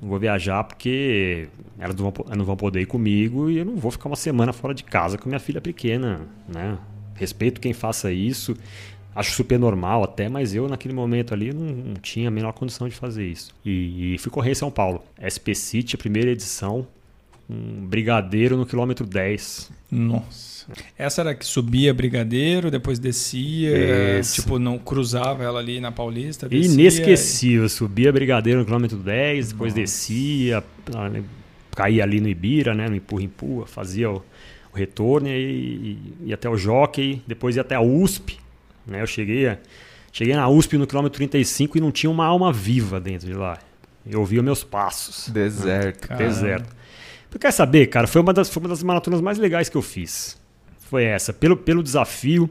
Não 0.00 0.08
vou 0.08 0.18
viajar 0.18 0.62
porque 0.64 1.48
elas 1.78 1.96
não, 1.96 2.10
vão, 2.10 2.36
não 2.36 2.44
vão 2.44 2.56
poder 2.56 2.80
ir 2.80 2.86
comigo 2.86 3.48
e 3.48 3.58
eu 3.58 3.64
não 3.64 3.76
vou 3.76 3.90
ficar 3.90 4.08
uma 4.08 4.16
semana 4.16 4.52
fora 4.52 4.74
de 4.74 4.84
casa 4.84 5.16
com 5.16 5.28
minha 5.28 5.40
filha 5.40 5.60
pequena, 5.60 6.20
né? 6.48 6.76
Respeito 7.14 7.60
quem 7.60 7.72
faça 7.72 8.12
isso, 8.12 8.56
acho 9.14 9.32
super 9.32 9.58
normal 9.58 10.02
até, 10.02 10.28
mas 10.28 10.54
eu 10.54 10.68
naquele 10.68 10.94
momento 10.94 11.32
ali 11.32 11.52
não, 11.52 11.66
não 11.66 11.94
tinha 11.94 12.28
a 12.28 12.30
menor 12.30 12.52
condição 12.52 12.88
de 12.88 12.94
fazer 12.94 13.26
isso. 13.26 13.54
E, 13.64 14.14
e 14.14 14.18
fui 14.18 14.30
correr 14.30 14.50
em 14.50 14.54
São 14.54 14.70
Paulo. 14.70 15.02
SP 15.22 15.54
City, 15.54 15.94
a 15.94 15.98
primeira 15.98 16.30
edição, 16.30 16.86
um 17.48 17.86
brigadeiro 17.86 18.56
no 18.56 18.64
quilômetro 18.66 19.06
10. 19.06 19.70
Nossa. 19.90 20.52
Essa 20.96 21.22
era 21.22 21.34
que 21.34 21.44
subia 21.44 21.92
Brigadeiro, 21.92 22.70
depois 22.70 22.98
descia, 22.98 24.18
Isso. 24.20 24.42
tipo, 24.42 24.58
não 24.58 24.78
cruzava 24.78 25.42
ela 25.42 25.58
ali 25.58 25.80
na 25.80 25.90
Paulista. 25.90 26.48
descia, 26.48 26.72
Inesquecível. 26.72 27.68
Subia 27.68 28.12
Brigadeiro 28.12 28.60
no 28.60 28.64
quilômetro 28.64 28.96
10, 28.98 29.48
depois 29.52 29.72
Nossa. 29.72 29.80
descia, 29.82 30.62
ah, 30.94 31.08
né, 31.08 31.24
caía 31.74 32.04
ali 32.04 32.20
no 32.20 32.28
Ibira, 32.28 32.74
né, 32.74 32.88
no 32.88 32.94
empurra-empurra, 32.94 33.66
fazia 33.66 34.08
o, 34.10 34.22
o 34.72 34.76
retorno 34.76 35.28
e, 35.28 35.98
e 36.22 36.28
ia 36.28 36.34
até 36.36 36.48
o 36.48 36.56
Jockey, 36.56 37.20
depois 37.26 37.56
ia 37.56 37.62
até 37.62 37.74
a 37.74 37.80
USP. 37.82 38.38
Né, 38.86 39.02
eu 39.02 39.06
cheguei, 39.06 39.48
a- 39.48 39.58
cheguei 40.12 40.34
na 40.34 40.48
USP 40.48 40.78
no 40.78 40.86
quilômetro 40.86 41.16
35 41.16 41.76
e 41.76 41.80
não 41.80 41.90
tinha 41.90 42.08
uma 42.10 42.24
alma 42.24 42.52
viva 42.52 43.00
dentro 43.00 43.26
de 43.26 43.34
lá. 43.34 43.58
Eu 44.08 44.20
ouvia 44.20 44.42
meus 44.42 44.62
passos. 44.64 45.28
Deserto. 45.28 46.08
Caramba. 46.08 46.24
Deserto. 46.28 46.81
Tu 47.32 47.38
quer 47.38 47.50
saber, 47.50 47.86
cara? 47.88 48.06
Foi 48.06 48.20
uma, 48.20 48.32
das, 48.32 48.48
foi 48.48 48.62
uma 48.62 48.68
das 48.68 48.82
maratonas 48.82 49.20
mais 49.20 49.38
legais 49.38 49.68
que 49.68 49.76
eu 49.76 49.82
fiz. 49.82 50.40
Foi 50.78 51.04
essa. 51.04 51.32
Pelo, 51.32 51.56
pelo 51.56 51.82
desafio, 51.82 52.50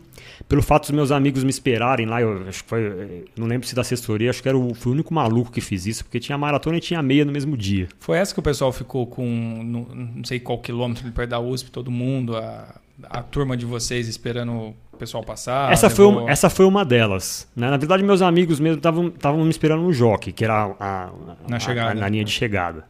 pelo 0.49 0.63
fato 0.63 0.81
dos 0.83 0.91
meus 0.91 1.11
amigos 1.11 1.43
me 1.43 1.51
esperarem 1.51 2.07
lá. 2.07 2.19
Eu 2.19 2.47
acho 2.47 2.63
que 2.63 2.69
foi. 2.69 2.83
eh, 2.83 3.21
Não 3.37 3.45
lembro 3.45 3.67
se 3.67 3.75
da 3.75 3.81
assessoria, 3.81 4.31
acho 4.31 4.41
que 4.41 4.49
era 4.49 4.57
o, 4.57 4.73
fui 4.73 4.91
o 4.91 4.95
único 4.95 5.13
maluco 5.13 5.51
que 5.51 5.61
fiz 5.61 5.85
isso, 5.85 6.03
porque 6.03 6.19
tinha 6.19 6.35
maratona 6.37 6.77
e 6.77 6.79
tinha 6.79 6.99
meia 7.03 7.23
no 7.23 7.31
mesmo 7.31 7.55
dia. 7.55 7.87
Foi 7.99 8.17
essa 8.17 8.33
que 8.33 8.39
o 8.39 8.43
pessoal 8.43 8.71
ficou 8.73 9.05
com, 9.05 9.23
no- 9.63 9.87
não 9.93 10.23
sei 10.25 10.39
qual 10.39 10.57
quilômetro, 10.57 11.09
perto 11.11 11.29
da 11.29 11.39
USP, 11.39 11.69
todo 11.69 11.91
mundo, 11.91 12.35
a, 12.35 12.79
a 13.03 13.21
turma 13.21 13.55
de 13.55 13.63
vocês 13.67 14.07
esperando 14.07 14.51
o 14.91 14.97
pessoal 14.97 15.23
passar. 15.23 15.71
essa, 15.71 15.87
foi 15.87 16.07
levou- 16.07 16.23
uma, 16.23 16.31
essa 16.31 16.49
foi 16.49 16.65
uma 16.65 16.83
delas. 16.83 17.47
né? 17.55 17.69
Na 17.69 17.77
verdade, 17.77 18.01
meus 18.03 18.23
amigos 18.23 18.59
mesmo 18.59 18.77
estavam 18.79 19.43
me 19.43 19.49
esperando 19.51 19.83
no 19.83 19.93
jockey, 19.93 20.31
que 20.31 20.43
era 20.43 20.55
a, 20.79 21.03
a- 21.05 21.11
Na 21.47 21.57
a- 21.57 21.59
chegada. 21.59 21.93
na 21.99 22.09
linha 22.09 22.23
de 22.25 22.31
chegada. 22.31 22.89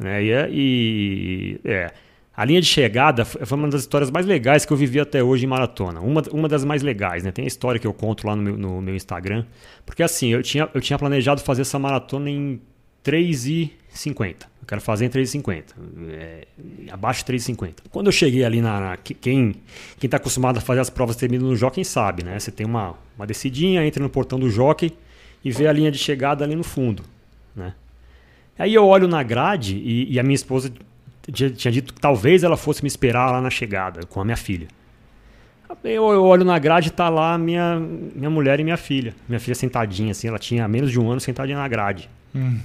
Né? 0.00 0.24
E, 0.24 0.30
é- 0.30 0.48
e- 0.50 1.60
é, 1.64 1.92
a 2.36 2.44
linha 2.44 2.60
de 2.60 2.66
chegada 2.66 3.24
foi 3.24 3.58
uma 3.58 3.68
das 3.68 3.82
histórias 3.82 4.10
mais 4.10 4.24
legais 4.26 4.64
que 4.64 4.72
eu 4.72 4.76
vivi 4.76 4.98
até 4.98 5.22
hoje 5.22 5.44
em 5.44 5.48
maratona. 5.48 6.00
Uma, 6.00 6.22
uma 6.32 6.48
das 6.48 6.64
mais 6.64 6.82
legais, 6.82 7.22
né? 7.22 7.30
Tem 7.30 7.44
a 7.44 7.48
história 7.48 7.78
que 7.78 7.86
eu 7.86 7.92
conto 7.92 8.26
lá 8.26 8.34
no 8.34 8.42
meu, 8.42 8.56
no 8.56 8.80
meu 8.82 8.94
Instagram. 8.96 9.44
Porque 9.84 10.02
assim, 10.02 10.28
eu 10.28 10.42
tinha, 10.42 10.68
eu 10.72 10.80
tinha 10.80 10.98
planejado 10.98 11.40
fazer 11.42 11.62
essa 11.62 11.78
maratona 11.78 12.30
em 12.30 12.60
3,50. 13.04 14.46
Eu 14.60 14.66
quero 14.66 14.80
fazer 14.80 15.04
em 15.04 15.08
3,50. 15.08 15.64
É, 16.10 16.46
abaixo 16.90 17.24
de 17.24 17.32
3,50. 17.32 17.74
Quando 17.90 18.06
eu 18.06 18.12
cheguei 18.12 18.44
ali 18.44 18.60
na. 18.60 18.80
na- 18.80 18.96
que- 18.96 19.14
quem 19.14 19.52
quem 19.98 20.08
está 20.08 20.16
acostumado 20.16 20.56
a 20.58 20.60
fazer 20.60 20.80
as 20.80 20.90
provas 20.90 21.16
terminando 21.16 21.48
no 21.48 21.56
jockey 21.56 21.84
sabe, 21.84 22.24
né? 22.24 22.38
Você 22.38 22.50
tem 22.50 22.64
uma, 22.66 22.94
uma 23.16 23.26
descidinha, 23.26 23.84
entra 23.86 24.02
no 24.02 24.08
portão 24.08 24.38
do 24.38 24.48
jockey 24.48 24.92
e 25.44 25.50
vê 25.50 25.66
a 25.66 25.72
linha 25.72 25.90
de 25.90 25.98
chegada 25.98 26.44
ali 26.44 26.54
no 26.54 26.62
fundo, 26.64 27.02
né? 27.54 27.74
Aí 28.58 28.74
eu 28.74 28.86
olho 28.86 29.08
na 29.08 29.22
grade 29.22 29.76
e, 29.76 30.12
e 30.12 30.20
a 30.20 30.22
minha 30.22 30.34
esposa 30.34 30.72
tinha, 31.32 31.50
tinha 31.50 31.72
dito 31.72 31.92
que 31.94 32.00
talvez 32.00 32.44
ela 32.44 32.56
fosse 32.56 32.82
me 32.82 32.88
esperar 32.88 33.30
lá 33.30 33.40
na 33.40 33.50
chegada 33.50 34.06
com 34.06 34.20
a 34.20 34.24
minha 34.24 34.36
filha. 34.36 34.68
Eu, 35.84 36.10
eu 36.10 36.22
olho 36.24 36.44
na 36.44 36.58
grade 36.58 36.88
e 36.88 36.90
tá 36.92 37.08
lá 37.08 37.36
minha, 37.38 37.80
minha 37.80 38.28
mulher 38.28 38.60
e 38.60 38.64
minha 38.64 38.76
filha. 38.76 39.14
Minha 39.26 39.40
filha 39.40 39.54
sentadinha, 39.54 40.10
assim, 40.12 40.28
ela 40.28 40.38
tinha 40.38 40.68
menos 40.68 40.90
de 40.90 41.00
um 41.00 41.10
ano 41.10 41.20
sentadinha 41.20 41.56
na 41.56 41.66
grade. 41.66 42.10
Hum. 42.34 42.58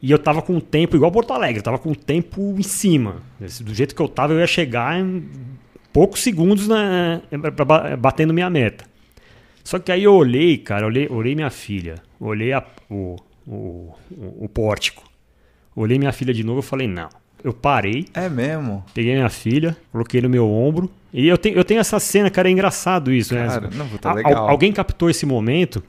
E 0.00 0.10
eu 0.10 0.18
tava 0.18 0.40
com 0.40 0.56
o 0.56 0.60
tempo, 0.60 0.94
igual 0.94 1.10
Porto 1.10 1.32
Alegre, 1.32 1.58
eu 1.58 1.62
tava 1.62 1.78
com 1.78 1.90
o 1.90 1.96
tempo 1.96 2.54
em 2.56 2.62
cima. 2.62 3.16
Do 3.60 3.74
jeito 3.74 3.94
que 3.94 4.00
eu 4.00 4.06
tava, 4.08 4.32
eu 4.32 4.38
ia 4.38 4.46
chegar 4.46 4.98
em 5.00 5.28
poucos 5.92 6.22
segundos 6.22 6.68
na, 6.68 7.20
pra- 7.56 7.96
batendo 7.96 8.32
minha 8.32 8.48
meta. 8.48 8.84
Só 9.64 9.78
que 9.80 9.90
aí 9.90 10.04
eu 10.04 10.14
olhei, 10.14 10.56
cara, 10.58 10.86
olhei, 10.86 11.08
olhei 11.10 11.34
minha 11.34 11.50
filha, 11.50 11.96
olhei 12.20 12.52
a- 12.52 12.64
o, 12.88 13.16
o, 13.46 13.94
o, 14.12 14.44
o 14.44 14.48
pórtico, 14.48 15.02
olhei 15.82 15.98
minha 15.98 16.12
filha 16.12 16.32
de 16.34 16.42
novo 16.44 16.60
e 16.60 16.62
falei, 16.62 16.86
não. 16.88 17.08
Eu 17.44 17.52
parei, 17.52 18.06
É 18.14 18.28
mesmo? 18.28 18.84
peguei 18.94 19.14
minha 19.14 19.28
filha, 19.28 19.76
coloquei 19.92 20.20
no 20.20 20.28
meu 20.28 20.50
ombro. 20.50 20.90
E 21.12 21.28
eu 21.28 21.38
tenho, 21.38 21.56
eu 21.56 21.64
tenho 21.64 21.78
essa 21.80 22.00
cena, 22.00 22.28
cara, 22.30 22.48
é 22.48 22.50
engraçado 22.52 23.12
isso, 23.12 23.34
né? 23.34 23.46
Cara, 23.46 23.70
não, 23.72 23.86
tá 23.98 24.10
Al- 24.10 24.16
legal. 24.16 24.48
alguém 24.48 24.72
captou 24.72 25.08
esse 25.08 25.24
momento 25.24 25.82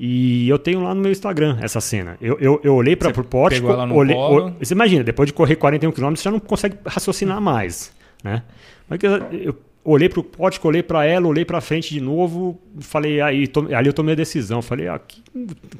e 0.00 0.48
eu 0.48 0.58
tenho 0.58 0.80
lá 0.82 0.94
no 0.94 1.00
meu 1.00 1.10
Instagram 1.12 1.58
essa 1.60 1.80
cena. 1.80 2.16
Eu, 2.20 2.36
eu, 2.40 2.60
eu 2.64 2.74
olhei 2.74 2.96
para 2.96 3.08
o 3.10 3.24
pórtico, 3.24 3.66
pegou 3.66 3.70
ela 3.72 3.86
no 3.86 3.94
olhei, 3.94 4.14
colo? 4.16 4.44
ol- 4.46 4.52
você 4.60 4.74
imagina, 4.74 5.04
depois 5.04 5.26
de 5.26 5.32
correr 5.32 5.56
41 5.56 5.92
km, 5.92 6.10
você 6.16 6.22
já 6.24 6.30
não 6.30 6.40
consegue 6.40 6.76
raciocinar 6.86 7.40
mais, 7.40 7.92
né? 8.24 8.42
Mas 8.88 8.98
eu, 9.02 9.16
eu 9.32 9.56
olhei 9.84 10.08
para 10.08 10.20
o 10.20 10.24
pórtico, 10.24 10.68
olhei 10.68 10.82
para 10.82 11.04
ela, 11.04 11.26
olhei 11.26 11.44
para 11.44 11.60
frente 11.60 11.94
de 11.94 12.00
novo, 12.00 12.60
falei, 12.80 13.20
aí, 13.20 13.46
to- 13.46 13.74
ali 13.74 13.86
eu 13.88 13.92
tomei 13.92 14.12
a 14.12 14.16
decisão, 14.16 14.60
falei, 14.60 14.86
ah, 14.88 14.98
que, 14.98 15.22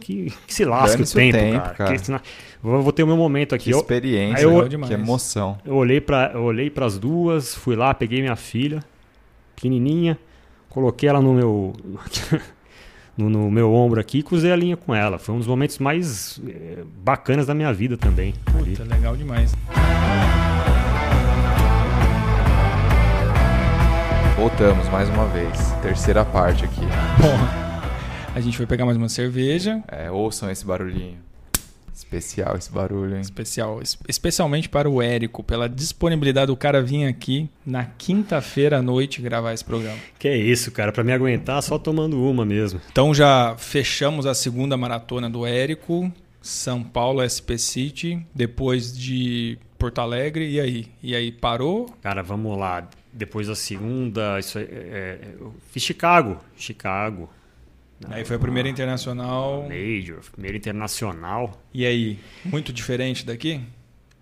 que, 0.01 0.32
que 0.46 0.55
se 0.55 0.64
lasca 0.64 1.03
o 1.03 1.07
tempo, 1.07 1.36
tempo, 1.36 1.61
cara. 1.62 1.74
cara. 1.74 1.99
Que 1.99 2.11
vou, 2.62 2.82
vou 2.82 2.92
ter 2.92 3.03
o 3.03 3.07
meu 3.07 3.16
momento 3.16 3.55
aqui. 3.55 3.66
Que 3.66 3.70
Eu- 3.74 3.78
experiência, 3.80 4.38
aí 4.49 4.55
eu- 4.55 4.62
que 4.62 4.68
demais. 4.70 4.90
emoção. 4.92 5.59
eu 5.64 5.74
olhei 5.74 6.01
para 6.01 6.30
eu 6.34 6.42
olhei 6.42 6.70
para 6.70 6.86
as 6.86 6.99
duas, 6.99 7.55
fui 7.55 7.76
lá, 7.76 7.92
peguei 7.92 8.20
minha 8.20 8.36
filha, 8.36 8.82
pequenininha, 9.55 10.18
coloquei 10.70 11.09
ela 11.09 11.20
no 11.20 11.34
meu 11.34 11.72
no, 13.16 13.28
no 13.28 13.51
meu 13.51 13.72
ombro 13.74 14.01
aqui 14.01 14.18
e 14.18 14.22
cruzei 14.22 14.53
a 14.53 14.57
linha 14.57 14.76
com 14.76 14.94
ela. 14.94 15.18
Foi 15.18 15.34
um 15.34 15.38
dos 15.38 15.46
momentos 15.49 15.78
mais 15.78 16.40
eh, 16.49 16.84
bacanas 17.05 17.46
da 17.46 17.55
minha 17.55 17.72
vida 17.72 17.96
também. 17.96 18.32
ali. 18.55 18.70
Puta, 18.76 18.84
legal 18.84 19.16
demais. 19.16 19.53
Voltamos 24.39 24.89
mais 24.89 25.09
uma 25.09 25.26
vez. 25.26 25.51
Terceira 25.82 26.24
parte 26.24 26.64
aqui. 26.64 26.80
Bom, 27.20 27.36
a 28.34 28.41
gente 28.41 28.57
foi 28.57 28.66
pegar 28.66 28.84
mais 28.84 28.97
uma 28.97 29.09
cerveja. 29.09 29.82
É, 29.89 30.11
ouçam 30.11 30.49
esse 30.51 30.64
barulhinho. 30.64 31.18
Especial 31.93 32.57
esse 32.57 32.70
barulho, 32.70 33.16
hein? 33.16 33.20
Especial, 33.20 33.82
es- 33.82 33.99
especialmente 34.09 34.68
para 34.68 34.89
o 34.89 35.03
Érico, 35.03 35.43
pela 35.43 35.68
disponibilidade 35.68 36.47
do 36.47 36.57
cara 36.57 36.80
vir 36.80 37.05
aqui 37.07 37.51
na 37.66 37.84
quinta-feira 37.84 38.78
à 38.78 38.82
noite 38.82 39.20
gravar 39.20 39.53
esse 39.53 39.64
programa. 39.64 39.99
Que 40.18 40.28
é 40.28 40.36
isso, 40.36 40.70
cara. 40.70 40.93
Pra 40.93 41.03
me 41.03 41.12
aguentar, 41.12 41.61
só 41.61 41.76
tomando 41.76 42.22
uma 42.22 42.45
mesmo. 42.47 42.80
Então 42.93 43.12
já 43.12 43.57
fechamos 43.59 44.24
a 44.24 44.32
segunda 44.34 44.76
maratona 44.76 45.28
do 45.28 45.45
Érico, 45.45 46.11
São 46.41 46.82
Paulo 46.84 47.20
SP 47.26 47.59
City, 47.59 48.24
depois 48.32 48.97
de 48.97 49.59
Porto 49.76 49.99
Alegre, 50.01 50.49
e 50.49 50.61
aí? 50.61 50.86
E 51.03 51.16
aí 51.16 51.32
parou? 51.32 51.86
Cara, 52.01 52.22
vamos 52.22 52.57
lá. 52.57 52.89
Depois 53.19 53.49
da 53.49 53.57
segunda, 53.57 54.39
isso 54.39 54.61
é, 54.61 54.62
é, 54.62 55.35
eu 55.41 55.53
fiz 55.73 55.83
Chicago. 55.83 56.39
Chicago. 56.57 57.29
Aí 58.09 58.25
foi 58.25 58.37
a 58.37 58.39
primeira 58.39 58.69
internacional. 58.69 59.69
Major, 59.69 60.21
primeiro 60.31 60.57
internacional. 60.57 61.61
E 61.75 61.85
aí? 61.85 62.16
Muito 62.45 62.73
diferente 62.73 63.27
daqui? 63.27 63.61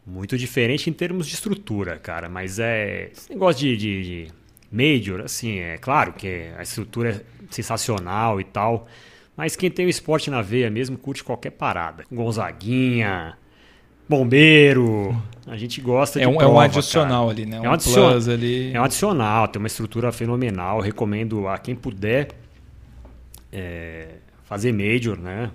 Muito 0.07 0.38
diferente 0.38 0.88
em 0.88 0.94
termos 0.94 1.26
de 1.26 1.34
estrutura, 1.34 1.99
cara. 1.99 2.26
Mas 2.30 2.59
é. 2.59 3.11
Esse 3.12 3.28
negócio 3.28 3.61
de, 3.61 3.76
de, 3.76 4.03
de 4.03 4.32
Major, 4.72 5.20
assim, 5.20 5.59
é 5.59 5.76
claro 5.76 6.14
que 6.14 6.51
a 6.57 6.62
estrutura 6.62 7.11
é 7.11 7.20
sensacional 7.51 8.40
e 8.40 8.44
tal. 8.44 8.88
Mas 9.36 9.57
quem 9.57 9.70
tem 9.70 9.84
o 9.84 9.90
esporte 9.90 10.30
na 10.30 10.40
veia 10.40 10.70
mesmo 10.70 10.97
curte 10.97 11.22
qualquer 11.22 11.51
parada. 11.51 12.05
Gonzaguinha, 12.11 13.36
bombeiro. 14.09 15.16
A 15.46 15.57
gente 15.57 15.80
gosta 15.80 16.18
É 16.18 16.22
de 16.22 16.26
um, 16.26 16.32
é 16.32 16.34
um 16.34 16.38
prova, 16.38 16.64
adicional 16.64 17.28
cara. 17.28 17.38
ali, 17.38 17.46
né? 17.46 17.57
É 17.57 17.61
um 17.61 17.64
um 17.64 17.72
adicional. 17.72 18.11
ali. 18.16 18.72
É 18.74 18.80
um 18.80 18.84
adicional, 18.84 19.48
tem 19.48 19.61
uma 19.61 19.68
estrutura 19.68 20.11
fenomenal. 20.11 20.80
Recomendo 20.80 21.46
a 21.46 21.57
quem 21.57 21.74
puder 21.74 22.28
é, 23.52 24.09
fazer 24.44 24.72
Major, 24.72 25.18
né? 25.18 25.50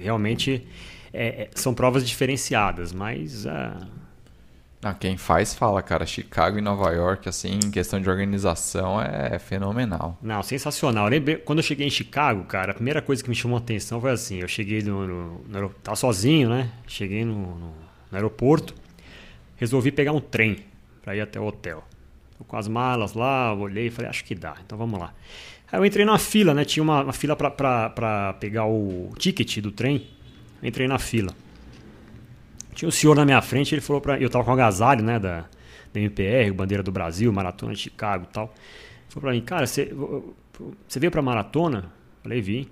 Realmente 0.00 0.66
é, 1.12 1.26
é, 1.42 1.50
são 1.54 1.72
provas 1.74 2.06
diferenciadas, 2.06 2.92
mas 2.92 3.46
ah, 3.46 3.86
Ah, 4.82 4.94
quem 4.94 5.16
faz 5.16 5.54
fala, 5.54 5.82
cara. 5.82 6.06
Chicago 6.06 6.56
e 6.56 6.60
Nova 6.60 6.90
York, 6.92 7.28
assim, 7.28 7.58
em 7.64 7.70
questão 7.70 8.00
de 8.00 8.08
organização, 8.08 9.00
é 9.02 9.36
fenômenal. 9.38 10.16
Não, 10.22 10.40
sensacional. 10.42 11.08
Lembrei, 11.08 11.36
quando 11.36 11.58
eu 11.58 11.64
cheguei 11.64 11.84
em 11.86 11.90
Chicago, 11.90 12.44
cara, 12.44 12.70
a 12.70 12.74
primeira 12.74 13.02
coisa 13.02 13.22
que 13.22 13.28
me 13.28 13.34
chamou 13.34 13.56
a 13.56 13.60
atenção 13.60 14.00
foi 14.00 14.12
assim: 14.12 14.36
eu 14.36 14.46
cheguei 14.46 14.80
no. 14.82 15.06
no, 15.06 15.40
no 15.48 15.68
tava 15.82 15.96
sozinho, 15.96 16.48
né? 16.48 16.70
Cheguei 16.86 17.24
no, 17.24 17.34
no- 17.34 17.74
no 18.10 18.16
aeroporto, 18.16 18.72
resolvi 19.56 19.90
pegar 19.90 20.12
um 20.12 20.20
trem 20.20 20.58
para 21.02 21.16
ir 21.16 21.20
até 21.22 21.40
o 21.40 21.44
hotel. 21.46 21.82
Tô 22.38 22.44
com 22.44 22.56
as 22.56 22.68
malas 22.68 23.14
lá, 23.14 23.52
olhei 23.52 23.88
e 23.88 23.90
falei: 23.90 24.08
acho 24.08 24.24
que 24.24 24.34
dá, 24.34 24.54
então 24.64 24.78
vamos 24.78 24.98
lá. 25.00 25.12
Aí 25.72 25.80
eu 25.80 25.84
entrei 25.84 26.04
na 26.04 26.18
fila, 26.18 26.54
né? 26.54 26.64
Tinha 26.64 26.82
uma, 26.84 27.02
uma 27.02 27.12
fila 27.12 27.34
para 27.34 28.32
pegar 28.34 28.64
o 28.66 29.10
ticket 29.18 29.58
do 29.58 29.72
trem. 29.72 30.06
Eu 30.62 30.68
entrei 30.68 30.86
na 30.86 30.98
fila. 31.00 31.34
Tinha 32.78 32.88
um 32.88 32.92
senhor 32.92 33.16
na 33.16 33.24
minha 33.24 33.42
frente, 33.42 33.74
ele 33.74 33.80
falou 33.80 34.00
pra. 34.00 34.20
Eu 34.20 34.30
tava 34.30 34.44
com 34.44 34.52
agasalho, 34.52 35.02
né? 35.02 35.18
Da, 35.18 35.46
da 35.92 36.00
MPR, 36.00 36.52
Bandeira 36.52 36.80
do 36.80 36.92
Brasil, 36.92 37.32
Maratona 37.32 37.72
de 37.72 37.80
Chicago 37.80 38.28
e 38.30 38.32
tal. 38.32 38.44
Ele 38.44 39.08
falou 39.08 39.22
pra 39.22 39.32
mim, 39.32 39.40
cara, 39.40 39.66
você, 39.66 39.92
você 40.86 41.00
veio 41.00 41.10
pra 41.10 41.20
maratona? 41.20 41.90
Falei, 42.22 42.40
vim. 42.40 42.68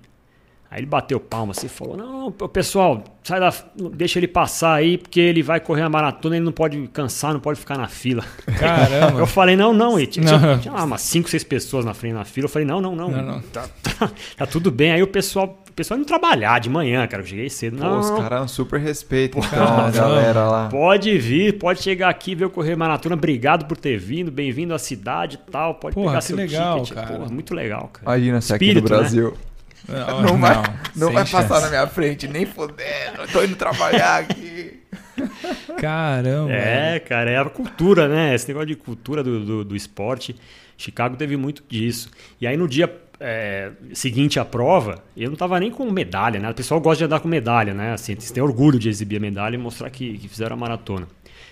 Aí 0.69 0.79
ele 0.81 0.85
bateu 0.85 1.17
palma 1.19 1.51
assim 1.51 1.67
e 1.67 1.69
falou: 1.69 1.95
Não, 1.95 2.23
não, 2.23 2.31
pessoal, 2.49 3.01
sai 3.23 3.39
da. 3.39 3.53
Deixa 3.93 4.19
ele 4.19 4.27
passar 4.27 4.73
aí, 4.73 4.97
porque 4.97 5.19
ele 5.19 5.41
vai 5.41 5.61
correr 5.61 5.83
a 5.83 5.89
maratona, 5.89 6.35
ele 6.35 6.43
não 6.43 6.51
pode 6.51 6.87
cansar, 6.89 7.31
não 7.33 7.39
pode 7.39 7.57
ficar 7.59 7.77
na 7.77 7.87
fila. 7.87 8.21
Caramba. 8.59 9.19
Eu 9.21 9.25
falei, 9.27 9.55
não, 9.55 9.73
não, 9.73 9.97
e 9.99 10.05
tinha, 10.05 10.29
Não. 10.37 10.59
tinha- 10.59 10.73
umas 10.73 11.01
5, 11.01 11.29
6 11.29 11.43
pessoas 11.45 11.85
na 11.85 11.93
frente 11.93 12.13
na 12.13 12.25
fila. 12.25 12.45
Eu 12.45 12.49
falei, 12.49 12.67
não, 12.67 12.81
não, 12.81 12.95
não. 12.95 13.09
Não, 13.09 13.21
não. 13.23 13.41
Tá, 13.43 13.65
tá- 13.97 14.11
tá 14.35 14.45
tudo 14.45 14.69
bem. 14.69 14.91
Aí 14.91 15.01
o 15.01 15.07
pessoal, 15.07 15.63
o 15.69 15.71
pessoal 15.71 15.97
indo 15.97 16.05
trabalhar 16.05 16.59
de 16.59 16.69
manhã, 16.69 17.07
cara. 17.07 17.23
Eu 17.23 17.27
cheguei 17.27 17.49
cedo. 17.49 17.77
Pô, 17.77 17.83
Não, 17.85 17.99
os 17.99 18.09
não, 18.09 18.17
caras 18.21 18.41
um 18.43 18.47
super 18.49 18.79
respeito, 18.81 19.37
então, 19.39 19.79
a 19.85 19.89
galera 19.89 20.47
lá. 20.49 20.67
Pode 20.69 21.17
vir, 21.17 21.57
pode 21.57 21.81
chegar 21.81 22.09
aqui 22.09 22.35
ver 22.35 22.43
eu 22.43 22.49
correr 22.49 22.75
maratona. 22.75 23.15
Obrigado 23.15 23.65
por 23.67 23.77
ter 23.77 23.97
vindo, 23.97 24.29
bem-vindo 24.29 24.73
à 24.73 24.79
cidade 24.79 25.39
e 25.47 25.51
tal. 25.51 25.75
Pode 25.75 25.95
Porra, 25.95 26.07
pegar 26.09 26.21
seu 26.21 26.35
legal, 26.35 26.81
ticket. 26.81 26.93
cara. 26.95 27.17
Porra, 27.17 27.29
muito 27.31 27.53
legal, 27.55 27.89
cara. 27.93 28.17
Imagina 28.17 28.41
se 28.41 28.53
aqui 28.53 28.73
no 28.73 28.79
Espírito, 28.81 29.01
né? 29.15 29.31
Não, 29.87 30.21
Não, 30.21 30.37
vai, 30.37 30.63
não 30.95 31.11
vai 31.13 31.23
passar 31.25 31.47
chance. 31.47 31.61
na 31.61 31.69
minha 31.69 31.87
frente, 31.87 32.27
nem 32.27 32.45
fodendo. 32.45 33.21
Eu 33.21 33.27
tô 33.27 33.43
indo 33.43 33.55
trabalhar 33.55 34.17
aqui. 34.19 34.81
Caramba. 35.79 36.51
É, 36.51 36.99
cara, 36.99 37.29
é 37.31 37.37
a 37.37 37.45
cultura, 37.45 38.07
né? 38.07 38.35
Esse 38.35 38.47
negócio 38.47 38.67
de 38.67 38.75
cultura 38.75 39.23
do, 39.23 39.43
do, 39.45 39.63
do 39.63 39.75
esporte. 39.75 40.35
Chicago 40.77 41.15
teve 41.15 41.37
muito 41.37 41.63
disso. 41.67 42.09
E 42.39 42.45
aí 42.45 42.55
no 42.55 42.67
dia 42.67 42.93
é, 43.19 43.71
seguinte 43.93 44.39
à 44.39 44.45
prova, 44.45 45.03
eu 45.15 45.29
não 45.29 45.35
tava 45.37 45.59
nem 45.59 45.71
com 45.71 45.89
medalha, 45.89 46.39
né? 46.39 46.49
O 46.49 46.53
pessoal 46.53 46.79
gosta 46.79 46.99
de 46.99 47.05
andar 47.05 47.19
com 47.19 47.27
medalha, 47.27 47.73
né? 47.73 47.93
Assim, 47.93 48.11
eles 48.11 48.29
têm 48.29 48.43
orgulho 48.43 48.77
de 48.77 48.89
exibir 48.89 49.17
a 49.17 49.19
medalha 49.19 49.55
e 49.55 49.57
mostrar 49.57 49.89
que, 49.89 50.17
que 50.17 50.27
fizeram 50.27 50.55
a 50.55 50.59
maratona. 50.59 51.07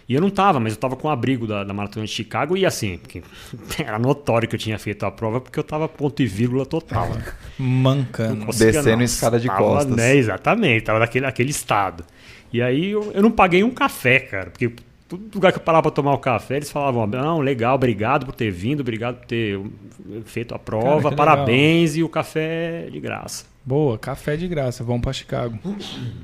E 0.07 0.13
eu 0.13 0.21
não 0.21 0.29
tava, 0.29 0.59
mas 0.59 0.73
eu 0.73 0.79
tava 0.79 0.95
com 0.95 1.07
o 1.07 1.11
abrigo 1.11 1.47
da, 1.47 1.63
da 1.63 1.73
maratona 1.73 2.05
de 2.05 2.11
Chicago 2.11 2.55
e 2.55 2.65
assim, 2.65 2.97
porque 2.97 3.23
era 3.83 3.97
notório 3.97 4.47
que 4.47 4.55
eu 4.55 4.59
tinha 4.59 4.77
feito 4.77 5.05
a 5.05 5.11
prova 5.11 5.41
porque 5.41 5.57
eu 5.57 5.63
tava 5.63 5.87
ponto 5.87 6.21
e 6.21 6.27
vírgula 6.27 6.65
total. 6.65 7.09
né? 7.09 7.23
Mancando. 7.57 8.45
Descendo 8.47 8.97
não. 8.97 9.01
escada 9.01 9.39
de 9.39 9.47
Tava, 9.47 9.59
costas. 9.59 9.95
Né, 9.95 10.15
exatamente, 10.15 10.83
tava 10.83 10.99
naquele, 10.99 11.25
naquele 11.25 11.49
estado. 11.49 12.05
E 12.53 12.61
aí 12.61 12.91
eu, 12.91 13.11
eu 13.13 13.21
não 13.21 13.31
paguei 13.31 13.63
um 13.63 13.71
café, 13.71 14.19
cara, 14.19 14.49
porque 14.51 14.71
todo 15.07 15.33
lugar 15.33 15.51
que 15.51 15.57
eu 15.59 15.63
parava 15.63 15.83
pra 15.83 15.91
tomar 15.91 16.13
o 16.13 16.17
café, 16.17 16.57
eles 16.57 16.71
falavam, 16.71 17.05
não, 17.07 17.39
legal, 17.39 17.75
obrigado 17.75 18.25
por 18.25 18.33
ter 18.35 18.51
vindo, 18.51 18.81
obrigado 18.81 19.17
por 19.17 19.25
ter 19.25 19.59
feito 20.25 20.53
a 20.55 20.59
prova, 20.59 21.03
Cara, 21.09 21.15
parabéns, 21.15 21.95
e 21.95 22.03
o 22.03 22.09
café 22.09 22.85
é 22.87 22.89
de 22.89 22.99
graça. 22.99 23.45
Boa, 23.63 23.97
café 23.97 24.37
de 24.37 24.47
graça. 24.47 24.83
Vamos 24.83 25.01
pra 25.01 25.11
Chicago. 25.11 25.57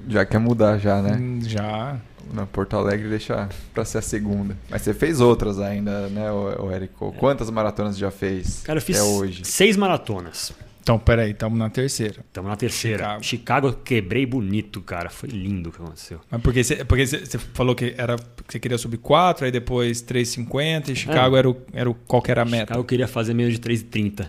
Já 0.07 0.23
quer 0.25 0.37
mudar 0.39 0.77
já, 0.77 1.01
né? 1.01 1.17
Hum, 1.19 1.39
Já. 1.41 1.97
Na 2.31 2.45
Porto 2.45 2.77
Alegre 2.77 3.09
deixa 3.09 3.49
pra 3.73 3.83
ser 3.83 3.97
a 3.97 4.01
segunda. 4.01 4.55
Mas 4.69 4.83
você 4.83 4.93
fez 4.93 5.19
outras 5.19 5.59
ainda, 5.59 6.07
né, 6.07 6.31
o, 6.31 6.65
o 6.67 6.71
Érico? 6.71 7.11
Quantas 7.17 7.49
maratonas 7.49 7.97
já 7.97 8.09
fez 8.11 8.61
Cara, 8.63 8.77
eu 8.77 8.81
fiz 8.81 8.97
até 8.99 9.05
hoje? 9.05 9.41
seis 9.43 9.75
maratonas. 9.75 10.53
Então, 10.81 10.97
peraí, 10.97 11.31
estamos 11.31 11.57
na 11.59 11.69
terceira. 11.69 12.21
Estamos 12.27 12.49
na 12.49 12.55
terceira. 12.57 12.97
Chicago. 13.03 13.23
Chicago. 13.23 13.67
eu 13.67 13.73
quebrei 13.73 14.25
bonito, 14.25 14.81
cara. 14.81 15.09
Foi 15.09 15.29
lindo 15.29 15.69
o 15.69 15.71
que 15.71 15.81
aconteceu. 15.81 16.19
Mas 16.29 16.41
porque 16.41 16.63
você 16.63 16.83
porque 16.85 17.05
falou 17.53 17.75
que 17.75 17.93
era 17.97 18.15
você 18.47 18.59
queria 18.59 18.77
subir 18.77 18.97
4, 18.97 19.45
aí 19.45 19.51
depois 19.51 20.01
3,50 20.01 20.89
e 20.89 20.95
Chicago 20.95 21.35
era, 21.37 21.49
o, 21.49 21.55
era 21.71 21.89
o 21.89 21.93
qual 21.93 22.23
era 22.27 22.41
a 22.41 22.45
meta. 22.45 22.61
Chicago 22.63 22.79
eu 22.79 22.85
queria 22.85 23.07
fazer 23.07 23.33
menos 23.33 23.53
de 23.53 23.59
3,30. 23.59 24.27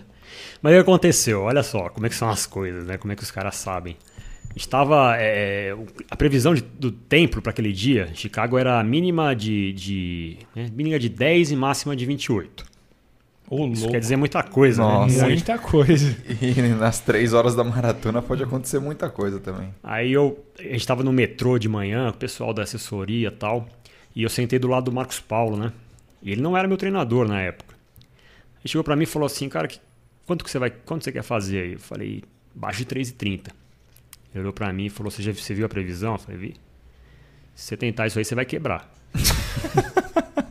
Mas 0.61 0.71
o 0.73 0.75
que 0.75 0.81
aconteceu? 0.81 1.41
Olha 1.41 1.63
só 1.63 1.89
como 1.89 2.05
é 2.05 2.09
que 2.09 2.15
são 2.15 2.29
as 2.29 2.45
coisas, 2.45 2.85
né? 2.85 2.97
Como 2.97 3.11
é 3.11 3.15
que 3.15 3.23
os 3.23 3.31
caras 3.31 3.55
sabem. 3.55 3.97
Estava. 4.55 5.15
é, 5.17 5.73
o- 5.73 5.85
a 6.11 6.15
previsão 6.15 6.53
de- 6.53 6.61
do 6.61 6.91
tempo 6.91 7.41
para 7.41 7.49
aquele 7.51 7.71
dia, 7.73 8.09
Chicago 8.13 8.57
era 8.57 8.79
a 8.79 8.83
mínima 8.83 9.35
de. 9.35 9.73
de 9.73 10.37
né, 10.55 10.69
mínima 10.71 10.99
de 10.99 11.09
10 11.09 11.51
e 11.51 11.55
máxima 11.55 11.95
de 11.95 12.05
28. 12.05 12.63
Ô, 13.53 13.67
Isso 13.67 13.87
quer 13.87 13.99
dizer 13.99 14.15
muita 14.15 14.41
coisa, 14.41 14.81
Nossa. 14.81 15.21
né? 15.21 15.27
Muita 15.27 15.59
coisa. 15.59 16.17
E 16.41 16.59
nas 16.73 16.99
três 16.99 17.33
horas 17.33 17.53
da 17.53 17.63
maratona 17.63 18.19
pode 18.19 18.41
acontecer 18.41 18.79
muita 18.79 19.11
coisa 19.11 19.39
também. 19.39 19.71
Aí 19.83 20.11
eu, 20.11 20.43
a 20.57 20.63
gente 20.63 20.77
estava 20.77 21.03
no 21.03 21.13
metrô 21.13 21.59
de 21.59 21.69
manhã, 21.69 22.09
o 22.09 22.13
pessoal 22.13 22.51
da 22.51 22.63
assessoria 22.63 23.27
e 23.27 23.31
tal, 23.31 23.69
e 24.15 24.23
eu 24.23 24.29
sentei 24.29 24.57
do 24.57 24.67
lado 24.67 24.85
do 24.85 24.91
Marcos 24.91 25.19
Paulo, 25.19 25.55
né? 25.55 25.71
E 26.23 26.31
ele 26.31 26.41
não 26.41 26.57
era 26.57 26.67
meu 26.67 26.77
treinador 26.77 27.27
na 27.27 27.41
época. 27.41 27.75
Ele 28.63 28.71
chegou 28.71 28.83
para 28.83 28.95
mim 28.95 29.03
e 29.03 29.05
falou 29.05 29.27
assim, 29.27 29.47
cara, 29.47 29.67
que, 29.67 29.79
quanto 30.25 30.43
que 30.43 30.49
você 30.49 30.57
vai, 30.57 30.71
quanto 30.71 31.03
você 31.03 31.11
quer 31.11 31.23
fazer 31.23 31.59
aí? 31.61 31.73
Eu 31.73 31.79
falei, 31.79 32.23
baixo 32.55 32.79
de 32.79 32.85
3,30. 32.87 33.49
Ele 34.33 34.39
olhou 34.41 34.53
para 34.53 34.73
mim 34.73 34.85
e 34.85 34.89
falou, 34.89 35.11
você 35.11 35.21
já 35.21 35.31
você 35.31 35.53
viu 35.53 35.67
a 35.67 35.69
previsão? 35.69 36.13
Eu 36.13 36.19
falei, 36.19 36.39
vi. 36.39 36.55
Se 37.53 37.67
você 37.67 37.77
tentar 37.77 38.07
isso 38.07 38.17
aí, 38.17 38.25
você 38.25 38.33
vai 38.33 38.45
quebrar. 38.45 38.91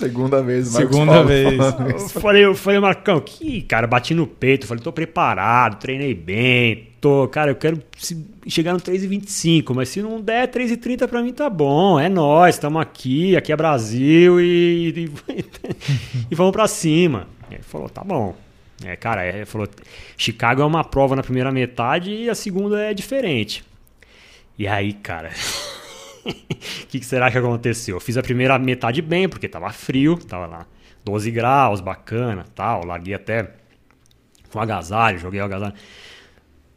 Segunda 0.00 0.42
vez, 0.42 0.72
Marcos 0.72 0.96
Segunda 0.96 1.12
Paulo 1.12 1.28
vez. 1.28 1.58
Eu 1.58 2.08
falei, 2.08 2.44
eu 2.44 2.54
falei, 2.54 2.80
Marcão, 2.80 3.20
que 3.20 3.60
cara, 3.62 3.86
bati 3.86 4.14
no 4.14 4.26
peito, 4.26 4.66
falei, 4.66 4.82
tô 4.82 4.90
preparado, 4.90 5.78
treinei 5.78 6.14
bem, 6.14 6.88
tô, 7.00 7.28
cara, 7.28 7.50
eu 7.50 7.56
quero 7.56 7.82
chegar 8.46 8.72
no 8.72 8.80
3,25, 8.80 9.74
mas 9.74 9.90
se 9.90 10.00
não 10.00 10.20
der 10.20 10.50
3,30 10.50 11.06
pra 11.06 11.22
mim 11.22 11.32
tá 11.32 11.50
bom, 11.50 12.00
é 12.00 12.08
nós, 12.08 12.54
estamos 12.54 12.80
aqui, 12.80 13.36
aqui 13.36 13.52
é 13.52 13.56
Brasil 13.56 14.40
e, 14.40 14.88
e, 14.88 15.12
e 16.30 16.34
vamos 16.34 16.52
pra 16.52 16.66
cima. 16.66 17.26
Ele 17.50 17.62
falou, 17.62 17.88
tá 17.88 18.02
bom. 18.02 18.34
É, 18.82 18.96
cara, 18.96 19.24
é, 19.24 19.36
ele 19.36 19.44
falou, 19.46 19.68
Chicago 20.16 20.62
é 20.62 20.64
uma 20.64 20.82
prova 20.82 21.14
na 21.14 21.22
primeira 21.22 21.52
metade 21.52 22.10
e 22.10 22.30
a 22.30 22.34
segunda 22.34 22.80
é 22.80 22.94
diferente. 22.94 23.62
E 24.58 24.66
aí, 24.66 24.94
cara, 24.94 25.30
o 26.24 26.32
que, 26.88 27.00
que 27.00 27.06
será 27.06 27.30
que 27.30 27.38
aconteceu? 27.38 27.96
Eu 27.96 28.00
fiz 28.00 28.16
a 28.16 28.22
primeira 28.22 28.58
metade 28.58 29.00
bem, 29.02 29.28
porque 29.28 29.48
tava 29.48 29.70
frio, 29.70 30.16
tava 30.16 30.46
lá 30.46 30.66
12 31.04 31.30
graus, 31.30 31.80
bacana, 31.80 32.44
tal. 32.54 32.84
Larguei 32.84 33.14
até 33.14 33.54
com 34.50 34.60
agasalho, 34.60 35.18
joguei 35.18 35.40
o 35.40 35.44
agasalho. 35.44 35.74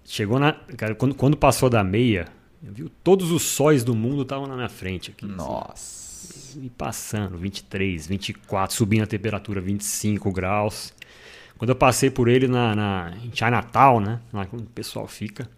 Chegou 0.05 0.39
na. 0.39 0.53
Cara, 0.77 0.95
quando, 0.95 1.15
quando 1.15 1.37
passou 1.37 1.69
da 1.69 1.83
meia, 1.83 2.27
viu 2.61 2.89
todos 3.03 3.31
os 3.31 3.43
sóis 3.43 3.83
do 3.83 3.95
mundo 3.95 4.23
estavam 4.23 4.47
na 4.47 4.55
minha 4.55 4.69
frente 4.69 5.11
aqui. 5.11 5.25
assim. 5.25 5.35
Nossa. 5.35 6.03
E 6.61 6.69
passando, 6.69 7.37
23, 7.37 8.07
24, 8.07 8.75
subindo 8.75 9.03
a 9.03 9.07
temperatura, 9.07 9.59
25 9.59 10.31
graus. 10.31 10.93
Quando 11.57 11.69
eu 11.69 11.75
passei 11.75 12.09
por 12.09 12.27
ele 12.27 12.47
na, 12.47 12.75
na, 12.75 13.13
em 13.23 13.31
Chinatown, 13.33 13.99
né? 13.99 14.19
Lá 14.31 14.45
quando 14.45 14.63
o 14.63 14.69
pessoal 14.69 15.07
fica. 15.07 15.49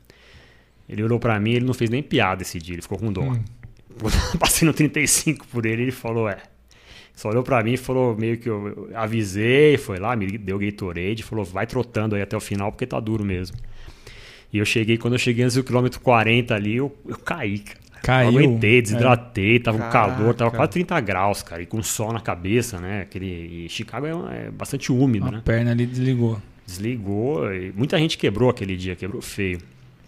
Ele 0.87 1.03
olhou 1.03 1.19
pra 1.19 1.39
mim, 1.39 1.53
ele 1.53 1.65
não 1.65 1.73
fez 1.73 1.89
nem 1.89 2.03
piada 2.03 2.43
esse 2.43 2.59
dia, 2.59 2.75
ele 2.75 2.81
ficou 2.81 2.97
com 2.97 3.11
dó. 3.11 3.23
Eu 3.23 3.43
passei 4.39 4.65
no 4.65 4.73
35 4.73 5.47
por 5.47 5.65
ele, 5.65 5.83
ele 5.83 5.91
falou, 5.91 6.29
é. 6.29 6.37
Só 7.15 7.29
olhou 7.29 7.43
pra 7.43 7.63
mim 7.63 7.73
e 7.73 7.77
falou, 7.77 8.15
meio 8.15 8.37
que 8.37 8.49
eu, 8.49 8.89
eu 8.89 8.97
avisei, 8.97 9.77
foi 9.77 9.97
lá, 9.97 10.15
me 10.15 10.37
deu 10.37 10.59
Gatorade, 10.59 11.23
falou, 11.23 11.45
vai 11.45 11.65
trotando 11.65 12.15
aí 12.15 12.21
até 12.21 12.35
o 12.35 12.41
final, 12.41 12.71
porque 12.71 12.85
tá 12.85 12.99
duro 12.99 13.23
mesmo. 13.23 13.55
E 14.51 14.57
eu 14.57 14.65
cheguei, 14.65 14.97
quando 14.97 15.13
eu 15.13 15.19
cheguei 15.19 15.43
antes 15.43 15.55
do 15.55 15.63
quilômetro 15.63 15.99
40 16.01 16.53
ali, 16.53 16.75
eu, 16.75 16.93
eu 17.07 17.17
caí, 17.17 17.59
cara. 17.59 17.85
Caiu. 18.03 18.31
Eu 18.31 18.37
aguentei, 18.37 18.81
desidratei, 18.81 19.59
tava 19.59 19.79
com 19.79 19.89
Caraca. 19.89 20.15
calor, 20.15 20.33
tava 20.35 20.51
quase 20.51 20.71
30 20.73 20.99
graus, 20.99 21.41
cara, 21.41 21.61
e 21.61 21.65
com 21.65 21.81
sol 21.81 22.13
na 22.13 22.19
cabeça, 22.19 22.79
né? 22.79 23.01
Aquele, 23.01 23.65
e 23.65 23.69
Chicago 23.69 24.05
é, 24.05 24.47
é 24.47 24.51
bastante 24.51 24.91
úmido, 24.91 25.27
A 25.27 25.31
né? 25.31 25.41
perna 25.43 25.71
ali 25.71 25.87
desligou. 25.87 26.39
Desligou, 26.67 27.51
e 27.51 27.71
muita 27.71 27.97
gente 27.97 28.17
quebrou 28.17 28.49
aquele 28.49 28.75
dia, 28.75 28.95
quebrou 28.95 29.21
feio. 29.21 29.59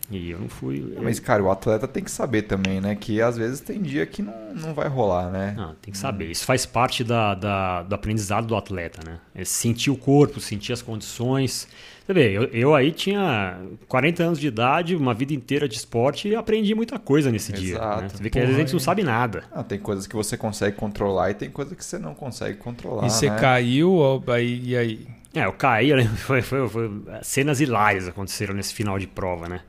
E 0.10 0.32
eu 0.32 0.40
não 0.40 0.48
fui. 0.48 0.96
Mas, 1.02 1.20
cara, 1.20 1.44
o 1.44 1.52
atleta 1.52 1.86
tem 1.88 2.02
que 2.04 2.10
saber 2.12 2.44
também, 2.44 2.80
né? 2.80 2.96
Que 2.96 3.22
às 3.22 3.38
vezes 3.38 3.60
tem 3.60 3.82
dia 3.82 4.06
que 4.06 4.22
não, 4.22 4.34
não 4.56 4.74
vai 4.74 4.88
rolar, 4.88 5.30
né? 5.30 5.54
Não, 5.58 5.76
tem 5.76 5.92
que 5.92 5.98
saber. 5.98 6.32
Isso 6.32 6.46
faz 6.46 6.66
parte 6.66 7.04
da, 7.04 7.36
da- 7.36 7.84
do 7.84 7.94
aprendizado 7.94 8.48
do 8.48 8.56
atleta, 8.56 9.02
né? 9.06 9.20
É 9.36 9.44
sentir 9.44 9.90
o 9.92 9.98
corpo, 9.98 10.40
sentir 10.40 10.72
as 10.72 10.82
condições. 10.82 11.68
Você 12.06 12.14
vê, 12.14 12.32
eu, 12.32 12.44
eu 12.54 12.74
aí 12.74 12.94
tinha 12.94 13.60
40 13.90 14.24
anos 14.24 14.40
de 14.40 14.48
idade, 14.48 14.96
uma 14.96 15.14
vida 15.14 15.34
inteira 15.34 15.68
de 15.68 15.76
esporte 15.76 16.30
e 16.30 16.36
aprendi 16.38 16.74
muita 16.74 16.98
coisa 16.98 17.30
nesse 17.30 17.52
dia. 17.52 17.76
Exato. 17.76 18.02
Né? 18.04 18.10
Você 18.10 18.24
vê 18.24 18.30
que 18.30 18.40
às 18.40 18.46
vezes 18.46 18.56
a 18.58 18.62
gente 18.64 18.74
não 18.74 18.80
sabe 18.80 19.04
nada. 19.04 19.44
Ah, 19.52 19.62
tem 19.62 19.78
coisas 19.78 20.08
que 20.08 20.16
você 20.16 20.38
consegue 20.38 20.78
controlar 20.78 21.32
e 21.32 21.34
tem 21.34 21.50
coisas 21.50 21.76
que 21.76 21.84
você 21.84 22.00
não 22.00 22.14
consegue 22.14 22.58
controlar. 22.58 23.06
e 23.06 23.10
você 23.10 23.30
né? 23.30 23.36
caiu, 23.38 24.24
aí, 24.28 24.62
e 24.64 24.78
aí? 24.78 25.08
É, 25.36 25.44
eu 25.46 25.52
caí, 25.52 25.94
né? 25.94 26.06
foi, 26.16 26.42
foi- 26.42 26.70
foi- 26.70 26.90
cenas 27.24 27.60
hilárias 27.60 28.08
aconteceram 28.08 28.54
nesse 28.56 28.74
final 28.74 28.98
de 28.98 29.06
prova, 29.06 29.50
né? 29.50 29.60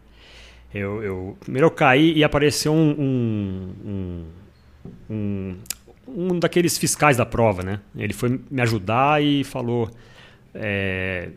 Eu, 0.74 1.02
eu- 1.02 1.36
primeiro 1.40 1.66
eu 1.66 1.70
caí 1.70 2.12
e 2.14 2.22
apareceu 2.22 2.72
um, 2.74 2.90
um, 3.86 4.24
um, 5.10 5.56
um, 6.06 6.38
daqueles 6.38 6.76
fiscais 6.76 7.16
da 7.16 7.24
prova, 7.26 7.62
né? 7.62 7.80
Ele 7.96 8.12
foi 8.12 8.40
me 8.50 8.60
ajudar 8.62 9.22
e 9.22 9.44
falou: 9.44 9.90
é, 10.54 11.30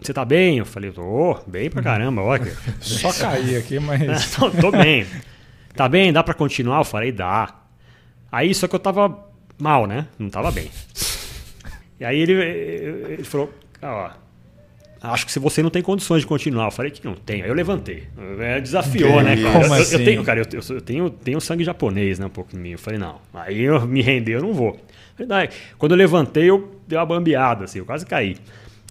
Você 0.00 0.12
tá 0.12 0.24
bem? 0.24 0.58
Eu 0.58 0.66
falei: 0.66 0.92
Tô, 0.92 1.38
bem 1.46 1.68
pra 1.68 1.82
caramba, 1.82 2.22
olha. 2.22 2.52
Só 2.80 3.12
caí 3.12 3.56
aqui, 3.56 3.78
mas. 3.80 4.30
tô, 4.36 4.50
tô 4.50 4.70
bem. 4.70 5.04
Tá 5.74 5.88
bem? 5.88 6.12
Dá 6.12 6.22
pra 6.22 6.34
continuar? 6.34 6.78
Eu 6.78 6.84
falei: 6.84 7.10
Dá. 7.12 7.56
Aí 8.30 8.54
só 8.54 8.68
que 8.68 8.74
eu 8.76 8.80
tava 8.80 9.26
mal, 9.58 9.86
né? 9.86 10.06
Não 10.18 10.30
tava 10.30 10.52
bem. 10.52 10.70
E 11.98 12.04
aí 12.04 12.18
ele, 12.20 12.32
ele 12.34 13.24
falou: 13.24 13.52
ó, 13.82 14.10
Acho 15.02 15.24
que 15.24 15.32
se 15.32 15.38
você 15.38 15.62
não 15.62 15.70
tem 15.70 15.80
condições 15.82 16.20
de 16.20 16.26
continuar. 16.26 16.66
Eu 16.66 16.70
falei 16.70 16.90
que 16.90 17.02
não 17.04 17.14
tenho. 17.14 17.44
Aí 17.44 17.50
eu 17.50 17.54
levantei. 17.54 18.04
É, 18.38 18.60
desafiou, 18.60 19.18
Que 19.18 19.22
né, 19.22 19.36
cara? 19.42 19.60
Como 19.60 19.74
Eu- 19.74 19.80
assim? 19.82 19.94
eu 19.96 20.04
tenho, 20.04 20.22
cara, 20.24 20.40
eu, 20.40 20.74
eu 20.74 20.80
tenho, 20.82 21.10
tenho 21.10 21.40
sangue 21.40 21.64
japonês, 21.64 22.18
né? 22.18 22.26
Um 22.26 22.30
pouco 22.30 22.54
em 22.54 22.58
mim. 22.60 22.70
Eu 22.72 22.78
falei, 22.78 22.98
não. 22.98 23.16
Aí 23.32 23.62
eu 23.62 23.86
me 23.86 24.02
render, 24.02 24.34
eu 24.34 24.42
não 24.42 24.52
vou. 24.52 24.78
Quando 25.78 25.92
eu 25.92 25.98
levantei, 25.98 26.50
eu 26.50 26.70
dei 26.86 26.98
uma 26.98 27.06
bambeada, 27.06 27.64
assim, 27.64 27.78
eu 27.78 27.84
quase 27.86 28.04
caí. 28.06 28.36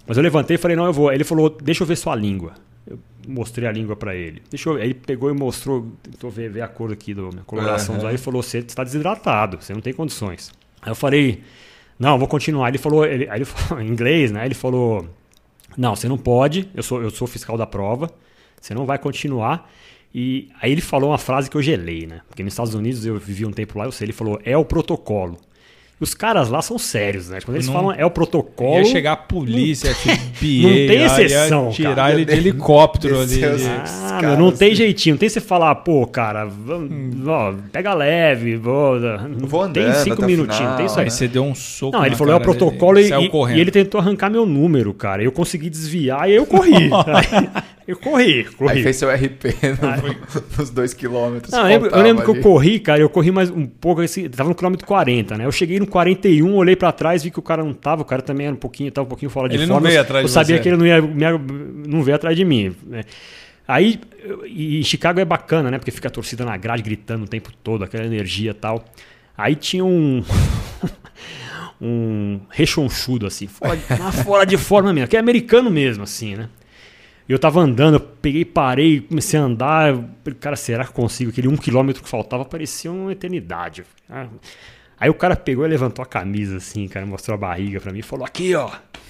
Mas 0.08 0.18
eu 0.18 0.24
levantei 0.24 0.56
e 0.56 0.58
falei, 0.58 0.76
não, 0.76 0.86
eu 0.86 0.94
vou. 0.94 1.10
Aí 1.10 1.16
ele 1.18 1.24
falou, 1.24 1.50
deixa 1.50 1.84
eu 1.84 1.88
ver 1.88 1.96
sua 1.96 2.16
língua. 2.16 2.54
Eu 2.88 3.00
mostrei 3.28 3.68
a 3.68 3.72
língua 3.72 3.96
pra 3.96 4.16
ele. 4.16 4.42
Deixa 4.50 4.70
eu 4.70 4.74
ver. 4.76 4.82
Aí 4.82 4.88
ele 4.88 4.94
pegou 4.96 5.30
e 5.30 5.34
mostrou, 5.34 5.92
tentou 6.02 6.30
ver, 6.32 6.50
ver 6.50 6.62
a 6.62 6.68
cor 6.68 6.92
aqui 6.92 7.14
da 7.14 7.22
minha 7.24 7.44
coloração 7.46 7.94
dos 7.96 8.04
Aham. 8.04 8.10
olhos 8.10 8.22
e 8.22 8.24
falou, 8.24 8.42
você 8.42 8.60
está 8.60 8.84
desidratado, 8.84 9.58
você 9.62 9.74
não 9.74 9.82
tem 9.82 9.94
condições. 9.94 10.52
Aí 10.82 10.90
eu 10.92 10.96
falei, 10.96 11.42
não, 12.00 12.18
vou 12.18 12.28
continuar. 12.28 12.70
Ele 12.70 12.78
falou, 12.80 13.06
ele, 13.06 13.30
aí 13.30 13.38
ele 13.40 13.46
falou 13.46 13.82
em 13.86 13.88
inglês, 13.88 14.32
né? 14.32 14.46
Ele 14.46 14.56
falou, 14.56 15.08
não, 15.80 15.96
você 15.96 16.10
não 16.10 16.18
pode, 16.18 16.70
eu 16.76 16.84
sou, 16.84 17.02
eu 17.02 17.10
sou 17.10 17.26
fiscal 17.26 17.58
da 17.58 17.66
prova, 17.66 18.12
você 18.60 18.74
não 18.74 18.86
vai 18.86 19.00
continuar. 19.00 19.72
E 20.14 20.50
aí 20.62 20.74
ele 20.74 20.82
falou 20.82 21.12
uma 21.12 21.18
frase 21.18 21.50
que 21.50 21.56
eu 21.56 21.62
gelei, 21.62 22.06
né? 22.06 22.20
Porque 22.28 22.44
nos 22.44 22.52
Estados 22.52 22.74
Unidos 22.74 23.06
eu 23.06 23.18
vivi 23.18 23.46
um 23.46 23.52
tempo 23.52 23.80
lá, 23.80 23.86
eu 23.86 23.92
sei, 23.94 24.06
ele 24.06 24.12
falou, 24.12 24.38
é 24.44 24.58
o 24.58 24.66
protocolo. 24.66 25.38
Os 26.02 26.14
caras 26.14 26.48
lá 26.50 26.62
são 26.62 26.78
sérios, 26.78 27.28
né? 27.30 27.40
Quando 27.44 27.58
eles 27.58 27.68
Não- 27.68 27.74
falam 27.74 27.92
é 27.92 28.06
o 28.06 28.10
protocolo. 28.10 28.78
Ia 28.78 28.86
chegar 28.86 29.12
a 29.12 29.18
polícia, 29.18 29.92
FBI, 29.94 30.62
Não 30.64 30.70
tem 30.70 30.88
ia- 30.88 30.94
ia 31.00 31.06
exceção, 31.06 31.72
tirar 31.72 31.96
cara. 31.96 32.14
ele 32.14 32.24
de 32.24 32.32
helicóptero 32.32 33.20
ali. 33.20 33.42
Ah, 33.44 34.18
caras, 34.22 34.40
não 34.40 34.50
tem 34.52 34.70
assim. 34.70 34.76
jeitinho. 34.78 35.16
Não 35.16 35.20
tem 35.20 35.28
você 35.28 35.42
falar, 35.42 35.76
pô, 35.76 36.08
cara, 36.08 36.46
vamos, 36.46 37.28
ó, 37.28 37.54
pega 37.72 37.94
leve, 37.94 38.56
vou, 38.56 38.98
vou 39.40 39.68
tem 39.68 39.84
andando 39.84 40.04
cinco 40.04 40.26
minutinhos, 40.26 40.58
final, 40.58 40.78
tem 40.78 40.86
isso 40.86 41.00
aí. 41.00 41.06
Aí 41.06 41.12
você 41.12 41.28
deu 41.28 41.44
um 41.44 41.54
soco. 41.54 41.98
Não, 41.98 42.06
ele 42.06 42.16
falou, 42.16 42.34
é 42.34 42.36
o 42.38 42.40
dele, 42.40 42.52
protocolo 42.58 42.98
e, 43.00 43.10
e- 43.10 43.58
e 43.58 43.60
ele 43.60 43.72
tentou 43.72 44.00
arrancar 44.00 44.30
meu 44.30 44.46
número, 44.46 44.94
cara. 44.94 45.22
Eu 45.22 45.34
consegui 45.34 45.70
desviar 45.70 46.22
e 46.30 46.32
aí 46.32 46.36
eu 46.38 46.46
corri. 46.46 46.90
Eu 47.90 47.98
corri, 47.98 48.44
corri. 48.44 48.72
Aí 48.78 48.84
fez 48.84 48.98
seu 48.98 49.10
RP 49.10 49.46
no- 49.82 50.42
nos 50.60 50.70
dois 50.70 50.94
quilômetros. 50.94 51.52
Não, 51.52 51.62
eu 51.62 51.66
lembro, 51.68 51.90
eu 51.90 52.02
lembro 52.04 52.24
que 52.24 52.30
eu 52.30 52.42
corri, 52.42 52.80
cara, 52.80 53.00
eu 53.02 53.10
corri 53.10 53.32
mais 53.32 53.50
um 53.50 53.66
pouco, 53.66 54.02
assim, 54.02 54.30
tava 54.30 54.48
no 54.50 54.54
quilômetro 54.54 54.86
40, 54.86 55.38
né? 55.38 55.46
Eu 55.46 55.52
cheguei 55.52 55.80
no 55.80 55.88
41, 55.88 56.54
olhei 56.54 56.76
pra 56.76 56.92
trás, 56.92 57.24
vi 57.24 57.32
que 57.32 57.40
o 57.40 57.42
cara 57.42 57.64
não 57.64 57.74
tava, 57.74 58.04
o 58.04 58.06
cara 58.06 58.22
também 58.22 58.46
era 58.46 58.56
um 58.56 58.60
pouquinho, 58.60 58.92
tava 58.92 59.06
um 59.06 59.10
pouquinho 59.10 59.32
fora 59.32 59.50
de 59.50 59.56
Ele 59.56 59.66
não 59.66 59.76
forma. 59.76 59.88
veio 59.88 59.98
eu- 59.98 60.02
atrás 60.04 60.22
Eu 60.24 60.28
de 60.28 60.32
sabia 60.34 60.58
você. 60.58 60.62
que 60.62 60.70
ele 60.70 60.78
não 60.78 60.86
ia 60.86 61.02
me- 61.02 61.88
não 61.88 62.04
veio 62.04 62.16
atrás 62.16 62.38
de 62.38 62.46
mim. 62.46 62.76
né? 62.86 63.04
Aí, 63.68 64.00
eu- 64.24 64.46
e 64.46 64.84
Chicago 64.84 65.20
é 65.20 65.26
bacana, 65.26 65.72
né? 65.72 65.80
Porque 65.80 65.90
fica 65.92 66.10
a 66.10 66.12
torcida 66.12 66.46
na 66.46 66.56
grade 66.58 66.84
gritando 66.84 67.24
o 67.24 67.28
tempo 67.28 67.50
todo, 67.64 67.84
aquela 67.84 68.06
energia 68.06 68.52
e 68.52 68.54
tal. 68.54 68.86
Aí 69.36 69.56
tinha 69.56 69.84
um. 69.84 70.24
um 71.82 72.40
rechonchudo, 72.50 73.26
assim, 73.26 73.48
fora 73.48 73.76
de, 73.78 73.84
fora 74.24 74.46
de 74.46 74.58
forma 74.58 74.92
mesmo, 74.94 75.08
que 75.08 75.16
é 75.16 75.20
americano 75.20 75.70
mesmo, 75.72 76.04
assim, 76.04 76.36
né? 76.36 76.50
E 77.30 77.32
eu 77.32 77.38
tava 77.38 77.62
andando, 77.62 77.94
eu 77.94 78.00
peguei, 78.00 78.44
parei, 78.44 79.02
comecei 79.02 79.40
a 79.40 79.44
andar. 79.44 79.90
eu 79.90 80.04
falei, 80.24 80.40
Cara, 80.40 80.56
será 80.56 80.84
que 80.84 80.90
eu 80.90 80.96
consigo? 80.96 81.30
Aquele 81.30 81.48
um 81.48 81.56
quilômetro 81.56 82.02
que 82.02 82.10
faltava 82.10 82.44
parecia 82.44 82.92
uma 82.92 83.12
eternidade. 83.12 83.86
Ah, 84.10 84.26
Aí 85.00 85.10
o 85.10 85.14
cara 85.14 85.36
pegou 85.36 85.64
e 85.66 85.70
levantou 85.70 86.02
a 86.04 86.06
camisa 86.08 86.58
assim, 86.58 86.88
cara, 86.88 87.06
mostrou 87.06 87.36
a 87.36 87.38
barriga 87.38 87.80
pra 87.80 87.94
mim 87.94 88.00
e 88.00 88.02
falou: 88.02 88.26
Aqui, 88.26 88.54
ó. 88.56 88.68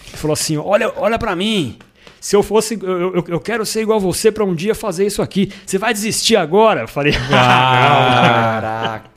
Ele 0.08 0.18
falou 0.18 0.34
assim: 0.34 0.58
Olha, 0.58 0.92
olha 0.98 1.18
pra 1.18 1.34
mim. 1.36 1.80
Se 2.20 2.36
eu 2.36 2.44
fosse, 2.44 2.78
eu, 2.82 3.16
eu, 3.16 3.24
eu 3.30 3.40
quero 3.40 3.66
ser 3.66 3.82
igual 3.82 4.00
você 4.00 4.30
pra 4.32 4.44
um 4.44 4.54
dia 4.54 4.76
fazer 4.76 5.06
isso 5.06 5.22
aqui. 5.22 5.52
Você 5.66 5.78
vai 5.78 5.94
desistir 5.94 6.36
agora? 6.36 6.82
Eu 6.82 6.88
falei: 6.88 7.14
Caraca. 7.30 9.10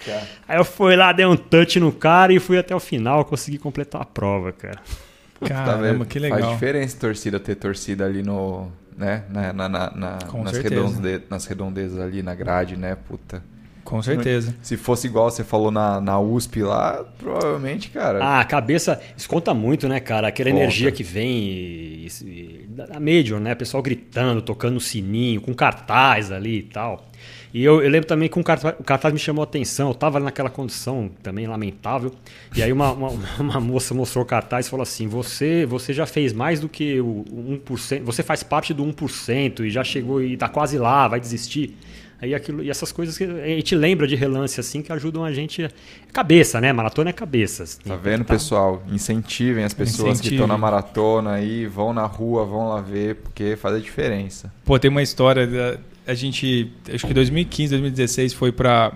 Aí 0.49 0.57
eu 0.59 0.65
fui 0.65 0.95
lá, 0.97 1.13
dei 1.13 1.27
um 1.27 1.37
touch 1.37 1.79
no 1.81 1.93
cara 1.93 2.33
e 2.33 2.39
fui 2.39 2.57
até 2.59 2.75
o 2.75 2.81
final, 2.81 3.25
consegui 3.25 3.59
completar 3.59 4.01
a 4.03 4.05
prova, 4.05 4.53
cara. 4.53 4.79
Tá 5.41 5.49
Caramba, 5.49 5.83
vendo? 5.83 6.07
que 6.07 6.21
Faz 6.21 6.33
legal. 6.33 6.53
diferença 6.53 6.97
torcida 6.99 7.41
ter 7.41 7.57
torcida 7.57 8.05
ali 8.07 8.23
no. 8.23 8.71
Né? 8.97 9.25
Na, 9.31 9.53
na, 9.53 9.69
na- 9.69 9.91
na- 9.95 10.19
Com 10.29 10.43
nas, 10.43 10.53
certeza. 10.53 10.75
redonde, 10.87 11.23
nas 11.31 11.47
redondezas 11.47 11.99
ali 11.99 12.23
na 12.23 12.35
grade, 12.35 12.77
né? 12.77 12.95
Puta. 12.95 13.43
Com 13.85 14.01
certeza. 14.01 14.55
Se 14.63 14.77
fosse 14.77 15.09
igual 15.09 15.29
você 15.29 15.43
falou 15.43 15.71
na, 15.73 16.01
na 16.01 16.19
USP 16.21 16.63
lá, 16.63 17.05
provavelmente, 17.19 17.91
cara. 17.91 18.23
Ah, 18.23 18.41
a 18.41 18.45
cabeça, 18.45 19.01
isso 19.17 19.29
conta 19.29 19.53
muito, 19.53 19.89
né, 19.89 19.99
cara? 19.99 20.29
Aquela 20.29 20.51
Conta. 20.51 20.63
energia 20.63 20.93
que 20.93 21.03
vem 21.03 21.31
e, 21.43 22.07
e- 22.23 22.67
da 22.69 23.01
Major, 23.01 23.41
né? 23.41 23.55
Pessoal 23.57 23.83
gritando, 23.83 24.41
tocando 24.41 24.77
o 24.77 24.81
sininho, 24.81 25.41
com 25.41 25.53
cartaz 25.53 26.31
ali 26.31 26.59
e 26.59 26.63
tal. 26.63 27.07
E 27.55 27.63
eu, 27.63 27.83
eu 27.83 27.91
lembro 27.91 28.07
também 28.09 28.29
que 28.31 28.39
um 28.39 28.43
cartaz, 28.43 28.75
o 28.79 28.83
cartaz 28.83 29.13
me 29.13 29.21
chamou 29.21 29.43
a 29.43 29.45
atenção. 29.45 29.89
Eu 29.89 29.95
tava 29.95 30.19
naquela 30.19 30.49
condição 30.49 31.11
também 31.23 31.47
lamentável. 31.47 32.11
E 32.57 32.63
aí 32.63 32.73
uma, 32.73 32.93
uma, 32.93 33.09
uma 33.39 33.61
moça 33.61 33.93
mostrou 33.93 34.25
o 34.25 34.27
cartaz 34.27 34.67
e 34.67 34.71
falou 34.71 34.83
assim: 34.83 35.07
você, 35.07 35.67
você 35.67 35.93
já 35.93 36.07
fez 36.07 36.33
mais 36.33 36.61
do 36.61 36.69
que 36.69 36.99
o 37.01 37.25
1%, 37.67 38.03
você 38.03 38.23
faz 38.23 38.43
parte 38.43 38.73
do 38.73 38.83
1% 38.85 39.61
e 39.67 39.71
já 39.71 39.85
chegou 39.85 40.23
e 40.23 40.37
tá 40.37 40.49
quase 40.49 40.79
lá, 40.79 41.07
vai 41.09 41.21
desistir. 41.21 41.77
Aí 42.23 42.37
aquilo, 42.37 42.63
e 42.63 42.71
essas 42.71 42.93
coisas 42.93 43.19
que 43.19 43.25
a 43.25 43.47
gente 43.49 43.75
lembra 43.75 44.07
de 44.07 44.15
relance 44.15 44.59
assim 44.61 44.81
que 44.81 44.93
ajudam 44.93 45.25
a 45.25 45.33
gente. 45.33 45.69
Cabeça, 46.13 46.61
né? 46.61 46.73
Maratona 46.73 47.11
é 47.11 47.13
cabeça. 47.13 47.65
Tá 47.85 47.97
vendo, 47.97 48.25
pessoal? 48.25 48.81
Incentivem 48.91 49.65
as 49.65 49.75
pessoas 49.75 50.05
que 50.21 50.29
Incentivem. 50.29 50.37
estão 50.39 50.47
na 50.47 50.57
maratona 50.57 51.33
aí, 51.33 51.67
vão 51.67 51.93
na 51.93 52.07
rua, 52.07 52.45
vão 52.45 52.69
lá 52.69 52.81
ver, 52.81 53.17
porque 53.17 53.57
faz 53.57 53.75
a 53.75 53.79
diferença. 53.81 54.53
Pô, 54.65 54.79
tem 54.79 54.89
uma 54.91 55.03
história. 55.03 55.47
da- 55.47 55.79
a 56.07 56.15
gente. 56.15 56.71
Acho 56.93 57.07
que 57.07 57.15
2015, 57.15 57.71
2016 57.71 58.35
foi 58.35 58.53
pra. 58.53 58.93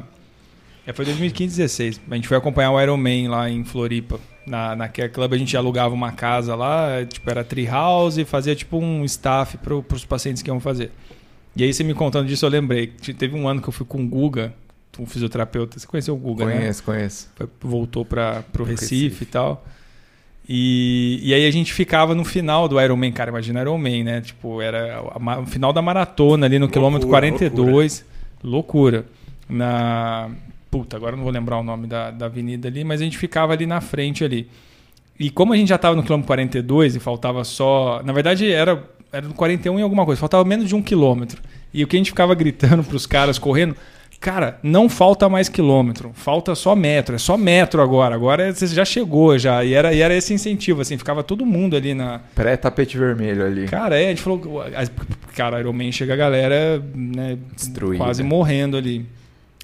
É, 0.86 0.92
foi 0.92 1.04
2015, 1.04 1.56
2016. 1.56 2.00
A 2.10 2.14
gente 2.14 2.28
foi 2.28 2.36
acompanhar 2.36 2.70
o 2.70 2.80
Iron 2.80 2.96
Man 2.96 3.28
lá 3.30 3.50
em 3.50 3.64
Floripa. 3.64 4.20
Na, 4.46 4.76
naquele 4.76 5.08
clube 5.08 5.34
a 5.34 5.38
gente 5.38 5.56
alugava 5.56 5.92
uma 5.92 6.12
casa 6.12 6.54
lá, 6.54 7.04
tipo, 7.04 7.28
era 7.28 7.42
tree 7.42 7.66
house 7.66 8.16
e 8.16 8.24
fazia 8.24 8.54
tipo 8.54 8.78
um 8.78 9.04
staff 9.04 9.56
pro, 9.58 9.82
pros 9.82 10.04
pacientes 10.04 10.40
que 10.40 10.48
iam 10.48 10.60
fazer. 10.60 10.92
E 11.56 11.64
aí 11.64 11.74
você 11.74 11.82
me 11.82 11.94
contando 11.94 12.28
disso, 12.28 12.46
eu 12.46 12.50
lembrei. 12.50 12.86
Teve 13.18 13.34
um 13.34 13.48
ano 13.48 13.60
que 13.60 13.68
eu 13.68 13.72
fui 13.72 13.84
com 13.84 14.00
o 14.04 14.06
Guga, 14.06 14.54
um 15.00 15.06
fisioterapeuta. 15.06 15.78
Você 15.78 15.86
conheceu 15.86 16.14
o 16.14 16.16
Guga, 16.16 16.44
né? 16.44 16.58
Conheço, 16.58 16.82
conheço. 16.84 17.28
Foi- 17.34 17.48
voltou 17.60 18.04
para 18.04 18.44
o 18.56 18.62
Recife, 18.62 19.04
Recife. 19.08 19.24
e 19.24 19.26
tal. 19.26 19.66
E, 20.48 21.20
e 21.22 21.34
aí 21.34 21.46
a 21.46 21.50
gente 21.50 21.72
ficava 21.72 22.14
no 22.14 22.24
final 22.24 22.68
do 22.68 22.80
Ironman, 22.80 23.10
cara, 23.10 23.30
imagina 23.30 23.60
Ironman, 23.60 24.04
né? 24.04 24.20
Tipo, 24.20 24.60
era 24.62 25.02
o 25.40 25.46
final 25.46 25.72
da 25.72 25.82
maratona 25.82 26.46
ali 26.46 26.58
no 26.58 26.66
loucura, 26.66 26.80
quilômetro 26.80 27.08
42. 27.08 28.04
Loucura. 28.42 28.98
loucura. 28.98 29.06
Na. 29.48 30.30
Puta, 30.70 30.96
agora 30.96 31.16
não 31.16 31.24
vou 31.24 31.32
lembrar 31.32 31.58
o 31.58 31.62
nome 31.62 31.86
da, 31.86 32.10
da 32.10 32.26
avenida 32.26 32.68
ali, 32.68 32.84
mas 32.84 33.00
a 33.00 33.04
gente 33.04 33.18
ficava 33.18 33.52
ali 33.52 33.66
na 33.66 33.80
frente 33.80 34.24
ali. 34.24 34.48
E 35.18 35.30
como 35.30 35.52
a 35.52 35.56
gente 35.56 35.68
já 35.68 35.76
estava 35.76 35.96
no 35.96 36.02
quilômetro 36.02 36.26
42 36.26 36.96
e 36.96 37.00
faltava 37.00 37.42
só. 37.42 38.02
Na 38.04 38.12
verdade, 38.12 38.50
era, 38.50 38.84
era 39.12 39.26
no 39.26 39.34
41 39.34 39.78
e 39.78 39.82
alguma 39.82 40.04
coisa, 40.04 40.20
faltava 40.20 40.44
menos 40.44 40.68
de 40.68 40.74
um 40.74 40.82
quilômetro. 40.82 41.40
E 41.72 41.82
o 41.82 41.86
que 41.86 41.96
a 41.96 41.98
gente 41.98 42.10
ficava 42.10 42.34
gritando 42.34 42.84
para 42.84 42.96
os 42.96 43.06
caras 43.06 43.38
correndo, 43.38 43.74
Cara, 44.26 44.58
não 44.60 44.88
falta 44.88 45.28
mais 45.28 45.48
quilômetro, 45.48 46.10
falta 46.12 46.52
só 46.56 46.74
metro, 46.74 47.14
é 47.14 47.18
só 47.18 47.36
metro 47.36 47.80
agora. 47.80 48.12
Agora 48.12 48.52
você 48.52 48.66
já 48.66 48.84
chegou 48.84 49.38
já. 49.38 49.64
E 49.64 49.72
era, 49.72 49.94
e 49.94 50.00
era 50.00 50.12
esse 50.12 50.34
incentivo, 50.34 50.80
assim, 50.80 50.98
ficava 50.98 51.22
todo 51.22 51.46
mundo 51.46 51.76
ali 51.76 51.94
na. 51.94 52.20
Pré-tapete 52.34 52.98
vermelho 52.98 53.46
ali. 53.46 53.68
Cara, 53.68 53.96
é, 53.96 54.06
a 54.06 54.08
gente 54.08 54.22
falou. 54.22 54.64
Cara, 55.36 55.60
Iron 55.60 55.72
Man 55.72 55.92
chega 55.92 56.14
a 56.14 56.16
galera 56.16 56.82
né, 56.92 57.38
Destruída. 57.54 58.02
quase 58.02 58.24
morrendo 58.24 58.76
ali. 58.76 59.06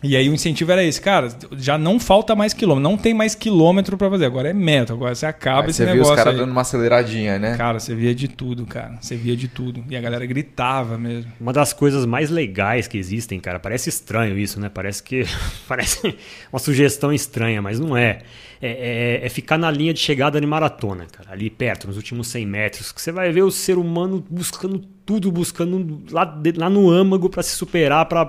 E 0.03 0.17
aí 0.17 0.29
o 0.29 0.35
incentivo 0.35 0.73
era 0.73 0.83
esse, 0.83 1.01
cara, 1.01 1.29
já 1.57 1.79
não 1.79 2.01
falta 2.01 2.35
mais 2.35 2.53
quilômetro, 2.53 2.91
não 2.91 2.99
tem 2.99 3.15
mais 3.15 3.37
quilômetro 3.37 3.97
para 3.97 4.11
fazer, 4.11 4.27
agora 4.27 4.51
é 4.51 4.53
metro, 4.53 4.97
agora 4.97 5.15
você 5.15 5.27
acaba 5.27 5.63
aí 5.63 5.71
esse 5.71 5.77
você 5.79 5.87
negócio. 5.87 6.03
Você 6.03 6.09
viu 6.09 6.13
os 6.13 6.25
caras 6.25 6.41
dando 6.41 6.51
uma 6.51 6.61
aceleradinha, 6.63 7.39
né? 7.39 7.57
Cara, 7.57 7.79
você 7.79 7.95
via 7.95 8.13
de 8.13 8.27
tudo, 8.27 8.67
cara, 8.67 8.99
você 9.01 9.15
via 9.15 9.37
de 9.37 9.47
tudo. 9.47 9.85
E 9.89 9.97
a 9.97 10.01
galera 10.01 10.27
gritava 10.27 10.99
mesmo. 10.99 11.31
Uma 11.41 11.53
das 11.53 11.73
coisas 11.73 12.05
mais 12.05 12.31
legais 12.31 12.89
que 12.89 12.99
existem, 12.99 13.39
cara, 13.39 13.61
parece 13.61 13.89
estranho 13.89 14.37
isso, 14.37 14.59
né? 14.59 14.69
Parece 14.69 15.03
que 15.03 15.25
parece 15.69 16.17
uma 16.53 16.59
sugestão 16.59 17.13
estranha, 17.13 17.63
mas 17.63 17.79
não 17.79 17.97
é. 17.97 18.19
É, 18.61 19.21
é, 19.23 19.27
é 19.27 19.29
ficar 19.29 19.59
na 19.59 19.69
linha 19.73 19.93
de 19.93 19.99
chegada 19.99 20.41
de 20.41 20.47
maratona, 20.47 21.05
cara, 21.11 21.33
ali 21.33 21.51
perto, 21.51 21.89
nos 21.89 21.97
últimos 21.97 22.29
100 22.29 22.47
metros, 22.47 22.93
que 22.93 23.03
você 23.03 23.11
vai 23.11 23.33
ver 23.33 23.43
o 23.43 23.51
ser 23.51 23.77
humano 23.77 24.25
buscando 24.31 24.79
tudo, 25.05 25.33
buscando 25.33 26.01
lá, 26.13 26.41
lá 26.57 26.71
no 26.71 26.89
âmago 26.89 27.29
para 27.29 27.43
se 27.43 27.57
superar, 27.57 28.07
para 28.07 28.25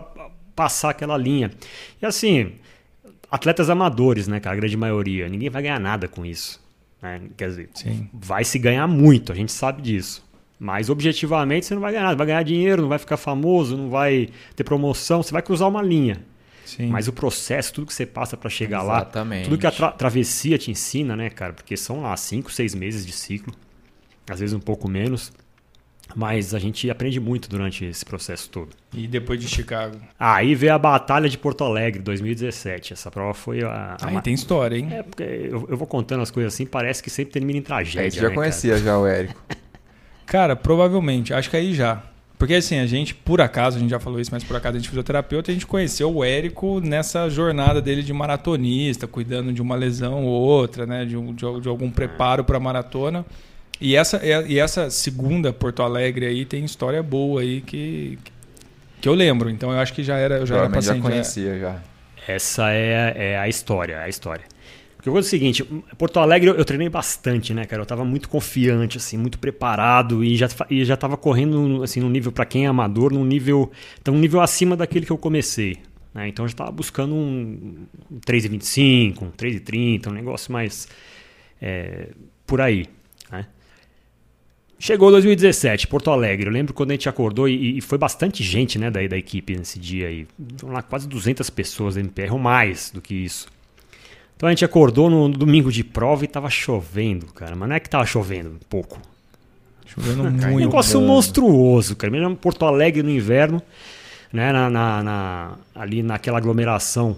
passar 0.55 0.91
aquela 0.91 1.17
linha. 1.17 1.51
E 2.01 2.05
assim, 2.05 2.53
atletas 3.29 3.69
amadores, 3.69 4.27
né, 4.27 4.39
cara, 4.39 4.55
a 4.55 4.59
grande 4.59 4.77
maioria, 4.77 5.27
ninguém 5.27 5.49
vai 5.49 5.61
ganhar 5.61 5.79
nada 5.79 6.07
com 6.07 6.25
isso. 6.25 6.61
Né? 7.01 7.21
Quer 7.35 7.49
dizer, 7.49 7.69
Sim. 7.73 8.07
vai 8.13 8.43
se 8.43 8.57
ganhar 8.57 8.87
muito, 8.87 9.31
a 9.31 9.35
gente 9.35 9.51
sabe 9.51 9.81
disso. 9.81 10.23
Mas 10.59 10.89
objetivamente 10.89 11.65
você 11.65 11.73
não 11.73 11.81
vai 11.81 11.91
ganhar 11.91 12.03
nada, 12.05 12.15
vai 12.15 12.27
ganhar 12.27 12.43
dinheiro, 12.43 12.83
não 12.83 12.89
vai 12.89 12.99
ficar 12.99 13.17
famoso, 13.17 13.75
não 13.75 13.89
vai 13.89 14.29
ter 14.55 14.63
promoção, 14.63 15.21
você 15.21 15.31
vai 15.31 15.41
cruzar 15.41 15.67
uma 15.67 15.81
linha. 15.81 16.23
Sim. 16.63 16.87
Mas 16.87 17.07
o 17.07 17.13
processo, 17.13 17.73
tudo 17.73 17.87
que 17.87 17.93
você 17.93 18.05
passa 18.05 18.37
para 18.37 18.49
chegar 18.49 18.81
Exatamente. 18.83 19.41
lá, 19.41 19.49
tudo 19.49 19.57
que 19.59 19.67
a 19.67 19.71
tra 19.71 19.91
travessia 19.91 20.57
te 20.57 20.71
ensina, 20.71 21.15
né, 21.15 21.29
cara? 21.29 21.53
Porque 21.53 21.75
são 21.75 22.01
lá 22.01 22.15
cinco, 22.15 22.51
seis 22.51 22.73
meses 22.73 23.05
de 23.05 23.11
ciclo, 23.11 23.53
às 24.29 24.39
vezes 24.39 24.55
um 24.55 24.59
pouco 24.59 24.87
menos. 24.87 25.33
Mas 26.15 26.53
a 26.53 26.59
gente 26.59 26.89
aprende 26.89 27.19
muito 27.19 27.49
durante 27.49 27.85
esse 27.85 28.05
processo 28.05 28.49
todo. 28.49 28.69
E 28.93 29.07
depois 29.07 29.39
de 29.39 29.47
Chicago? 29.47 29.97
Aí 30.19 30.53
veio 30.53 30.73
a 30.73 30.79
Batalha 30.79 31.27
de 31.27 31.37
Porto 31.37 31.63
Alegre, 31.63 32.01
2017. 32.01 32.93
Essa 32.93 33.09
prova 33.09 33.33
foi 33.33 33.63
a. 33.63 33.97
a 33.99 34.07
Aí 34.07 34.21
tem 34.21 34.33
história, 34.33 34.77
hein? 34.77 34.89
É, 34.91 35.01
porque 35.01 35.23
eu, 35.23 35.67
eu, 35.69 35.77
vou 35.77 35.87
contando 35.87 36.21
as 36.21 36.29
coisas 36.29 36.53
assim, 36.53 36.65
parece 36.65 37.01
que 37.01 37.09
sempre 37.09 37.33
termina 37.33 37.57
em 37.57 37.61
tragédia. 37.61 38.01
A 38.01 38.09
gente 38.09 38.21
já 38.21 38.29
né, 38.29 38.35
conhecia 38.35 38.73
cara? 38.73 38.83
já 38.83 38.99
o 38.99 39.07
Érico. 39.07 39.41
cara, 40.25 40.55
provavelmente. 40.55 41.33
Acho 41.33 41.49
que 41.49 41.57
aí 41.57 41.73
já. 41.73 42.03
Porque 42.37 42.55
assim, 42.55 42.77
a 42.77 42.85
gente, 42.85 43.15
por 43.15 43.39
acaso, 43.39 43.77
a 43.77 43.79
gente 43.79 43.89
já 43.89 43.99
falou 43.99 44.19
isso, 44.19 44.29
mas 44.31 44.43
por 44.43 44.55
acaso 44.55 44.75
a 44.75 44.79
gente 44.79 44.89
fisioterapeuta, 44.89 45.49
a 45.49 45.53
gente 45.53 45.65
conheceu 45.65 46.13
o 46.13 46.23
Érico 46.23 46.81
nessa 46.81 47.29
jornada 47.29 47.81
dele 47.81 48.03
de 48.03 48.11
maratonista, 48.11 49.07
cuidando 49.07 49.53
de 49.53 49.61
uma 49.61 49.75
lesão 49.75 50.25
ou 50.25 50.41
outra, 50.41 50.85
né? 50.85 51.05
De, 51.05 51.15
de, 51.15 51.61
de 51.61 51.69
algum 51.69 51.89
preparo 51.89 52.43
para 52.43 52.59
maratona. 52.59 53.25
E 53.83 53.97
essa, 53.97 54.21
e 54.25 54.57
essa 54.57 54.89
segunda 54.89 55.51
Porto 55.51 55.83
Alegre 55.83 56.25
aí 56.25 56.45
tem 56.45 56.63
história 56.63 57.03
boa 57.03 57.41
aí 57.41 57.59
que, 57.59 58.17
que 59.01 59.09
eu 59.09 59.13
lembro. 59.13 59.49
Então 59.49 59.73
eu 59.73 59.77
acho 59.77 59.91
que 59.91 60.01
já 60.01 60.15
era, 60.15 60.37
eu 60.37 60.45
já 60.45 60.55
era 60.55 60.69
paciente. 60.69 60.95
já 60.95 61.01
conhecia 61.01 61.59
já. 61.59 61.83
Essa 62.25 62.71
é, 62.71 63.13
é 63.33 63.37
a 63.37 63.49
história, 63.49 63.99
a 63.99 64.07
história. 64.07 64.45
Porque 64.95 65.09
eu 65.09 65.11
vou 65.11 65.19
dizer 65.19 65.35
o 65.35 65.37
seguinte, 65.37 65.63
Porto 65.97 66.17
Alegre 66.21 66.49
eu, 66.49 66.55
eu, 66.55 66.63
treinei 66.63 66.87
bastante, 66.87 67.53
né, 67.53 67.65
cara? 67.65 67.81
Eu 67.81 67.85
tava 67.85 68.05
muito 68.05 68.29
confiante, 68.29 68.95
assim, 68.95 69.17
muito 69.17 69.37
preparado 69.37 70.23
e 70.23 70.37
já, 70.37 70.47
e 70.69 70.85
já 70.85 70.95
tava 70.95 71.17
correndo, 71.17 71.83
assim, 71.83 71.99
num 71.99 72.09
nível, 72.09 72.31
para 72.31 72.45
quem 72.45 72.63
é 72.63 72.69
amador, 72.69 73.11
num 73.11 73.25
nível, 73.25 73.69
então, 74.01 74.13
um 74.13 74.17
nível 74.17 74.39
acima 74.39 74.77
daquele 74.77 75.05
que 75.05 75.11
eu 75.11 75.17
comecei. 75.17 75.79
Né? 76.13 76.29
Então 76.29 76.45
eu 76.45 76.49
já 76.49 76.55
tava 76.55 76.71
buscando 76.71 77.13
um, 77.13 77.85
um 78.09 78.19
3,25, 78.25 79.23
um 79.23 79.31
3,30, 79.31 80.07
um 80.07 80.11
negócio 80.11 80.53
mais 80.53 80.87
é, 81.61 82.11
por 82.47 82.61
aí. 82.61 82.87
Chegou 84.83 85.11
2017, 85.11 85.87
Porto 85.87 86.11
Alegre. 86.11 86.47
Eu 86.47 86.51
lembro 86.51 86.73
quando 86.73 86.91
a 86.91 86.93
gente 86.93 87.07
acordou 87.07 87.47
e, 87.47 87.77
e 87.77 87.79
foi 87.79 87.97
bastante 87.97 88.43
gente 88.43 88.77
né, 88.77 88.91
da, 88.91 88.99
da 89.07 89.17
equipe 89.17 89.55
nesse 89.55 89.79
dia 89.79 90.09
aí. 90.09 90.27
Lá 90.61 90.81
quase 90.81 91.07
200 91.07 91.49
pessoas 91.51 91.95
da 91.95 92.01
MPR, 92.01 92.33
ou 92.33 92.37
mais 92.37 92.91
do 92.91 92.99
que 92.99 93.15
isso. 93.15 93.47
Então 94.35 94.49
a 94.49 94.51
gente 94.51 94.65
acordou 94.65 95.09
no, 95.09 95.29
no 95.29 95.37
domingo 95.37 95.71
de 95.71 95.85
prova 95.85 96.25
e 96.25 96.27
tava 96.27 96.49
chovendo, 96.49 97.27
cara. 97.27 97.55
Mas 97.55 97.69
não 97.69 97.77
é 97.77 97.79
que 97.79 97.89
tava 97.89 98.05
chovendo, 98.05 98.59
pouco. 98.69 98.99
Chovendo 99.85 100.23
muito. 100.29 100.47
Um 100.47 100.59
negócio 100.59 100.99
monstruoso, 100.99 101.95
cara. 101.95 102.11
Mesmo 102.11 102.35
Porto 102.35 102.65
Alegre 102.65 103.01
no 103.03 103.09
inverno, 103.09 103.61
né, 104.33 104.51
na, 104.51 104.69
na, 104.69 105.01
na 105.01 105.51
ali 105.73 106.03
naquela 106.03 106.39
aglomeração 106.39 107.15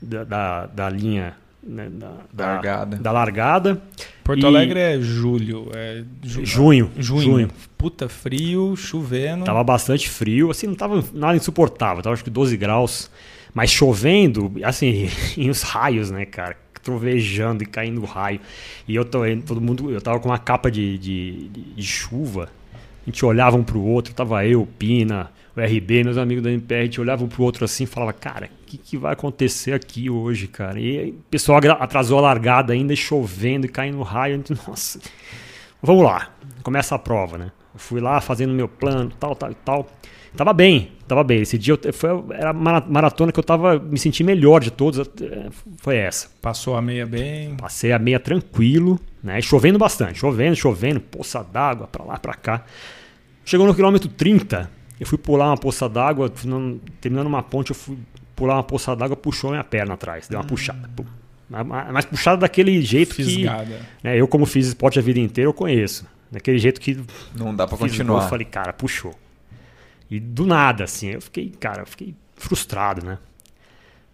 da, 0.00 0.24
da, 0.24 0.66
da 0.68 0.88
linha 0.88 1.36
né, 1.66 1.88
da, 1.90 2.12
da, 2.32 2.46
largada. 2.46 2.96
da 2.96 3.12
largada. 3.12 3.82
Porto 4.22 4.42
e... 4.42 4.46
Alegre 4.46 4.80
é 4.80 5.00
julho, 5.00 5.68
é 5.74 6.02
ju... 6.22 6.44
junho, 6.44 6.90
junho. 6.96 7.22
Junho. 7.22 7.50
Puta 7.76 8.08
frio, 8.08 8.76
chovendo. 8.76 9.44
Tava 9.44 9.62
bastante 9.62 10.08
frio, 10.08 10.50
assim, 10.50 10.66
não 10.66 10.74
tava 10.74 11.04
nada 11.12 11.36
insuportável, 11.36 12.02
tava 12.02 12.14
acho 12.14 12.24
que 12.24 12.30
12 12.30 12.56
graus, 12.56 13.10
mas 13.52 13.70
chovendo, 13.70 14.52
assim, 14.62 15.08
em 15.36 15.50
os 15.50 15.62
raios, 15.62 16.10
né, 16.10 16.24
cara? 16.24 16.56
Trovejando 16.82 17.62
e 17.62 17.66
caindo 17.66 18.04
raio. 18.04 18.40
E 18.86 18.94
eu 18.94 19.04
tô, 19.04 19.20
todo 19.46 19.60
mundo, 19.60 19.90
eu 19.90 20.00
tava 20.02 20.20
com 20.20 20.28
uma 20.28 20.38
capa 20.38 20.70
de, 20.70 20.98
de, 20.98 21.48
de, 21.48 21.62
de 21.74 21.82
chuva. 21.82 22.50
A 22.74 23.10
gente 23.10 23.24
olhava 23.24 23.56
um 23.56 23.62
pro 23.62 23.80
outro, 23.80 24.14
tava 24.14 24.46
eu, 24.46 24.66
Pina, 24.78 25.30
o 25.56 25.60
RB, 25.60 26.04
meus 26.04 26.18
amigos 26.18 26.42
da 26.42 26.50
MPR, 26.50 26.80
a 26.80 26.84
gente 26.84 27.00
olhava 27.00 27.24
um 27.24 27.28
pro 27.28 27.42
outro 27.42 27.64
assim 27.64 27.84
e 27.84 27.86
falava, 27.86 28.12
cara, 28.12 28.46
o 28.46 28.66
que, 28.66 28.76
que 28.76 28.96
vai 28.96 29.12
acontecer 29.12 29.72
aqui 29.72 30.10
hoje, 30.10 30.48
cara? 30.48 30.80
E 30.80 31.10
o 31.10 31.24
pessoal 31.30 31.60
atrasou 31.78 32.18
a 32.18 32.22
largada 32.22 32.72
ainda, 32.72 32.94
chovendo 32.96 33.66
e 33.66 33.68
caindo 33.68 34.02
raio. 34.02 34.42
Nossa, 34.66 35.00
vamos 35.82 36.04
lá, 36.04 36.34
começa 36.62 36.94
a 36.94 36.98
prova, 36.98 37.38
né? 37.38 37.52
Eu 37.72 37.78
fui 37.78 38.00
lá 38.00 38.20
fazendo 38.20 38.52
meu 38.52 38.68
plano, 38.68 39.12
tal, 39.18 39.34
tal 39.34 39.50
e 39.50 39.54
tal. 39.54 39.88
Tava 40.36 40.52
bem, 40.52 40.90
tava 41.06 41.22
bem. 41.22 41.42
Esse 41.42 41.56
dia 41.56 41.78
eu, 41.80 41.92
foi, 41.92 42.10
era 42.32 42.50
a 42.50 42.52
maratona 42.52 43.30
que 43.30 43.38
eu 43.38 43.44
tava 43.44 43.78
me 43.78 43.98
sentindo 43.98 44.26
melhor 44.26 44.60
de 44.60 44.70
todos. 44.70 44.98
É, 44.98 45.48
foi 45.78 45.96
essa. 45.96 46.28
Passou 46.42 46.76
a 46.76 46.82
meia 46.82 47.06
bem? 47.06 47.56
Passei 47.56 47.92
a 47.92 47.98
meia 47.98 48.18
tranquilo, 48.18 48.98
né? 49.22 49.40
Chovendo 49.40 49.78
bastante, 49.78 50.18
chovendo, 50.18 50.56
chovendo, 50.56 51.00
poça 51.00 51.44
d'água 51.44 51.86
pra 51.86 52.04
lá, 52.04 52.18
pra 52.18 52.34
cá. 52.34 52.64
Chegou 53.44 53.66
no 53.66 53.74
quilômetro 53.74 54.08
30, 54.08 54.70
eu 54.98 55.06
fui 55.06 55.18
pular 55.18 55.46
uma 55.46 55.56
poça 55.56 55.88
d'água, 55.88 56.32
terminando 57.00 57.26
uma 57.26 57.42
ponte, 57.42 57.70
eu 57.70 57.76
fui 57.76 57.98
pular 58.36 58.54
uma 58.54 58.62
poça 58.62 58.94
d'água, 58.94 59.16
puxou 59.16 59.50
minha 59.50 59.64
perna 59.64 59.94
atrás, 59.94 60.28
deu 60.28 60.38
uma 60.38 60.44
hum. 60.44 60.48
puxada. 60.48 60.88
Pum. 60.94 61.04
Mas 61.92 62.04
puxada 62.04 62.38
daquele 62.38 62.80
jeito 62.82 63.14
Fisgada. 63.14 63.64
que. 63.64 64.06
Né, 64.06 64.20
eu, 64.20 64.26
como 64.26 64.46
fiz 64.46 64.68
esporte 64.68 64.98
a 64.98 65.02
vida 65.02 65.20
inteira, 65.20 65.48
eu 65.48 65.54
conheço. 65.54 66.06
Daquele 66.30 66.58
jeito 66.58 66.80
que. 66.80 67.00
Não 67.34 67.54
dá 67.54 67.66
para 67.66 67.76
continuar. 67.76 68.22
Eu 68.24 68.28
falei, 68.28 68.44
cara, 68.44 68.72
puxou. 68.72 69.14
E 70.10 70.18
do 70.18 70.46
nada, 70.46 70.84
assim, 70.84 71.10
eu 71.10 71.20
fiquei, 71.20 71.50
cara, 71.50 71.82
eu 71.82 71.86
fiquei 71.86 72.14
frustrado, 72.36 73.04
né? 73.04 73.18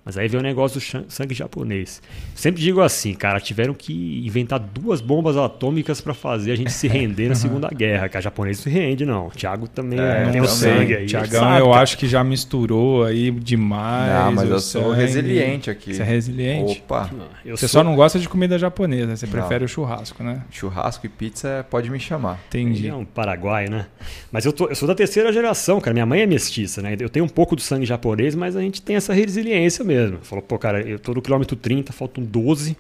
Mas 0.02 0.16
aí 0.16 0.28
veio 0.28 0.40
o 0.40 0.42
negócio 0.42 0.80
do 0.80 1.10
sangue 1.10 1.34
japonês. 1.34 2.00
Sempre 2.34 2.62
digo 2.62 2.80
assim, 2.80 3.12
cara, 3.12 3.38
tiveram 3.38 3.74
que 3.74 4.26
inventar 4.26 4.58
duas 4.58 5.00
bombas 5.00 5.36
atômicas 5.36 6.00
para 6.00 6.14
fazer 6.14 6.52
a 6.52 6.56
gente 6.56 6.72
se 6.72 6.88
render 6.88 7.28
na 7.28 7.34
Segunda 7.40 7.68
Guerra, 7.68 8.08
que 8.08 8.16
a 8.16 8.20
japonês 8.20 8.58
se 8.58 8.70
rende, 8.70 9.04
não. 9.04 9.26
O 9.26 9.30
Thiago 9.30 9.68
também 9.68 10.00
é, 10.00 10.30
tem 10.30 10.40
o 10.40 10.48
sangue 10.48 10.96
aí. 10.96 11.06
Tiagão, 11.06 11.58
eu 11.58 11.74
acho 11.74 11.98
que 11.98 12.08
já 12.08 12.24
misturou 12.24 13.04
aí 13.04 13.30
demais. 13.30 14.24
Não, 14.24 14.32
mas 14.32 14.50
eu 14.50 14.58
sangue. 14.58 14.84
sou 14.86 14.94
resiliente 14.94 15.70
aqui. 15.70 15.92
Você 15.92 16.02
é 16.02 16.04
resiliente? 16.04 16.78
Opa. 16.78 17.10
Você 17.44 17.68
sou... 17.68 17.80
só 17.80 17.84
não 17.84 17.94
gosta 17.94 18.18
de 18.18 18.28
comida 18.28 18.58
japonesa, 18.58 19.14
você 19.14 19.26
não. 19.26 19.32
prefere 19.32 19.64
o 19.64 19.68
churrasco, 19.68 20.22
né? 20.22 20.42
Churrasco 20.50 21.04
e 21.04 21.08
pizza 21.10 21.64
pode 21.68 21.90
me 21.90 22.00
chamar. 22.00 22.40
Entendi. 22.48 22.88
É 22.88 22.94
um 22.94 23.04
paraguaio, 23.04 23.70
né? 23.70 23.86
Mas 24.32 24.46
eu, 24.46 24.52
tô, 24.52 24.66
eu 24.66 24.74
sou 24.74 24.88
da 24.88 24.94
terceira 24.94 25.30
geração, 25.30 25.78
cara. 25.78 25.92
Minha 25.92 26.06
mãe 26.06 26.22
é 26.22 26.26
mestiça, 26.26 26.80
né? 26.80 26.96
Eu 26.98 27.10
tenho 27.10 27.26
um 27.26 27.28
pouco 27.28 27.54
do 27.54 27.60
sangue 27.60 27.84
japonês, 27.84 28.34
mas 28.34 28.56
a 28.56 28.60
gente 28.60 28.80
tem 28.80 28.96
essa 28.96 29.12
resiliência 29.12 29.84
mesmo. 29.84 29.89
Falou, 30.22 30.42
pô, 30.42 30.58
cara, 30.58 30.80
eu 30.82 30.98
tô 30.98 31.14
no 31.14 31.22
quilômetro 31.22 31.56
30, 31.56 31.92
faltam 31.92 32.22
12. 32.22 32.76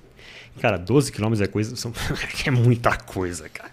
Cara, 0.60 0.76
12 0.76 1.12
quilômetros 1.12 1.40
é 1.40 1.50
coisa, 1.50 1.76
são, 1.76 1.92
é 2.46 2.50
muita 2.50 2.96
coisa, 2.96 3.48
cara. 3.48 3.70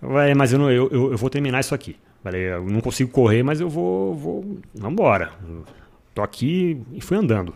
Vai, 0.00 0.34
mas 0.34 0.52
eu, 0.52 0.58
não, 0.58 0.70
eu, 0.70 0.88
eu, 0.90 1.12
eu, 1.12 1.16
vou 1.16 1.30
terminar 1.30 1.60
isso 1.60 1.74
aqui. 1.74 1.96
Falei, 2.22 2.42
eu 2.42 2.64
não 2.64 2.80
consigo 2.80 3.10
correr, 3.10 3.42
mas 3.42 3.60
eu 3.60 3.68
vou. 3.68 4.14
vou 4.14 4.58
vambora. 4.74 5.32
Tô 6.14 6.22
aqui 6.22 6.80
e 6.92 7.00
fui 7.00 7.16
andando. 7.16 7.54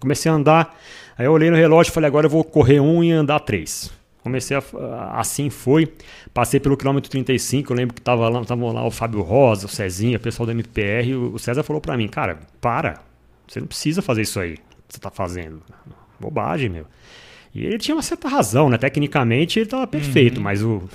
Comecei 0.00 0.30
a 0.30 0.34
andar, 0.34 0.76
aí 1.16 1.26
eu 1.26 1.32
olhei 1.32 1.50
no 1.50 1.56
relógio 1.56 1.90
e 1.90 1.94
falei, 1.94 2.08
agora 2.08 2.26
eu 2.26 2.30
vou 2.30 2.42
correr 2.42 2.80
um 2.80 3.04
e 3.04 3.12
andar 3.12 3.38
três. 3.40 3.92
Comecei 4.22 4.56
a, 4.56 4.62
assim 5.20 5.50
foi. 5.50 5.92
Passei 6.32 6.58
pelo 6.58 6.76
quilômetro 6.76 7.10
35, 7.10 7.72
eu 7.72 7.76
lembro 7.76 7.94
que 7.94 8.00
tava 8.00 8.28
lá, 8.28 8.44
tava 8.44 8.72
lá 8.72 8.84
o 8.86 8.90
Fábio 8.90 9.20
Rosa, 9.20 9.66
o 9.66 9.68
Cezinha, 9.68 10.16
o 10.16 10.20
pessoal 10.20 10.46
da 10.46 10.52
MPR, 10.52 11.14
o 11.14 11.38
César 11.38 11.62
falou 11.62 11.80
para 11.80 11.96
mim, 11.96 12.08
cara, 12.08 12.40
para, 12.60 13.00
você 13.46 13.60
não 13.60 13.66
precisa 13.66 14.02
fazer 14.02 14.22
isso 14.22 14.40
aí, 14.40 14.56
que 14.56 14.94
você 14.94 15.00
tá 15.00 15.10
fazendo. 15.10 15.62
Bobagem, 16.18 16.68
meu. 16.68 16.86
E 17.54 17.66
ele 17.66 17.76
tinha 17.76 17.94
uma 17.94 18.02
certa 18.02 18.28
razão, 18.28 18.70
né? 18.70 18.78
Tecnicamente 18.78 19.58
ele 19.58 19.66
estava 19.66 19.86
perfeito, 19.86 20.38
uhum. 20.38 20.44
mas 20.44 20.62
o. 20.62 20.82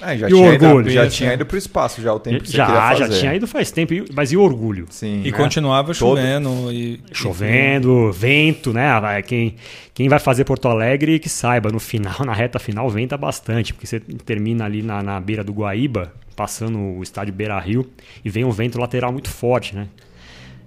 É, 0.00 0.16
já, 0.16 0.28
e 0.28 0.32
tinha 0.32 0.46
o 0.46 0.52
orgulho. 0.52 0.80
Ido, 0.82 0.90
já 0.90 1.08
tinha 1.08 1.34
ido 1.34 1.44
para 1.44 1.56
o 1.56 1.58
espaço 1.58 2.00
já 2.00 2.14
o 2.14 2.20
tempo 2.20 2.44
que 2.44 2.52
já, 2.52 2.66
você 2.66 2.72
queria 2.72 2.88
fazer. 2.88 3.14
Já 3.14 3.20
tinha 3.20 3.34
ido 3.34 3.48
faz 3.48 3.72
tempo, 3.72 3.92
mas 4.14 4.30
e 4.30 4.36
o 4.36 4.40
orgulho? 4.40 4.86
Sim. 4.90 5.22
E 5.24 5.32
né? 5.32 5.36
continuava 5.36 5.92
chovendo. 5.92 6.48
Todo... 6.48 6.72
E... 6.72 7.00
Chovendo, 7.12 8.12
vento, 8.12 8.72
né? 8.72 8.90
Quem, 9.22 9.56
quem 9.92 10.08
vai 10.08 10.20
fazer 10.20 10.44
Porto 10.44 10.68
Alegre 10.68 11.18
que 11.18 11.28
saiba, 11.28 11.72
no 11.72 11.80
final, 11.80 12.14
na 12.24 12.32
reta 12.32 12.60
final, 12.60 12.88
venta 12.88 13.16
bastante, 13.16 13.74
porque 13.74 13.88
você 13.88 13.98
termina 13.98 14.66
ali 14.66 14.82
na, 14.82 15.02
na 15.02 15.18
beira 15.18 15.42
do 15.42 15.52
Guaíba, 15.52 16.12
passando 16.36 16.78
o 16.78 17.02
estádio 17.02 17.34
Beira 17.34 17.58
Rio, 17.58 17.84
e 18.24 18.30
vem 18.30 18.44
um 18.44 18.52
vento 18.52 18.78
lateral 18.78 19.10
muito 19.10 19.28
forte, 19.28 19.74
né? 19.74 19.88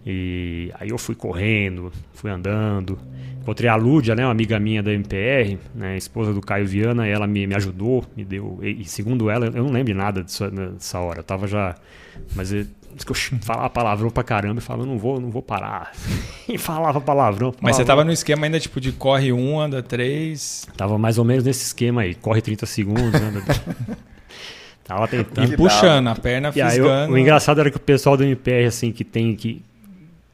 E 0.06 0.72
aí 0.80 0.90
eu 0.90 0.98
fui 0.98 1.16
correndo, 1.16 1.92
fui 2.14 2.32
andando. 2.32 2.98
Encontrei 3.40 3.70
a 3.70 3.76
Lúdia, 3.76 4.16
né, 4.16 4.24
uma 4.24 4.32
amiga 4.32 4.60
minha 4.60 4.84
da 4.84 4.92
MPR, 4.92 5.58
né, 5.74 5.98
esposa 5.98 6.32
do 6.32 6.42
Caio 6.42 6.68
Viana, 6.68 7.08
e 7.08 7.12
ela 7.12 7.26
me, 7.26 7.48
me 7.48 7.56
ajudou, 7.56 8.06
me 8.16 8.24
deu. 8.24 8.60
E, 8.62 8.86
segundo 8.86 9.30
ela, 9.32 9.48
eu 9.48 9.64
não 9.64 9.72
lembro 9.72 9.86
de 9.86 9.94
nada 9.96 10.22
dessa, 10.22 10.50
dessa 10.50 11.00
hora. 11.00 11.20
Eu 11.20 11.24
tava 11.24 11.48
já. 11.48 11.76
Mas 12.36 12.52
eu, 12.52 12.66
que 13.04 13.12
eu 13.12 13.16
falava 13.42 13.70
palavrão 13.70 14.10
pra 14.10 14.24
caramba 14.24 14.60
e 14.60 14.62
falava, 14.62 14.86
não 14.86 14.98
vou, 14.98 15.20
não 15.20 15.32
vou 15.32 15.42
parar. 15.42 15.92
e 16.48 16.58
falava 16.58 17.02
palavrão. 17.02 17.54
Mas 17.60 17.76
você 17.76 17.86
tava 17.86 18.04
no 18.04 18.12
esquema 18.12 18.46
ainda 18.46 18.60
tipo 18.60 18.80
de 18.80 18.92
corre 18.92 19.32
um, 19.32 19.60
anda 19.60 19.82
três. 19.82 20.68
Tava 20.78 20.98
mais 20.98 21.18
ou 21.18 21.26
menos 21.26 21.44
nesse 21.44 21.66
esquema 21.66 22.02
aí. 22.02 22.14
Corre 22.14 22.42
30 22.42 22.66
segundos, 22.66 23.22
anda. 23.22 23.42
Tava 24.84 25.08
tentando. 25.08 25.54
E 25.54 25.56
puxando, 25.56 26.08
a 26.10 26.16
perna 26.16 26.52
fisgando. 26.52 27.14
o 27.14 27.18
engraçado 27.18 27.62
era 27.62 27.72
que 27.72 27.78
o 27.78 27.80
pessoal 27.80 28.18
do 28.18 28.24
MPR, 28.24 28.66
assim, 28.66 28.92
que 28.92 29.06
tem 29.06 29.36
que 29.36 29.64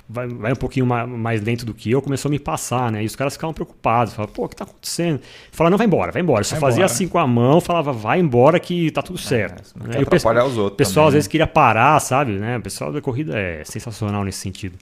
vai, 0.10 0.28
vai 0.28 0.54
um 0.54 0.56
pouquinho 0.56 0.86
mais 0.86 1.42
lento 1.42 1.66
do 1.66 1.74
que 1.74 1.92
eu, 1.92 2.02
começou 2.02 2.30
a 2.30 2.32
me 2.32 2.40
passar, 2.40 2.92
né? 2.92 3.04
E 3.04 3.06
os 3.06 3.16
caras 3.16 3.34
ficavam 3.34 3.54
preocupados, 3.54 4.14
falavam, 4.14 4.34
pô, 4.34 4.46
o 4.46 4.50
que 4.50 4.56
tá 4.56 4.64
acontecendo? 4.64 5.20
Falava, 5.52 5.72
não, 5.72 5.78
vai 5.78 5.88
embora, 5.88 6.12
vai 6.12 6.22
embora. 6.22 6.42
Eu 6.42 6.46
só 6.46 6.56
vai 6.56 6.62
fazia 6.62 6.80
embora. 6.80 6.94
assim 6.94 7.08
com 7.08 7.18
a 7.20 7.28
mão, 7.28 7.60
falava, 7.60 7.92
vai 7.92 8.20
embora 8.20 8.60
que 8.60 8.90
tá 8.92 9.02
tudo 9.02 9.20
é, 9.20 9.22
certo. 9.22 9.74
É, 9.84 9.88
né? 9.88 10.00
E 10.00 10.04
o 10.04 10.08
pessoal, 10.08 10.36
os 10.48 10.58
outros 10.58 10.74
o 10.74 10.78
pessoal 10.78 10.94
também, 10.94 11.08
às 11.08 11.14
vezes 11.14 11.28
queria 11.28 11.48
parar, 11.48 12.00
sabe? 12.00 12.34
Né? 12.34 12.58
O 12.58 12.62
pessoal 12.62 12.92
da 12.92 13.02
corrida 13.02 13.38
é 13.38 13.64
sensacional 13.64 14.24
nesse 14.24 14.40
sentido. 14.40 14.78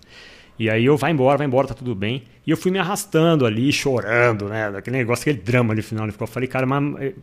E 0.57 0.69
aí 0.69 0.85
eu, 0.85 0.95
vai 0.95 1.11
embora, 1.11 1.38
vai 1.38 1.47
embora, 1.47 1.68
tá 1.68 1.73
tudo 1.73 1.93
bem. 1.93 2.23
E 2.47 2.52
eu 2.52 2.56
fui 2.56 2.72
me 2.72 2.80
arrastando 2.80 3.45
ali, 3.45 3.72
chorando, 3.73 4.47
né? 4.47 4.72
Daquele 4.72 4.97
negócio, 4.97 5.23
aquele 5.23 5.43
drama 5.43 5.73
ali 5.73 5.81
no 5.81 5.88
final. 5.88 6.07
Eu 6.07 6.27
falei, 6.27 6.47
cara, 6.47 6.65
mas 6.65 7.02
eh, 7.02 7.14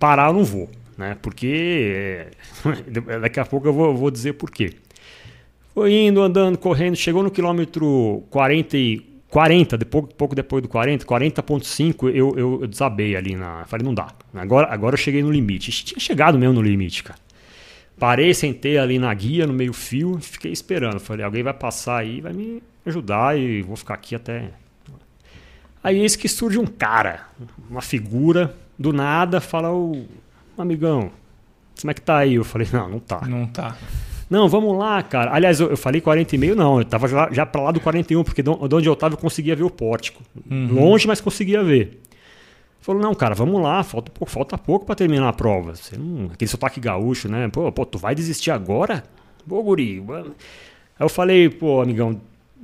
parar 0.00 0.28
eu 0.28 0.32
não 0.32 0.44
vou, 0.44 0.68
né? 0.98 1.16
Porque 1.22 2.26
eh, 2.64 3.18
daqui 3.20 3.38
a 3.38 3.44
pouco 3.44 3.68
eu 3.68 3.72
vou, 3.72 3.86
eu 3.86 3.96
vou 3.96 4.10
dizer 4.10 4.32
por 4.32 4.50
quê. 4.50 4.74
Foi 5.74 5.92
indo, 5.92 6.20
andando, 6.20 6.58
correndo, 6.58 6.96
chegou 6.96 7.22
no 7.22 7.30
quilômetro 7.30 8.24
40, 8.30 8.76
e, 8.76 8.98
40 9.30 9.78
depois, 9.78 10.06
pouco 10.16 10.34
depois 10.34 10.62
do 10.62 10.68
40, 10.68 11.06
40.5, 11.06 12.08
eu, 12.08 12.36
eu, 12.36 12.60
eu, 12.60 12.66
desabei 12.66 13.16
ali 13.16 13.34
na. 13.34 13.64
Falei, 13.64 13.84
não 13.84 13.94
dá. 13.94 14.08
Agora, 14.34 14.70
agora 14.70 14.94
eu 14.94 14.98
cheguei 14.98 15.22
no 15.22 15.30
limite. 15.30 15.70
Tinha 15.84 15.98
chegado 15.98 16.38
mesmo 16.38 16.54
no 16.54 16.62
limite, 16.62 17.02
cara. 17.02 17.18
Parei, 17.98 18.34
sentei 18.34 18.76
ali 18.76 18.98
na 18.98 19.12
guia, 19.14 19.46
no 19.46 19.52
meio 19.52 19.72
fio, 19.72 20.18
fiquei 20.20 20.52
esperando. 20.52 21.00
Falei, 21.00 21.24
alguém 21.24 21.42
vai 21.42 21.54
passar 21.54 21.98
aí, 21.98 22.20
vai 22.20 22.32
me 22.32 22.62
ajudar 22.84 23.38
e 23.38 23.62
vou 23.62 23.76
ficar 23.76 23.94
aqui 23.94 24.14
até. 24.14 24.50
Aí 25.82 26.00
eis 26.00 26.14
que 26.14 26.28
surge 26.28 26.58
um 26.58 26.66
cara, 26.66 27.26
uma 27.70 27.80
figura, 27.80 28.54
do 28.78 28.92
nada, 28.92 29.40
fala, 29.40 29.72
o 29.72 30.06
amigão, 30.58 31.10
como 31.80 31.90
é 31.90 31.94
que 31.94 32.00
tá 32.00 32.18
aí? 32.18 32.34
Eu 32.34 32.44
falei, 32.44 32.68
não, 32.72 32.88
não 32.88 32.98
tá. 33.00 33.26
Não 33.26 33.46
tá. 33.46 33.76
Não, 34.32 34.48
vamos 34.48 34.78
lá, 34.78 35.02
cara. 35.02 35.30
Aliás, 35.34 35.60
eu, 35.60 35.68
eu 35.68 35.76
falei 35.76 36.00
40 36.00 36.34
e 36.34 36.38
meio, 36.38 36.56
não. 36.56 36.78
Eu 36.78 36.86
tava 36.86 37.06
já, 37.06 37.30
já 37.30 37.44
para 37.44 37.64
lá 37.64 37.70
do 37.70 37.78
41, 37.80 38.24
porque 38.24 38.42
de 38.42 38.48
onde 38.48 38.88
eu 38.88 38.96
tava 38.96 39.12
eu 39.12 39.18
conseguia 39.18 39.54
ver 39.54 39.62
o 39.62 39.68
pórtico. 39.68 40.22
Uhum. 40.50 40.72
Longe, 40.72 41.06
mas 41.06 41.20
conseguia 41.20 41.62
ver. 41.62 42.00
Falou, 42.80 43.02
não, 43.02 43.14
cara, 43.14 43.34
vamos 43.34 43.60
lá, 43.60 43.82
falta, 43.82 44.10
pô, 44.10 44.24
falta 44.24 44.56
pouco 44.56 44.86
para 44.86 44.94
terminar 44.94 45.28
a 45.28 45.34
prova. 45.34 45.74
Você 45.74 45.98
não, 45.98 46.30
aquele 46.32 46.50
sotaque 46.50 46.80
gaúcho, 46.80 47.28
né? 47.28 47.46
Pô, 47.48 47.70
pô, 47.70 47.84
tu 47.84 47.98
vai 47.98 48.14
desistir 48.14 48.50
agora? 48.50 49.04
Pô, 49.46 49.62
guri. 49.62 50.02
Aí 50.08 50.24
eu 50.98 51.10
falei, 51.10 51.50
pô, 51.50 51.82
amigão, 51.82 52.18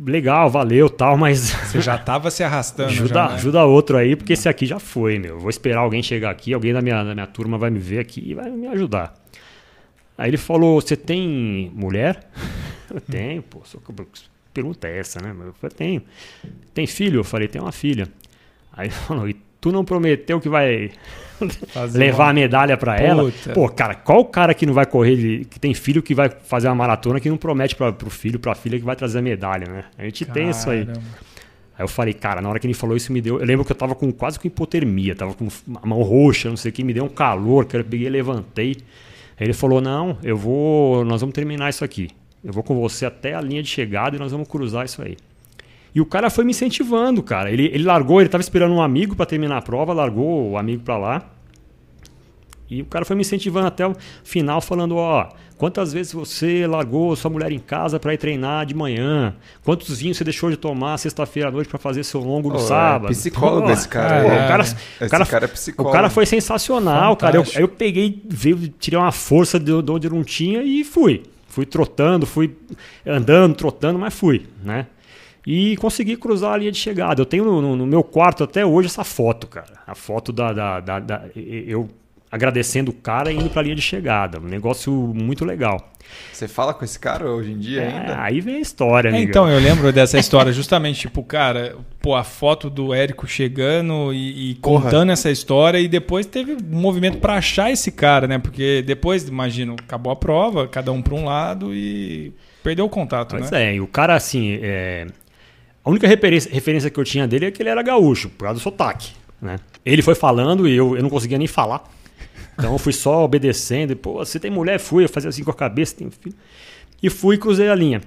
legal, 0.07 0.49
valeu 0.49 0.89
tal, 0.89 1.19
mas. 1.19 1.51
Você 1.51 1.83
já 1.83 1.99
tava 1.99 2.31
se 2.31 2.43
arrastando. 2.43 2.89
ajuda, 2.97 3.09
já, 3.15 3.29
né? 3.29 3.35
ajuda 3.35 3.65
outro 3.67 3.99
aí, 3.99 4.17
porque 4.17 4.33
esse 4.33 4.49
aqui 4.49 4.65
já 4.65 4.79
foi, 4.79 5.19
meu. 5.19 5.39
Vou 5.39 5.51
esperar 5.51 5.81
alguém 5.81 6.03
chegar 6.03 6.31
aqui, 6.31 6.55
alguém 6.55 6.73
da 6.73 6.81
minha, 6.81 7.05
da 7.05 7.13
minha 7.13 7.27
turma 7.27 7.59
vai 7.59 7.69
me 7.69 7.79
ver 7.79 7.99
aqui 7.99 8.23
e 8.25 8.33
vai 8.33 8.51
me 8.51 8.69
ajudar. 8.69 9.13
Aí 10.19 10.31
ele 10.31 10.37
falou: 10.37 10.81
Você 10.81 10.97
tem 10.97 11.71
mulher? 11.73 12.29
Eu 12.93 13.01
tenho, 13.01 13.43
pô. 13.43 13.61
Só 13.65 13.79
que 13.79 13.93
pergunta 14.53 14.89
é 14.89 14.99
essa, 14.99 15.21
né? 15.23 15.31
Eu 15.31 15.55
falei: 15.55 15.77
Tenho. 15.77 16.03
Tem 16.75 16.87
filho? 16.87 17.21
Eu 17.21 17.25
falei: 17.25 17.47
Tem 17.47 17.63
uma 17.63 17.71
filha. 17.71 18.09
Aí 18.73 18.89
ele 18.89 18.95
falou: 18.95 19.29
E 19.29 19.37
tu 19.61 19.71
não 19.71 19.85
prometeu 19.85 20.41
que 20.41 20.49
vai 20.49 20.91
levar 21.95 22.25
uma... 22.25 22.31
a 22.31 22.35
medalha 22.35 22.77
para 22.77 22.97
ela? 22.97 23.33
Pô, 23.55 23.69
cara, 23.69 23.95
qual 23.95 24.21
o 24.21 24.25
cara 24.25 24.53
que 24.55 24.67
não 24.67 24.75
vai 24.75 24.87
correr, 24.87 25.45
que 25.45 25.61
tem 25.61 25.73
filho 25.73 26.03
que 26.03 26.15
vai 26.15 26.29
fazer 26.29 26.67
uma 26.67 26.75
maratona 26.75 27.21
que 27.21 27.31
não 27.31 27.37
promete 27.37 27.77
para 27.77 27.93
pro 27.93 28.11
filho, 28.11 28.41
pra 28.41 28.57
filha 28.57 28.77
que 28.77 28.85
vai 28.85 28.97
trazer 28.97 29.21
a 29.21 29.23
medalha, 29.23 29.71
né? 29.71 29.85
A 29.97 30.05
gente 30.05 30.25
Caramba. 30.25 30.41
tem 30.41 30.51
isso 30.51 30.69
aí. 30.69 30.89
Aí 31.79 31.85
eu 31.85 31.89
falei, 31.89 32.13
cara, 32.13 32.41
na 32.41 32.49
hora 32.49 32.59
que 32.59 32.67
ele 32.67 32.75
falou 32.75 32.97
isso 32.97 33.13
me 33.13 33.21
deu. 33.21 33.39
Eu 33.39 33.47
lembro 33.47 33.65
que 33.65 33.71
eu 33.71 33.77
tava 33.77 33.95
com 33.95 34.11
quase 34.11 34.37
com 34.37 34.49
hipotermia, 34.49 35.15
tava 35.15 35.33
com 35.35 35.47
a 35.81 35.87
mão 35.87 36.03
roxa, 36.03 36.49
não 36.49 36.57
sei 36.57 36.71
o 36.71 36.73
que, 36.73 36.83
me 36.83 36.93
deu 36.93 37.05
um 37.05 37.09
calor, 37.09 37.67
que 37.67 37.77
eu 37.77 37.85
peguei, 37.85 38.11
levantei. 38.11 38.79
Ele 39.41 39.53
falou: 39.53 39.81
Não, 39.81 40.19
eu 40.23 40.37
vou. 40.37 41.05
Nós 41.05 41.21
vamos 41.21 41.35
terminar 41.35 41.71
isso 41.71 41.85
aqui. 41.85 42.09
Eu 42.43 42.53
vou 42.53 42.63
com 42.63 42.79
você 42.79 43.07
até 43.07 43.35
a 43.35 43.41
linha 43.41 43.63
de 43.63 43.69
chegada 43.69 44.17
e 44.17 44.19
nós 44.19 44.33
vamos 44.33 44.49
cruzar 44.49 44.85
isso 44.85 45.03
aí. 45.03 45.17
E 45.95 46.01
o 46.01 46.07
cara 46.07 46.31
foi 46.31 46.45
me 46.45 46.51
incentivando, 46.51 47.23
cara. 47.23 47.51
Ele, 47.51 47.67
ele 47.67 47.85
largou, 47.85 48.21
ele 48.21 48.29
estava 48.29 48.43
esperando 48.43 48.73
um 48.75 48.83
amigo 48.83 49.17
para 49.17 49.27
terminar 49.27 49.59
a 49.59 49.63
prova, 49.63 49.93
largou 49.93 50.51
o 50.51 50.59
amigo 50.59 50.83
para 50.83 50.97
lá. 50.97 51.31
E 52.71 52.83
o 52.83 52.85
cara 52.85 53.05
foi 53.05 53.17
me 53.17 53.23
incentivando 53.23 53.67
até 53.67 53.87
o 53.87 53.95
final, 54.23 54.61
falando: 54.61 54.97
Ó, 54.97 55.29
quantas 55.59 55.93
vezes 55.93 56.13
você 56.13 56.67
largou 56.67 57.15
sua 57.17 57.31
mulher 57.31 57.53
em 57.53 57.59
casa 57.59 57.99
para 57.99 58.15
ir 58.15 58.17
treinar 58.17 58.65
de 58.65 58.75
manhã? 58.75 59.35
Quantos 59.65 59.99
vinhos 59.99 60.17
você 60.17 60.25
deixou 60.25 60.49
de 60.51 60.57
tomar 60.57 60.97
sexta-feira 60.97 61.49
à 61.49 61.53
noite 61.53 61.69
para 61.69 61.79
fazer 61.79 62.05
seu 62.05 62.21
longo 62.21 62.49
no 62.49 62.57
oh, 62.57 62.61
sábado? 62.61 63.07
É 63.07 63.11
psicólogo 63.11 63.71
esse 63.71 63.89
cara. 63.89 64.17
É, 64.17 64.45
o 64.45 64.49
cara, 64.49 64.63
esse 64.63 64.77
cara, 65.11 65.27
cara 65.27 65.45
é 65.45 65.49
psicólogo. 65.49 65.91
O 65.91 65.93
cara 65.93 66.09
foi 66.09 66.25
sensacional, 66.25 67.15
Fantástico. 67.15 67.53
cara. 67.53 67.61
Eu, 67.61 67.63
eu 67.63 67.69
peguei, 67.69 68.23
veio, 68.27 68.69
tirei 68.79 68.99
uma 68.99 69.13
força 69.13 69.59
de, 69.59 69.83
de 69.83 69.91
onde 69.91 70.09
não 70.09 70.25
tinha 70.25 70.63
e 70.63 70.85
fui. 70.85 71.25
Fui 71.49 71.67
trotando, 71.67 72.25
fui 72.25 72.57
andando, 73.05 73.55
trotando, 73.55 73.99
mas 73.99 74.15
fui, 74.15 74.47
né? 74.63 74.87
e 75.47 75.79
consegui 75.79 76.15
cruzar 76.15 76.53
a 76.53 76.57
linha 76.59 76.71
de 76.71 76.77
chegada. 76.77 77.23
Eu 77.23 77.25
tenho 77.25 77.43
no, 77.43 77.75
no, 77.75 77.87
meu 77.87 78.03
quarto 78.05 78.45
até 78.45 78.67
hoje 78.67 78.87
essa 78.87 79.03
foto, 79.03 79.47
cara. 79.47 79.81
A 79.87 79.95
foto 79.95 80.31
da. 80.31 80.53
da, 80.53 80.81
da, 80.81 81.01
da 81.01 81.23
eu 81.35 81.89
agradecendo 82.31 82.91
o 82.91 82.95
cara 82.95 83.33
e 83.33 83.37
indo 83.37 83.51
para 83.51 83.61
a 83.61 83.65
linha 83.65 83.75
de 83.75 83.83
chegada. 83.83 84.39
Um 84.39 84.49
negócio 84.49 84.93
muito 84.93 85.45
legal. 85.45 85.93
Você 86.33 86.49
fala 86.49 86.73
com 86.73 86.85
esse 86.85 86.99
cara 86.99 87.31
hoje 87.31 87.53
em 87.53 87.59
dia 87.59 87.83
é, 87.83 87.87
ainda? 87.87 88.23
Aí 88.23 88.41
vem 88.41 88.57
a 88.57 88.61
história, 88.61 89.11
é, 89.11 89.21
Então, 89.21 89.49
eu 89.49 89.59
lembro 89.59 89.93
dessa 89.93 90.19
história, 90.19 90.53
justamente, 90.53 91.01
tipo, 91.01 91.23
cara, 91.23 91.77
pô, 92.01 92.15
a 92.15 92.25
foto 92.25 92.71
do 92.71 92.95
Érico 92.95 93.27
chegando 93.27 94.13
e, 94.13 94.53
e 94.53 94.55
contando 94.57 95.11
essa 95.13 95.31
história, 95.31 95.79
e 95.79 95.89
depois 95.89 96.27
teve 96.27 96.55
um 96.55 96.81
movimento 96.81 97.19
para 97.19 97.35
achar 97.35 97.71
esse 97.71 97.93
cara, 97.93 98.27
né? 98.27 98.39
Porque 98.39 98.83
depois, 98.83 99.27
imagino, 99.29 99.77
acabou 99.79 100.13
a 100.13 100.17
prova, 100.17 100.67
cada 100.67 100.93
um 100.93 101.03
para 101.03 101.15
um 101.15 101.25
lado 101.25 101.75
e 101.75 102.33
perdeu 102.63 102.87
o 102.87 102.89
contato, 102.89 103.35
Mas 103.39 103.51
né? 103.51 103.65
é, 103.71 103.75
e 103.75 103.81
o 103.81 103.87
cara, 103.87 104.15
assim, 104.15 104.59
é... 104.63 105.07
a 105.85 105.91
única 105.91 106.07
referência, 106.07 106.51
referência 106.53 106.91
que 106.91 106.99
eu 106.99 107.05
tinha 107.05 107.27
dele 107.27 107.47
é 107.47 107.51
que 107.51 107.63
ele 107.63 107.69
era 107.69 107.83
gaúcho, 107.83 108.29
por 108.31 108.45
causa 108.45 108.59
do 108.59 108.63
sotaque, 108.63 109.13
né? 109.41 109.59
Ele 109.85 110.03
foi 110.03 110.15
falando 110.15 110.69
e 110.69 110.77
eu, 110.77 110.97
eu 110.97 111.03
não 111.03 111.11
conseguia 111.11 111.39
nem 111.39 111.47
falar. 111.47 111.85
Então 112.59 112.73
eu 112.73 112.79
fui 112.79 112.93
só 112.93 113.25
obedecendo. 113.25 113.93
E, 113.93 113.95
Pô, 113.95 114.15
você 114.15 114.41
tem 114.41 114.51
mulher? 114.51 114.79
Fui. 114.81 115.05
Eu 115.05 115.09
fazia 115.09 115.31
assim 115.31 115.45
com 115.45 115.51
a 115.51 115.55
cabeça. 115.55 115.95
Tem 115.97 116.11
filho. 116.11 116.35
E 117.03 117.09
fui 117.09 117.37
e 117.37 117.39
cruzei 117.39 117.69
a 117.69 117.75
linha. 117.75 118.03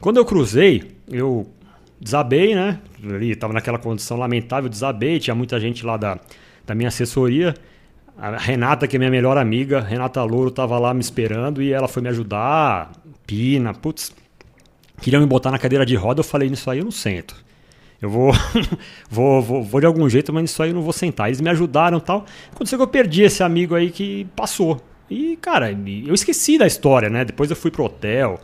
Quando 0.00 0.16
eu 0.16 0.24
cruzei, 0.24 0.90
eu 1.08 1.46
desabei, 2.00 2.54
né? 2.54 2.80
Ali 3.04 3.32
estava 3.32 3.52
naquela 3.52 3.78
condição 3.78 4.16
lamentável, 4.16 4.70
desabei. 4.70 5.18
Tinha 5.18 5.34
muita 5.34 5.60
gente 5.60 5.84
lá 5.84 5.96
da, 5.96 6.18
da 6.66 6.74
minha 6.74 6.88
assessoria. 6.88 7.54
A 8.16 8.36
Renata, 8.36 8.88
que 8.88 8.96
é 8.96 8.98
minha 8.98 9.10
melhor 9.10 9.36
amiga, 9.36 9.80
Renata 9.80 10.22
Louro, 10.24 10.48
estava 10.48 10.76
lá 10.78 10.92
me 10.92 11.00
esperando 11.00 11.62
e 11.62 11.72
ela 11.72 11.86
foi 11.86 12.02
me 12.02 12.08
ajudar. 12.08 12.90
Pina, 13.26 13.74
putz. 13.74 14.12
Queriam 15.00 15.20
me 15.20 15.26
botar 15.26 15.52
na 15.52 15.58
cadeira 15.58 15.86
de 15.86 15.94
roda, 15.94 16.20
eu 16.20 16.24
falei, 16.24 16.50
nisso 16.50 16.68
aí 16.68 16.78
eu 16.78 16.84
não 16.84 16.90
sento. 16.90 17.36
Eu 18.00 18.08
vou, 18.10 18.32
vou, 19.10 19.42
vou, 19.42 19.62
vou, 19.62 19.80
de 19.80 19.86
algum 19.86 20.08
jeito, 20.08 20.32
mas 20.32 20.50
isso 20.50 20.62
aí 20.62 20.70
eu 20.70 20.74
não 20.74 20.82
vou 20.82 20.92
sentar. 20.92 21.28
Eles 21.28 21.40
me 21.40 21.50
ajudaram 21.50 21.98
e 21.98 22.00
tal. 22.00 22.24
Aconteceu 22.52 22.78
que 22.78 22.82
eu 22.82 22.88
perdi 22.88 23.22
esse 23.22 23.42
amigo 23.42 23.74
aí 23.74 23.90
que 23.90 24.26
passou. 24.36 24.80
E, 25.10 25.36
cara, 25.36 25.72
eu 25.72 26.14
esqueci 26.14 26.58
da 26.58 26.66
história, 26.66 27.08
né? 27.08 27.24
Depois 27.24 27.50
eu 27.50 27.56
fui 27.56 27.70
pro 27.70 27.84
hotel. 27.84 28.40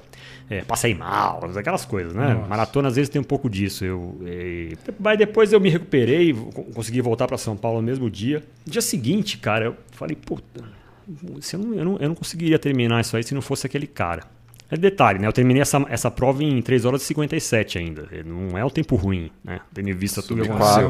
é, 0.51 0.63
passei 0.63 0.95
mal, 0.95 1.41
aquelas 1.57 1.85
coisas, 1.85 2.15
né? 2.15 2.35
Nossa. 2.35 2.49
Maratona 2.49 2.89
às 2.89 2.97
vezes 2.97 3.09
tem 3.09 3.21
um 3.21 3.25
pouco 3.25 3.49
disso. 3.49 3.85
Eu, 3.85 4.19
e, 4.27 4.77
mas 4.99 5.19
depois 5.19 5.53
eu 5.53 5.61
me 5.61 5.69
recuperei, 5.69 6.35
consegui 6.75 7.01
voltar 7.01 7.27
para 7.27 7.39
São 7.39 7.57
Paulo 7.57 7.81
no 7.81 7.87
mesmo 7.87 8.11
dia. 8.11 8.43
No 8.67 8.73
dia 8.73 8.83
seguinte, 8.83 9.39
cara, 9.39 9.67
eu 9.67 9.77
falei, 9.93 10.17
puta, 10.17 10.65
eu 11.07 11.59
não, 11.59 11.75
eu, 11.75 11.85
não, 11.85 11.97
eu 11.99 12.09
não 12.09 12.15
conseguiria 12.15 12.59
terminar 12.59 13.01
isso 13.01 13.17
aí 13.17 13.23
se 13.23 13.35
não 13.35 13.43
fosse 13.43 13.67
aquele 13.67 13.87
cara. 13.87 14.23
É 14.71 14.77
detalhe, 14.77 15.19
né? 15.19 15.27
Eu 15.27 15.33
terminei 15.33 15.63
essa, 15.63 15.85
essa 15.89 16.11
prova 16.11 16.43
em 16.43 16.61
3 16.63 16.85
horas 16.85 17.03
e 17.03 17.07
57 17.07 17.79
ainda. 17.79 18.09
Não 18.25 18.57
é 18.57 18.65
um 18.65 18.71
tempo 18.71 18.97
ruim, 18.97 19.31
né? 19.43 19.61
Tendo 19.73 19.91
em 19.91 19.95
vista 19.95 20.23
tudo 20.23 20.43
que 20.43 20.51
aconteceu. 20.51 20.89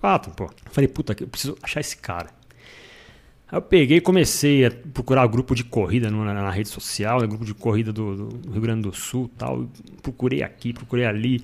4, 0.00 0.32
pô. 0.32 0.50
Falei, 0.70 0.88
puta, 0.88 1.14
eu 1.20 1.26
preciso 1.26 1.56
achar 1.62 1.80
esse 1.80 1.96
cara. 1.96 2.30
Aí 3.50 3.58
eu 3.58 3.62
peguei 3.62 3.98
e 3.98 4.00
comecei 4.00 4.64
a 4.64 4.70
procurar 4.70 5.26
grupo 5.26 5.54
de 5.54 5.64
corrida 5.64 6.10
na, 6.10 6.32
na 6.32 6.50
rede 6.50 6.68
social, 6.68 7.20
né? 7.20 7.26
grupo 7.26 7.44
de 7.44 7.52
corrida 7.52 7.92
do, 7.92 8.28
do, 8.28 8.52
Rio 8.52 8.62
Grande 8.62 8.82
do 8.82 8.94
Sul 8.94 9.30
tal. 9.36 9.68
Procurei 10.02 10.42
aqui, 10.42 10.72
procurei 10.72 11.04
ali. 11.04 11.42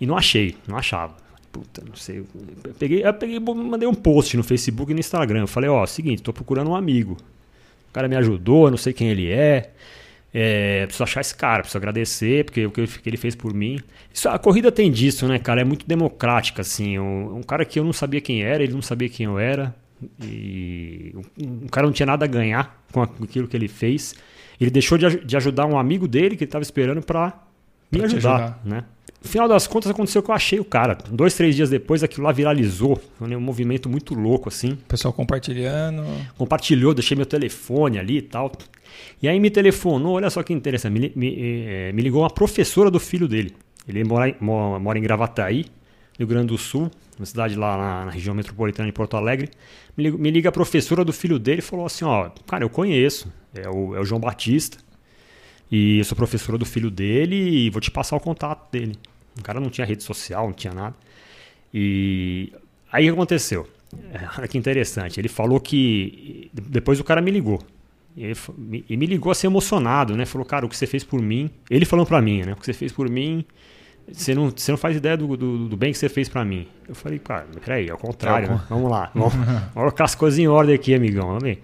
E 0.00 0.06
não 0.06 0.16
achei, 0.16 0.56
não 0.66 0.76
achava. 0.76 1.16
Puta, 1.50 1.82
não 1.86 1.96
sei. 1.96 2.18
Eu 2.18 2.74
peguei, 2.78 3.04
eu 3.04 3.12
peguei 3.12 3.40
mandei 3.40 3.88
um 3.88 3.94
post 3.94 4.36
no 4.36 4.44
Facebook 4.44 4.92
e 4.92 4.94
no 4.94 5.00
Instagram. 5.00 5.40
Eu 5.40 5.48
falei, 5.48 5.68
ó, 5.68 5.84
seguinte, 5.86 6.22
tô 6.22 6.32
procurando 6.32 6.70
um 6.70 6.76
amigo. 6.76 7.16
O 7.88 7.92
cara 7.92 8.06
me 8.06 8.16
ajudou, 8.16 8.66
eu 8.66 8.70
não 8.70 8.78
sei 8.78 8.92
quem 8.92 9.08
ele 9.08 9.28
é. 9.28 9.72
É, 10.32 10.84
preciso 10.86 11.02
achar 11.02 11.20
esse 11.20 11.34
cara, 11.34 11.60
preciso 11.60 11.78
agradecer, 11.78 12.44
porque 12.44 12.64
o 12.64 12.70
que 12.70 12.88
ele 13.04 13.16
fez 13.16 13.34
por 13.34 13.52
mim. 13.52 13.80
Isso, 14.12 14.28
a 14.28 14.38
corrida 14.38 14.70
tem 14.70 14.90
disso, 14.90 15.26
né, 15.26 15.38
cara? 15.38 15.60
É 15.60 15.64
muito 15.64 15.86
democrática, 15.86 16.62
assim. 16.62 16.98
Um, 16.98 17.38
um, 17.38 17.42
cara 17.42 17.64
que 17.64 17.78
eu 17.78 17.84
não 17.84 17.92
sabia 17.92 18.20
quem 18.20 18.42
era, 18.42 18.62
ele 18.62 18.72
não 18.72 18.82
sabia 18.82 19.08
quem 19.08 19.26
eu 19.26 19.38
era. 19.38 19.74
E 20.22 21.12
um, 21.14 21.64
um 21.64 21.68
cara 21.68 21.86
não 21.86 21.92
tinha 21.92 22.06
nada 22.06 22.24
a 22.24 22.28
ganhar 22.28 22.82
com 22.92 23.02
aquilo 23.02 23.48
que 23.48 23.56
ele 23.56 23.68
fez. 23.68 24.14
Ele 24.60 24.70
deixou 24.70 24.96
de, 24.96 25.24
de 25.24 25.36
ajudar 25.36 25.66
um 25.66 25.78
amigo 25.78 26.06
dele 26.06 26.36
que 26.36 26.44
ele 26.44 26.48
estava 26.48 26.62
esperando 26.62 27.02
para 27.02 27.42
me 27.90 28.04
ajudar, 28.04 28.34
ajudar, 28.34 28.60
né? 28.64 28.84
No 29.22 29.28
final 29.28 29.46
das 29.46 29.66
contas, 29.66 29.90
aconteceu 29.90 30.22
que 30.22 30.30
eu 30.30 30.34
achei 30.34 30.58
o 30.58 30.64
cara. 30.64 30.96
Dois, 31.10 31.34
três 31.34 31.54
dias 31.54 31.68
depois, 31.68 32.02
aquilo 32.02 32.24
lá 32.24 32.32
viralizou. 32.32 33.00
Foi 33.18 33.36
um 33.36 33.40
movimento 33.40 33.88
muito 33.88 34.14
louco, 34.14 34.48
assim. 34.48 34.76
Pessoal 34.88 35.12
compartilhando. 35.12 36.04
Compartilhou, 36.38 36.94
deixei 36.94 37.16
meu 37.16 37.26
telefone 37.26 37.98
ali 37.98 38.18
e 38.18 38.22
tal. 38.22 38.50
E 39.22 39.28
aí 39.28 39.38
me 39.38 39.50
telefonou, 39.50 40.14
olha 40.14 40.30
só 40.30 40.42
que 40.42 40.52
interessante, 40.52 40.92
me, 40.92 41.12
me, 41.14 41.36
eh, 41.38 41.92
me 41.92 42.02
ligou 42.02 42.22
uma 42.22 42.30
professora 42.30 42.90
do 42.90 42.98
filho 42.98 43.28
dele. 43.28 43.54
Ele 43.86 44.02
mora, 44.04 44.34
mora 44.40 44.98
em 44.98 45.02
Gravataí, 45.02 45.66
Rio 46.18 46.26
Grande 46.26 46.48
do 46.48 46.58
Sul, 46.58 46.90
uma 47.18 47.26
cidade 47.26 47.56
lá 47.56 47.76
na, 47.76 48.04
na 48.06 48.10
região 48.10 48.34
metropolitana 48.34 48.86
de 48.86 48.92
Porto 48.92 49.16
Alegre. 49.16 49.50
Me 49.96 50.04
liga, 50.04 50.18
me 50.18 50.30
liga, 50.30 50.48
a 50.48 50.52
professora 50.52 51.04
do 51.04 51.12
filho 51.12 51.38
dele 51.38 51.58
e 51.58 51.62
falou 51.62 51.84
assim: 51.84 52.04
Ó, 52.04 52.30
cara, 52.46 52.64
eu 52.64 52.70
conheço, 52.70 53.30
é 53.54 53.68
o, 53.68 53.94
é 53.94 54.00
o 54.00 54.04
João 54.04 54.20
Batista, 54.20 54.78
e 55.70 55.98
eu 55.98 56.04
sou 56.04 56.16
professora 56.16 56.56
do 56.56 56.64
filho 56.64 56.90
dele 56.90 57.36
e 57.36 57.70
vou 57.70 57.80
te 57.80 57.90
passar 57.90 58.16
o 58.16 58.20
contato 58.20 58.70
dele. 58.70 58.96
O 59.38 59.42
cara 59.42 59.60
não 59.60 59.70
tinha 59.70 59.86
rede 59.86 60.02
social, 60.02 60.46
não 60.46 60.52
tinha 60.52 60.72
nada. 60.72 60.94
E 61.72 62.52
aí 62.92 63.04
o 63.04 63.12
que 63.12 63.18
aconteceu? 63.18 63.68
É, 64.12 64.20
olha 64.38 64.48
que 64.48 64.58
interessante. 64.58 65.20
Ele 65.20 65.28
falou 65.28 65.60
que. 65.60 66.50
Depois 66.52 67.00
o 67.00 67.04
cara 67.04 67.20
me 67.20 67.30
ligou. 67.30 67.60
E, 68.16 68.32
e 68.88 68.96
me 68.96 69.06
ligou 69.06 69.30
assim 69.30 69.46
emocionado, 69.46 70.16
né? 70.16 70.26
Falou, 70.26 70.44
cara, 70.44 70.66
o 70.66 70.68
que 70.68 70.76
você 70.76 70.86
fez 70.86 71.04
por 71.04 71.20
mim. 71.22 71.50
Ele 71.70 71.84
falando 71.84 72.06
para 72.06 72.20
mim, 72.20 72.42
né? 72.42 72.52
O 72.52 72.56
que 72.56 72.64
você 72.64 72.72
fez 72.72 72.92
por 72.92 73.08
mim. 73.08 73.44
Você 74.12 74.34
não, 74.34 74.50
você 74.50 74.72
não 74.72 74.78
faz 74.78 74.96
ideia 74.96 75.16
do, 75.16 75.36
do, 75.36 75.68
do 75.68 75.76
bem 75.76 75.92
que 75.92 75.98
você 75.98 76.08
fez 76.08 76.28
para 76.28 76.44
mim. 76.44 76.66
Eu 76.88 76.96
falei, 76.96 77.20
cara, 77.20 77.46
peraí, 77.64 77.88
ao 77.88 77.98
contrário, 77.98 78.46
é, 78.46 78.50
né? 78.50 78.60
Vamos 78.68 78.90
lá. 78.90 79.10
Vamos, 79.14 79.34
vamos 79.34 79.62
colocar 79.72 80.04
as 80.04 80.16
coisas 80.16 80.38
em 80.38 80.48
ordem 80.48 80.74
aqui, 80.74 80.94
amigão. 80.94 81.28
Vamos 81.28 81.42
ver. 81.42 81.62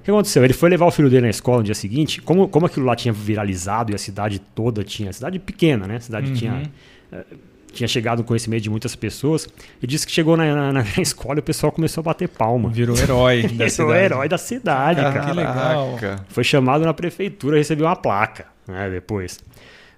O 0.00 0.04
que 0.04 0.10
aconteceu? 0.10 0.44
Ele 0.44 0.52
foi 0.52 0.68
levar 0.68 0.86
o 0.86 0.90
filho 0.90 1.08
dele 1.08 1.22
na 1.22 1.30
escola 1.30 1.58
no 1.58 1.64
dia 1.64 1.74
seguinte. 1.74 2.20
Como, 2.20 2.48
como 2.48 2.66
aquilo 2.66 2.84
lá 2.84 2.96
tinha 2.96 3.12
viralizado 3.12 3.92
e 3.92 3.94
a 3.94 3.98
cidade 3.98 4.38
toda 4.38 4.82
tinha. 4.82 5.12
Cidade 5.12 5.38
pequena, 5.38 5.86
né? 5.86 5.96
A 5.96 6.00
cidade 6.00 6.30
uhum. 6.30 6.36
tinha 6.36 6.62
tinha 7.74 7.88
chegado 7.88 8.18
no 8.18 8.24
conhecimento 8.24 8.62
de 8.62 8.70
muitas 8.70 8.94
pessoas. 8.96 9.46
E 9.82 9.86
disse 9.86 10.06
que 10.06 10.12
chegou 10.12 10.36
na, 10.36 10.54
na, 10.54 10.72
na 10.72 10.84
escola 10.98 11.36
e 11.36 11.40
o 11.40 11.42
pessoal 11.42 11.70
começou 11.72 12.00
a 12.00 12.04
bater 12.04 12.28
palma. 12.28 12.70
Virou 12.70 12.96
herói 12.96 13.42
da 13.48 13.48
Virou 13.48 13.70
cidade. 13.70 14.04
herói 14.04 14.28
da 14.28 14.38
cidade, 14.38 15.00
cara. 15.00 15.20
Que 15.20 15.32
legal. 15.32 15.98
Foi 16.28 16.44
chamado 16.44 16.84
na 16.84 16.94
prefeitura, 16.94 17.58
recebeu 17.58 17.86
uma 17.86 17.96
placa, 17.96 18.46
né, 18.66 18.88
depois. 18.88 19.40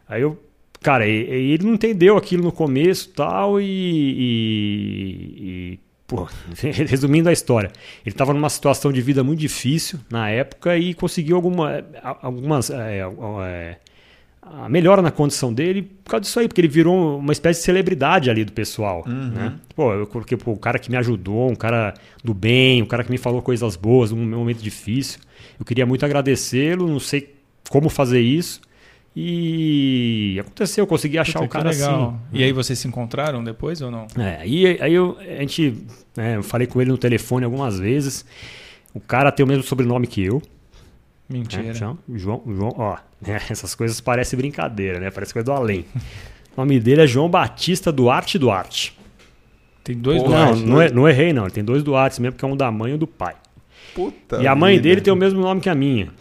Aí 0.08 0.22
eu, 0.22 0.40
cara, 0.80 1.06
ele 1.06 1.64
não 1.64 1.74
entendeu 1.74 2.16
aquilo 2.16 2.42
no 2.42 2.52
começo 2.52 3.10
tal, 3.10 3.60
e, 3.60 3.64
e, 3.64 5.38
e 5.38 5.80
pô, 6.06 6.28
resumindo 6.88 7.28
a 7.28 7.32
história, 7.32 7.70
ele 8.04 8.14
estava 8.14 8.32
numa 8.32 8.48
situação 8.48 8.92
de 8.92 9.00
vida 9.00 9.22
muito 9.22 9.40
difícil 9.40 9.98
na 10.10 10.30
época 10.30 10.76
e 10.76 10.94
conseguiu 10.94 11.36
alguma, 11.36 11.84
algumas... 12.22 12.70
É, 12.70 13.00
é, 13.00 13.76
a 14.48 14.68
melhora 14.68 15.02
na 15.02 15.10
condição 15.10 15.52
dele 15.52 15.82
por 15.82 16.10
causa 16.10 16.22
disso 16.22 16.38
aí, 16.38 16.46
porque 16.46 16.60
ele 16.60 16.68
virou 16.68 17.18
uma 17.18 17.32
espécie 17.32 17.60
de 17.60 17.64
celebridade 17.64 18.30
ali 18.30 18.44
do 18.44 18.52
pessoal. 18.52 19.04
Uhum. 19.06 19.30
Né? 19.30 19.52
Pô, 19.74 19.92
eu 19.92 20.06
coloquei 20.06 20.36
pô, 20.38 20.52
o 20.52 20.56
cara 20.56 20.78
que 20.78 20.90
me 20.90 20.96
ajudou, 20.96 21.50
um 21.50 21.54
cara 21.54 21.94
do 22.22 22.32
bem, 22.32 22.82
um 22.82 22.86
cara 22.86 23.02
que 23.02 23.10
me 23.10 23.18
falou 23.18 23.42
coisas 23.42 23.76
boas 23.76 24.12
num 24.12 24.24
momento 24.24 24.62
difícil. 24.62 25.20
Eu 25.58 25.66
queria 25.66 25.84
muito 25.84 26.04
agradecê-lo, 26.04 26.86
não 26.86 27.00
sei 27.00 27.34
como 27.68 27.88
fazer 27.88 28.20
isso. 28.20 28.60
E 29.18 30.36
aconteceu, 30.38 30.82
eu 30.82 30.86
consegui 30.86 31.18
achar 31.18 31.40
Puta, 31.40 31.46
o 31.46 31.48
cara 31.48 31.70
legal. 31.70 32.08
assim. 32.08 32.38
E 32.38 32.44
aí 32.44 32.52
vocês 32.52 32.78
se 32.78 32.86
encontraram 32.86 33.42
depois 33.42 33.80
ou 33.80 33.90
não? 33.90 34.06
É, 34.16 34.42
aí, 34.42 34.78
aí 34.78 34.92
eu, 34.92 35.16
a 35.18 35.40
gente, 35.40 35.74
né, 36.14 36.36
eu 36.36 36.42
falei 36.42 36.66
com 36.66 36.80
ele 36.82 36.90
no 36.90 36.98
telefone 36.98 37.44
algumas 37.44 37.78
vezes. 37.78 38.26
O 38.92 39.00
cara 39.00 39.32
tem 39.32 39.42
o 39.42 39.46
mesmo 39.48 39.62
sobrenome 39.62 40.06
que 40.06 40.22
eu. 40.22 40.42
Mentira. 41.28 41.68
É, 41.68 41.74
João, 41.74 41.98
João, 42.14 42.42
João, 42.46 42.74
ó, 42.76 42.96
né, 43.20 43.40
essas 43.50 43.74
coisas 43.74 44.00
parecem 44.00 44.36
brincadeira, 44.36 45.00
né? 45.00 45.10
Parece 45.10 45.32
coisa 45.32 45.44
do 45.46 45.52
além. 45.52 45.84
o 46.56 46.60
nome 46.60 46.78
dele 46.78 47.02
é 47.02 47.06
João 47.06 47.28
Batista 47.28 47.90
Duarte 47.90 48.38
Duarte. 48.38 48.96
Tem 49.82 49.96
dois 49.96 50.22
Pô, 50.22 50.28
Duarte. 50.28 50.60
Não, 50.60 50.66
não, 50.66 50.82
é, 50.82 50.90
não, 50.90 51.08
errei, 51.08 51.32
não. 51.32 51.44
Ele 51.44 51.52
tem 51.52 51.64
dois 51.64 51.82
Duartes 51.82 52.18
mesmo, 52.18 52.32
porque 52.32 52.44
é 52.44 52.48
um 52.48 52.56
da 52.56 52.70
mãe 52.70 52.92
e 52.92 52.94
um 52.94 52.98
do 52.98 53.06
pai. 53.06 53.34
Puta 53.94 54.42
e 54.42 54.46
a 54.46 54.54
mãe 54.54 54.74
vida. 54.74 54.88
dele 54.88 55.00
tem 55.00 55.12
o 55.12 55.16
mesmo 55.16 55.40
nome 55.40 55.60
que 55.60 55.68
a 55.68 55.74
minha. 55.74 56.12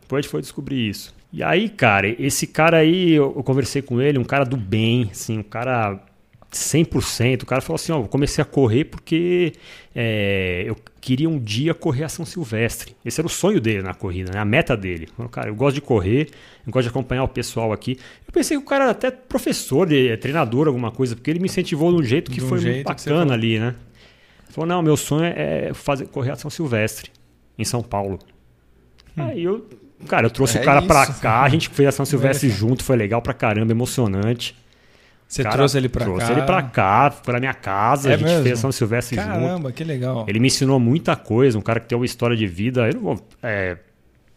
Depois 0.00 0.18
a 0.18 0.22
gente 0.22 0.30
foi 0.30 0.40
descobrir 0.40 0.88
isso. 0.88 1.14
E 1.32 1.42
aí, 1.42 1.68
cara, 1.68 2.08
esse 2.08 2.46
cara 2.46 2.78
aí, 2.78 3.12
eu, 3.12 3.32
eu 3.36 3.42
conversei 3.42 3.80
com 3.80 4.00
ele, 4.00 4.18
um 4.18 4.24
cara 4.24 4.44
do 4.44 4.56
bem, 4.56 5.08
assim, 5.10 5.38
um 5.38 5.42
cara 5.42 5.98
100%. 6.52 7.42
O 7.42 7.46
cara 7.46 7.60
falou 7.60 7.76
assim: 7.76 7.92
ó, 7.92 7.98
eu 7.98 8.08
comecei 8.08 8.42
a 8.42 8.44
correr 8.44 8.84
porque 8.84 9.54
é, 9.94 10.64
eu 10.66 10.76
queria 11.00 11.28
um 11.28 11.38
dia 11.38 11.72
correr 11.72 12.04
a 12.04 12.08
São 12.08 12.24
Silvestre. 12.24 12.94
Esse 13.04 13.20
era 13.20 13.26
o 13.26 13.30
sonho 13.30 13.60
dele 13.60 13.82
na 13.82 13.94
corrida, 13.94 14.32
né? 14.32 14.38
a 14.38 14.44
meta 14.44 14.76
dele. 14.76 15.08
Cara, 15.30 15.48
eu 15.48 15.54
gosto 15.54 15.74
de 15.74 15.80
correr, 15.80 16.28
eu 16.66 16.72
gosto 16.72 16.84
de 16.84 16.90
acompanhar 16.90 17.24
o 17.24 17.28
pessoal 17.28 17.72
aqui. 17.72 17.98
Eu 18.26 18.32
pensei 18.32 18.56
que 18.56 18.62
o 18.62 18.66
cara 18.66 18.84
era 18.84 18.92
até 18.92 19.10
professor, 19.10 19.86
de, 19.86 20.16
treinador, 20.18 20.66
alguma 20.66 20.90
coisa, 20.90 21.16
porque 21.16 21.30
ele 21.30 21.40
me 21.40 21.46
incentivou 21.46 21.90
de 21.92 22.02
um 22.02 22.04
jeito 22.04 22.30
que 22.30 22.38
de 22.38 22.44
um 22.44 22.48
foi 22.48 22.58
jeito 22.58 22.74
muito 22.76 22.86
bacana 22.86 23.32
ali, 23.32 23.58
né? 23.58 23.74
Ele 24.44 24.52
falou: 24.52 24.68
não, 24.68 24.82
meu 24.82 24.96
sonho 24.96 25.24
é 25.24 25.72
fazer, 25.72 26.06
correr 26.08 26.32
a 26.32 26.36
São 26.36 26.50
Silvestre, 26.50 27.10
em 27.58 27.64
São 27.64 27.82
Paulo. 27.82 28.18
Hum. 29.16 29.22
Aí 29.22 29.44
eu, 29.44 29.66
cara, 30.06 30.26
eu 30.26 30.30
trouxe 30.30 30.58
é 30.58 30.60
o 30.60 30.64
cara 30.64 30.80
isso. 30.80 30.88
pra 30.88 31.06
cá, 31.06 31.42
a 31.42 31.48
gente 31.48 31.70
fez 31.70 31.88
a 31.88 31.92
São 31.92 32.04
Silvestre 32.04 32.50
junto, 32.50 32.84
foi 32.84 32.96
legal 32.96 33.22
pra 33.22 33.32
caramba, 33.32 33.72
emocionante. 33.72 34.54
Você 35.32 35.42
cara, 35.42 35.56
trouxe 35.56 35.78
ele 35.78 35.88
pra 35.88 36.04
trouxe 36.04 36.20
cá? 36.20 36.26
Trouxe 36.26 36.40
ele 36.40 36.46
pra 36.46 36.62
cá, 36.62 37.10
pra 37.10 37.40
minha 37.40 37.54
casa, 37.54 38.10
é 38.10 38.14
a 38.14 38.16
gente 38.18 38.26
mesmo? 38.26 38.42
fez 38.42 38.58
São 38.58 38.70
Silvestre 38.70 39.16
Caramba, 39.16 39.34
junto. 39.34 39.46
Caramba, 39.46 39.72
que 39.72 39.82
legal. 39.82 40.26
Ele 40.28 40.38
me 40.38 40.48
ensinou 40.48 40.78
muita 40.78 41.16
coisa, 41.16 41.58
um 41.58 41.62
cara 41.62 41.80
que 41.80 41.86
tem 41.86 41.96
uma 41.96 42.04
história 42.04 42.36
de 42.36 42.46
vida. 42.46 42.86
Eu 42.86 42.94
não 42.96 43.00
vou 43.00 43.26
é, 43.42 43.78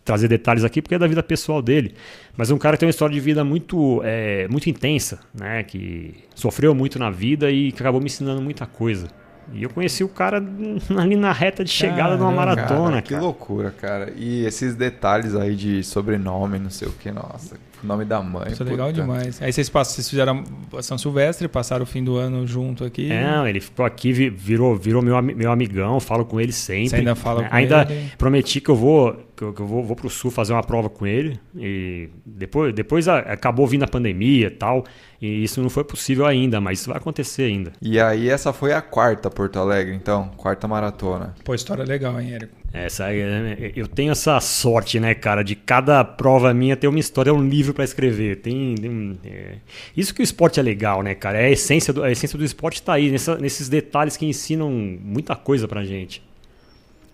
trazer 0.05 0.29
detalhes 0.29 0.63
aqui 0.63 0.81
porque 0.81 0.95
é 0.95 0.97
da 0.97 1.05
vida 1.05 1.21
pessoal 1.21 1.61
dele. 1.61 1.95
Mas 2.37 2.49
um 2.49 2.57
cara 2.57 2.77
que 2.77 2.79
tem 2.79 2.87
uma 2.87 2.91
história 2.91 3.13
de 3.13 3.19
vida 3.19 3.43
muito, 3.43 4.01
é, 4.05 4.47
muito 4.47 4.69
intensa, 4.69 5.19
né? 5.37 5.63
Que 5.63 6.13
sofreu 6.33 6.73
muito 6.73 6.97
na 6.97 7.11
vida 7.11 7.51
e 7.51 7.73
que 7.73 7.81
acabou 7.81 7.99
me 7.99 8.05
ensinando 8.05 8.41
muita 8.41 8.65
coisa. 8.65 9.09
E 9.51 9.63
eu 9.63 9.69
conheci 9.69 10.01
o 10.01 10.07
cara 10.07 10.37
ali 10.97 11.17
na 11.17 11.33
reta 11.33 11.61
de 11.61 11.71
chegada 11.71 12.15
de 12.15 12.21
uma 12.21 12.31
maratona. 12.31 12.89
Cara, 12.89 13.01
que 13.01 13.15
loucura, 13.15 13.69
cara. 13.69 14.13
E 14.15 14.45
esses 14.45 14.75
detalhes 14.75 15.35
aí 15.35 15.57
de 15.57 15.83
sobrenome, 15.83 16.57
não 16.57 16.69
sei 16.69 16.87
o 16.87 16.93
que, 16.93 17.11
nossa. 17.11 17.57
Nome 17.83 18.05
da 18.05 18.21
mãe. 18.21 18.51
Isso 18.51 18.63
é 18.63 18.65
legal 18.65 18.91
demais. 18.91 19.41
Aí 19.41 19.51
vocês, 19.51 19.69
passam, 19.69 19.95
vocês 19.95 20.09
fizeram 20.09 20.43
a 20.75 20.81
São 20.81 20.97
Silvestre, 20.97 21.47
passaram 21.47 21.83
o 21.83 21.85
fim 21.85 22.03
do 22.03 22.15
ano 22.15 22.45
junto 22.47 22.83
aqui. 22.83 23.11
É, 23.11 23.49
ele 23.49 23.59
ficou 23.59 23.85
aqui, 23.85 24.11
virou, 24.11 24.75
virou 24.75 25.01
meu, 25.01 25.21
meu 25.21 25.51
amigão, 25.51 25.99
falo 25.99 26.25
com 26.25 26.39
ele 26.39 26.51
sempre. 26.51 26.89
Você 26.89 26.95
ainda 26.97 27.15
fala 27.15 27.41
né? 27.43 27.49
com 27.49 27.55
ainda 27.55 27.87
ele? 27.89 28.11
prometi 28.17 28.59
que 28.59 28.69
eu 28.69 28.75
vou 28.75 29.25
que 29.35 29.43
eu, 29.43 29.53
que 29.53 29.61
eu 29.61 29.67
vou, 29.67 29.83
vou 29.83 29.95
pro 29.95 30.09
sul 30.09 30.31
fazer 30.31 30.53
uma 30.53 30.63
prova 30.63 30.89
com 30.89 31.05
ele. 31.05 31.39
E 31.55 32.09
depois, 32.25 32.73
depois 32.73 33.07
acabou 33.07 33.67
vindo 33.67 33.83
a 33.83 33.87
pandemia 33.87 34.47
e 34.47 34.51
tal. 34.51 34.83
E 35.21 35.43
isso 35.43 35.61
não 35.61 35.69
foi 35.69 35.83
possível 35.83 36.25
ainda, 36.25 36.61
mas 36.61 36.79
isso 36.79 36.89
vai 36.89 36.97
acontecer 36.97 37.43
ainda. 37.43 37.73
E 37.81 37.99
aí 37.99 38.29
essa 38.29 38.53
foi 38.53 38.73
a 38.73 38.81
quarta 38.81 39.29
Porto 39.29 39.59
Alegre, 39.59 39.93
então? 39.93 40.29
Quarta 40.37 40.67
maratona. 40.67 41.35
Pô, 41.43 41.53
história 41.53 41.83
legal, 41.83 42.19
hein, 42.19 42.33
Érico? 42.33 42.53
Essa, 42.77 43.13
é, 43.13 43.71
eu 43.73 43.87
tenho 43.87 44.11
essa 44.11 44.37
sorte, 44.41 44.99
né, 44.99 45.15
cara, 45.15 45.43
de 45.43 45.55
cada 45.55 46.03
prova 46.03 46.53
minha 46.53 46.75
ter 46.75 46.89
uma 46.89 46.99
história, 46.99 47.33
um 47.33 47.47
livro 47.47 47.73
para 47.73 47.85
escrever. 47.85 48.41
Tem, 48.41 48.75
tem 48.75 49.17
é... 49.23 49.55
isso 49.95 50.13
que 50.13 50.21
o 50.21 50.23
esporte 50.23 50.59
é 50.59 50.63
legal, 50.63 51.01
né, 51.01 51.15
cara? 51.15 51.39
É 51.39 51.45
a 51.45 51.49
essência 51.49 51.93
do, 51.93 52.03
a 52.03 52.11
essência 52.11 52.37
do 52.37 52.43
esporte 52.43 52.81
está 52.81 52.93
aí 52.93 53.09
nessa, 53.09 53.37
nesses 53.37 53.69
detalhes 53.69 54.17
que 54.17 54.25
ensinam 54.25 54.69
muita 54.69 55.37
coisa 55.37 55.69
pra 55.69 55.85
gente, 55.85 56.21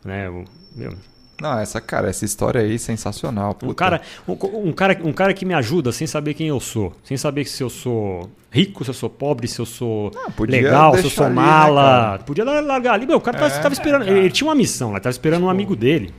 né? 0.04 0.28
Meu, 0.76 0.98
Não, 1.42 1.58
essa, 1.58 1.82
cara, 1.82 2.08
essa 2.08 2.24
história 2.24 2.62
aí 2.62 2.76
é 2.76 2.78
sensacional. 2.78 3.58
Um 3.64 3.74
cara, 3.74 4.00
um, 4.28 4.34
um, 4.70 4.72
cara, 4.72 5.00
um 5.04 5.12
cara 5.12 5.34
que 5.34 5.44
me 5.44 5.56
ajuda 5.56 5.92
sem 5.92 6.06
saber 6.06 6.36
quem 6.36 6.48
eu 6.48 6.60
sou. 6.60 6.94
Sem 7.04 7.18
saber 7.18 7.46
se 7.46 7.64
eu 7.64 7.70
sou 7.70 8.30
rico, 8.52 8.84
se 8.84 8.92
eu 8.92 8.94
sou 8.94 9.10
pobre, 9.10 9.48
se 9.48 9.60
eu 9.60 9.66
sou 9.66 10.12
ah, 10.16 10.32
legal, 10.44 10.96
se 10.96 11.06
eu 11.06 11.10
sou 11.10 11.26
ali, 11.26 11.36
né, 11.36 11.42
mala. 11.42 12.12
Né, 12.12 12.24
podia 12.28 12.44
largar 12.44 12.94
ali. 12.94 13.08
Meu, 13.08 13.18
o 13.18 13.22
cara 13.22 13.44
é, 13.44 13.50
tava, 13.50 13.74
esperando. 13.74 14.06
É, 14.08 14.12
ele 14.12 14.30
tinha 14.30 14.48
uma 14.48 14.54
missão 14.54 14.92
lá, 14.92 15.00
tava 15.00 15.10
esperando 15.10 15.44
um 15.44 15.50
amigo 15.50 15.76
dele. 15.76 16.14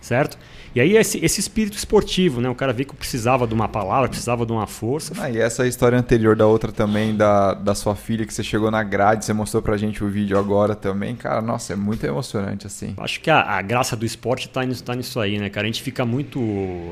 Certo? 0.00 0.38
E 0.74 0.80
aí 0.80 0.96
esse, 0.96 1.24
esse 1.24 1.40
espírito 1.40 1.76
esportivo, 1.76 2.40
né? 2.40 2.48
O 2.48 2.54
cara 2.54 2.72
vê 2.72 2.84
que 2.84 2.94
precisava 2.94 3.46
de 3.46 3.54
uma 3.54 3.68
palavra, 3.68 4.08
precisava 4.08 4.44
de 4.44 4.52
uma 4.52 4.66
força. 4.66 5.12
Ah, 5.18 5.30
e 5.30 5.38
essa 5.38 5.66
história 5.66 5.98
anterior 5.98 6.36
da 6.36 6.46
outra 6.46 6.70
também, 6.70 7.16
da, 7.16 7.54
da 7.54 7.74
sua 7.74 7.94
filha, 7.94 8.26
que 8.26 8.32
você 8.32 8.42
chegou 8.42 8.70
na 8.70 8.82
grade, 8.82 9.24
você 9.24 9.32
mostrou 9.32 9.62
pra 9.62 9.76
gente 9.76 10.02
o 10.04 10.08
vídeo 10.08 10.38
agora 10.38 10.74
também, 10.74 11.16
cara, 11.16 11.40
nossa, 11.40 11.72
é 11.72 11.76
muito 11.76 12.04
emocionante, 12.04 12.66
assim. 12.66 12.94
Acho 12.98 13.20
que 13.20 13.30
a, 13.30 13.40
a 13.40 13.62
graça 13.62 13.96
do 13.96 14.04
esporte 14.04 14.48
tá 14.48 14.64
nisso, 14.64 14.84
tá 14.84 14.94
nisso 14.94 15.18
aí, 15.20 15.38
né, 15.38 15.48
cara? 15.48 15.66
A 15.66 15.70
gente 15.70 15.82
fica 15.82 16.04
muito... 16.04 16.40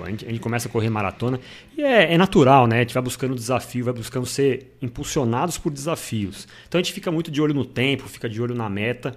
A 0.05 0.11
gente, 0.11 0.27
a 0.27 0.29
gente 0.29 0.41
começa 0.41 0.69
a 0.69 0.71
correr 0.71 0.91
maratona 0.91 1.39
e 1.77 1.83
é, 1.83 2.15
é 2.15 2.19
natural, 2.19 2.67
né? 2.67 2.77
A 2.77 2.81
gente 2.81 2.95
vai 2.95 3.03
buscando 3.03 3.35
desafio, 3.35 3.85
vai 3.85 3.95
buscando 3.95 4.27
ser 4.27 4.77
impulsionados 4.81 5.59
por 5.59 5.71
desafios. 5.71 6.49
Então 6.69 6.79
a 6.79 6.83
gente 6.83 6.93
fica 6.93 7.11
muito 7.11 7.31
de 7.31 7.41
olho 7.41 7.55
no 7.55 7.65
tempo, 7.65 8.09
fica 8.09 8.29
de 8.29 8.41
olho 8.41 8.55
na 8.55 8.69
meta 8.69 9.17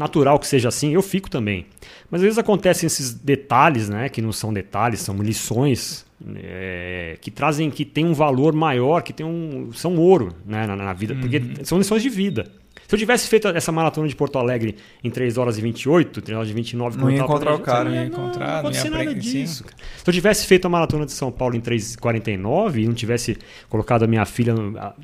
natural 0.00 0.38
que 0.38 0.46
seja 0.46 0.68
assim, 0.68 0.94
eu 0.94 1.02
fico 1.02 1.28
também. 1.28 1.66
Mas 2.10 2.22
às 2.22 2.22
vezes 2.22 2.38
acontecem 2.38 2.86
esses 2.86 3.12
detalhes, 3.12 3.90
né, 3.90 4.08
que 4.08 4.22
não 4.22 4.32
são 4.32 4.50
detalhes, 4.50 5.00
são 5.00 5.14
lições 5.18 6.06
é, 6.36 7.18
que 7.20 7.30
trazem, 7.30 7.70
que 7.70 7.84
tem 7.84 8.06
um 8.06 8.14
valor 8.14 8.54
maior, 8.54 9.02
que 9.02 9.12
tem 9.12 9.26
um, 9.26 9.70
são 9.74 9.96
ouro 9.96 10.34
né, 10.46 10.66
na, 10.66 10.74
na 10.74 10.92
vida, 10.94 11.12
uhum. 11.12 11.20
porque 11.20 11.42
são 11.64 11.76
lições 11.76 12.02
de 12.02 12.08
vida. 12.08 12.50
Se 12.88 12.94
eu 12.94 12.98
tivesse 12.98 13.28
feito 13.28 13.46
essa 13.46 13.70
maratona 13.70 14.08
de 14.08 14.16
Porto 14.16 14.38
Alegre 14.38 14.74
em 15.04 15.10
3 15.10 15.36
horas 15.36 15.58
e 15.58 15.60
28, 15.60 16.22
3 16.22 16.36
horas 16.36 16.50
e 16.50 16.54
29, 16.54 16.98
não 16.98 17.10
ia 17.10 17.20
encontrar 17.20 17.54
o 17.54 17.60
cara, 17.60 17.88
não 17.90 17.94
ia 17.94 18.06
encontrar, 18.06 18.62
não, 18.62 18.70
não 18.70 18.76
ia 18.76 18.90
nada 18.90 19.14
disso. 19.14 19.64
Se 20.02 20.08
eu 20.08 20.14
tivesse 20.14 20.46
feito 20.46 20.64
a 20.64 20.68
maratona 20.68 21.04
de 21.04 21.12
São 21.12 21.30
Paulo 21.30 21.54
em 21.54 21.60
3:49 21.60 22.82
e 22.82 22.86
não 22.86 22.94
tivesse 22.94 23.36
colocado 23.68 24.02
a 24.04 24.06
minha 24.08 24.24
filha, 24.24 24.54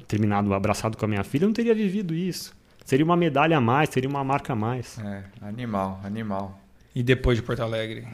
terminado 0.09 0.52
abraçado 0.52 0.97
com 0.97 1.05
a 1.05 1.09
minha 1.09 1.23
filha, 1.23 1.44
eu 1.44 1.48
não 1.48 1.55
teria 1.55 1.74
vivido 1.74 2.12
isso. 2.12 2.56
Seria 2.87 3.05
uma 3.05 3.17
medalha 3.17 3.59
a 3.59 3.61
mais, 3.61 3.91
seria 3.91 4.09
uma 4.09 4.23
marca 4.23 4.53
a 4.53 4.57
mais. 4.57 4.97
É, 5.01 5.25
animal, 5.43 6.01
animal. 6.05 6.57
E 6.95 7.03
depois 7.03 7.37
de 7.37 7.43
Porto 7.43 7.61
Alegre? 7.61 8.07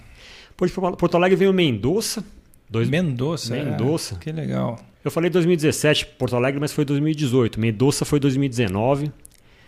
Depois 0.48 0.70
de 0.70 0.74
Porto 0.74 1.14
Alegre 1.14 1.36
veio 1.36 1.52
Mendoza. 1.52 2.24
Dois... 2.70 2.88
Mendoza? 2.88 3.54
Mendoza. 3.54 4.14
É, 4.14 4.18
que 4.18 4.32
legal. 4.32 4.80
Eu 5.04 5.10
falei 5.10 5.28
2017 5.28 6.06
Porto 6.18 6.34
Alegre, 6.36 6.58
mas 6.58 6.72
foi 6.72 6.86
2018. 6.86 7.60
Mendoza 7.60 8.06
foi 8.06 8.18
2019. 8.18 9.12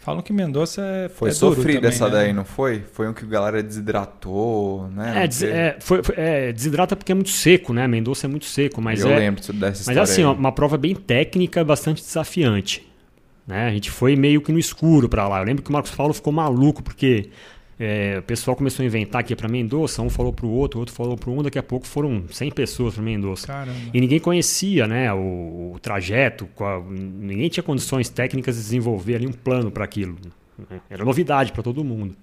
Falam 0.00 0.22
que 0.22 0.32
Mendoza 0.32 0.82
é 0.82 1.08
Foi 1.10 1.28
é 1.28 1.32
sofrida 1.32 1.88
essa 1.88 2.06
né? 2.06 2.10
daí, 2.10 2.32
não 2.32 2.44
foi? 2.46 2.82
Foi 2.92 3.06
um 3.06 3.12
que 3.12 3.24
a 3.24 3.28
galera 3.28 3.62
desidratou, 3.62 4.88
né? 4.88 5.24
É, 5.24 5.26
des, 5.26 5.42
é, 5.42 5.76
foi, 5.80 6.02
foi, 6.02 6.14
é, 6.16 6.50
desidrata 6.52 6.96
porque 6.96 7.12
é 7.12 7.14
muito 7.14 7.30
seco, 7.30 7.74
né? 7.74 7.86
Mendoza 7.86 8.26
é 8.26 8.28
muito 8.28 8.46
seco, 8.46 8.80
mas 8.80 9.00
Eu 9.00 9.10
é... 9.10 9.18
lembro 9.18 9.40
dessa 9.52 9.80
história 9.80 10.00
Mas 10.00 10.10
assim, 10.10 10.22
aí. 10.22 10.28
uma 10.28 10.52
prova 10.52 10.78
bem 10.78 10.94
técnica, 10.94 11.62
bastante 11.62 12.02
desafiante. 12.02 12.86
Né? 13.46 13.66
A 13.66 13.70
gente 13.70 13.90
foi 13.90 14.16
meio 14.16 14.40
que 14.40 14.52
no 14.52 14.58
escuro 14.58 15.08
para 15.08 15.28
lá. 15.28 15.40
Eu 15.40 15.44
lembro 15.44 15.62
que 15.62 15.70
o 15.70 15.72
Marcos 15.72 15.90
Paulo 15.90 16.14
ficou 16.14 16.32
maluco, 16.32 16.82
porque 16.82 17.30
é, 17.78 18.18
o 18.18 18.22
pessoal 18.22 18.56
começou 18.56 18.82
a 18.82 18.86
inventar 18.86 19.20
aqui 19.20 19.34
para 19.34 19.48
Mendoza, 19.48 20.00
um 20.00 20.08
falou 20.08 20.32
para 20.32 20.46
o 20.46 20.50
outro, 20.50 20.78
o 20.78 20.80
outro 20.80 20.94
falou 20.94 21.16
para 21.16 21.30
um, 21.30 21.42
daqui 21.42 21.58
a 21.58 21.62
pouco 21.62 21.86
foram 21.86 22.24
100 22.30 22.50
pessoas 22.52 22.96
para. 22.96 23.44
Caramba. 23.44 23.76
E 23.92 24.00
ninguém 24.00 24.20
conhecia 24.20 24.86
né, 24.86 25.12
o, 25.12 25.72
o 25.74 25.78
trajeto, 25.80 26.48
qual, 26.54 26.84
ninguém 26.88 27.48
tinha 27.48 27.62
condições 27.62 28.08
técnicas 28.08 28.56
de 28.56 28.62
desenvolver 28.62 29.16
ali 29.16 29.26
um 29.26 29.32
plano 29.32 29.70
para 29.70 29.84
aquilo. 29.84 30.16
Né? 30.58 30.80
Era 30.88 31.04
novidade 31.04 31.52
para 31.52 31.62
todo 31.62 31.82
mundo. 31.84 32.16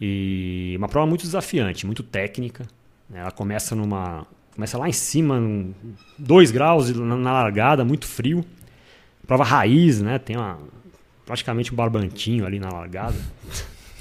E 0.00 0.74
uma 0.78 0.88
prova 0.88 1.06
muito 1.06 1.22
desafiante, 1.22 1.84
muito 1.84 2.04
técnica. 2.04 2.64
Né? 3.10 3.20
Ela 3.20 3.32
começa 3.32 3.74
numa. 3.74 4.26
Começa 4.54 4.76
lá 4.76 4.88
em 4.88 4.92
cima, 4.92 5.40
2 6.18 6.50
graus 6.50 6.90
na 6.90 7.32
largada, 7.32 7.84
muito 7.84 8.06
frio. 8.06 8.44
Prova 9.28 9.44
raiz, 9.44 10.00
né? 10.00 10.18
Tem 10.18 10.36
uma, 10.36 10.58
praticamente 11.26 11.70
um 11.70 11.76
barbantinho 11.76 12.46
ali 12.46 12.58
na 12.58 12.70
largada. 12.70 13.14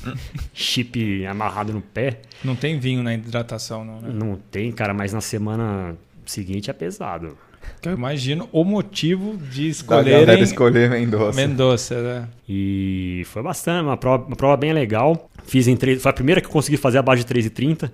Chip 0.53 1.25
amarrado 1.25 1.73
no 1.73 1.81
pé. 1.81 2.21
Não 2.41 2.55
tem 2.55 2.79
vinho 2.79 3.03
na 3.03 3.13
hidratação, 3.13 3.83
não, 3.83 3.99
né? 3.99 4.09
Não 4.13 4.37
tem, 4.49 4.71
cara, 4.71 4.93
mas 4.93 5.11
na 5.11 5.19
semana 5.19 5.97
seguinte 6.25 6.69
é 6.69 6.73
pesado. 6.73 7.37
Eu 7.83 7.91
imagino 7.91 8.47
o 8.53 8.63
motivo 8.63 9.35
de 9.35 9.67
escolher 9.67 10.39
escolher 10.39 10.89
Mendoza. 10.89 11.45
Mendoza, 11.45 12.01
né? 12.01 12.27
E 12.47 13.23
foi 13.25 13.43
bastante, 13.43 13.83
uma 13.83 13.97
prova, 13.97 14.25
uma 14.25 14.35
prova 14.37 14.55
bem 14.55 14.71
legal. 14.71 15.29
Fiz 15.43 15.67
em 15.67 15.75
três, 15.75 16.01
foi 16.01 16.09
a 16.09 16.13
primeira 16.13 16.39
que 16.39 16.47
eu 16.47 16.51
consegui 16.51 16.77
fazer 16.77 16.99
abaixo 16.99 17.25
de 17.25 17.33
3,30. 17.33 17.91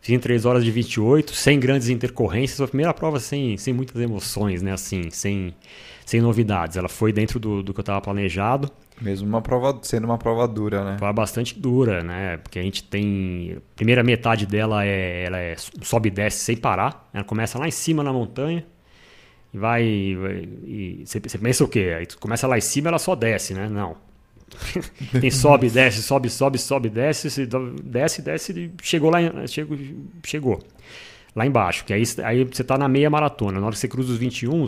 Fiz 0.00 0.14
em 0.14 0.18
3 0.18 0.46
horas 0.46 0.64
de 0.64 0.70
28, 0.70 1.34
sem 1.34 1.60
grandes 1.60 1.90
intercorrências. 1.90 2.56
Foi 2.56 2.64
a 2.64 2.68
primeira 2.68 2.94
prova 2.94 3.20
sem, 3.20 3.58
sem 3.58 3.74
muitas 3.74 4.00
emoções, 4.00 4.62
né? 4.62 4.72
Assim, 4.72 5.10
sem 5.10 5.54
sem 6.10 6.20
novidades. 6.20 6.76
Ela 6.76 6.88
foi 6.88 7.12
dentro 7.12 7.38
do, 7.38 7.62
do 7.62 7.72
que 7.72 7.78
eu 7.78 7.82
estava 7.82 8.00
planejado. 8.00 8.68
Mesmo 9.00 9.28
uma 9.28 9.40
prova, 9.40 9.78
sendo 9.82 10.04
uma 10.04 10.18
prova 10.18 10.46
dura, 10.48 10.84
né? 10.84 10.96
Foi 10.98 11.12
bastante 11.12 11.56
dura, 11.58 12.02
né? 12.02 12.36
Porque 12.38 12.58
a 12.58 12.62
gente 12.62 12.82
tem. 12.82 13.56
A 13.56 13.76
primeira 13.76 14.02
metade 14.02 14.44
dela 14.44 14.84
é, 14.84 15.24
ela 15.24 15.38
é 15.38 15.54
sobe 15.56 16.08
e 16.08 16.10
desce 16.10 16.44
sem 16.44 16.56
parar. 16.56 17.08
Ela 17.14 17.22
começa 17.22 17.58
lá 17.58 17.68
em 17.68 17.70
cima 17.70 18.02
na 18.02 18.12
montanha 18.12 18.66
e 19.54 19.58
vai. 19.58 19.84
E 19.84 21.04
você, 21.06 21.20
você 21.20 21.38
pensa 21.38 21.62
o 21.62 21.68
quê? 21.68 21.94
Aí 21.96 22.06
tu 22.06 22.18
começa 22.18 22.46
lá 22.48 22.58
em 22.58 22.60
cima 22.60 22.88
ela 22.88 22.98
só 22.98 23.14
desce, 23.14 23.54
né? 23.54 23.68
Não. 23.68 23.96
tem 25.20 25.30
sobe, 25.30 25.70
desce, 25.70 26.02
sobe, 26.02 26.28
sobe, 26.28 26.58
sobe, 26.58 26.88
desce, 26.88 27.46
desce, 27.84 28.20
desce, 28.20 28.72
chegou 28.82 29.08
lá, 29.08 29.18
chegou, 29.46 29.78
chegou 30.24 30.58
lá 31.36 31.46
embaixo. 31.46 31.84
Que 31.84 31.92
aí, 31.92 32.02
aí 32.24 32.42
você 32.42 32.62
está 32.62 32.76
na 32.76 32.88
meia 32.88 33.08
maratona. 33.08 33.60
Na 33.60 33.66
hora 33.66 33.72
que 33.72 33.78
você 33.78 33.86
cruza 33.86 34.12
os 34.12 34.18
21, 34.18 34.66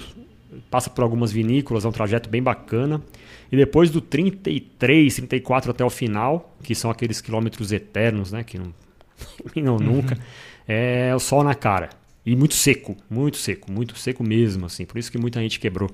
passa 0.71 0.91
por 0.91 1.03
algumas 1.03 1.33
vinícolas, 1.33 1.85
é 1.85 1.89
um 1.89 1.93
trajeto 1.93 2.29
bem 2.29 2.43
bacana. 2.43 3.03
E 3.51 3.57
depois 3.57 3.91
do 3.91 4.01
33, 4.01 5.15
34 5.15 5.71
até 5.71 5.85
o 5.85 5.91
final, 5.91 6.57
que 6.63 6.75
são 6.75 6.91
aqueles 6.91 7.21
quilômetros 7.21 7.73
eternos, 7.73 8.33
né? 8.33 8.43
Que 8.43 8.59
não, 8.59 8.73
não 9.57 9.77
uhum. 9.77 9.79
nunca, 9.79 10.19
é 10.67 11.15
o 11.15 11.19
sol 11.19 11.45
na 11.45 11.55
cara. 11.55 11.91
E 12.25 12.37
muito 12.37 12.55
seco, 12.55 12.97
muito 13.11 13.37
seco, 13.37 13.71
muito 13.71 13.97
seco 13.97 14.23
mesmo, 14.23 14.67
assim. 14.67 14.85
Por 14.85 14.99
isso 14.99 15.11
que 15.11 15.19
muita 15.19 15.41
gente 15.41 15.59
quebrou. 15.59 15.91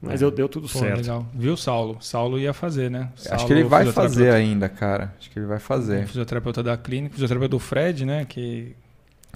Mas 0.00 0.20
é. 0.20 0.30
deu 0.30 0.48
tudo 0.48 0.68
Pô, 0.68 0.78
certo. 0.78 0.98
Legal. 0.98 1.26
Viu, 1.32 1.56
Saulo? 1.56 1.96
Saulo 2.00 2.38
ia 2.38 2.52
fazer, 2.52 2.90
né? 2.90 3.10
Saulo, 3.16 3.36
Acho 3.36 3.46
que 3.46 3.52
ele 3.52 3.64
vai 3.64 3.86
fazer 3.86 4.30
ainda, 4.30 4.68
cara. 4.68 5.14
Acho 5.18 5.30
que 5.30 5.38
ele 5.38 5.46
vai 5.46 5.58
fazer. 5.58 6.04
O 6.04 6.08
fisioterapeuta 6.08 6.62
da 6.62 6.76
clínica, 6.76 7.14
fisioterapeuta 7.14 7.50
do 7.50 7.58
Fred, 7.58 8.04
né? 8.04 8.24
Que 8.24 8.76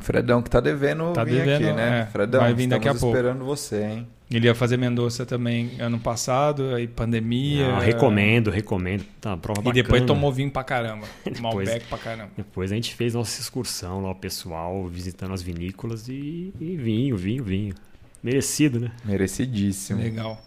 Fredão 0.01 0.43
que 0.43 0.51
tá 0.51 0.61
devendo 0.61 1.13
tá 1.13 1.25
vir 1.25 1.45
devendo, 1.45 1.65
aqui, 1.65 1.73
né? 1.73 2.01
É, 2.01 2.07
Fredão, 2.07 2.41
vai 2.41 2.55
vir 2.55 2.67
daqui 2.67 2.89
a 2.89 2.95
pouco. 2.95 3.15
esperando 3.15 3.45
você, 3.45 3.85
hein? 3.85 4.07
Ele 4.31 4.47
ia 4.47 4.55
fazer 4.55 4.77
Mendoza 4.77 5.27
também 5.27 5.73
ano 5.81 5.99
passado, 5.99 6.75
aí 6.75 6.87
pandemia. 6.87 7.67
Não, 7.67 7.81
recomendo, 7.81 8.49
recomendo. 8.49 9.05
Tá, 9.21 9.37
prova 9.37 9.61
bacana. 9.61 9.79
E 9.79 9.83
depois 9.83 10.05
tomou 10.05 10.33
vinho 10.33 10.53
pra 10.53 10.63
caramba. 10.63 11.05
Malbec 11.41 11.85
pra 11.87 11.99
caramba. 11.99 12.31
Depois 12.37 12.71
a 12.71 12.77
gente 12.77 12.95
fez 12.95 13.15
nossa 13.15 13.41
excursão 13.41 14.01
lá, 14.01 14.13
o 14.13 14.15
pessoal 14.15 14.87
visitando 14.87 15.35
as 15.35 15.43
vinícolas 15.43 16.09
e, 16.09 16.55
e 16.61 16.77
vinho, 16.77 17.17
vinho, 17.17 17.43
vinho. 17.43 17.75
Merecido, 18.23 18.79
né? 18.79 18.93
Merecidíssimo. 19.05 20.01
Legal. 20.01 20.41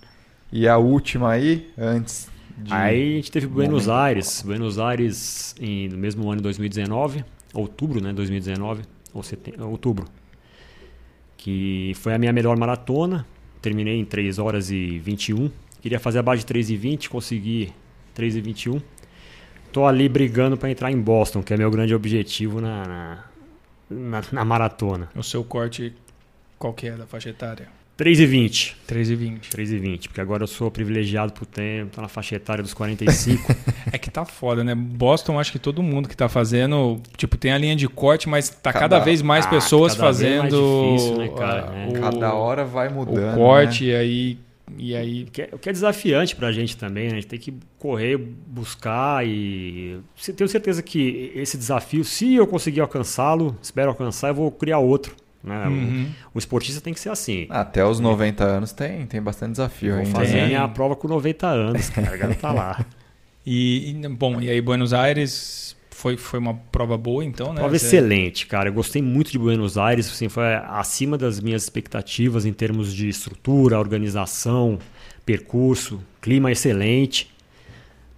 E 0.49 0.65
a 0.65 0.77
última 0.77 1.31
aí, 1.31 1.69
antes 1.77 2.29
de... 2.57 2.71
Aí 2.71 3.13
a 3.13 3.15
gente 3.17 3.31
teve 3.31 3.47
Buenos 3.47 3.89
Aires. 3.89 4.43
Buenos 4.45 4.79
Aires 4.79 5.55
em, 5.59 5.89
no 5.89 5.97
mesmo 5.97 6.23
ano 6.29 6.37
de 6.37 6.43
2019, 6.43 7.25
outubro, 7.53 7.99
né? 7.99 8.13
2019 8.13 8.83
ou 9.13 9.21
setembro, 9.23 9.69
outubro, 9.69 10.05
que 11.37 11.93
foi 11.95 12.13
a 12.13 12.17
minha 12.17 12.33
melhor 12.33 12.57
maratona. 12.57 13.25
Terminei 13.61 13.99
em 13.99 14.05
3 14.05 14.39
horas 14.39 14.71
e 14.71 14.99
21. 14.99 15.49
Queria 15.81 15.99
fazer 15.99 16.19
abaixo 16.19 16.41
de 16.41 16.45
3 16.47 16.69
e 16.69 16.77
20, 16.77 17.09
consegui 17.09 17.73
3 18.13 18.37
e 18.37 18.41
21. 18.41 18.81
Tô 19.71 19.85
ali 19.85 20.07
brigando 20.07 20.57
para 20.57 20.69
entrar 20.69 20.91
em 20.91 20.99
Boston, 20.99 21.41
que 21.41 21.53
é 21.53 21.57
meu 21.57 21.71
grande 21.71 21.95
objetivo 21.95 22.61
na, 22.61 22.85
na, 22.87 23.23
na, 23.89 24.23
na 24.31 24.45
maratona. 24.45 25.09
O 25.15 25.23
seu 25.23 25.43
corte 25.43 25.93
qual 26.63 26.73
que 26.73 26.87
é 26.87 26.95
da 26.95 27.05
faixa 27.05 27.29
etária? 27.29 27.67
3,20. 27.97 28.73
3,20. 28.87 29.39
3,20, 29.51 30.07
porque 30.07 30.19
agora 30.19 30.43
eu 30.43 30.47
sou 30.47 30.71
privilegiado 30.71 31.31
por 31.31 31.45
tempo, 31.45 31.91
tô 31.95 32.01
na 32.01 32.07
faixa 32.07 32.35
etária 32.35 32.63
dos 32.63 32.73
45. 32.73 33.55
é 33.91 33.97
que 33.99 34.09
tá 34.09 34.25
foda, 34.25 34.63
né? 34.63 34.73
Boston, 34.73 35.39
acho 35.39 35.51
que 35.51 35.59
todo 35.59 35.83
mundo 35.83 36.09
que 36.09 36.17
tá 36.17 36.27
fazendo, 36.27 36.99
tipo, 37.15 37.37
tem 37.37 37.51
a 37.51 37.57
linha 37.57 37.75
de 37.75 37.87
corte, 37.87 38.27
mas 38.27 38.49
tá 38.49 38.73
cada, 38.73 38.89
cada 38.89 38.99
vez 38.99 39.21
mais 39.21 39.45
ah, 39.45 39.49
pessoas 39.49 39.95
fazendo. 39.95 40.95
Difícil, 40.95 41.17
né, 41.17 41.29
cara? 41.29 41.71
Uh, 41.71 41.89
o, 41.89 42.01
cada 42.01 42.33
hora 42.33 42.65
vai 42.65 42.89
mudando. 42.89 43.33
O 43.33 43.37
corte, 43.37 43.85
né? 43.85 43.91
e 43.91 43.95
aí. 43.95 44.37
E 44.75 44.95
aí... 44.95 45.23
O 45.23 45.31
que, 45.31 45.41
é, 45.43 45.49
o 45.51 45.59
que 45.59 45.69
é 45.69 45.71
desafiante 45.71 46.35
pra 46.35 46.51
gente 46.51 46.75
também, 46.75 47.05
né? 47.05 47.11
A 47.11 47.15
gente 47.15 47.27
tem 47.27 47.37
que 47.37 47.53
correr, 47.77 48.17
buscar 48.17 49.23
e. 49.27 49.99
Tenho 50.35 50.47
certeza 50.47 50.81
que 50.81 51.31
esse 51.35 51.57
desafio, 51.57 52.03
se 52.03 52.33
eu 52.33 52.47
conseguir 52.47 52.81
alcançá-lo, 52.81 53.55
espero 53.61 53.89
alcançar, 53.89 54.29
eu 54.29 54.35
vou 54.35 54.49
criar 54.49 54.79
outro 54.79 55.15
né? 55.43 55.67
Uhum. 55.67 56.11
O, 56.33 56.37
o, 56.37 56.39
esportista 56.39 56.79
tem 56.79 56.93
que 56.93 56.99
ser 56.99 57.09
assim. 57.09 57.47
Até 57.49 57.85
os 57.85 57.99
90 57.99 58.43
anos 58.43 58.71
tem, 58.71 59.05
tem 59.05 59.21
bastante 59.21 59.51
desafio 59.51 59.95
ainda. 59.95 60.09
Vou 60.09 60.21
fazer 60.21 60.39
a 60.39 60.47
minha 60.47 60.67
prova 60.69 60.95
com 60.95 61.07
90 61.07 61.47
anos, 61.47 61.89
cara. 61.89 62.35
tá 62.35 62.51
lá. 62.51 62.85
E, 63.45 63.93
bom, 64.17 64.39
e 64.39 64.49
aí 64.49 64.61
Buenos 64.61 64.93
Aires 64.93 65.75
Foi, 65.91 66.15
foi 66.15 66.39
uma 66.39 66.53
prova 66.71 66.97
boa, 66.97 67.25
então, 67.25 67.49
né? 67.49 67.55
Prova 67.59 67.77
Você- 67.77 67.87
excelente, 67.87 68.47
cara. 68.47 68.69
Eu 68.69 68.73
gostei 68.73 69.01
muito 69.01 69.31
de 69.31 69.37
Buenos 69.37 69.77
Aires, 69.77 70.09
assim, 70.09 70.29
foi 70.29 70.53
acima 70.55 71.17
das 71.17 71.41
minhas 71.41 71.63
expectativas 71.63 72.45
em 72.45 72.53
termos 72.53 72.93
de 72.93 73.09
estrutura, 73.09 73.77
organização, 73.77 74.79
percurso, 75.25 76.01
clima 76.21 76.53
excelente. 76.53 77.32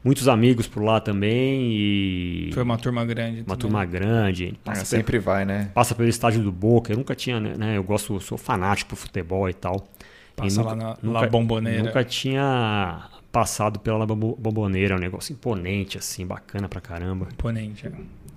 Muitos 0.05 0.27
amigos 0.27 0.67
por 0.67 0.83
lá 0.83 0.99
também 1.01 1.71
e 1.73 2.49
Foi 2.53 2.61
uma 2.63 2.77
turma 2.77 3.03
grande. 3.03 3.39
uma 3.39 3.43
também. 3.45 3.57
turma 3.57 3.85
grande. 3.85 4.53
Ah, 4.63 4.69
Passa, 4.71 4.85
sempre 4.85 5.17
vai, 5.19 5.43
né? 5.45 5.71
passa 5.73 5.95
pelo 5.95 6.07
estádio 6.07 6.43
do 6.43 6.51
Boca. 6.51 6.93
Eu 6.93 6.97
nunca 6.97 7.15
tinha, 7.15 7.39
né? 7.39 7.75
Eu 7.75 7.83
gosto, 7.83 8.19
sou 8.21 8.37
fanático 8.37 8.91
por 8.91 8.97
futebol 8.97 9.49
e 9.49 9.53
tal. 9.53 9.87
Passa 10.35 10.61
E 10.61 10.63
lá 10.63 10.75
nunca- 10.75 10.97
na 11.01 11.11
La 11.21 11.27
Bombonera. 11.27 11.81
Nunca 11.83 12.03
tinha 12.03 13.09
passado 13.31 13.79
pela 13.79 13.97
La 13.97 14.05
Bombo- 14.05 14.37
Bomboneira, 14.39 14.93
é 14.93 14.97
um 14.97 15.01
negócio 15.01 15.33
imponente, 15.33 15.97
assim, 15.97 16.25
bacana 16.25 16.69
pra 16.69 16.79
caramba. 16.79 17.27
Imponente. 17.33 17.87
é. 17.87 17.91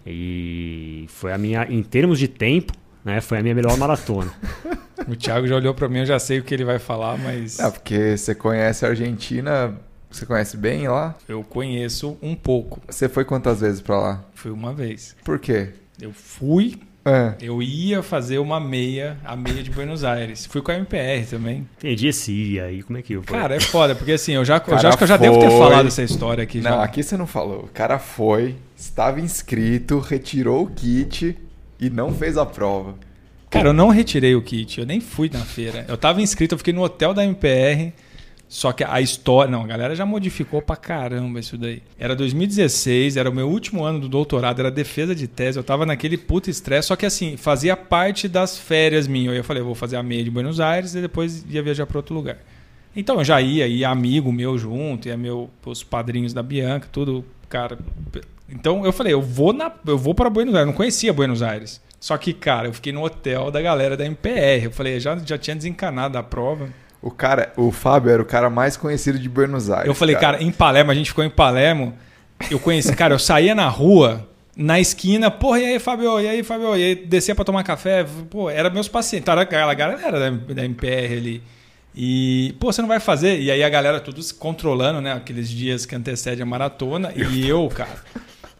E 0.07 1.05
foi 1.09 1.33
a 1.35 1.39
minha, 1.39 1.67
em 1.69 1.83
termos 1.83 2.19
de 2.19 2.29
tempo, 2.29 2.73
né? 3.05 3.21
Foi 3.21 3.39
a 3.39 3.43
minha 3.43 3.55
melhor 3.55 3.77
maratona. 3.77 4.33
O 5.07 5.15
Thiago 5.15 5.47
já 5.47 5.55
olhou 5.55 5.73
pra 5.73 5.89
mim, 5.89 6.01
eu 6.01 6.07
já 6.07 6.19
sei 6.19 6.41
o 6.41 6.43
que 6.43 6.53
ele 6.53 6.65
vai 6.65 6.79
falar, 6.79 7.17
mas 7.19 7.61
Ah, 7.61 7.71
porque 7.71 8.17
você 8.17 8.35
conhece 8.35 8.85
a 8.85 8.89
Argentina, 8.89 9.75
você 10.11 10.25
conhece 10.27 10.57
bem 10.57 10.89
lá? 10.89 11.15
eu 11.29 11.43
conheço 11.43 12.17
um 12.23 12.35
pouco. 12.35 12.81
Você 12.89 13.09
foi 13.09 13.25
quantas 13.25 13.61
vezes 13.61 13.81
pra 13.81 13.99
lá? 13.99 14.25
Fui 14.35 14.51
uma 14.51 14.73
vez. 14.73 15.15
Por 15.25 15.39
quê? 15.39 15.71
Eu 16.01 16.13
fui, 16.13 16.77
É. 17.05 17.35
eu 17.41 17.63
ia 17.63 18.03
fazer 18.03 18.39
uma 18.39 18.61
meia, 18.61 19.17
a 19.25 19.35
meia 19.35 19.63
de 19.63 19.71
Buenos 19.71 20.05
Aires. 20.05 20.47
Fui 20.47 20.61
com 20.63 20.71
a 20.71 20.75
MPR 20.77 21.27
também. 21.29 21.67
Entendi 21.79 22.09
esse 22.09 22.33
ia 22.33 22.65
aí, 22.65 22.83
como 22.83 22.99
é 22.99 23.03
que 23.03 23.13
eu 23.15 23.23
foi? 23.23 23.37
Cara, 23.39 23.55
é 23.57 23.61
foda, 23.61 23.95
porque 23.95 24.13
assim, 24.13 24.33
eu 24.33 24.45
já, 24.45 24.63
eu 24.67 24.79
já 24.79 24.89
acho 24.89 24.99
que 24.99 25.05
eu 25.05 25.09
já 25.09 25.17
devo 25.17 25.39
ter 25.41 25.51
falado 25.51 25.89
essa 25.89 26.03
história 26.03 26.43
aqui 26.45 26.59
Não, 26.61 26.71
já. 26.71 26.83
aqui 26.85 27.03
você 27.03 27.17
não 27.17 27.27
falou. 27.27 27.65
O 27.65 27.69
cara 27.69 27.99
foi, 27.99 28.57
estava 28.77 29.21
inscrito, 29.21 29.99
retirou 29.99 30.65
o 30.65 30.71
kit 30.71 31.37
e 31.81 31.91
não 31.91 32.13
fez 32.15 32.37
a 32.37 32.47
prova. 32.47 32.95
Cara, 33.51 33.71
eu 33.71 33.73
não 33.73 33.89
retirei 33.89 34.35
o 34.35 34.43
kit, 34.43 34.79
eu 34.79 34.87
nem 34.87 35.01
fui 35.01 35.31
na 35.33 35.41
feira. 35.41 35.85
Eu 35.89 35.97
tava 35.97 36.21
inscrito, 36.21 36.55
eu 36.55 36.59
fiquei 36.59 36.73
no 36.75 36.83
hotel 36.83 37.15
da 37.15 37.25
MPR. 37.25 37.93
Só 38.49 38.73
que 38.73 38.83
a 38.83 39.01
história. 39.01 39.51
Não, 39.51 39.63
a 39.63 39.67
galera 39.67 39.95
já 39.95 40.07
modificou 40.07 40.63
pra 40.63 40.75
caramba 40.75 41.39
isso 41.39 41.59
daí. 41.59 41.83
Era 41.99 42.17
2016, 42.17 43.17
era 43.17 43.29
o 43.29 43.35
meu 43.35 43.49
último 43.49 43.85
ano 43.85 44.01
do 44.01 44.09
doutorado, 44.09 44.61
era 44.61 44.71
defesa 44.71 45.15
de 45.15 45.29
tese. 45.29 45.59
Eu 45.59 45.63
tava 45.63 45.85
naquele 45.85 46.17
puta 46.17 46.49
estresse, 46.49 46.89
só 46.89 46.97
que 46.97 47.05
assim, 47.05 47.37
fazia 47.37 47.77
parte 47.77 48.27
das 48.27 48.57
férias 48.57 49.07
minhas. 49.07 49.37
Eu 49.37 49.45
falei, 49.45 49.61
eu 49.61 49.67
vou 49.67 49.75
fazer 49.75 49.97
a 49.97 50.03
meia 50.03 50.25
de 50.25 50.31
Buenos 50.31 50.61
Aires 50.61 50.95
e 50.95 51.01
depois 51.03 51.45
ia 51.49 51.63
viajar 51.63 51.87
pra 51.87 51.99
outro 51.99 52.15
lugar. 52.15 52.39
Então 52.97 53.19
eu 53.19 53.25
já 53.25 53.41
ia, 53.41 53.67
ia 53.67 53.91
amigo 53.91 54.33
meu 54.33 54.57
junto, 54.57 55.09
ia 55.09 55.17
meu, 55.17 55.51
os 55.65 55.85
padrinhos 55.85 56.33
da 56.33 56.43
Bianca, 56.43 56.89
tudo, 56.91 57.25
cara. 57.49 57.79
Então 58.49 58.85
eu 58.85 58.93
falei, 58.93 59.13
eu 59.13 59.21
vou 59.21 59.53
na, 59.53 59.71
eu 59.87 59.99
vou 59.99 60.15
para 60.15 60.31
Buenos 60.31 60.55
Aires, 60.55 60.67
eu 60.67 60.73
não 60.73 60.77
conhecia 60.77 61.13
Buenos 61.13 61.43
Aires. 61.43 61.83
Só 62.01 62.17
que, 62.17 62.33
cara, 62.33 62.69
eu 62.69 62.73
fiquei 62.73 62.93
no 62.93 63.05
hotel 63.05 63.51
da 63.51 63.61
galera 63.61 63.97
da 63.97 64.07
MPR. 64.07 64.65
Eu 64.65 64.71
falei, 64.71 64.99
já, 65.01 65.17
já 65.19 65.37
tinha 65.37 65.57
desencanado 65.57 66.17
a 66.17 66.23
prova. 66.23 66.69
O 67.01 67.11
cara, 67.11 67.53
o 67.57 67.71
Fábio 67.71 68.11
era 68.11 68.23
o 68.23 68.25
cara 68.25 68.51
mais 68.51 68.77
conhecido 68.77 69.19
de 69.19 69.29
Buenos 69.29 69.71
Aires. 69.71 69.87
Eu 69.87 69.95
falei, 69.95 70.17
cara, 70.17 70.43
em 70.43 70.51
Palermo, 70.51 70.91
a 70.91 70.95
gente 70.95 71.11
ficou 71.11 71.25
em 71.25 71.31
Palermo. 71.31 71.95
Eu 72.51 72.59
conheci, 72.59 72.95
cara, 72.95 73.15
eu 73.15 73.19
saía 73.19 73.55
na 73.55 73.69
rua, 73.69 74.29
na 74.57 74.81
esquina, 74.81 75.31
porra, 75.31 75.61
e 75.61 75.67
aí, 75.67 75.79
Fábio, 75.79 76.21
e 76.21 76.29
aí, 76.29 76.43
Fábio, 76.43 76.77
e 76.77 76.83
aí 76.83 76.95
descia 76.95 77.35
pra 77.35 77.45
tomar 77.45 77.63
café, 77.63 78.05
pô, 78.29 78.51
era 78.51 78.69
meus 78.71 78.89
pacientes, 78.89 79.27
tá, 79.27 79.33
era 79.33 79.43
aquela 79.43 79.75
galera 79.75 80.19
da, 80.19 80.31
da 80.31 80.65
MPR 80.65 81.17
ali. 81.17 81.43
E, 81.95 82.55
pô, 82.61 82.73
você 82.73 82.81
não 82.81 82.89
vai 82.89 83.01
fazer? 83.01 83.41
E 83.41 83.51
aí 83.51 83.63
a 83.63 83.69
galera 83.69 83.99
tudo 83.99 84.23
se 84.23 84.33
controlando, 84.33 85.01
né? 85.01 85.13
Aqueles 85.13 85.49
dias 85.49 85.85
que 85.85 85.97
antecedem 85.97 86.43
a 86.43 86.47
maratona. 86.47 87.13
E 87.17 87.49
eu, 87.49 87.69
cara, 87.69 87.91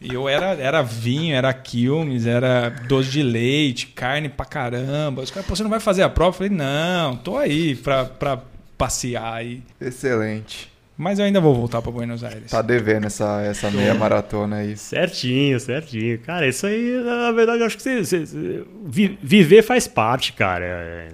eu 0.01 0.29
era, 0.29 0.53
era 0.55 0.83
vinho, 0.83 1.35
era 1.35 1.53
quilmes, 1.53 2.27
era 2.27 2.69
doce 2.69 3.11
de 3.11 3.23
leite, 3.23 3.87
carne 3.89 4.29
pra 4.29 4.45
caramba. 4.47 5.23
Os 5.23 5.31
caras, 5.31 5.47
pô, 5.49 5.57
você 5.57 5.63
não 5.63 5.71
vai 5.71 5.81
fazer 5.81 6.03
a 6.03 6.09
prova? 6.09 6.29
Eu 6.31 6.33
falei, 6.39 6.51
não, 6.53 7.17
tô 7.17 7.37
aí 7.37 7.75
pra, 7.77 8.05
pra 8.05 8.41
passear 8.77 9.35
aí. 9.35 9.63
Excelente. 9.81 10.71
Mas 10.97 11.19
eu 11.21 11.25
ainda 11.25 11.41
vou 11.41 11.55
voltar 11.55 11.81
pra 11.81 11.93
Buenos 11.93 12.25
Aires. 12.25 12.51
Tá 12.51 12.61
devendo 12.61 13.07
essa, 13.07 13.41
essa 13.43 13.71
meia 13.71 13.95
maratona 13.95 14.57
aí. 14.57 14.77
Certinho, 14.77 15.59
certinho. 15.61 16.19
Cara, 16.19 16.49
isso 16.49 16.67
aí, 16.67 17.01
na 17.05 17.31
verdade, 17.31 17.61
eu 17.61 17.67
acho 17.67 17.77
que 17.77 17.83
você, 17.85 18.05
você- 18.05 18.27
você- 18.27 18.65
vi- 18.85 19.17
viver 19.23 19.63
faz 19.63 19.87
parte, 19.87 20.33
cara, 20.33 20.65
é, 20.65 21.09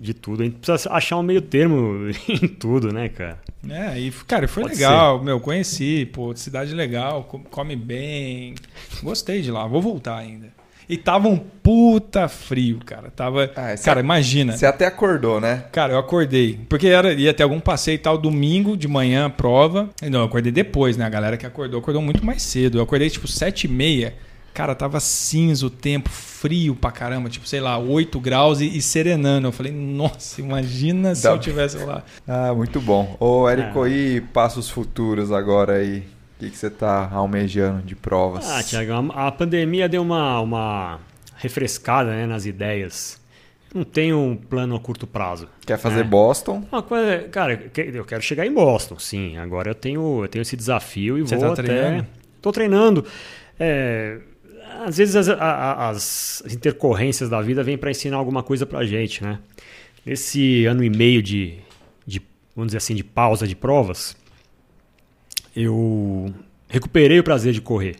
de 0.00 0.14
tudo. 0.14 0.42
A 0.42 0.44
gente 0.46 0.56
precisa 0.56 0.90
achar 0.92 1.16
um 1.18 1.22
meio 1.22 1.42
termo 1.42 2.10
em 2.28 2.48
tudo, 2.48 2.92
né, 2.92 3.08
cara? 3.08 3.38
É, 3.68 3.98
e, 4.00 4.10
cara, 4.26 4.48
foi 4.48 4.62
Pode 4.62 4.74
legal, 4.74 5.22
meu, 5.22 5.38
conheci, 5.38 6.06
pô, 6.12 6.34
cidade 6.34 6.74
legal, 6.74 7.24
co- 7.24 7.40
come 7.50 7.76
bem. 7.76 8.54
Gostei 9.02 9.42
de 9.42 9.50
lá, 9.50 9.66
vou 9.66 9.82
voltar 9.82 10.16
ainda. 10.16 10.48
E 10.88 10.96
tava 10.96 11.28
um 11.28 11.36
puta 11.36 12.26
frio, 12.26 12.80
cara. 12.84 13.12
Tava. 13.14 13.48
Ah, 13.54 13.74
esse 13.74 13.84
cara, 13.84 14.00
é- 14.00 14.02
imagina. 14.02 14.56
Você 14.56 14.66
até 14.66 14.86
acordou, 14.86 15.40
né? 15.40 15.64
Cara, 15.70 15.92
eu 15.92 15.98
acordei. 15.98 16.58
Porque 16.68 16.88
era, 16.88 17.12
ia 17.12 17.32
ter 17.32 17.44
algum 17.44 17.60
passeio 17.60 17.94
e 17.94 17.98
tal, 17.98 18.18
domingo 18.18 18.76
de 18.76 18.88
manhã, 18.88 19.26
a 19.26 19.30
prova. 19.30 19.88
E 20.02 20.10
Não, 20.10 20.20
eu 20.20 20.24
acordei 20.24 20.50
depois, 20.50 20.96
né? 20.96 21.04
A 21.04 21.08
galera 21.08 21.36
que 21.36 21.46
acordou, 21.46 21.78
acordou 21.78 22.02
muito 22.02 22.26
mais 22.26 22.42
cedo. 22.42 22.78
Eu 22.78 22.82
acordei 22.82 23.08
tipo 23.08 23.28
sete 23.28 23.64
e 23.64 23.68
meia. 23.68 24.14
Cara, 24.52 24.74
tava 24.74 24.98
cinza 25.00 25.64
o 25.66 25.70
tempo, 25.70 26.08
frio 26.10 26.74
pra 26.74 26.90
caramba. 26.90 27.28
Tipo, 27.28 27.46
sei 27.46 27.60
lá, 27.60 27.78
8 27.78 28.18
graus 28.20 28.60
e, 28.60 28.66
e 28.76 28.82
serenando. 28.82 29.48
Eu 29.48 29.52
falei, 29.52 29.72
nossa, 29.72 30.40
imagina 30.40 31.14
se 31.14 31.22
Dá- 31.22 31.30
eu 31.30 31.38
tivesse 31.38 31.78
lá. 31.78 32.02
Ah, 32.26 32.52
muito 32.54 32.80
bom. 32.80 33.16
Ô, 33.20 33.48
Érico, 33.48 33.82
Ah. 33.84 33.88
e 33.88 34.20
passos 34.20 34.68
futuros 34.68 35.30
agora 35.32 35.74
aí? 35.74 35.98
O 36.00 36.40
que, 36.40 36.50
que 36.50 36.56
você 36.56 36.70
tá 36.70 37.08
almejando 37.12 37.82
de 37.82 37.94
provas? 37.94 38.50
Ah, 38.50 38.62
Tiago, 38.62 39.12
a, 39.14 39.26
a 39.28 39.32
pandemia 39.32 39.88
deu 39.88 40.02
uma, 40.02 40.40
uma 40.40 41.00
refrescada 41.36 42.10
né, 42.10 42.26
nas 42.26 42.46
ideias. 42.46 43.20
Não 43.72 43.84
tenho 43.84 44.18
um 44.18 44.34
plano 44.36 44.74
a 44.74 44.80
curto 44.80 45.06
prazo. 45.06 45.48
Quer 45.64 45.78
fazer 45.78 46.00
É. 46.00 46.02
Boston? 46.04 46.64
Uma 46.72 46.82
coisa, 46.82 47.28
cara, 47.28 47.70
eu 47.76 48.04
quero 48.04 48.20
chegar 48.22 48.44
em 48.44 48.52
Boston, 48.52 48.98
sim. 48.98 49.36
Agora 49.38 49.70
eu 49.70 49.74
tenho, 49.74 50.24
eu 50.24 50.28
tenho 50.28 50.42
esse 50.42 50.56
desafio 50.56 51.16
e 51.18 51.22
Você 51.22 51.36
vou 51.36 51.46
tá 51.46 51.52
até. 51.52 51.62
treinando? 51.62 52.06
Tô 52.42 52.50
treinando. 52.52 53.04
É, 53.58 54.18
às 54.84 54.96
vezes 54.96 55.16
as, 55.16 55.28
a- 55.28 55.34
a- 55.34 55.88
as 55.90 56.42
intercorrências 56.50 57.28
da 57.28 57.40
vida 57.42 57.62
vêm 57.62 57.76
para 57.78 57.90
ensinar 57.90 58.16
alguma 58.16 58.42
coisa 58.42 58.64
pra 58.66 58.84
gente, 58.84 59.22
né? 59.22 59.38
Nesse 60.04 60.64
ano 60.66 60.82
e 60.82 60.90
meio 60.90 61.22
de, 61.22 61.58
de, 62.06 62.20
vamos 62.54 62.68
dizer 62.68 62.78
assim, 62.78 62.94
de 62.94 63.04
pausa 63.04 63.46
de 63.46 63.54
provas, 63.54 64.16
eu 65.54 66.32
recuperei 66.68 67.18
o 67.18 67.24
prazer 67.24 67.52
de 67.52 67.60
correr. 67.60 67.96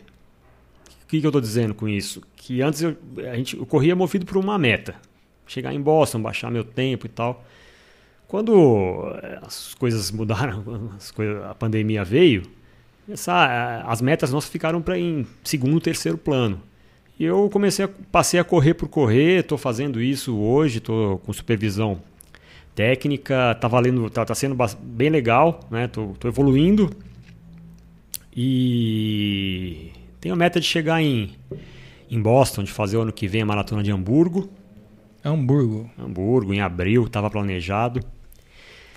O 1.03 1.07
que, 1.07 1.19
que 1.19 1.25
eu 1.25 1.29
estou 1.29 1.41
dizendo 1.41 1.73
com 1.73 1.87
isso? 1.87 2.21
Que 2.35 2.61
antes 2.61 2.81
eu, 2.81 2.95
a 3.31 3.35
gente, 3.35 3.57
eu 3.57 3.65
corria 3.65 3.95
movido 3.95 4.25
por 4.25 4.37
uma 4.37 4.57
meta. 4.57 4.95
Chegar 5.45 5.73
em 5.73 5.81
Boston, 5.81 6.21
baixar 6.21 6.49
meu 6.49 6.63
tempo 6.63 7.05
e 7.05 7.09
tal. 7.09 7.45
Quando 8.27 9.13
as 9.41 9.73
coisas 9.75 10.09
mudaram, 10.11 10.91
as 10.95 11.11
coisas- 11.11 11.43
a 11.43 11.53
pandemia 11.53 12.03
veio, 12.05 12.43
essa, 13.11 13.83
as 13.85 14.01
metas 14.01 14.31
nossas 14.31 14.49
ficaram 14.49 14.81
para 14.81 14.97
em 14.97 15.25
segundo, 15.43 15.79
terceiro 15.79 16.17
plano. 16.17 16.61
E 17.19 17.23
eu 17.23 17.49
comecei 17.49 17.85
a, 17.85 17.89
passei 18.11 18.39
a 18.39 18.43
correr 18.43 18.73
por 18.73 18.89
correr, 18.89 19.41
estou 19.41 19.57
fazendo 19.57 20.01
isso 20.01 20.37
hoje, 20.37 20.79
estou 20.79 21.19
com 21.19 21.31
supervisão 21.31 22.01
técnica, 22.73 23.55
tá 23.59 23.67
valendo, 23.67 24.09
tá, 24.09 24.25
tá 24.25 24.33
sendo 24.33 24.55
bem 24.79 25.09
legal, 25.09 25.59
né? 25.69 25.87
Tô, 25.87 26.13
tô 26.19 26.27
evoluindo 26.27 26.89
e 28.35 29.91
tenho 30.19 30.33
a 30.33 30.37
meta 30.37 30.59
de 30.59 30.65
chegar 30.65 31.01
em, 31.01 31.35
em 32.09 32.21
Boston, 32.21 32.63
de 32.63 32.71
fazer 32.71 32.97
o 32.97 33.01
ano 33.01 33.11
que 33.11 33.27
vem 33.27 33.41
a 33.41 33.45
maratona 33.45 33.83
de 33.83 33.91
Hamburgo, 33.91 34.49
Hamburgo. 35.23 35.89
Hamburgo 35.97 36.53
em 36.53 36.61
abril, 36.61 37.05
estava 37.05 37.29
planejado. 37.29 37.99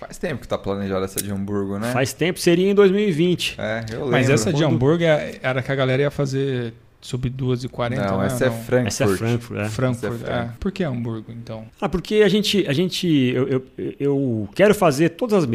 Faz 0.05 0.17
tempo 0.17 0.41
que 0.41 0.47
tá 0.47 0.57
planejada 0.57 1.05
essa 1.05 1.21
de 1.21 1.31
Hamburgo, 1.31 1.77
né? 1.79 1.91
Faz 1.91 2.13
tempo, 2.13 2.39
seria 2.39 2.69
em 2.69 2.75
2020. 2.75 3.55
É, 3.59 3.85
eu 3.91 3.97
lembro. 3.99 4.11
Mas 4.11 4.29
essa 4.29 4.51
de 4.53 4.61
Quando- 4.61 4.73
Hamburgo 4.75 5.03
é- 5.03 5.39
era 5.41 5.61
que 5.61 5.71
a 5.71 5.75
galera 5.75 6.01
ia 6.03 6.11
fazer 6.11 6.73
sub 7.01 7.29
2 7.29 7.63
e 7.63 7.69
40, 7.69 8.03
Não, 8.05 8.17
né? 8.19 8.25
essa 8.27 8.45
é 8.45 8.49
Não. 8.49 8.57
Frankfurt. 8.63 8.87
Essa 8.87 9.03
é 9.03 9.07
Frankfurt, 9.17 9.59
é. 9.59 9.69
Frankfurt, 9.69 10.13
Essa 10.21 10.31
é 10.31 10.35
é. 10.37 10.49
Por 10.59 10.71
que 10.71 10.83
Hamburgo, 10.83 11.31
então? 11.31 11.65
Ah, 11.79 11.87
porque 11.87 12.15
a 12.15 12.27
gente, 12.27 12.65
a 12.67 12.73
gente 12.73 13.07
eu, 13.07 13.47
eu, 13.47 13.65
eu 13.99 14.49
quero 14.55 14.73
fazer 14.73 15.09
todas 15.09 15.43
as, 15.43 15.49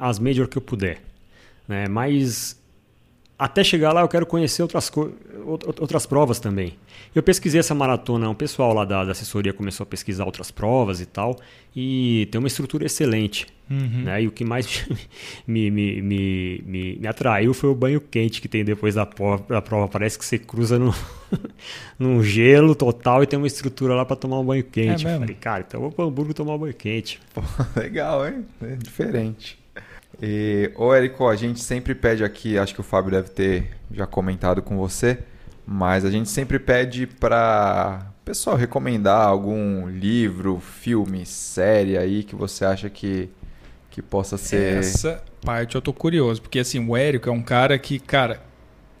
as 0.00 0.18
major 0.18 0.48
que 0.48 0.58
eu 0.58 0.62
puder, 0.62 0.98
né? 1.68 1.86
Mas 1.88 2.56
até 3.38 3.62
chegar 3.62 3.92
lá 3.92 4.00
eu 4.00 4.08
quero 4.08 4.24
conhecer 4.24 4.62
outras, 4.62 4.90
outras 5.44 6.06
provas 6.06 6.40
também. 6.40 6.74
Eu 7.14 7.22
pesquisei 7.22 7.60
essa 7.60 7.74
maratona, 7.74 8.28
um 8.28 8.34
pessoal 8.34 8.72
lá 8.72 8.84
da, 8.84 9.04
da 9.04 9.12
assessoria 9.12 9.52
começou 9.52 9.84
a 9.84 9.86
pesquisar 9.86 10.24
outras 10.24 10.50
provas 10.50 11.00
e 11.00 11.06
tal, 11.06 11.36
e 11.74 12.28
tem 12.30 12.38
uma 12.38 12.48
estrutura 12.48 12.86
excelente. 12.86 13.46
Uhum. 13.68 14.04
Né? 14.04 14.22
E 14.22 14.26
o 14.28 14.30
que 14.30 14.44
mais 14.44 14.86
me, 15.46 15.70
me, 15.70 16.00
me, 16.00 16.62
me, 16.64 16.96
me 16.96 17.06
atraiu 17.06 17.52
foi 17.52 17.68
o 17.68 17.74
banho 17.74 18.00
quente 18.00 18.40
que 18.40 18.48
tem 18.48 18.64
depois 18.64 18.94
da 18.94 19.04
prova. 19.04 19.44
Da 19.48 19.60
prova. 19.60 19.88
Parece 19.88 20.18
que 20.18 20.24
você 20.24 20.38
cruza 20.38 20.78
no, 20.78 20.94
num 21.98 22.22
gelo 22.22 22.74
total 22.74 23.22
e 23.22 23.26
tem 23.26 23.36
uma 23.36 23.46
estrutura 23.46 23.94
lá 23.94 24.04
para 24.04 24.16
tomar 24.16 24.38
um 24.38 24.44
banho 24.44 24.64
quente. 24.64 25.06
É 25.06 25.14
eu 25.14 25.18
falei, 25.18 25.34
cara, 25.34 25.64
então 25.66 25.78
eu 25.78 25.82
vou 25.82 25.92
para 25.92 26.04
Hamburgo 26.04 26.32
tomar 26.32 26.54
um 26.54 26.58
banho 26.58 26.74
quente. 26.74 27.20
Pô, 27.34 27.42
legal, 27.78 28.26
hein? 28.26 28.44
É 28.62 28.76
diferente. 28.76 29.58
E, 30.20 30.70
ô, 30.76 30.94
Érico, 30.94 31.28
a 31.28 31.36
gente 31.36 31.60
sempre 31.60 31.94
pede 31.94 32.24
aqui, 32.24 32.58
acho 32.58 32.74
que 32.74 32.80
o 32.80 32.84
Fábio 32.84 33.10
deve 33.10 33.28
ter 33.30 33.76
já 33.90 34.06
comentado 34.06 34.62
com 34.62 34.76
você, 34.76 35.18
Mas 35.66 36.04
a 36.04 36.10
gente 36.10 36.28
sempre 36.28 36.58
pede 36.58 37.06
para 37.06 38.12
pessoal 38.26 38.56
recomendar 38.56 39.24
algum 39.24 39.88
livro, 39.88 40.58
filme, 40.58 41.24
série 41.24 41.96
aí 41.96 42.24
que 42.24 42.34
você 42.34 42.64
acha 42.64 42.90
que, 42.90 43.30
que 43.88 44.02
possa 44.02 44.36
ser. 44.36 44.78
Essa 44.78 45.22
parte 45.44 45.76
eu 45.76 45.80
tô 45.80 45.92
curioso, 45.92 46.42
porque 46.42 46.58
assim, 46.58 46.84
o 46.84 46.96
Érico 46.96 47.28
é 47.28 47.32
um 47.32 47.40
cara 47.40 47.78
que, 47.78 48.00
cara, 48.00 48.42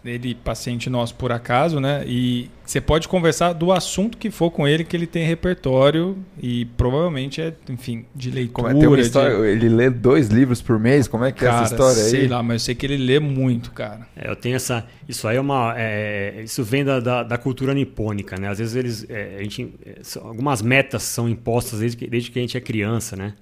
ele 0.08 0.34
paciente 0.34 0.88
nosso 0.90 1.14
por 1.14 1.32
acaso, 1.32 1.80
né? 1.80 2.04
E 2.06 2.50
você 2.64 2.80
pode 2.80 3.06
conversar 3.08 3.52
do 3.52 3.70
assunto 3.72 4.18
que 4.18 4.30
for 4.30 4.50
com 4.50 4.66
ele, 4.66 4.82
que 4.84 4.96
ele 4.96 5.06
tem 5.06 5.24
repertório 5.26 6.16
e 6.42 6.64
provavelmente 6.76 7.40
é, 7.40 7.52
enfim, 7.68 8.04
de 8.14 8.30
leitura. 8.30 8.52
Como 8.54 8.68
é, 8.68 8.80
tem 8.80 8.88
uma 8.88 8.96
de- 8.96 9.02
história, 9.02 9.34
Ele 9.46 9.68
lê 9.68 9.88
dois 9.88 10.28
livros 10.28 10.60
por 10.60 10.78
mês? 10.78 11.06
Como 11.06 11.24
é 11.24 11.30
que 11.32 11.44
é 11.44 11.48
Cara, 11.48 11.64
essa 11.64 11.74
história 11.74 12.02
aí? 12.02 12.10
sei 12.10 12.28
lá, 12.28 12.42
mas 12.42 12.54
eu 12.62 12.64
sei 12.66 12.74
que 12.74 12.86
ele 12.86 12.96
lê 12.96 13.20
muito, 13.20 13.70
cara. 13.72 14.06
É, 14.16 14.28
eu 14.30 14.36
tenho 14.36 14.56
essa. 14.56 14.84
Isso 15.08 15.28
aí 15.28 15.36
é 15.36 15.40
uma. 15.40 15.74
é, 15.76 16.40
isso 16.44 16.64
vem 16.64 16.84
da, 16.84 16.98
da, 16.98 17.22
da 17.22 17.38
cultura 17.38 17.72
nipônica, 17.72 18.36
né? 18.38 18.48
Às 18.48 18.58
vezes 18.58 18.74
eles. 18.74 19.06
é, 19.08 19.36
a 19.38 19.42
gente, 19.42 19.72
é, 19.84 20.00
algumas 20.20 20.60
metas 20.62 21.02
são 21.04 21.28
impostas 21.28 21.80
desde 21.80 21.96
que, 21.96 22.06
desde 22.08 22.30
que 22.30 22.38
a 22.38 22.42
gente 22.42 22.56
é 22.56 22.60
criança, 22.60 23.14
né? 23.16 23.34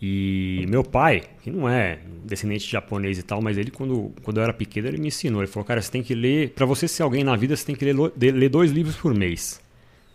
E 0.00 0.64
meu 0.68 0.84
pai, 0.84 1.22
que 1.42 1.50
não 1.50 1.68
é 1.68 1.98
descendente 2.24 2.64
de 2.66 2.70
japonês 2.72 3.18
e 3.18 3.22
tal, 3.22 3.42
mas 3.42 3.58
ele, 3.58 3.70
quando, 3.70 4.12
quando 4.22 4.36
eu 4.36 4.44
era 4.44 4.52
pequeno, 4.52 4.86
ele 4.86 4.98
me 4.98 5.08
ensinou. 5.08 5.40
Ele 5.42 5.50
falou, 5.50 5.64
cara, 5.64 5.82
você 5.82 5.90
tem 5.90 6.02
que 6.02 6.14
ler. 6.14 6.50
Pra 6.50 6.64
você 6.66 6.86
ser 6.86 7.02
alguém 7.02 7.24
na 7.24 7.34
vida, 7.34 7.56
você 7.56 7.66
tem 7.66 7.74
que 7.74 7.84
ler, 7.84 8.12
ler 8.32 8.48
dois 8.48 8.70
livros 8.70 8.94
por 8.96 9.12
mês. 9.12 9.60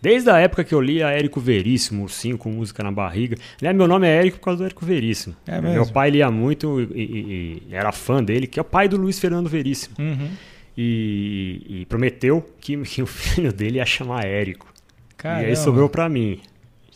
Desde 0.02 0.30
a 0.30 0.38
época 0.38 0.64
que 0.66 0.74
eu 0.76 0.82
lia 0.82 1.08
Érico 1.10 1.40
Veríssimo, 1.40 2.04
Ursinho 2.04 2.38
com 2.38 2.50
música 2.50 2.84
na 2.84 2.92
barriga. 2.92 3.38
Meu 3.62 3.88
nome 3.88 4.06
é 4.08 4.12
Érico 4.18 4.38
por 4.38 4.46
causa 4.46 4.58
do 4.60 4.66
Érico 4.66 4.86
Veríssimo. 4.86 5.36
É 5.48 5.60
Meu 5.62 5.86
pai 5.88 6.10
lia 6.12 6.30
muito 6.30 6.82
e, 6.94 7.02
e- 7.02 7.64
e 7.70 7.76
era 7.76 7.92
fã 7.94 8.22
dele, 8.24 8.46
que 8.48 8.60
é 8.60 8.62
o 8.62 8.66
pai 8.66 8.88
do 8.90 8.98
Luiz 8.98 9.18
Fernando 9.20 9.48
Veríssimo. 9.50 9.96
Uhum. 10.00 10.30
E, 10.78 11.62
e 11.70 11.86
prometeu 11.86 12.46
que, 12.60 12.76
que 12.84 13.02
o 13.02 13.06
filho 13.06 13.52
dele 13.54 13.78
ia 13.78 13.86
chamar 13.86 14.26
Érico. 14.26 14.68
E 15.12 15.16
Caramba. 15.16 15.48
aí 15.48 15.56
sobrou 15.56 15.88
pra 15.88 16.10
mim. 16.10 16.40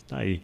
Tá 0.06 0.18
aí. 0.18 0.40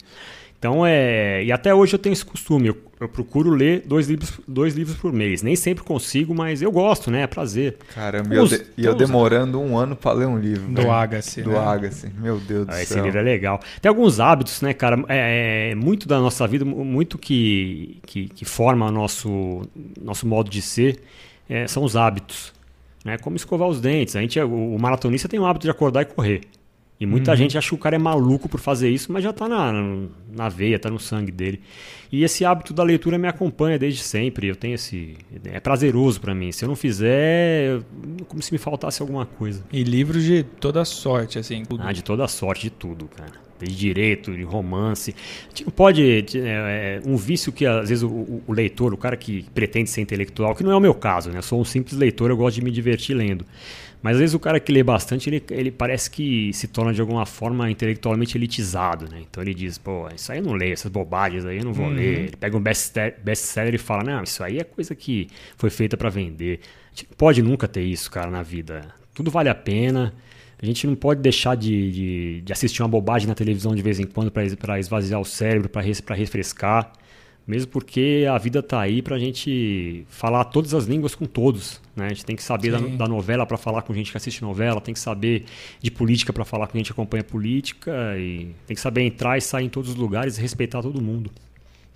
Então 0.65 0.87
é. 0.87 1.45
E 1.45 1.53
até 1.53 1.75
hoje 1.75 1.93
eu 1.95 1.99
tenho 1.99 2.15
esse 2.15 2.25
costume. 2.25 2.69
Eu, 2.69 2.77
eu 2.99 3.07
procuro 3.07 3.51
ler 3.51 3.83
dois 3.87 4.09
livros, 4.09 4.41
dois 4.49 4.75
livros 4.75 4.97
por 4.97 5.13
mês. 5.13 5.43
Nem 5.43 5.55
sempre 5.55 5.85
consigo, 5.85 6.35
mas 6.35 6.63
eu 6.63 6.73
gosto, 6.73 7.11
né? 7.11 7.21
É 7.21 7.27
prazer. 7.27 7.77
Caramba, 7.95 8.35
e 8.35 8.39
eu, 8.39 8.47
de- 8.47 8.63
e 8.79 8.85
eu 8.87 8.95
tem 8.95 9.05
uns- 9.05 9.11
demorando 9.11 9.61
um 9.61 9.77
ano 9.77 9.95
pra 9.95 10.13
ler 10.13 10.27
um 10.27 10.39
livro. 10.39 10.67
Do 10.67 10.77
velho. 10.81 10.91
Agassi, 10.91 11.43
Do 11.43 11.51
né? 11.51 11.59
Agassi. 11.59 12.11
Meu 12.19 12.39
Deus 12.39 12.67
do 12.67 12.73
Ah, 12.73 12.81
esse 12.83 12.95
céu. 12.95 13.05
livro 13.05 13.19
é 13.19 13.23
legal. 13.23 13.61
Tem 13.83 13.91
alguns 13.91 14.19
hábitos, 14.21 14.63
né, 14.63 14.73
cara? 14.73 15.05
É, 15.07 15.73
é 15.73 15.75
muito 15.75 16.09
da 16.09 16.19
nossa 16.19 16.47
vida, 16.49 16.65
mu- 16.65 16.83
muito 16.83 17.19
que, 17.19 17.99
que, 18.07 18.29
que 18.31 18.45
forma 18.47 18.91
nosso, 18.91 19.61
nosso 20.01 20.27
modo 20.27 20.49
de 20.49 20.63
ser, 20.63 20.99
é, 21.47 21.67
são 21.67 21.85
os 21.85 21.95
hábitos. 21.95 22.55
Né? 23.05 23.19
Como 23.19 23.37
escovar 23.37 23.69
os 23.69 23.83
dentes. 23.83 24.17
A 24.17 24.21
gente, 24.23 24.39
é- 24.39 24.45
o, 24.47 24.77
o 24.77 24.81
maratonista 24.81 25.29
tem 25.29 25.39
o 25.39 25.45
hábito 25.45 25.67
de 25.67 25.71
acordar 25.71 26.01
e 26.01 26.05
correr. 26.07 26.41
E 26.99 27.07
muita 27.07 27.33
Uhum. 27.33 27.37
gente 27.37 27.59
acha 27.59 27.69
que 27.69 27.75
o 27.75 27.79
cara 27.79 27.97
é 27.97 27.99
maluco 27.99 28.49
por 28.49 28.61
fazer 28.61 28.89
isso, 28.89 29.13
mas 29.13 29.25
já 29.25 29.33
tá 29.33 29.49
na, 29.49 29.73
na 30.33 30.49
veia, 30.49 30.79
tá 30.79 30.89
no 30.89 30.99
sangue 31.01 31.33
dele. 31.33 31.61
E 32.11 32.23
esse 32.23 32.45
hábito 32.45 32.73
da 32.73 32.85
leitura 32.85 33.19
me 33.19 33.27
acompanha 33.27 33.77
desde 33.79 34.01
sempre. 34.01 34.47
Eu 34.47 34.55
tenho 34.55 34.75
esse. 34.77 35.17
É 35.45 35.59
prazeroso 35.59 36.21
pra 36.21 36.33
mim. 36.35 36.53
Se 36.53 36.65
eu 36.65 36.69
não 36.69 36.77
fizer, 36.77 37.69
eu- 37.69 37.85
como 38.29 38.41
se 38.41 38.53
me 38.53 38.59
faltasse 38.59 39.03
alguma 39.03 39.27
coisa. 39.27 39.65
E 39.73 39.83
livros 39.83 40.23
de 40.23 40.45
toda 40.45 40.85
sorte, 40.85 41.37
assim. 41.39 41.65
tudo. 41.65 41.83
Ah, 41.85 41.93
de 41.93 42.03
toda 42.05 42.27
sorte, 42.29 42.63
de 42.63 42.71
tudo, 42.71 43.07
cara. 43.09 43.33
Desde 43.59 43.77
direito, 43.79 44.33
de 44.35 44.43
romance. 44.43 45.15
Pode. 45.77 46.23
de- 46.23 46.41
é, 46.41 47.01
é, 47.01 47.01
um 47.07 47.17
vício 47.17 47.53
que 47.53 47.65
às 47.65 47.89
vezes 47.89 48.03
o, 48.03 48.09
o- 48.09 48.43
leitor, 48.53 48.93
o 48.93 48.97
cara 48.97 49.17
que 49.17 49.45
pretende 49.55 49.89
ser 49.91 50.01
intelectual, 50.01 50.55
que 50.55 50.65
não 50.65 50.73
é 50.73 50.77
o 50.77 50.81
meu 50.81 50.95
caso, 50.95 51.31
né? 51.31 51.39
Eu 51.39 51.43
sou 51.43 51.61
um 51.61 51.65
simples 51.65 51.97
leitor, 51.97 52.31
eu 52.31 52.37
gosto 52.37 52.57
de 52.57 52.63
me 52.65 52.71
divertir 52.71 53.15
lendo. 53.15 53.45
Mas 54.03 54.17
às 54.17 54.21
vezes 54.21 54.35
o 54.35 54.39
cara 54.39 54.61
que 54.61 54.71
lê 54.71 54.83
bastante, 54.83 55.31
ele, 55.31 55.43
ele 55.51 55.71
parece 55.71 56.11
que 56.11 56.53
se 56.53 56.69
torna 56.69 56.93
de 56.93 57.01
alguma 57.01 57.25
forma 57.25 57.71
intelectualmente 57.71 58.37
elitizado, 58.37 59.09
né? 59.11 59.23
Então 59.31 59.43
ele 59.43 59.55
diz, 59.55 59.79
pô, 59.79 60.07
isso 60.15 60.31
aí 60.31 60.39
eu 60.41 60.45
não 60.45 60.53
leio, 60.53 60.75
essas 60.75 60.91
bobagens 60.91 61.45
aí 61.47 61.57
eu 61.59 61.65
não 61.65 61.73
vou 61.73 61.89
ler. 61.89 62.19
Ele 62.25 62.37
pega 62.39 62.55
um 62.55 62.61
best- 62.61 62.93
best-seller 63.23 63.75
e 63.75 63.79
fala, 63.79 64.03
não, 64.05 64.23
isso 64.23 64.45
aí 64.45 64.59
é 64.59 64.65
coisa 64.65 64.95
que 64.95 65.29
foi 65.57 65.71
feita 65.71 65.97
pra 65.97 66.11
vender. 66.11 66.61
A 66.93 66.97
gente 66.97 67.07
não 67.09 67.17
pode 67.17 67.41
nunca 67.43 67.67
ter 67.67 67.83
isso, 67.83 68.11
cara, 68.11 68.31
na 68.31 68.43
vida. 68.43 68.83
Tudo 69.15 69.31
vale 69.31 69.49
a 69.49 69.55
pena. 69.55 70.13
A 70.65 70.67
gente 70.67 70.87
não 70.87 70.95
pode 70.95 71.21
deixar 71.21 71.55
de, 71.57 71.93
de, 71.93 72.41
de 72.41 72.51
assistir 72.51 72.81
uma 72.81 72.89
bobagem 72.89 73.29
na 73.29 73.35
televisão 73.35 73.75
de 73.75 73.83
vez 73.83 74.01
em 74.01 74.07
quando 74.07 74.31
para 74.31 74.79
esvaziar 74.79 75.21
o 75.21 75.25
cérebro, 75.25 75.69
para 75.69 75.83
refrescar. 76.15 76.91
Mesmo 77.47 77.71
porque 77.71 78.25
a 78.33 78.39
vida 78.39 78.63
tá 78.63 78.81
aí 78.81 79.03
pra 79.03 79.19
gente 79.19 80.07
falar 80.09 80.43
todas 80.47 80.73
as 80.73 80.87
línguas 80.87 81.15
com 81.15 81.27
todos. 81.27 81.83
Né? 81.95 82.07
A 82.07 82.09
gente 82.09 82.25
tem 82.25 82.35
que 82.35 82.43
saber 82.43 82.73
da, 82.73 82.79
da 82.79 83.07
novela 83.07 83.45
para 83.45 83.59
falar 83.59 83.83
com 83.83 83.93
gente 83.93 84.11
que 84.11 84.17
assiste 84.17 84.41
novela, 84.41 84.81
tem 84.81 84.95
que 84.95 85.01
saber 85.01 85.45
de 85.83 85.91
política 85.91 86.33
para 86.33 86.47
falar 86.47 86.67
com 86.67 86.79
gente 86.79 86.87
que 86.87 86.93
acompanha 86.93 87.23
política, 87.23 88.17
e 88.17 88.49
tem 88.67 88.75
que 88.75 88.81
saber 88.81 89.03
entrar 89.03 89.37
e 89.37 89.43
sair 89.43 89.67
em 89.67 89.69
todos 89.69 89.91
os 89.91 89.97
lugares 89.97 90.39
e 90.39 90.41
respeitar 90.41 90.81
todo 90.81 90.99
mundo. 91.03 91.31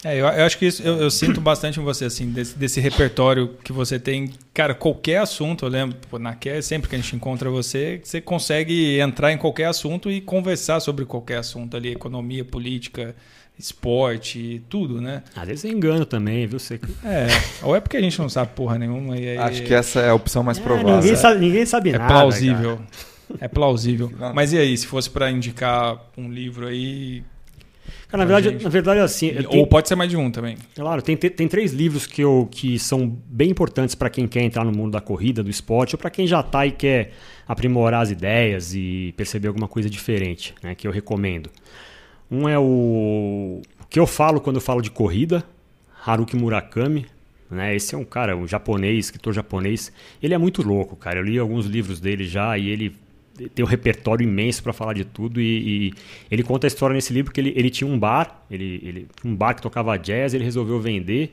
É, 0.05 0.15
eu, 0.15 0.27
eu 0.27 0.45
acho 0.45 0.57
que 0.59 0.67
isso 0.67 0.81
eu, 0.83 0.97
eu 1.03 1.11
sinto 1.11 1.41
bastante 1.41 1.81
em 1.81 1.83
você, 1.83 2.05
assim, 2.05 2.31
desse, 2.31 2.57
desse 2.57 2.81
repertório 2.81 3.57
que 3.65 3.73
você 3.73 3.99
tem. 3.99 4.31
Cara, 4.55 4.73
qualquer 4.75 5.19
assunto, 5.19 5.65
eu 5.65 5.69
lembro, 5.69 5.97
pô, 6.09 6.19
na 6.21 6.35
Care, 6.35 6.63
sempre 6.63 6.89
que 6.89 6.95
a 6.95 6.99
gente 6.99 7.17
encontra 7.17 7.51
você, 7.51 8.01
você 8.05 8.21
consegue 8.21 9.01
entrar 9.01 9.33
em 9.33 9.37
qualquer 9.39 9.65
assunto 9.65 10.09
e 10.11 10.21
conversar 10.21 10.79
sobre 10.81 11.05
qualquer 11.05 11.39
assunto 11.39 11.77
ali, 11.77 11.91
economia, 11.91 12.45
política, 12.45 13.15
esporte, 13.59 14.63
tudo, 14.69 15.01
né? 15.01 15.25
Às 15.35 15.49
vezes 15.49 15.65
é 15.65 15.69
engano 15.69 16.07
também, 16.07 16.47
viu? 16.47 16.61
Você... 16.61 16.79
É, 17.05 17.27
ou 17.63 17.75
é 17.75 17.81
porque 17.81 17.97
a 17.97 18.01
gente 18.01 18.19
não 18.21 18.29
sabe 18.29 18.53
porra 18.55 18.79
nenhuma 18.79 19.19
e 19.19 19.31
aí 19.31 19.39
Acho 19.39 19.63
que 19.65 19.75
essa 19.75 20.01
é 20.01 20.11
a 20.11 20.15
opção 20.15 20.45
mais 20.45 20.59
É, 20.59 20.63
provável. 20.63 20.97
ninguém, 20.97 21.17
sabe, 21.17 21.41
ninguém 21.41 21.67
sabe 21.67 21.91
é 21.91 21.99
nada. 21.99 22.07
plausível. 22.13 22.81
É 23.41 23.49
plausível. 23.49 24.11
Mas 24.33 24.53
e 24.53 24.59
aí, 24.59 24.77
se 24.79 24.87
fosse 24.87 25.11
pra 25.11 25.31
indicar 25.31 26.01
um 26.17 26.31
livro 26.31 26.67
aí, 26.67 27.23
Cara, 28.09 28.25
na 28.25 28.25
verdade, 28.25 28.49
gente. 28.51 28.65
na 28.65 28.71
verdade, 28.71 29.01
assim. 29.01 29.29
eu 29.29 29.61
ou 29.61 29.67
pode 29.67 29.87
ser 29.87 29.95
mais 29.95 30.09
de 30.11 30.17
um 30.17 30.31
também. 30.31 30.57
Claro, 30.75 31.03
tem, 31.03 31.15
tem 31.15 31.47
três 31.47 31.73
livros 31.73 32.07
que, 32.07 32.23
eu, 32.23 32.49
que 32.51 32.79
são 32.79 33.07
bem 33.27 33.51
importantes 33.51 33.95
para 33.95 34.09
quem 34.09 34.27
quer 34.27 34.43
entrar 34.43 34.65
no 34.65 34.73
mundo 34.73 34.93
da 34.93 35.01
corrida, 35.01 35.43
do 35.43 35.51
esporte, 35.51 35.95
ou 35.95 35.99
para 35.99 36.09
quem 36.09 36.27
já 36.27 36.41
está 36.41 36.65
e 36.67 36.73
quer 36.73 37.13
aprimorar 37.47 38.03
as 38.03 38.11
ideias 38.11 38.75
e 38.75 39.13
perceber 39.15 39.49
alguma 39.49 39.69
coisa 39.69 39.91
diferente, 39.91 40.55
né, 40.63 40.75
que 40.75 40.89
eu 40.89 40.91
recomendo. 40.91 41.51
Um 42.31 42.49
é 42.49 42.59
o, 42.59 43.61
o 43.81 43.87
que 43.91 44.01
eu 44.01 44.07
falo 44.07 44.41
quando 44.41 44.57
eu 44.57 44.63
falo 44.63 44.81
de 44.81 44.91
corrida, 44.91 45.45
Haruki 46.05 46.35
Murakami. 46.35 47.07
Né, 47.51 47.75
esse 47.75 47.95
é 47.95 47.99
um 47.99 48.05
cara, 48.05 48.37
um 48.37 48.47
japonês, 48.47 49.07
escritor 49.07 49.35
japonês. 49.35 49.93
Ele 50.23 50.35
é 50.35 50.39
muito 50.39 50.63
louco, 50.63 50.97
cara. 50.97 51.19
Eu 51.19 51.25
li 51.25 51.39
alguns 51.39 51.65
livros 51.65 51.99
dele 51.99 52.27
já 52.27 52.57
e 52.59 52.69
ele 52.69 52.95
tem 53.55 53.65
um 53.65 53.69
repertório 53.69 54.25
imenso 54.25 54.63
para 54.63 54.73
falar 54.73 54.95
de 54.95 55.05
tudo 55.05 55.41
e, 55.41 55.89
e 55.89 55.95
ele 56.31 56.43
conta 56.43 56.67
a 56.67 56.69
história 56.69 56.95
nesse 56.95 57.13
livro 57.13 57.33
que 57.33 57.41
ele, 57.41 57.53
ele 57.55 57.71
tinha 57.71 57.89
um 57.89 57.99
bar, 57.99 58.45
ele, 58.51 58.81
ele 58.83 59.07
um 59.25 59.35
bar 59.35 59.55
que 59.55 59.63
tocava 59.63 59.97
jazz, 59.97 60.35
ele 60.35 60.45
resolveu 60.45 60.81
vender 60.81 61.33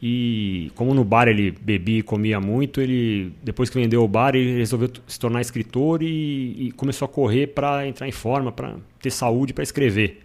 e 0.00 0.70
como 0.74 0.92
no 0.92 1.02
bar 1.02 1.26
ele 1.26 1.50
bebia 1.50 1.98
e 1.98 2.02
comia 2.02 2.38
muito, 2.38 2.80
ele 2.80 3.32
depois 3.42 3.70
que 3.70 3.78
vendeu 3.80 4.04
o 4.04 4.08
bar 4.08 4.34
ele 4.36 4.58
resolveu 4.58 4.90
se 5.06 5.18
tornar 5.18 5.40
escritor 5.40 6.02
e, 6.02 6.66
e 6.66 6.72
começou 6.72 7.06
a 7.06 7.08
correr 7.08 7.48
para 7.48 7.88
entrar 7.88 8.06
em 8.06 8.12
forma, 8.12 8.52
para 8.52 8.76
ter 9.00 9.10
saúde 9.10 9.52
para 9.52 9.64
escrever. 9.64 10.20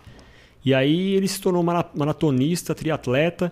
E 0.63 0.73
aí 0.73 1.13
ele 1.15 1.27
se 1.27 1.41
tornou 1.41 1.63
mara- 1.63 1.89
maratonista, 1.95 2.75
triatleta 2.75 3.51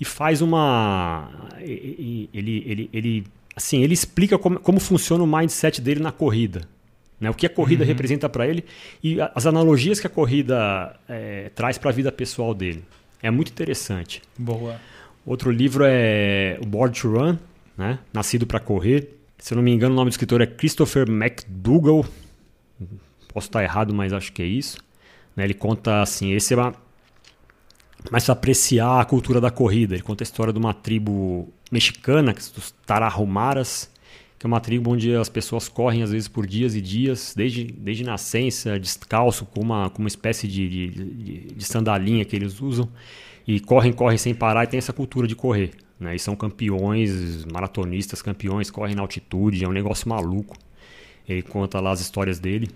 e 0.00 0.04
faz 0.04 0.40
uma 0.42 1.48
ele 1.60 2.28
ele, 2.32 2.90
ele 2.92 3.24
assim, 3.56 3.82
ele 3.82 3.94
explica 3.94 4.38
como, 4.38 4.58
como 4.60 4.78
funciona 4.78 5.24
o 5.24 5.26
mindset 5.26 5.80
dele 5.80 6.00
na 6.00 6.12
corrida. 6.12 6.68
Né? 7.20 7.30
O 7.30 7.34
que 7.34 7.46
a 7.46 7.50
corrida 7.50 7.84
representa 7.84 8.28
para 8.28 8.46
ele 8.46 8.64
e 9.02 9.18
as 9.34 9.46
analogias 9.46 10.00
que 10.00 10.06
a 10.06 10.10
corrida 10.10 10.98
eh, 11.08 11.50
traz 11.54 11.78
para 11.78 11.90
a 11.90 11.92
vida 11.92 12.10
pessoal 12.10 12.54
dele. 12.54 12.84
É 13.22 13.30
muito 13.30 13.50
interessante. 13.50 14.20
Boa. 14.36 14.78
Outro 15.24 15.50
livro 15.50 15.84
é 15.86 16.58
o 16.62 16.66
Board 16.66 17.00
to 17.00 17.10
Run, 17.10 17.38
né? 17.76 17.98
Nascido 18.12 18.46
para 18.46 18.60
Correr. 18.60 19.08
Se 19.38 19.54
eu 19.54 19.56
não 19.56 19.62
me 19.62 19.72
engano, 19.72 19.94
o 19.94 19.96
nome 19.96 20.10
do 20.10 20.12
escritor 20.12 20.40
é 20.42 20.46
Christopher 20.46 21.08
McDougall. 21.08 22.04
Posso 23.32 23.48
estar 23.48 23.62
errado, 23.62 23.94
mas 23.94 24.12
acho 24.12 24.32
que 24.32 24.42
é 24.42 24.46
isso. 24.46 24.78
Né? 25.34 25.44
Ele 25.44 25.54
conta 25.54 26.02
assim, 26.02 26.32
esse 26.32 26.52
é 26.52 26.56
uma... 26.56 26.74
apreciar 28.28 29.00
a 29.00 29.04
cultura 29.04 29.40
da 29.40 29.50
corrida. 29.50 29.94
Ele 29.94 30.02
conta 30.02 30.22
a 30.22 30.26
história 30.26 30.52
de 30.52 30.58
uma 30.58 30.74
tribo 30.74 31.48
mexicana, 31.72 32.34
que 32.34 32.42
são 32.42 32.54
os 32.58 32.70
Tarahumaras, 32.86 33.90
que 34.44 34.46
é 34.46 34.48
uma 34.48 34.60
tribo 34.60 34.90
onde 34.90 35.14
as 35.14 35.30
pessoas 35.30 35.70
correm 35.70 36.02
às 36.02 36.10
vezes 36.10 36.28
por 36.28 36.46
dias 36.46 36.74
e 36.74 36.80
dias, 36.82 37.32
desde, 37.34 37.64
desde 37.64 38.04
nascença, 38.04 38.78
descalço, 38.78 39.46
com 39.46 39.62
uma, 39.62 39.88
com 39.88 40.00
uma 40.00 40.08
espécie 40.08 40.46
de, 40.46 40.68
de, 40.68 41.54
de, 41.54 41.64
sandalinha 41.64 42.26
que 42.26 42.36
eles 42.36 42.60
usam, 42.60 42.86
e 43.46 43.58
correm, 43.58 43.90
correm 43.90 44.18
sem 44.18 44.34
parar 44.34 44.64
e 44.64 44.66
tem 44.66 44.76
essa 44.76 44.92
cultura 44.92 45.26
de 45.26 45.34
correr. 45.34 45.70
Né? 45.98 46.14
E 46.14 46.18
são 46.18 46.36
campeões, 46.36 47.46
maratonistas, 47.46 48.20
campeões, 48.20 48.70
correm 48.70 48.94
na 48.94 49.00
altitude, 49.00 49.64
é 49.64 49.68
um 49.68 49.72
negócio 49.72 50.06
maluco. 50.06 50.58
Ele 51.26 51.40
conta 51.40 51.80
lá 51.80 51.92
as 51.92 52.02
histórias 52.02 52.38
dele. 52.38 52.68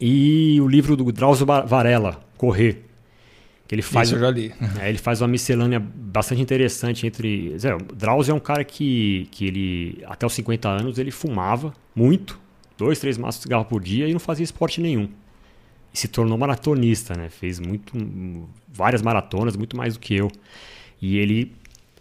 E 0.00 0.58
o 0.62 0.66
livro 0.66 0.96
do 0.96 1.12
Drauzio 1.12 1.44
Varela, 1.44 2.24
Correr, 2.38 2.86
Que 3.70 3.76
ele 3.76 3.82
faz, 3.82 4.08
Isso 4.08 4.16
eu 4.16 4.20
já 4.20 4.30
li. 4.32 4.52
é, 4.80 4.88
ele 4.88 4.98
faz 4.98 5.20
uma 5.22 5.28
miscelânea 5.28 5.78
bastante 5.78 6.42
interessante 6.42 7.06
entre. 7.06 7.56
Zé, 7.56 7.78
Drauzio 7.94 8.32
é 8.32 8.34
um 8.34 8.40
cara 8.40 8.64
que, 8.64 9.28
que 9.30 9.46
ele, 9.46 10.02
até 10.06 10.26
os 10.26 10.32
50 10.32 10.68
anos, 10.68 10.98
ele 10.98 11.12
fumava 11.12 11.72
muito, 11.94 12.36
dois, 12.76 12.98
três 12.98 13.16
maços 13.16 13.38
de 13.38 13.42
cigarro 13.44 13.64
por 13.64 13.80
dia 13.80 14.08
e 14.08 14.12
não 14.12 14.18
fazia 14.18 14.42
esporte 14.42 14.80
nenhum. 14.80 15.08
E 15.94 15.98
se 16.00 16.08
tornou 16.08 16.36
maratonista, 16.36 17.14
né? 17.14 17.28
Fez 17.28 17.60
muito, 17.60 17.96
várias 18.66 19.02
maratonas, 19.02 19.54
muito 19.54 19.76
mais 19.76 19.94
do 19.94 20.00
que 20.00 20.16
eu. 20.16 20.32
E 21.00 21.18
ele 21.18 21.52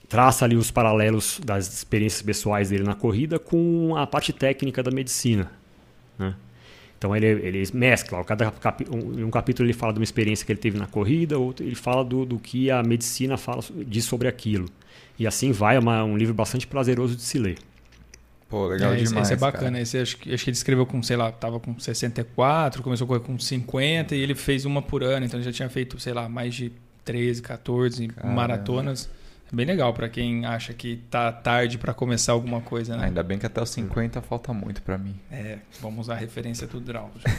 traça 0.07 0.45
ali 0.45 0.55
os 0.55 0.71
paralelos 0.71 1.39
das 1.45 1.71
experiências 1.71 2.23
pessoais 2.23 2.71
dele 2.71 2.83
na 2.83 2.95
corrida 2.95 3.37
com 3.37 3.95
a 3.95 4.07
parte 4.07 4.33
técnica 4.33 4.81
da 4.81 4.89
medicina, 4.89 5.51
né? 6.17 6.33
Então 6.99 7.15
ele, 7.15 7.27
ele 7.27 7.63
mescla, 7.73 8.21
cada 8.25 8.51
capi, 8.51 8.85
um, 8.91 9.25
um 9.25 9.31
capítulo 9.31 9.65
ele 9.65 9.73
fala 9.73 9.93
de 9.93 9.99
uma 9.99 10.03
experiência 10.03 10.45
que 10.45 10.51
ele 10.51 10.59
teve 10.59 10.77
na 10.77 10.85
corrida, 10.85 11.39
outro 11.39 11.65
ele 11.65 11.73
fala 11.73 12.03
do, 12.03 12.25
do 12.25 12.37
que 12.37 12.69
a 12.69 12.83
medicina 12.83 13.37
fala, 13.37 13.63
diz 13.87 14.03
sobre 14.03 14.27
aquilo. 14.27 14.67
E 15.17 15.25
assim 15.25 15.53
vai, 15.53 15.77
é 15.77 15.79
uma, 15.79 16.03
um 16.03 16.17
livro 16.17 16.33
bastante 16.33 16.67
prazeroso 16.67 17.15
de 17.15 17.21
se 17.21 17.39
ler. 17.39 17.57
Pô, 18.49 18.67
legal 18.67 18.91
é, 18.91 18.95
esse, 18.97 19.09
demais. 19.09 19.27
esse 19.27 19.33
é 19.33 19.37
bacana. 19.37 19.71
cara. 19.71 19.81
Esse, 19.81 19.97
acho, 19.97 20.17
que, 20.17 20.33
acho 20.33 20.43
que 20.43 20.49
ele 20.49 20.57
escreveu 20.57 20.85
com, 20.85 21.01
sei 21.01 21.15
lá, 21.15 21.31
tava 21.31 21.57
com 21.57 21.79
64, 21.79 22.83
começou 22.83 23.05
a 23.05 23.07
correr 23.07 23.19
com 23.21 23.39
50 23.39 24.15
e 24.15 24.19
ele 24.19 24.35
fez 24.35 24.65
uma 24.65 24.81
por 24.81 25.01
ano. 25.01 25.25
Então 25.25 25.39
ele 25.39 25.45
já 25.45 25.53
tinha 25.53 25.69
feito, 25.69 25.97
sei 25.99 26.13
lá, 26.13 26.27
mais 26.27 26.53
de 26.53 26.71
13, 27.05 27.41
14 27.41 28.07
Caramba. 28.07 28.35
maratonas. 28.35 29.09
É 29.51 29.55
bem 29.55 29.65
legal 29.65 29.91
para 29.93 30.07
quem 30.07 30.45
acha 30.45 30.73
que 30.75 30.97
tá 31.09 31.31
tarde 31.31 31.77
para 31.79 31.91
começar 31.93 32.33
alguma 32.33 32.61
coisa, 32.61 32.95
né? 32.95 33.05
Ainda 33.05 33.23
bem 33.23 33.39
que 33.39 33.45
até 33.47 33.59
os 33.61 33.69
50 33.71 34.21
falta 34.21 34.53
muito 34.53 34.81
pra 34.83 34.95
mim. 34.97 35.15
É, 35.31 35.57
vamos 35.81 36.01
usar 36.01 36.13
a 36.13 36.17
referência 36.17 36.67
do 36.67 36.79
Drauzio. 36.79 37.21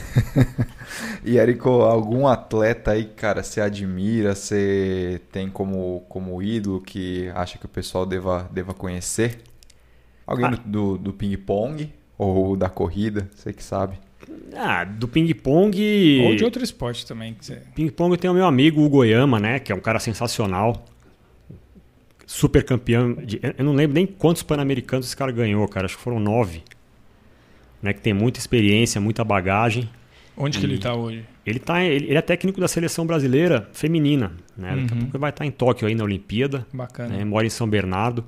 E, 1.23 1.37
Érico, 1.37 1.69
algum 1.69 2.27
atleta 2.27 2.91
aí, 2.91 3.05
cara, 3.05 3.43
você 3.43 3.61
admira, 3.61 4.35
você 4.35 5.21
tem 5.31 5.49
como, 5.49 6.03
como 6.09 6.41
ídolo 6.43 6.81
que 6.81 7.29
acha 7.33 7.57
que 7.57 7.65
o 7.65 7.69
pessoal 7.69 8.05
deva, 8.05 8.49
deva 8.51 8.73
conhecer? 8.73 9.39
Alguém 10.27 10.45
Ah. 10.47 10.59
do, 10.65 10.97
do, 10.97 11.13
ping-pong 11.13 11.93
ou 12.17 12.57
da 12.57 12.69
corrida, 12.69 13.29
você 13.33 13.53
que 13.53 13.63
sabe. 13.63 13.97
Ah, 14.55 14.83
do 14.83 15.07
ping-pong. 15.07 16.21
Ou 16.25 16.35
de 16.35 16.43
outro 16.43 16.61
esporte 16.63 17.05
também. 17.05 17.35
você- 17.39 17.61
Ping-pong 17.73 18.17
tem 18.17 18.29
o 18.29 18.33
meu 18.33 18.45
amigo 18.45 18.81
Hugo 18.83 18.97
Oyama, 18.97 19.39
né? 19.39 19.59
Que 19.59 19.71
é 19.71 19.75
um 19.75 19.79
cara 19.79 19.99
sensacional. 19.99 20.85
Super 22.33 22.63
campeão. 22.63 23.13
De, 23.15 23.41
eu 23.57 23.65
não 23.65 23.73
lembro 23.73 23.93
nem 23.93 24.05
quantos 24.05 24.41
pan-americanos 24.41 25.05
esse 25.07 25.17
cara 25.17 25.31
ganhou, 25.33 25.67
cara. 25.67 25.85
Acho 25.85 25.97
que 25.97 26.01
foram 26.03 26.17
nove. 26.19 26.63
Né, 27.81 27.91
que 27.93 27.99
tem 27.99 28.13
muita 28.13 28.39
experiência, 28.39 29.01
muita 29.01 29.21
bagagem. 29.23 29.89
Onde 30.37 30.57
que 30.59 30.65
ele 30.65 30.77
tá 30.77 30.93
hoje? 30.95 31.25
Ele, 31.45 31.59
tá, 31.59 31.83
ele, 31.83 32.05
ele 32.05 32.17
é 32.17 32.21
técnico 32.21 32.61
da 32.61 32.67
seleção 32.67 33.05
brasileira 33.05 33.69
feminina. 33.73 34.31
Né? 34.55 34.69
Daqui 34.69 34.79
a 34.79 34.81
Uhum. 34.81 34.87
pouco 35.01 35.15
ele 35.17 35.19
vai 35.19 35.29
estar 35.31 35.45
em 35.45 35.51
Tóquio 35.51 35.87
aí 35.87 35.93
na 35.95 36.03
Olimpíada. 36.05 36.65
Bacana. 36.71 37.17
né, 37.17 37.25
mora 37.25 37.45
em 37.45 37.49
São 37.49 37.67
Bernardo. 37.67 38.23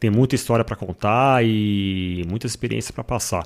Tem 0.00 0.08
muita 0.10 0.34
história 0.34 0.64
para 0.64 0.74
contar 0.76 1.44
e 1.44 2.24
muita 2.28 2.46
experiência 2.46 2.94
para 2.94 3.04
passar. 3.04 3.44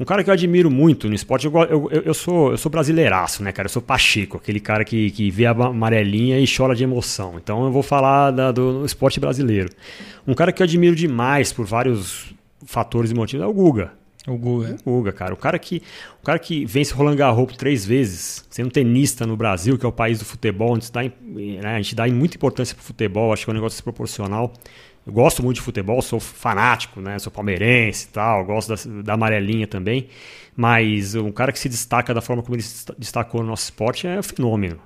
Um 0.00 0.04
cara 0.06 0.24
que 0.24 0.30
eu 0.30 0.34
admiro 0.34 0.70
muito 0.70 1.10
no 1.10 1.14
esporte, 1.14 1.44
eu, 1.46 1.52
eu, 1.64 1.90
eu, 2.06 2.14
sou, 2.14 2.52
eu 2.52 2.56
sou 2.56 2.72
brasileiraço, 2.72 3.42
né, 3.42 3.52
cara? 3.52 3.66
Eu 3.66 3.70
sou 3.70 3.82
Pacheco, 3.82 4.38
aquele 4.38 4.58
cara 4.58 4.82
que, 4.82 5.10
que 5.10 5.30
vê 5.30 5.44
a 5.44 5.50
amarelinha 5.50 6.40
e 6.40 6.46
chora 6.46 6.74
de 6.74 6.82
emoção. 6.82 7.34
Então 7.36 7.66
eu 7.66 7.70
vou 7.70 7.82
falar 7.82 8.30
da- 8.30 8.50
do 8.50 8.82
esporte 8.86 9.20
brasileiro. 9.20 9.68
Um 10.26 10.32
cara 10.32 10.52
que 10.52 10.62
eu 10.62 10.64
admiro 10.64 10.96
demais 10.96 11.52
por 11.52 11.66
vários 11.66 12.32
fatores 12.64 13.10
e 13.10 13.14
motivos 13.14 13.44
é 13.44 13.46
o 13.46 13.52
Guga. 13.52 13.92
O 14.26 14.38
Guga. 14.38 14.76
O 14.86 14.90
Guga, 14.92 15.12
cara. 15.12 15.34
O 15.34 15.36
cara 15.36 15.58
que, 15.58 15.82
o 16.22 16.24
cara 16.24 16.38
que 16.38 16.64
vence 16.64 16.94
Roland 16.94 17.16
Garros 17.16 17.54
três 17.54 17.84
vezes, 17.84 18.44
sendo 18.48 18.70
tenista 18.70 19.26
no 19.26 19.36
Brasil, 19.36 19.76
que 19.76 19.84
é 19.84 19.88
o 19.88 19.92
país 19.92 20.18
do 20.18 20.24
futebol, 20.24 20.72
onde 20.74 20.86
se 20.86 20.92
dá, 20.92 21.02
né, 21.02 21.10
a 21.62 21.76
gente 21.76 21.94
dá 21.94 22.06
muita 22.06 22.36
importância 22.36 22.74
pro 22.74 22.82
futebol, 22.84 23.32
acho 23.34 23.44
que 23.44 23.50
é 23.50 23.52
um 23.52 23.54
negócio 23.54 23.76
desproporcional. 23.76 24.52
Eu 25.10 25.14
gosto 25.14 25.42
muito 25.42 25.56
de 25.56 25.62
futebol, 25.62 26.00
sou 26.00 26.20
fanático, 26.20 27.00
né? 27.00 27.18
Sou 27.18 27.32
palmeirense 27.32 28.06
e 28.06 28.12
tal, 28.12 28.44
gosto 28.44 28.68
da, 28.68 29.02
da 29.02 29.14
amarelinha 29.14 29.66
também. 29.66 30.06
Mas 30.56 31.16
um 31.16 31.32
cara 31.32 31.50
que 31.50 31.58
se 31.58 31.68
destaca 31.68 32.14
da 32.14 32.20
forma 32.20 32.44
como 32.44 32.54
ele 32.54 32.62
se 32.62 32.86
destacou 32.96 33.42
no 33.42 33.48
nosso 33.48 33.64
esporte 33.64 34.06
é 34.06 34.20
um 34.20 34.22
fenômeno. 34.22 34.78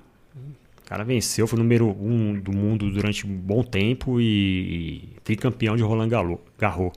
O 0.81 0.89
cara 0.89 1.05
venceu, 1.05 1.47
foi 1.47 1.59
o 1.59 1.63
número 1.63 1.91
um 2.01 2.41
do 2.41 2.57
mundo 2.57 2.91
durante 2.91 3.27
um 3.27 3.37
bom 3.37 3.63
tempo 3.63 4.19
e, 4.19 4.25
e 4.25 5.17
tricampeão 5.23 5.77
de 5.77 5.83
Roland 5.83 6.09
Garros. 6.59 6.93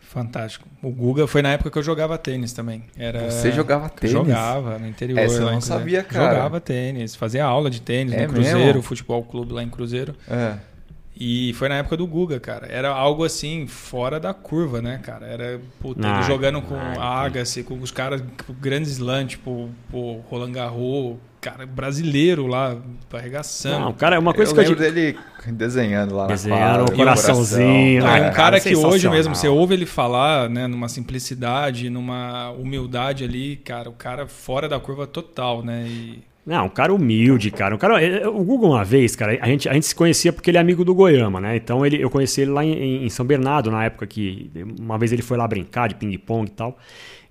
Fantástico. 0.00 0.66
O 0.82 0.90
Guga 0.90 1.26
foi 1.26 1.42
na 1.42 1.50
época 1.52 1.70
que 1.70 1.78
eu 1.78 1.82
jogava 1.82 2.16
tênis 2.16 2.54
também. 2.54 2.84
Era... 2.96 3.30
Você 3.30 3.52
jogava 3.52 3.90
tênis? 3.90 4.12
Jogava 4.12 4.78
no 4.78 4.86
interior. 4.88 5.18
Essa 5.18 5.36
eu 5.36 5.44
lá 5.44 5.52
não 5.52 5.58
Cruzeiro. 5.58 5.80
sabia, 5.80 6.02
cara. 6.02 6.34
Jogava 6.34 6.60
tênis, 6.60 7.14
fazia 7.14 7.44
aula 7.44 7.68
de 7.68 7.82
tênis 7.82 8.14
É 8.14 8.26
no 8.26 8.32
Cruzeiro, 8.32 8.58
mesmo? 8.64 8.82
futebol 8.82 9.22
clube 9.24 9.52
lá 9.52 9.62
em 9.62 9.68
Cruzeiro. 9.68 10.14
É. 10.30 10.71
E 11.14 11.52
foi 11.54 11.68
na 11.68 11.76
época 11.76 11.96
do 11.96 12.06
Guga, 12.06 12.40
cara. 12.40 12.66
Era 12.66 12.88
algo 12.88 13.24
assim, 13.24 13.66
fora 13.66 14.18
da 14.18 14.32
curva, 14.32 14.80
né, 14.80 14.98
cara? 15.02 15.26
Era 15.26 15.60
puta, 15.78 16.00
ele 16.00 16.08
Ah, 16.08 16.22
jogando 16.22 16.62
com 16.62 16.74
ah, 16.74 16.94
a 16.98 17.20
Agassi, 17.22 17.62
com 17.62 17.78
os 17.78 17.90
caras, 17.90 18.22
com 18.46 18.54
grandes 18.54 18.92
slam, 18.92 19.26
tipo, 19.26 19.68
pô, 19.90 20.20
Roland 20.30 20.52
Garros, 20.52 21.18
cara 21.40 21.66
brasileiro 21.66 22.46
lá, 22.46 22.76
arregaçando. 23.12 23.80
Não, 23.80 23.92
cara, 23.92 24.16
é 24.16 24.18
uma 24.18 24.32
coisa 24.32 24.52
eu 24.52 24.54
que 24.54 24.60
eu 24.60 24.64
lembro 24.64 24.80
dele 24.80 25.18
desenhando 25.48 26.14
lá 26.14 26.26
Desenhando 26.26 26.60
na 26.60 26.66
quadra, 26.68 26.94
o 26.94 26.96
coraçãozinho, 26.96 28.00
coração. 28.00 28.20
Não, 28.20 28.24
é 28.24 28.28
Ah, 28.28 28.30
um 28.30 28.34
cara 28.34 28.60
que 28.60 28.74
hoje 28.74 29.08
mesmo, 29.08 29.34
você 29.34 29.48
ouve 29.48 29.74
ele 29.74 29.86
falar, 29.86 30.48
né, 30.48 30.66
numa 30.66 30.88
simplicidade, 30.88 31.90
numa 31.90 32.50
humildade 32.52 33.24
ali, 33.24 33.56
cara, 33.56 33.90
o 33.90 33.92
cara 33.92 34.26
fora 34.26 34.68
da 34.68 34.78
curva 34.80 35.06
total, 35.06 35.62
né? 35.64 35.84
E 35.86 36.22
Não, 36.44 36.66
um 36.66 36.68
cara 36.68 36.92
humilde, 36.92 37.50
cara. 37.50 37.74
Um 37.74 37.78
cara, 37.78 38.02
é, 38.02 38.26
o 38.26 38.42
Google 38.42 38.70
uma 38.70 38.84
vez, 38.84 39.14
cara, 39.14 39.38
a 39.40 39.46
gente, 39.46 39.68
a 39.68 39.74
gente 39.74 39.86
se 39.86 39.94
conhecia 39.94 40.32
porque 40.32 40.50
ele 40.50 40.58
é 40.58 40.60
amigo 40.60 40.84
do 40.84 40.94
Goiama, 40.94 41.40
né? 41.40 41.56
Então 41.56 41.86
ele, 41.86 42.02
eu 42.02 42.10
conheci 42.10 42.40
ele 42.40 42.50
lá 42.50 42.64
em, 42.64 43.04
em 43.04 43.08
São 43.08 43.24
Bernardo, 43.24 43.70
na 43.70 43.84
época 43.84 44.06
que 44.06 44.50
uma 44.80 44.98
vez 44.98 45.12
ele 45.12 45.22
foi 45.22 45.36
lá 45.36 45.46
brincar 45.46 45.88
de 45.88 45.94
ping-pong 45.94 46.48
e 46.48 46.52
tal. 46.52 46.76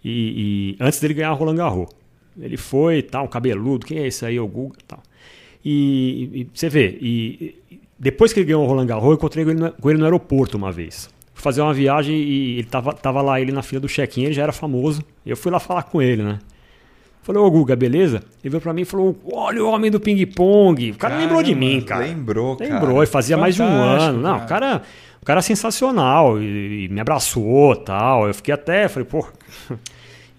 E, 0.04 0.76
e 0.80 0.84
antes 0.84 1.00
dele 1.00 1.14
ganhar 1.14 1.32
Roland 1.34 1.56
Garros. 1.56 1.90
Ele 2.40 2.56
foi 2.56 3.00
e 3.00 3.04
tal, 3.04 3.26
um 3.26 3.28
cabeludo, 3.28 3.86
quem 3.86 4.00
é 4.00 4.08
esse 4.08 4.26
aí? 4.26 4.38
É 4.38 4.42
o 4.42 4.48
Google 4.48 4.78
e 4.80 4.84
tal. 4.86 5.04
E, 5.64 6.30
e 6.34 6.48
você 6.54 6.70
vê, 6.70 6.98
e, 7.02 7.56
depois 8.00 8.32
que 8.32 8.40
ele 8.40 8.48
ganhou 8.48 8.64
o 8.64 8.68
Roland 8.68 8.86
Garros, 8.86 9.06
eu 9.10 9.14
encontrei 9.14 9.44
com 9.44 9.52
ele, 9.52 9.60
no, 9.60 9.72
com 9.74 9.90
ele 9.90 10.00
no 10.00 10.06
aeroporto 10.06 10.58
uma 10.58 10.72
vez. 10.72 11.10
Fui 11.34 11.44
fazer 11.44 11.62
uma 11.62 11.74
viagem 11.74 12.16
e 12.16 12.60
ele 12.60 12.68
tava, 12.68 12.94
tava 12.94 13.22
lá, 13.22 13.42
ele 13.42 13.52
na 13.52 13.62
fila 13.62 13.82
do 13.82 13.88
check-in, 13.88 14.24
ele 14.24 14.34
já 14.34 14.44
era 14.44 14.54
famoso. 14.54 15.04
Eu 15.26 15.36
fui 15.36 15.52
lá 15.52 15.60
falar 15.60 15.84
com 15.84 16.02
ele, 16.02 16.24
né? 16.24 16.40
Falei, 17.23 17.41
ô 17.41 17.52
Guga, 17.52 17.76
beleza? 17.76 18.23
Ele 18.43 18.49
veio 18.49 18.61
pra 18.61 18.73
mim 18.73 18.81
e 18.81 18.85
falou: 18.85 19.15
olha 19.31 19.64
o 19.64 19.69
homem 19.69 19.91
do 19.91 19.99
ping-pong. 19.99 20.91
O 20.91 20.95
cara 20.95 21.18
lembrou 21.18 21.43
de 21.43 21.53
mim, 21.53 21.80
cara. 21.81 22.06
Lembrou, 22.06 22.56
cara. 22.56 22.73
Lembrou, 22.73 23.03
e 23.03 23.06
fazia 23.06 23.38
mais 23.38 23.53
de 23.56 23.61
um 23.61 23.68
Fantástico, 23.68 24.03
ano. 24.10 24.22
Não, 24.22 24.31
cara. 24.39 24.43
o 24.45 24.48
cara, 24.48 24.81
o 25.22 25.26
cara 25.26 25.39
é 25.39 25.43
sensacional. 25.43 26.41
E, 26.41 26.85
e 26.85 26.88
me 26.89 26.99
abraçou 26.99 27.76
tal. 27.76 28.27
Eu 28.27 28.34
fiquei 28.34 28.53
até, 28.53 28.88
falei, 28.88 29.07
pô. 29.07 29.26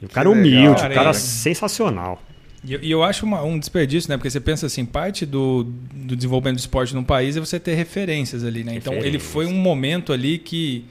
O 0.02 0.08
cara 0.08 0.28
legal, 0.28 0.42
humilde, 0.42 0.80
cara, 0.80 0.92
o 0.92 0.96
cara 0.96 1.10
é. 1.10 1.12
sensacional. 1.12 2.20
E 2.64 2.72
eu- 2.74 2.80
e 2.82 2.90
eu 2.90 3.04
acho 3.04 3.24
uma- 3.24 3.40
um 3.44 3.56
desperdício, 3.56 4.10
né? 4.10 4.16
Porque 4.16 4.28
você 4.30 4.40
pensa 4.40 4.66
assim, 4.66 4.84
parte 4.84 5.24
do, 5.24 5.62
do 5.94 6.16
desenvolvimento 6.16 6.56
do 6.56 6.58
esporte 6.58 6.92
num 6.92 7.04
país 7.04 7.36
é 7.36 7.40
você 7.40 7.60
ter 7.60 7.74
referências 7.74 8.42
ali, 8.42 8.64
né? 8.64 8.74
Então 8.74 8.94
ele 8.94 9.20
foi 9.20 9.46
um 9.46 9.54
momento 9.54 10.12
ali 10.12 10.38
que, 10.38 10.84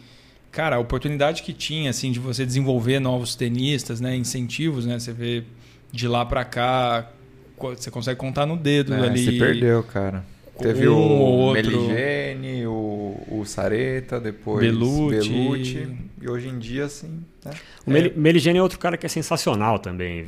cara, 0.50 0.78
a 0.78 0.80
oportunidade 0.80 1.44
que 1.44 1.52
tinha, 1.52 1.90
assim, 1.90 2.10
de 2.14 2.20
você 2.20 2.46
desenvolver 2.46 3.02
novos 3.02 3.36
tenistas, 3.36 4.00
né? 4.00 4.16
Incentivos, 4.16 4.86
né? 4.86 4.98
Você 4.98 5.12
vê 5.12 5.44
de 5.92 6.08
lá 6.08 6.26
pra 6.26 6.44
cá, 6.46 7.10
você 7.58 7.92
consegue 7.92 8.20
contar 8.20 8.46
no 8.46 8.56
dedo 8.58 8.94
É, 8.94 9.08
ali. 9.08 9.24
se 9.26 9.38
perdeu, 9.38 9.84
cara. 9.84 10.24
Teve 10.60 10.88
Um 10.88 10.94
o 10.94 10.98
ou 10.98 11.38
outro. 11.40 11.72
Meligene, 11.72 12.68
o, 12.68 13.18
o 13.30 13.44
Sareta, 13.46 14.20
depois 14.20 14.60
Belucci. 14.64 15.30
Belucci. 15.30 15.88
E 16.22 16.30
hoje 16.30 16.50
em 16.50 16.60
dia, 16.60 16.86
assim, 16.86 17.24
né? 17.44 17.52
O 17.86 17.90
Meli- 17.92 18.14
Meligeni 18.16 18.60
é 18.60 18.62
outro 18.62 18.78
cara 18.78 18.96
que 18.96 19.06
é 19.06 19.10
sensacional 19.10 19.80
também. 19.80 20.26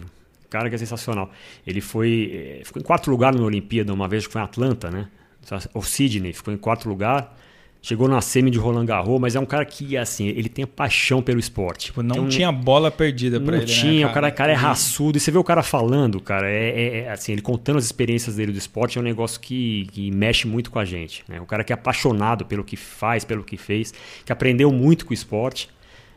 Cara 0.49 0.69
que 0.69 0.75
é 0.75 0.77
sensacional. 0.77 1.31
Ele 1.67 1.81
foi. 1.81 2.31
eh, 2.33 2.61
Ficou 2.65 2.81
em 2.81 2.85
quarto 2.85 3.11
lugar 3.11 3.33
na 3.33 3.43
Olimpíada, 3.43 3.93
uma 3.93 4.07
vez 4.07 4.25
que 4.25 4.33
foi 4.33 4.41
em 4.41 4.45
Atlanta, 4.45 4.89
né? 4.89 5.07
O 5.73 5.81
Sidney 5.83 6.33
ficou 6.33 6.51
em 6.53 6.57
quarto 6.57 6.87
lugar. 6.89 7.37
Chegou 7.85 8.07
na 8.07 8.21
semi 8.21 8.49
de 8.49 8.57
Roland 8.57 8.85
Garros, 8.85 9.19
mas 9.19 9.35
é 9.35 9.39
um 9.41 9.45
cara 9.45 9.65
que, 9.65 9.97
assim, 9.97 10.27
ele 10.29 10.47
tem 10.47 10.65
paixão 10.65 11.21
pelo 11.21 11.37
esporte. 11.37 11.87
Tipo, 11.87 12.01
não 12.01 12.15
Então, 12.15 12.29
tinha 12.29 12.49
bola 12.49 12.89
perdida 12.89 13.41
pra 13.41 13.51
não 13.57 13.57
ele, 13.61 13.65
tinha, 13.65 14.05
né, 14.05 14.09
o 14.09 14.13
cara, 14.13 14.31
cara 14.31 14.51
é 14.53 14.55
raçudo. 14.55 15.17
E 15.17 15.19
você 15.19 15.29
vê 15.29 15.37
o 15.37 15.43
cara 15.43 15.61
falando, 15.61 16.21
cara, 16.21 16.49
é, 16.49 16.69
é- 16.69 16.97
é, 16.99 17.11
assim, 17.11 17.33
ele 17.33 17.41
contando 17.41 17.77
as 17.77 17.83
experiências 17.83 18.37
dele 18.37 18.53
do 18.53 18.57
esporte 18.57 18.97
é 18.97 19.01
um 19.01 19.03
negócio 19.03 19.37
que, 19.41 19.85
que 19.91 20.09
mexe 20.11 20.47
muito 20.47 20.71
com 20.71 20.79
a 20.79 20.85
gente. 20.85 21.25
Né? 21.27 21.41
O 21.41 21.45
cara 21.45 21.61
que 21.61 21.73
é 21.73 21.75
apaixonado 21.75 22.45
pelo 22.45 22.63
que 22.63 22.77
faz, 22.77 23.25
pelo 23.25 23.43
que 23.43 23.57
fez, 23.57 23.93
que 24.23 24.31
aprendeu 24.31 24.71
muito 24.71 25.05
com 25.05 25.11
o 25.11 25.13
esporte. 25.13 25.69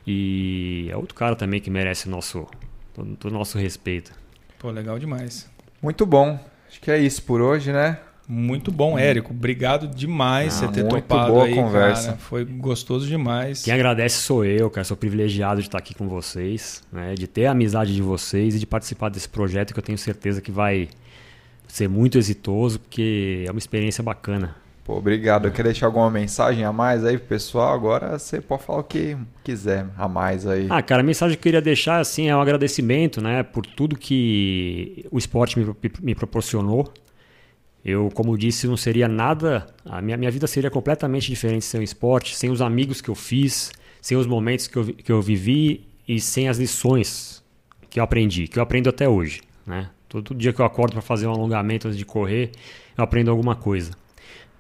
E 0.07 0.87
é 0.89 0.97
outro 0.97 1.17
cara 1.17 1.35
também 1.35 1.61
que 1.61 1.69
merece 1.69 2.07
o 2.07 2.11
nosso, 2.11 2.47
todo, 2.95 3.17
todo 3.17 3.33
o 3.33 3.35
nosso 3.39 3.59
respeito. 3.59 4.13
Pô, 4.57 4.71
legal 4.71 5.01
demais. 5.01 5.51
Muito 5.83 6.07
bom. 6.07 6.39
Acho 6.69 6.81
que 6.81 6.91
é 6.93 6.99
isso 6.99 7.23
por 7.25 7.41
hoje, 7.41 7.73
né? 7.73 7.99
Muito 8.29 8.73
bom, 8.73 8.99
Érico. 8.99 9.33
Obrigado 9.33 9.87
demais 9.87 10.57
Ah, 10.57 10.67
por 10.67 10.75
você 10.75 10.81
ter 10.83 10.89
muito 10.91 11.05
topado 11.07 11.33
boa 11.33 11.45
aí, 11.45 11.55
conversa. 11.55 12.07
cara. 12.09 12.17
Foi 12.19 12.45
gostoso 12.45 13.07
demais. 13.07 13.63
Quem 13.63 13.73
agradece 13.73 14.19
sou 14.19 14.45
eu, 14.45 14.69
cara. 14.69 14.85
Sou 14.85 14.97
privilegiado 14.97 15.61
de 15.61 15.69
estar 15.69 15.79
aqui 15.79 15.95
com 15.95 16.09
vocês, 16.09 16.83
né? 16.93 17.15
de 17.15 17.27
ter 17.29 17.47
a 17.47 17.53
amizade 17.53 17.95
de 17.95 18.03
vocês 18.03 18.57
e 18.57 18.59
de 18.59 18.67
participar 18.67 19.11
desse 19.11 19.29
projeto 19.29 19.73
que 19.73 19.79
eu 19.79 19.83
tenho 19.85 19.97
certeza 19.99 20.41
que 20.41 20.51
vai 20.51 20.89
ser 21.69 21.89
muito 21.89 22.19
exitoso, 22.19 22.81
porque 22.81 23.45
é 23.47 23.51
uma 23.51 23.59
experiência 23.59 24.03
bacana. 24.03 24.57
Pô, 24.85 24.97
obrigado. 24.99 25.47
Eu 25.47 25.51
queria 25.51 25.73
deixar 25.73 25.87
alguma 25.87 26.09
mensagem 26.11 26.65
a 26.65 26.73
mais 26.73 27.05
aí 27.05 27.19
pro 27.19 27.27
pessoal. 27.29 27.75
Agora 27.75 28.19
você 28.19 28.41
pode 28.41 28.63
falar 28.63 28.79
o 28.81 28.85
que 28.85 29.17
quiser 29.43 29.87
a 29.97 30.09
mais 30.09 30.47
aí. 30.47 30.67
Ah, 30.71 30.81
cara, 30.81 31.03
a 31.03 31.05
mensagem 31.05 31.37
que 31.37 31.41
eu 31.41 31.43
queria 31.43 31.61
deixar 31.63 31.99
assim 31.99 32.29
é 32.29 32.37
um 32.37 32.41
agradecimento, 32.41 33.21
né, 33.21 33.43
por 33.43 33.67
tudo 33.67 33.97
que 33.97 35.05
o 35.11 35.19
esporte 35.19 35.59
me, 35.59 35.67
me 36.01 36.15
proporcionou. 36.15 36.93
Eu, 37.89 38.11
como 38.13 38.37
disse, 38.37 38.67
não 38.67 38.77
seria 38.77 39.07
nada. 39.07 39.65
A 39.85 40.03
minha, 40.03 40.17
minha 40.17 40.31
vida 40.31 40.49
seria 40.49 40.69
completamente 40.69 41.29
diferente 41.29 41.65
sem 41.65 41.79
o 41.79 41.85
esporte, 41.85 42.35
sem 42.35 42.51
os 42.51 42.61
amigos 42.61 43.01
que 43.01 43.09
eu 43.09 43.15
fiz, 43.15 43.71
sem 44.03 44.19
os 44.19 44.27
momentos 44.27 44.67
que 44.67 44.77
eu, 44.77 44.85
que 44.87 45.13
eu 45.13 45.23
vivi 45.23 45.87
e 46.09 46.19
sem 46.19 46.49
as 46.49 46.59
lições 46.59 47.45
que 47.89 48.01
eu 48.01 48.05
aprendi, 48.05 48.49
que 48.49 48.59
eu 48.59 48.63
aprendo 48.65 48.91
até 48.91 49.09
hoje. 49.09 49.41
Né? 49.65 49.89
Todo 50.09 50.35
dia 50.35 50.53
que 50.53 50.61
eu 50.61 50.67
acordo 50.67 50.95
para 50.95 51.01
fazer 51.01 51.29
um 51.29 51.31
alongamento 51.31 51.87
antes 51.87 51.97
de 51.97 52.05
correr, 52.05 52.51
eu 52.99 53.05
aprendo 53.05 53.31
alguma 53.31 53.55
coisa. 53.55 53.93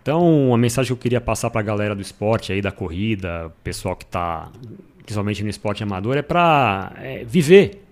Então, 0.00 0.54
a 0.54 0.56
mensagem 0.56 0.86
que 0.86 0.92
eu 0.92 1.02
queria 1.02 1.20
passar 1.20 1.50
para 1.50 1.60
a 1.60 1.64
galera 1.64 1.96
do 1.96 2.02
esporte, 2.02 2.52
aí 2.52 2.62
da 2.62 2.70
corrida, 2.70 3.52
pessoal 3.64 3.96
que 3.96 4.04
está 4.04 4.52
principalmente 4.98 5.42
no 5.42 5.50
esporte 5.50 5.82
amador, 5.82 6.16
é 6.16 6.22
para 6.22 6.92
é, 6.98 7.24
viver 7.24 7.85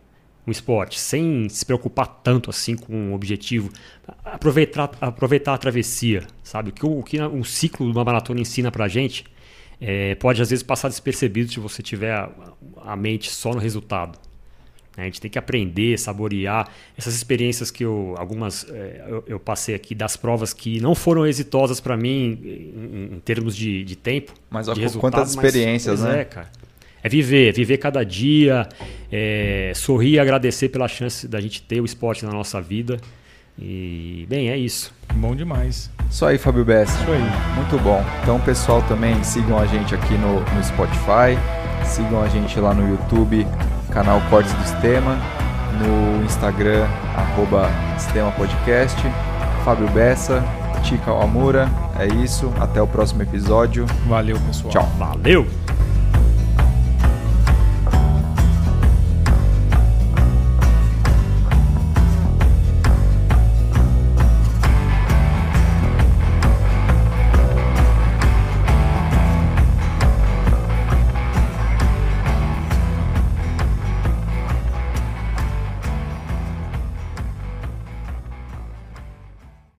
o 0.47 0.51
esporte 0.51 1.01
sem 1.01 1.49
se 1.49 1.65
preocupar 1.65 2.07
tanto 2.23 2.51
assim 2.51 2.77
com 2.77 3.13
o 3.13 3.15
objetivo. 3.15 3.71
Aproveitar, 4.25 4.91
aproveitar 5.01 5.55
a 5.55 5.59
travessia, 5.59 6.27
sabe? 6.43 6.71
O 6.71 6.73
que, 6.73 6.87
o 6.87 7.03
que 7.03 7.21
um 7.23 7.45
ciclo 7.45 7.87
de 7.87 7.97
uma 7.97 8.05
maratona 8.05 8.41
ensina 8.41 8.71
para 8.71 8.85
a 8.85 8.89
gente 8.89 9.25
é, 9.81 10.15
pode 10.15 10.41
às 10.41 10.51
vezes 10.51 10.63
passar 10.63 10.89
despercebido 10.89 11.51
se 11.51 11.61
você 11.61 11.83
tiver 11.83 12.13
a, 12.13 12.31
a 12.85 12.97
mente 12.97 13.31
só 13.31 13.53
no 13.53 13.59
resultado. 13.59 14.19
A 14.97 15.03
gente 15.03 15.21
tem 15.21 15.29
que 15.29 15.39
aprender, 15.39 15.99
saborear 15.99 16.69
essas 16.97 17.17
experiências 17.17 17.69
que 17.69 17.85
eu, 17.85 18.15
algumas 18.17 18.65
é, 18.71 19.05
eu, 19.09 19.25
eu, 19.27 19.41
passei 19.41 19.75
aqui 19.75 19.93
das 19.93 20.17
provas 20.17 20.53
que 20.53 20.81
não 20.81 20.95
foram 20.95 21.27
exitosas 21.27 21.81
para 21.81 21.97
mim 21.97 22.39
em, 22.45 23.17
em, 23.17 23.21
termos 23.21 23.57
de, 23.57 23.83
de 23.83 23.97
tempo. 23.97 24.33
Mas 24.49 24.67
de 24.67 24.99
quantas 24.99 25.31
experiências, 25.31 26.01
mas, 26.01 26.09
né? 26.09 26.21
É, 26.21 26.25
cara. 26.25 26.49
É 27.05 27.09
viver, 27.09 27.51
é 27.51 27.53
viver 27.53 27.77
cada 27.77 28.03
dia, 28.03 28.67
é, 29.13 29.73
sorrir 29.75 30.13
e 30.13 30.19
agradecer 30.19 30.71
pela 30.71 30.89
chance 30.89 31.29
da 31.29 31.39
gente 31.39 31.61
ter 31.61 31.83
o 31.83 31.85
esporte 31.85 32.25
na 32.25 32.33
nossa 32.33 32.63
vida. 32.63 32.97
E, 33.59 34.27
bem, 34.27 34.49
é 34.49 34.57
isso. 34.57 34.91
Bom 35.15 35.37
demais. 35.37 35.91
Isso 36.11 36.25
aí, 36.25 36.39
Fábio 36.39 36.65
Bessa. 36.65 36.99
Isso 37.03 37.13
aí. 37.13 37.57
Muito 37.57 37.79
bom. 37.83 38.03
Então, 38.23 38.41
pessoal, 38.41 38.81
também 38.89 39.23
sigam 39.23 39.59
a 39.59 39.67
gente 39.67 39.95
aqui 39.95 40.15
no, 40.15 40.41
no 40.41 40.65
Spotify, 40.65 41.39
sigam 41.85 42.23
a 42.23 42.29
gente 42.29 42.59
lá 42.59 42.73
no 42.73 42.89
YouTube, 42.89 43.47
canal 43.93 44.23
Cortes 44.31 44.55
do 44.55 44.63
Sistema, 44.63 45.19
no 45.79 46.25
Instagram, 46.25 46.87
arroba 47.15 47.69
Sistema 47.99 48.33
Podcast, 48.33 48.97
Fábio 49.63 49.89
Bessa, 49.91 50.43
Tica 50.83 51.13
Amura. 51.13 51.69
É 51.99 52.07
isso. 52.25 52.51
Até 52.59 52.81
o 52.81 52.87
próximo 52.87 53.23
episódio. 53.23 53.85
Valeu, 54.09 54.41
pessoal. 54.41 54.73
Tchau. 54.73 54.93
Valeu! 54.99 55.47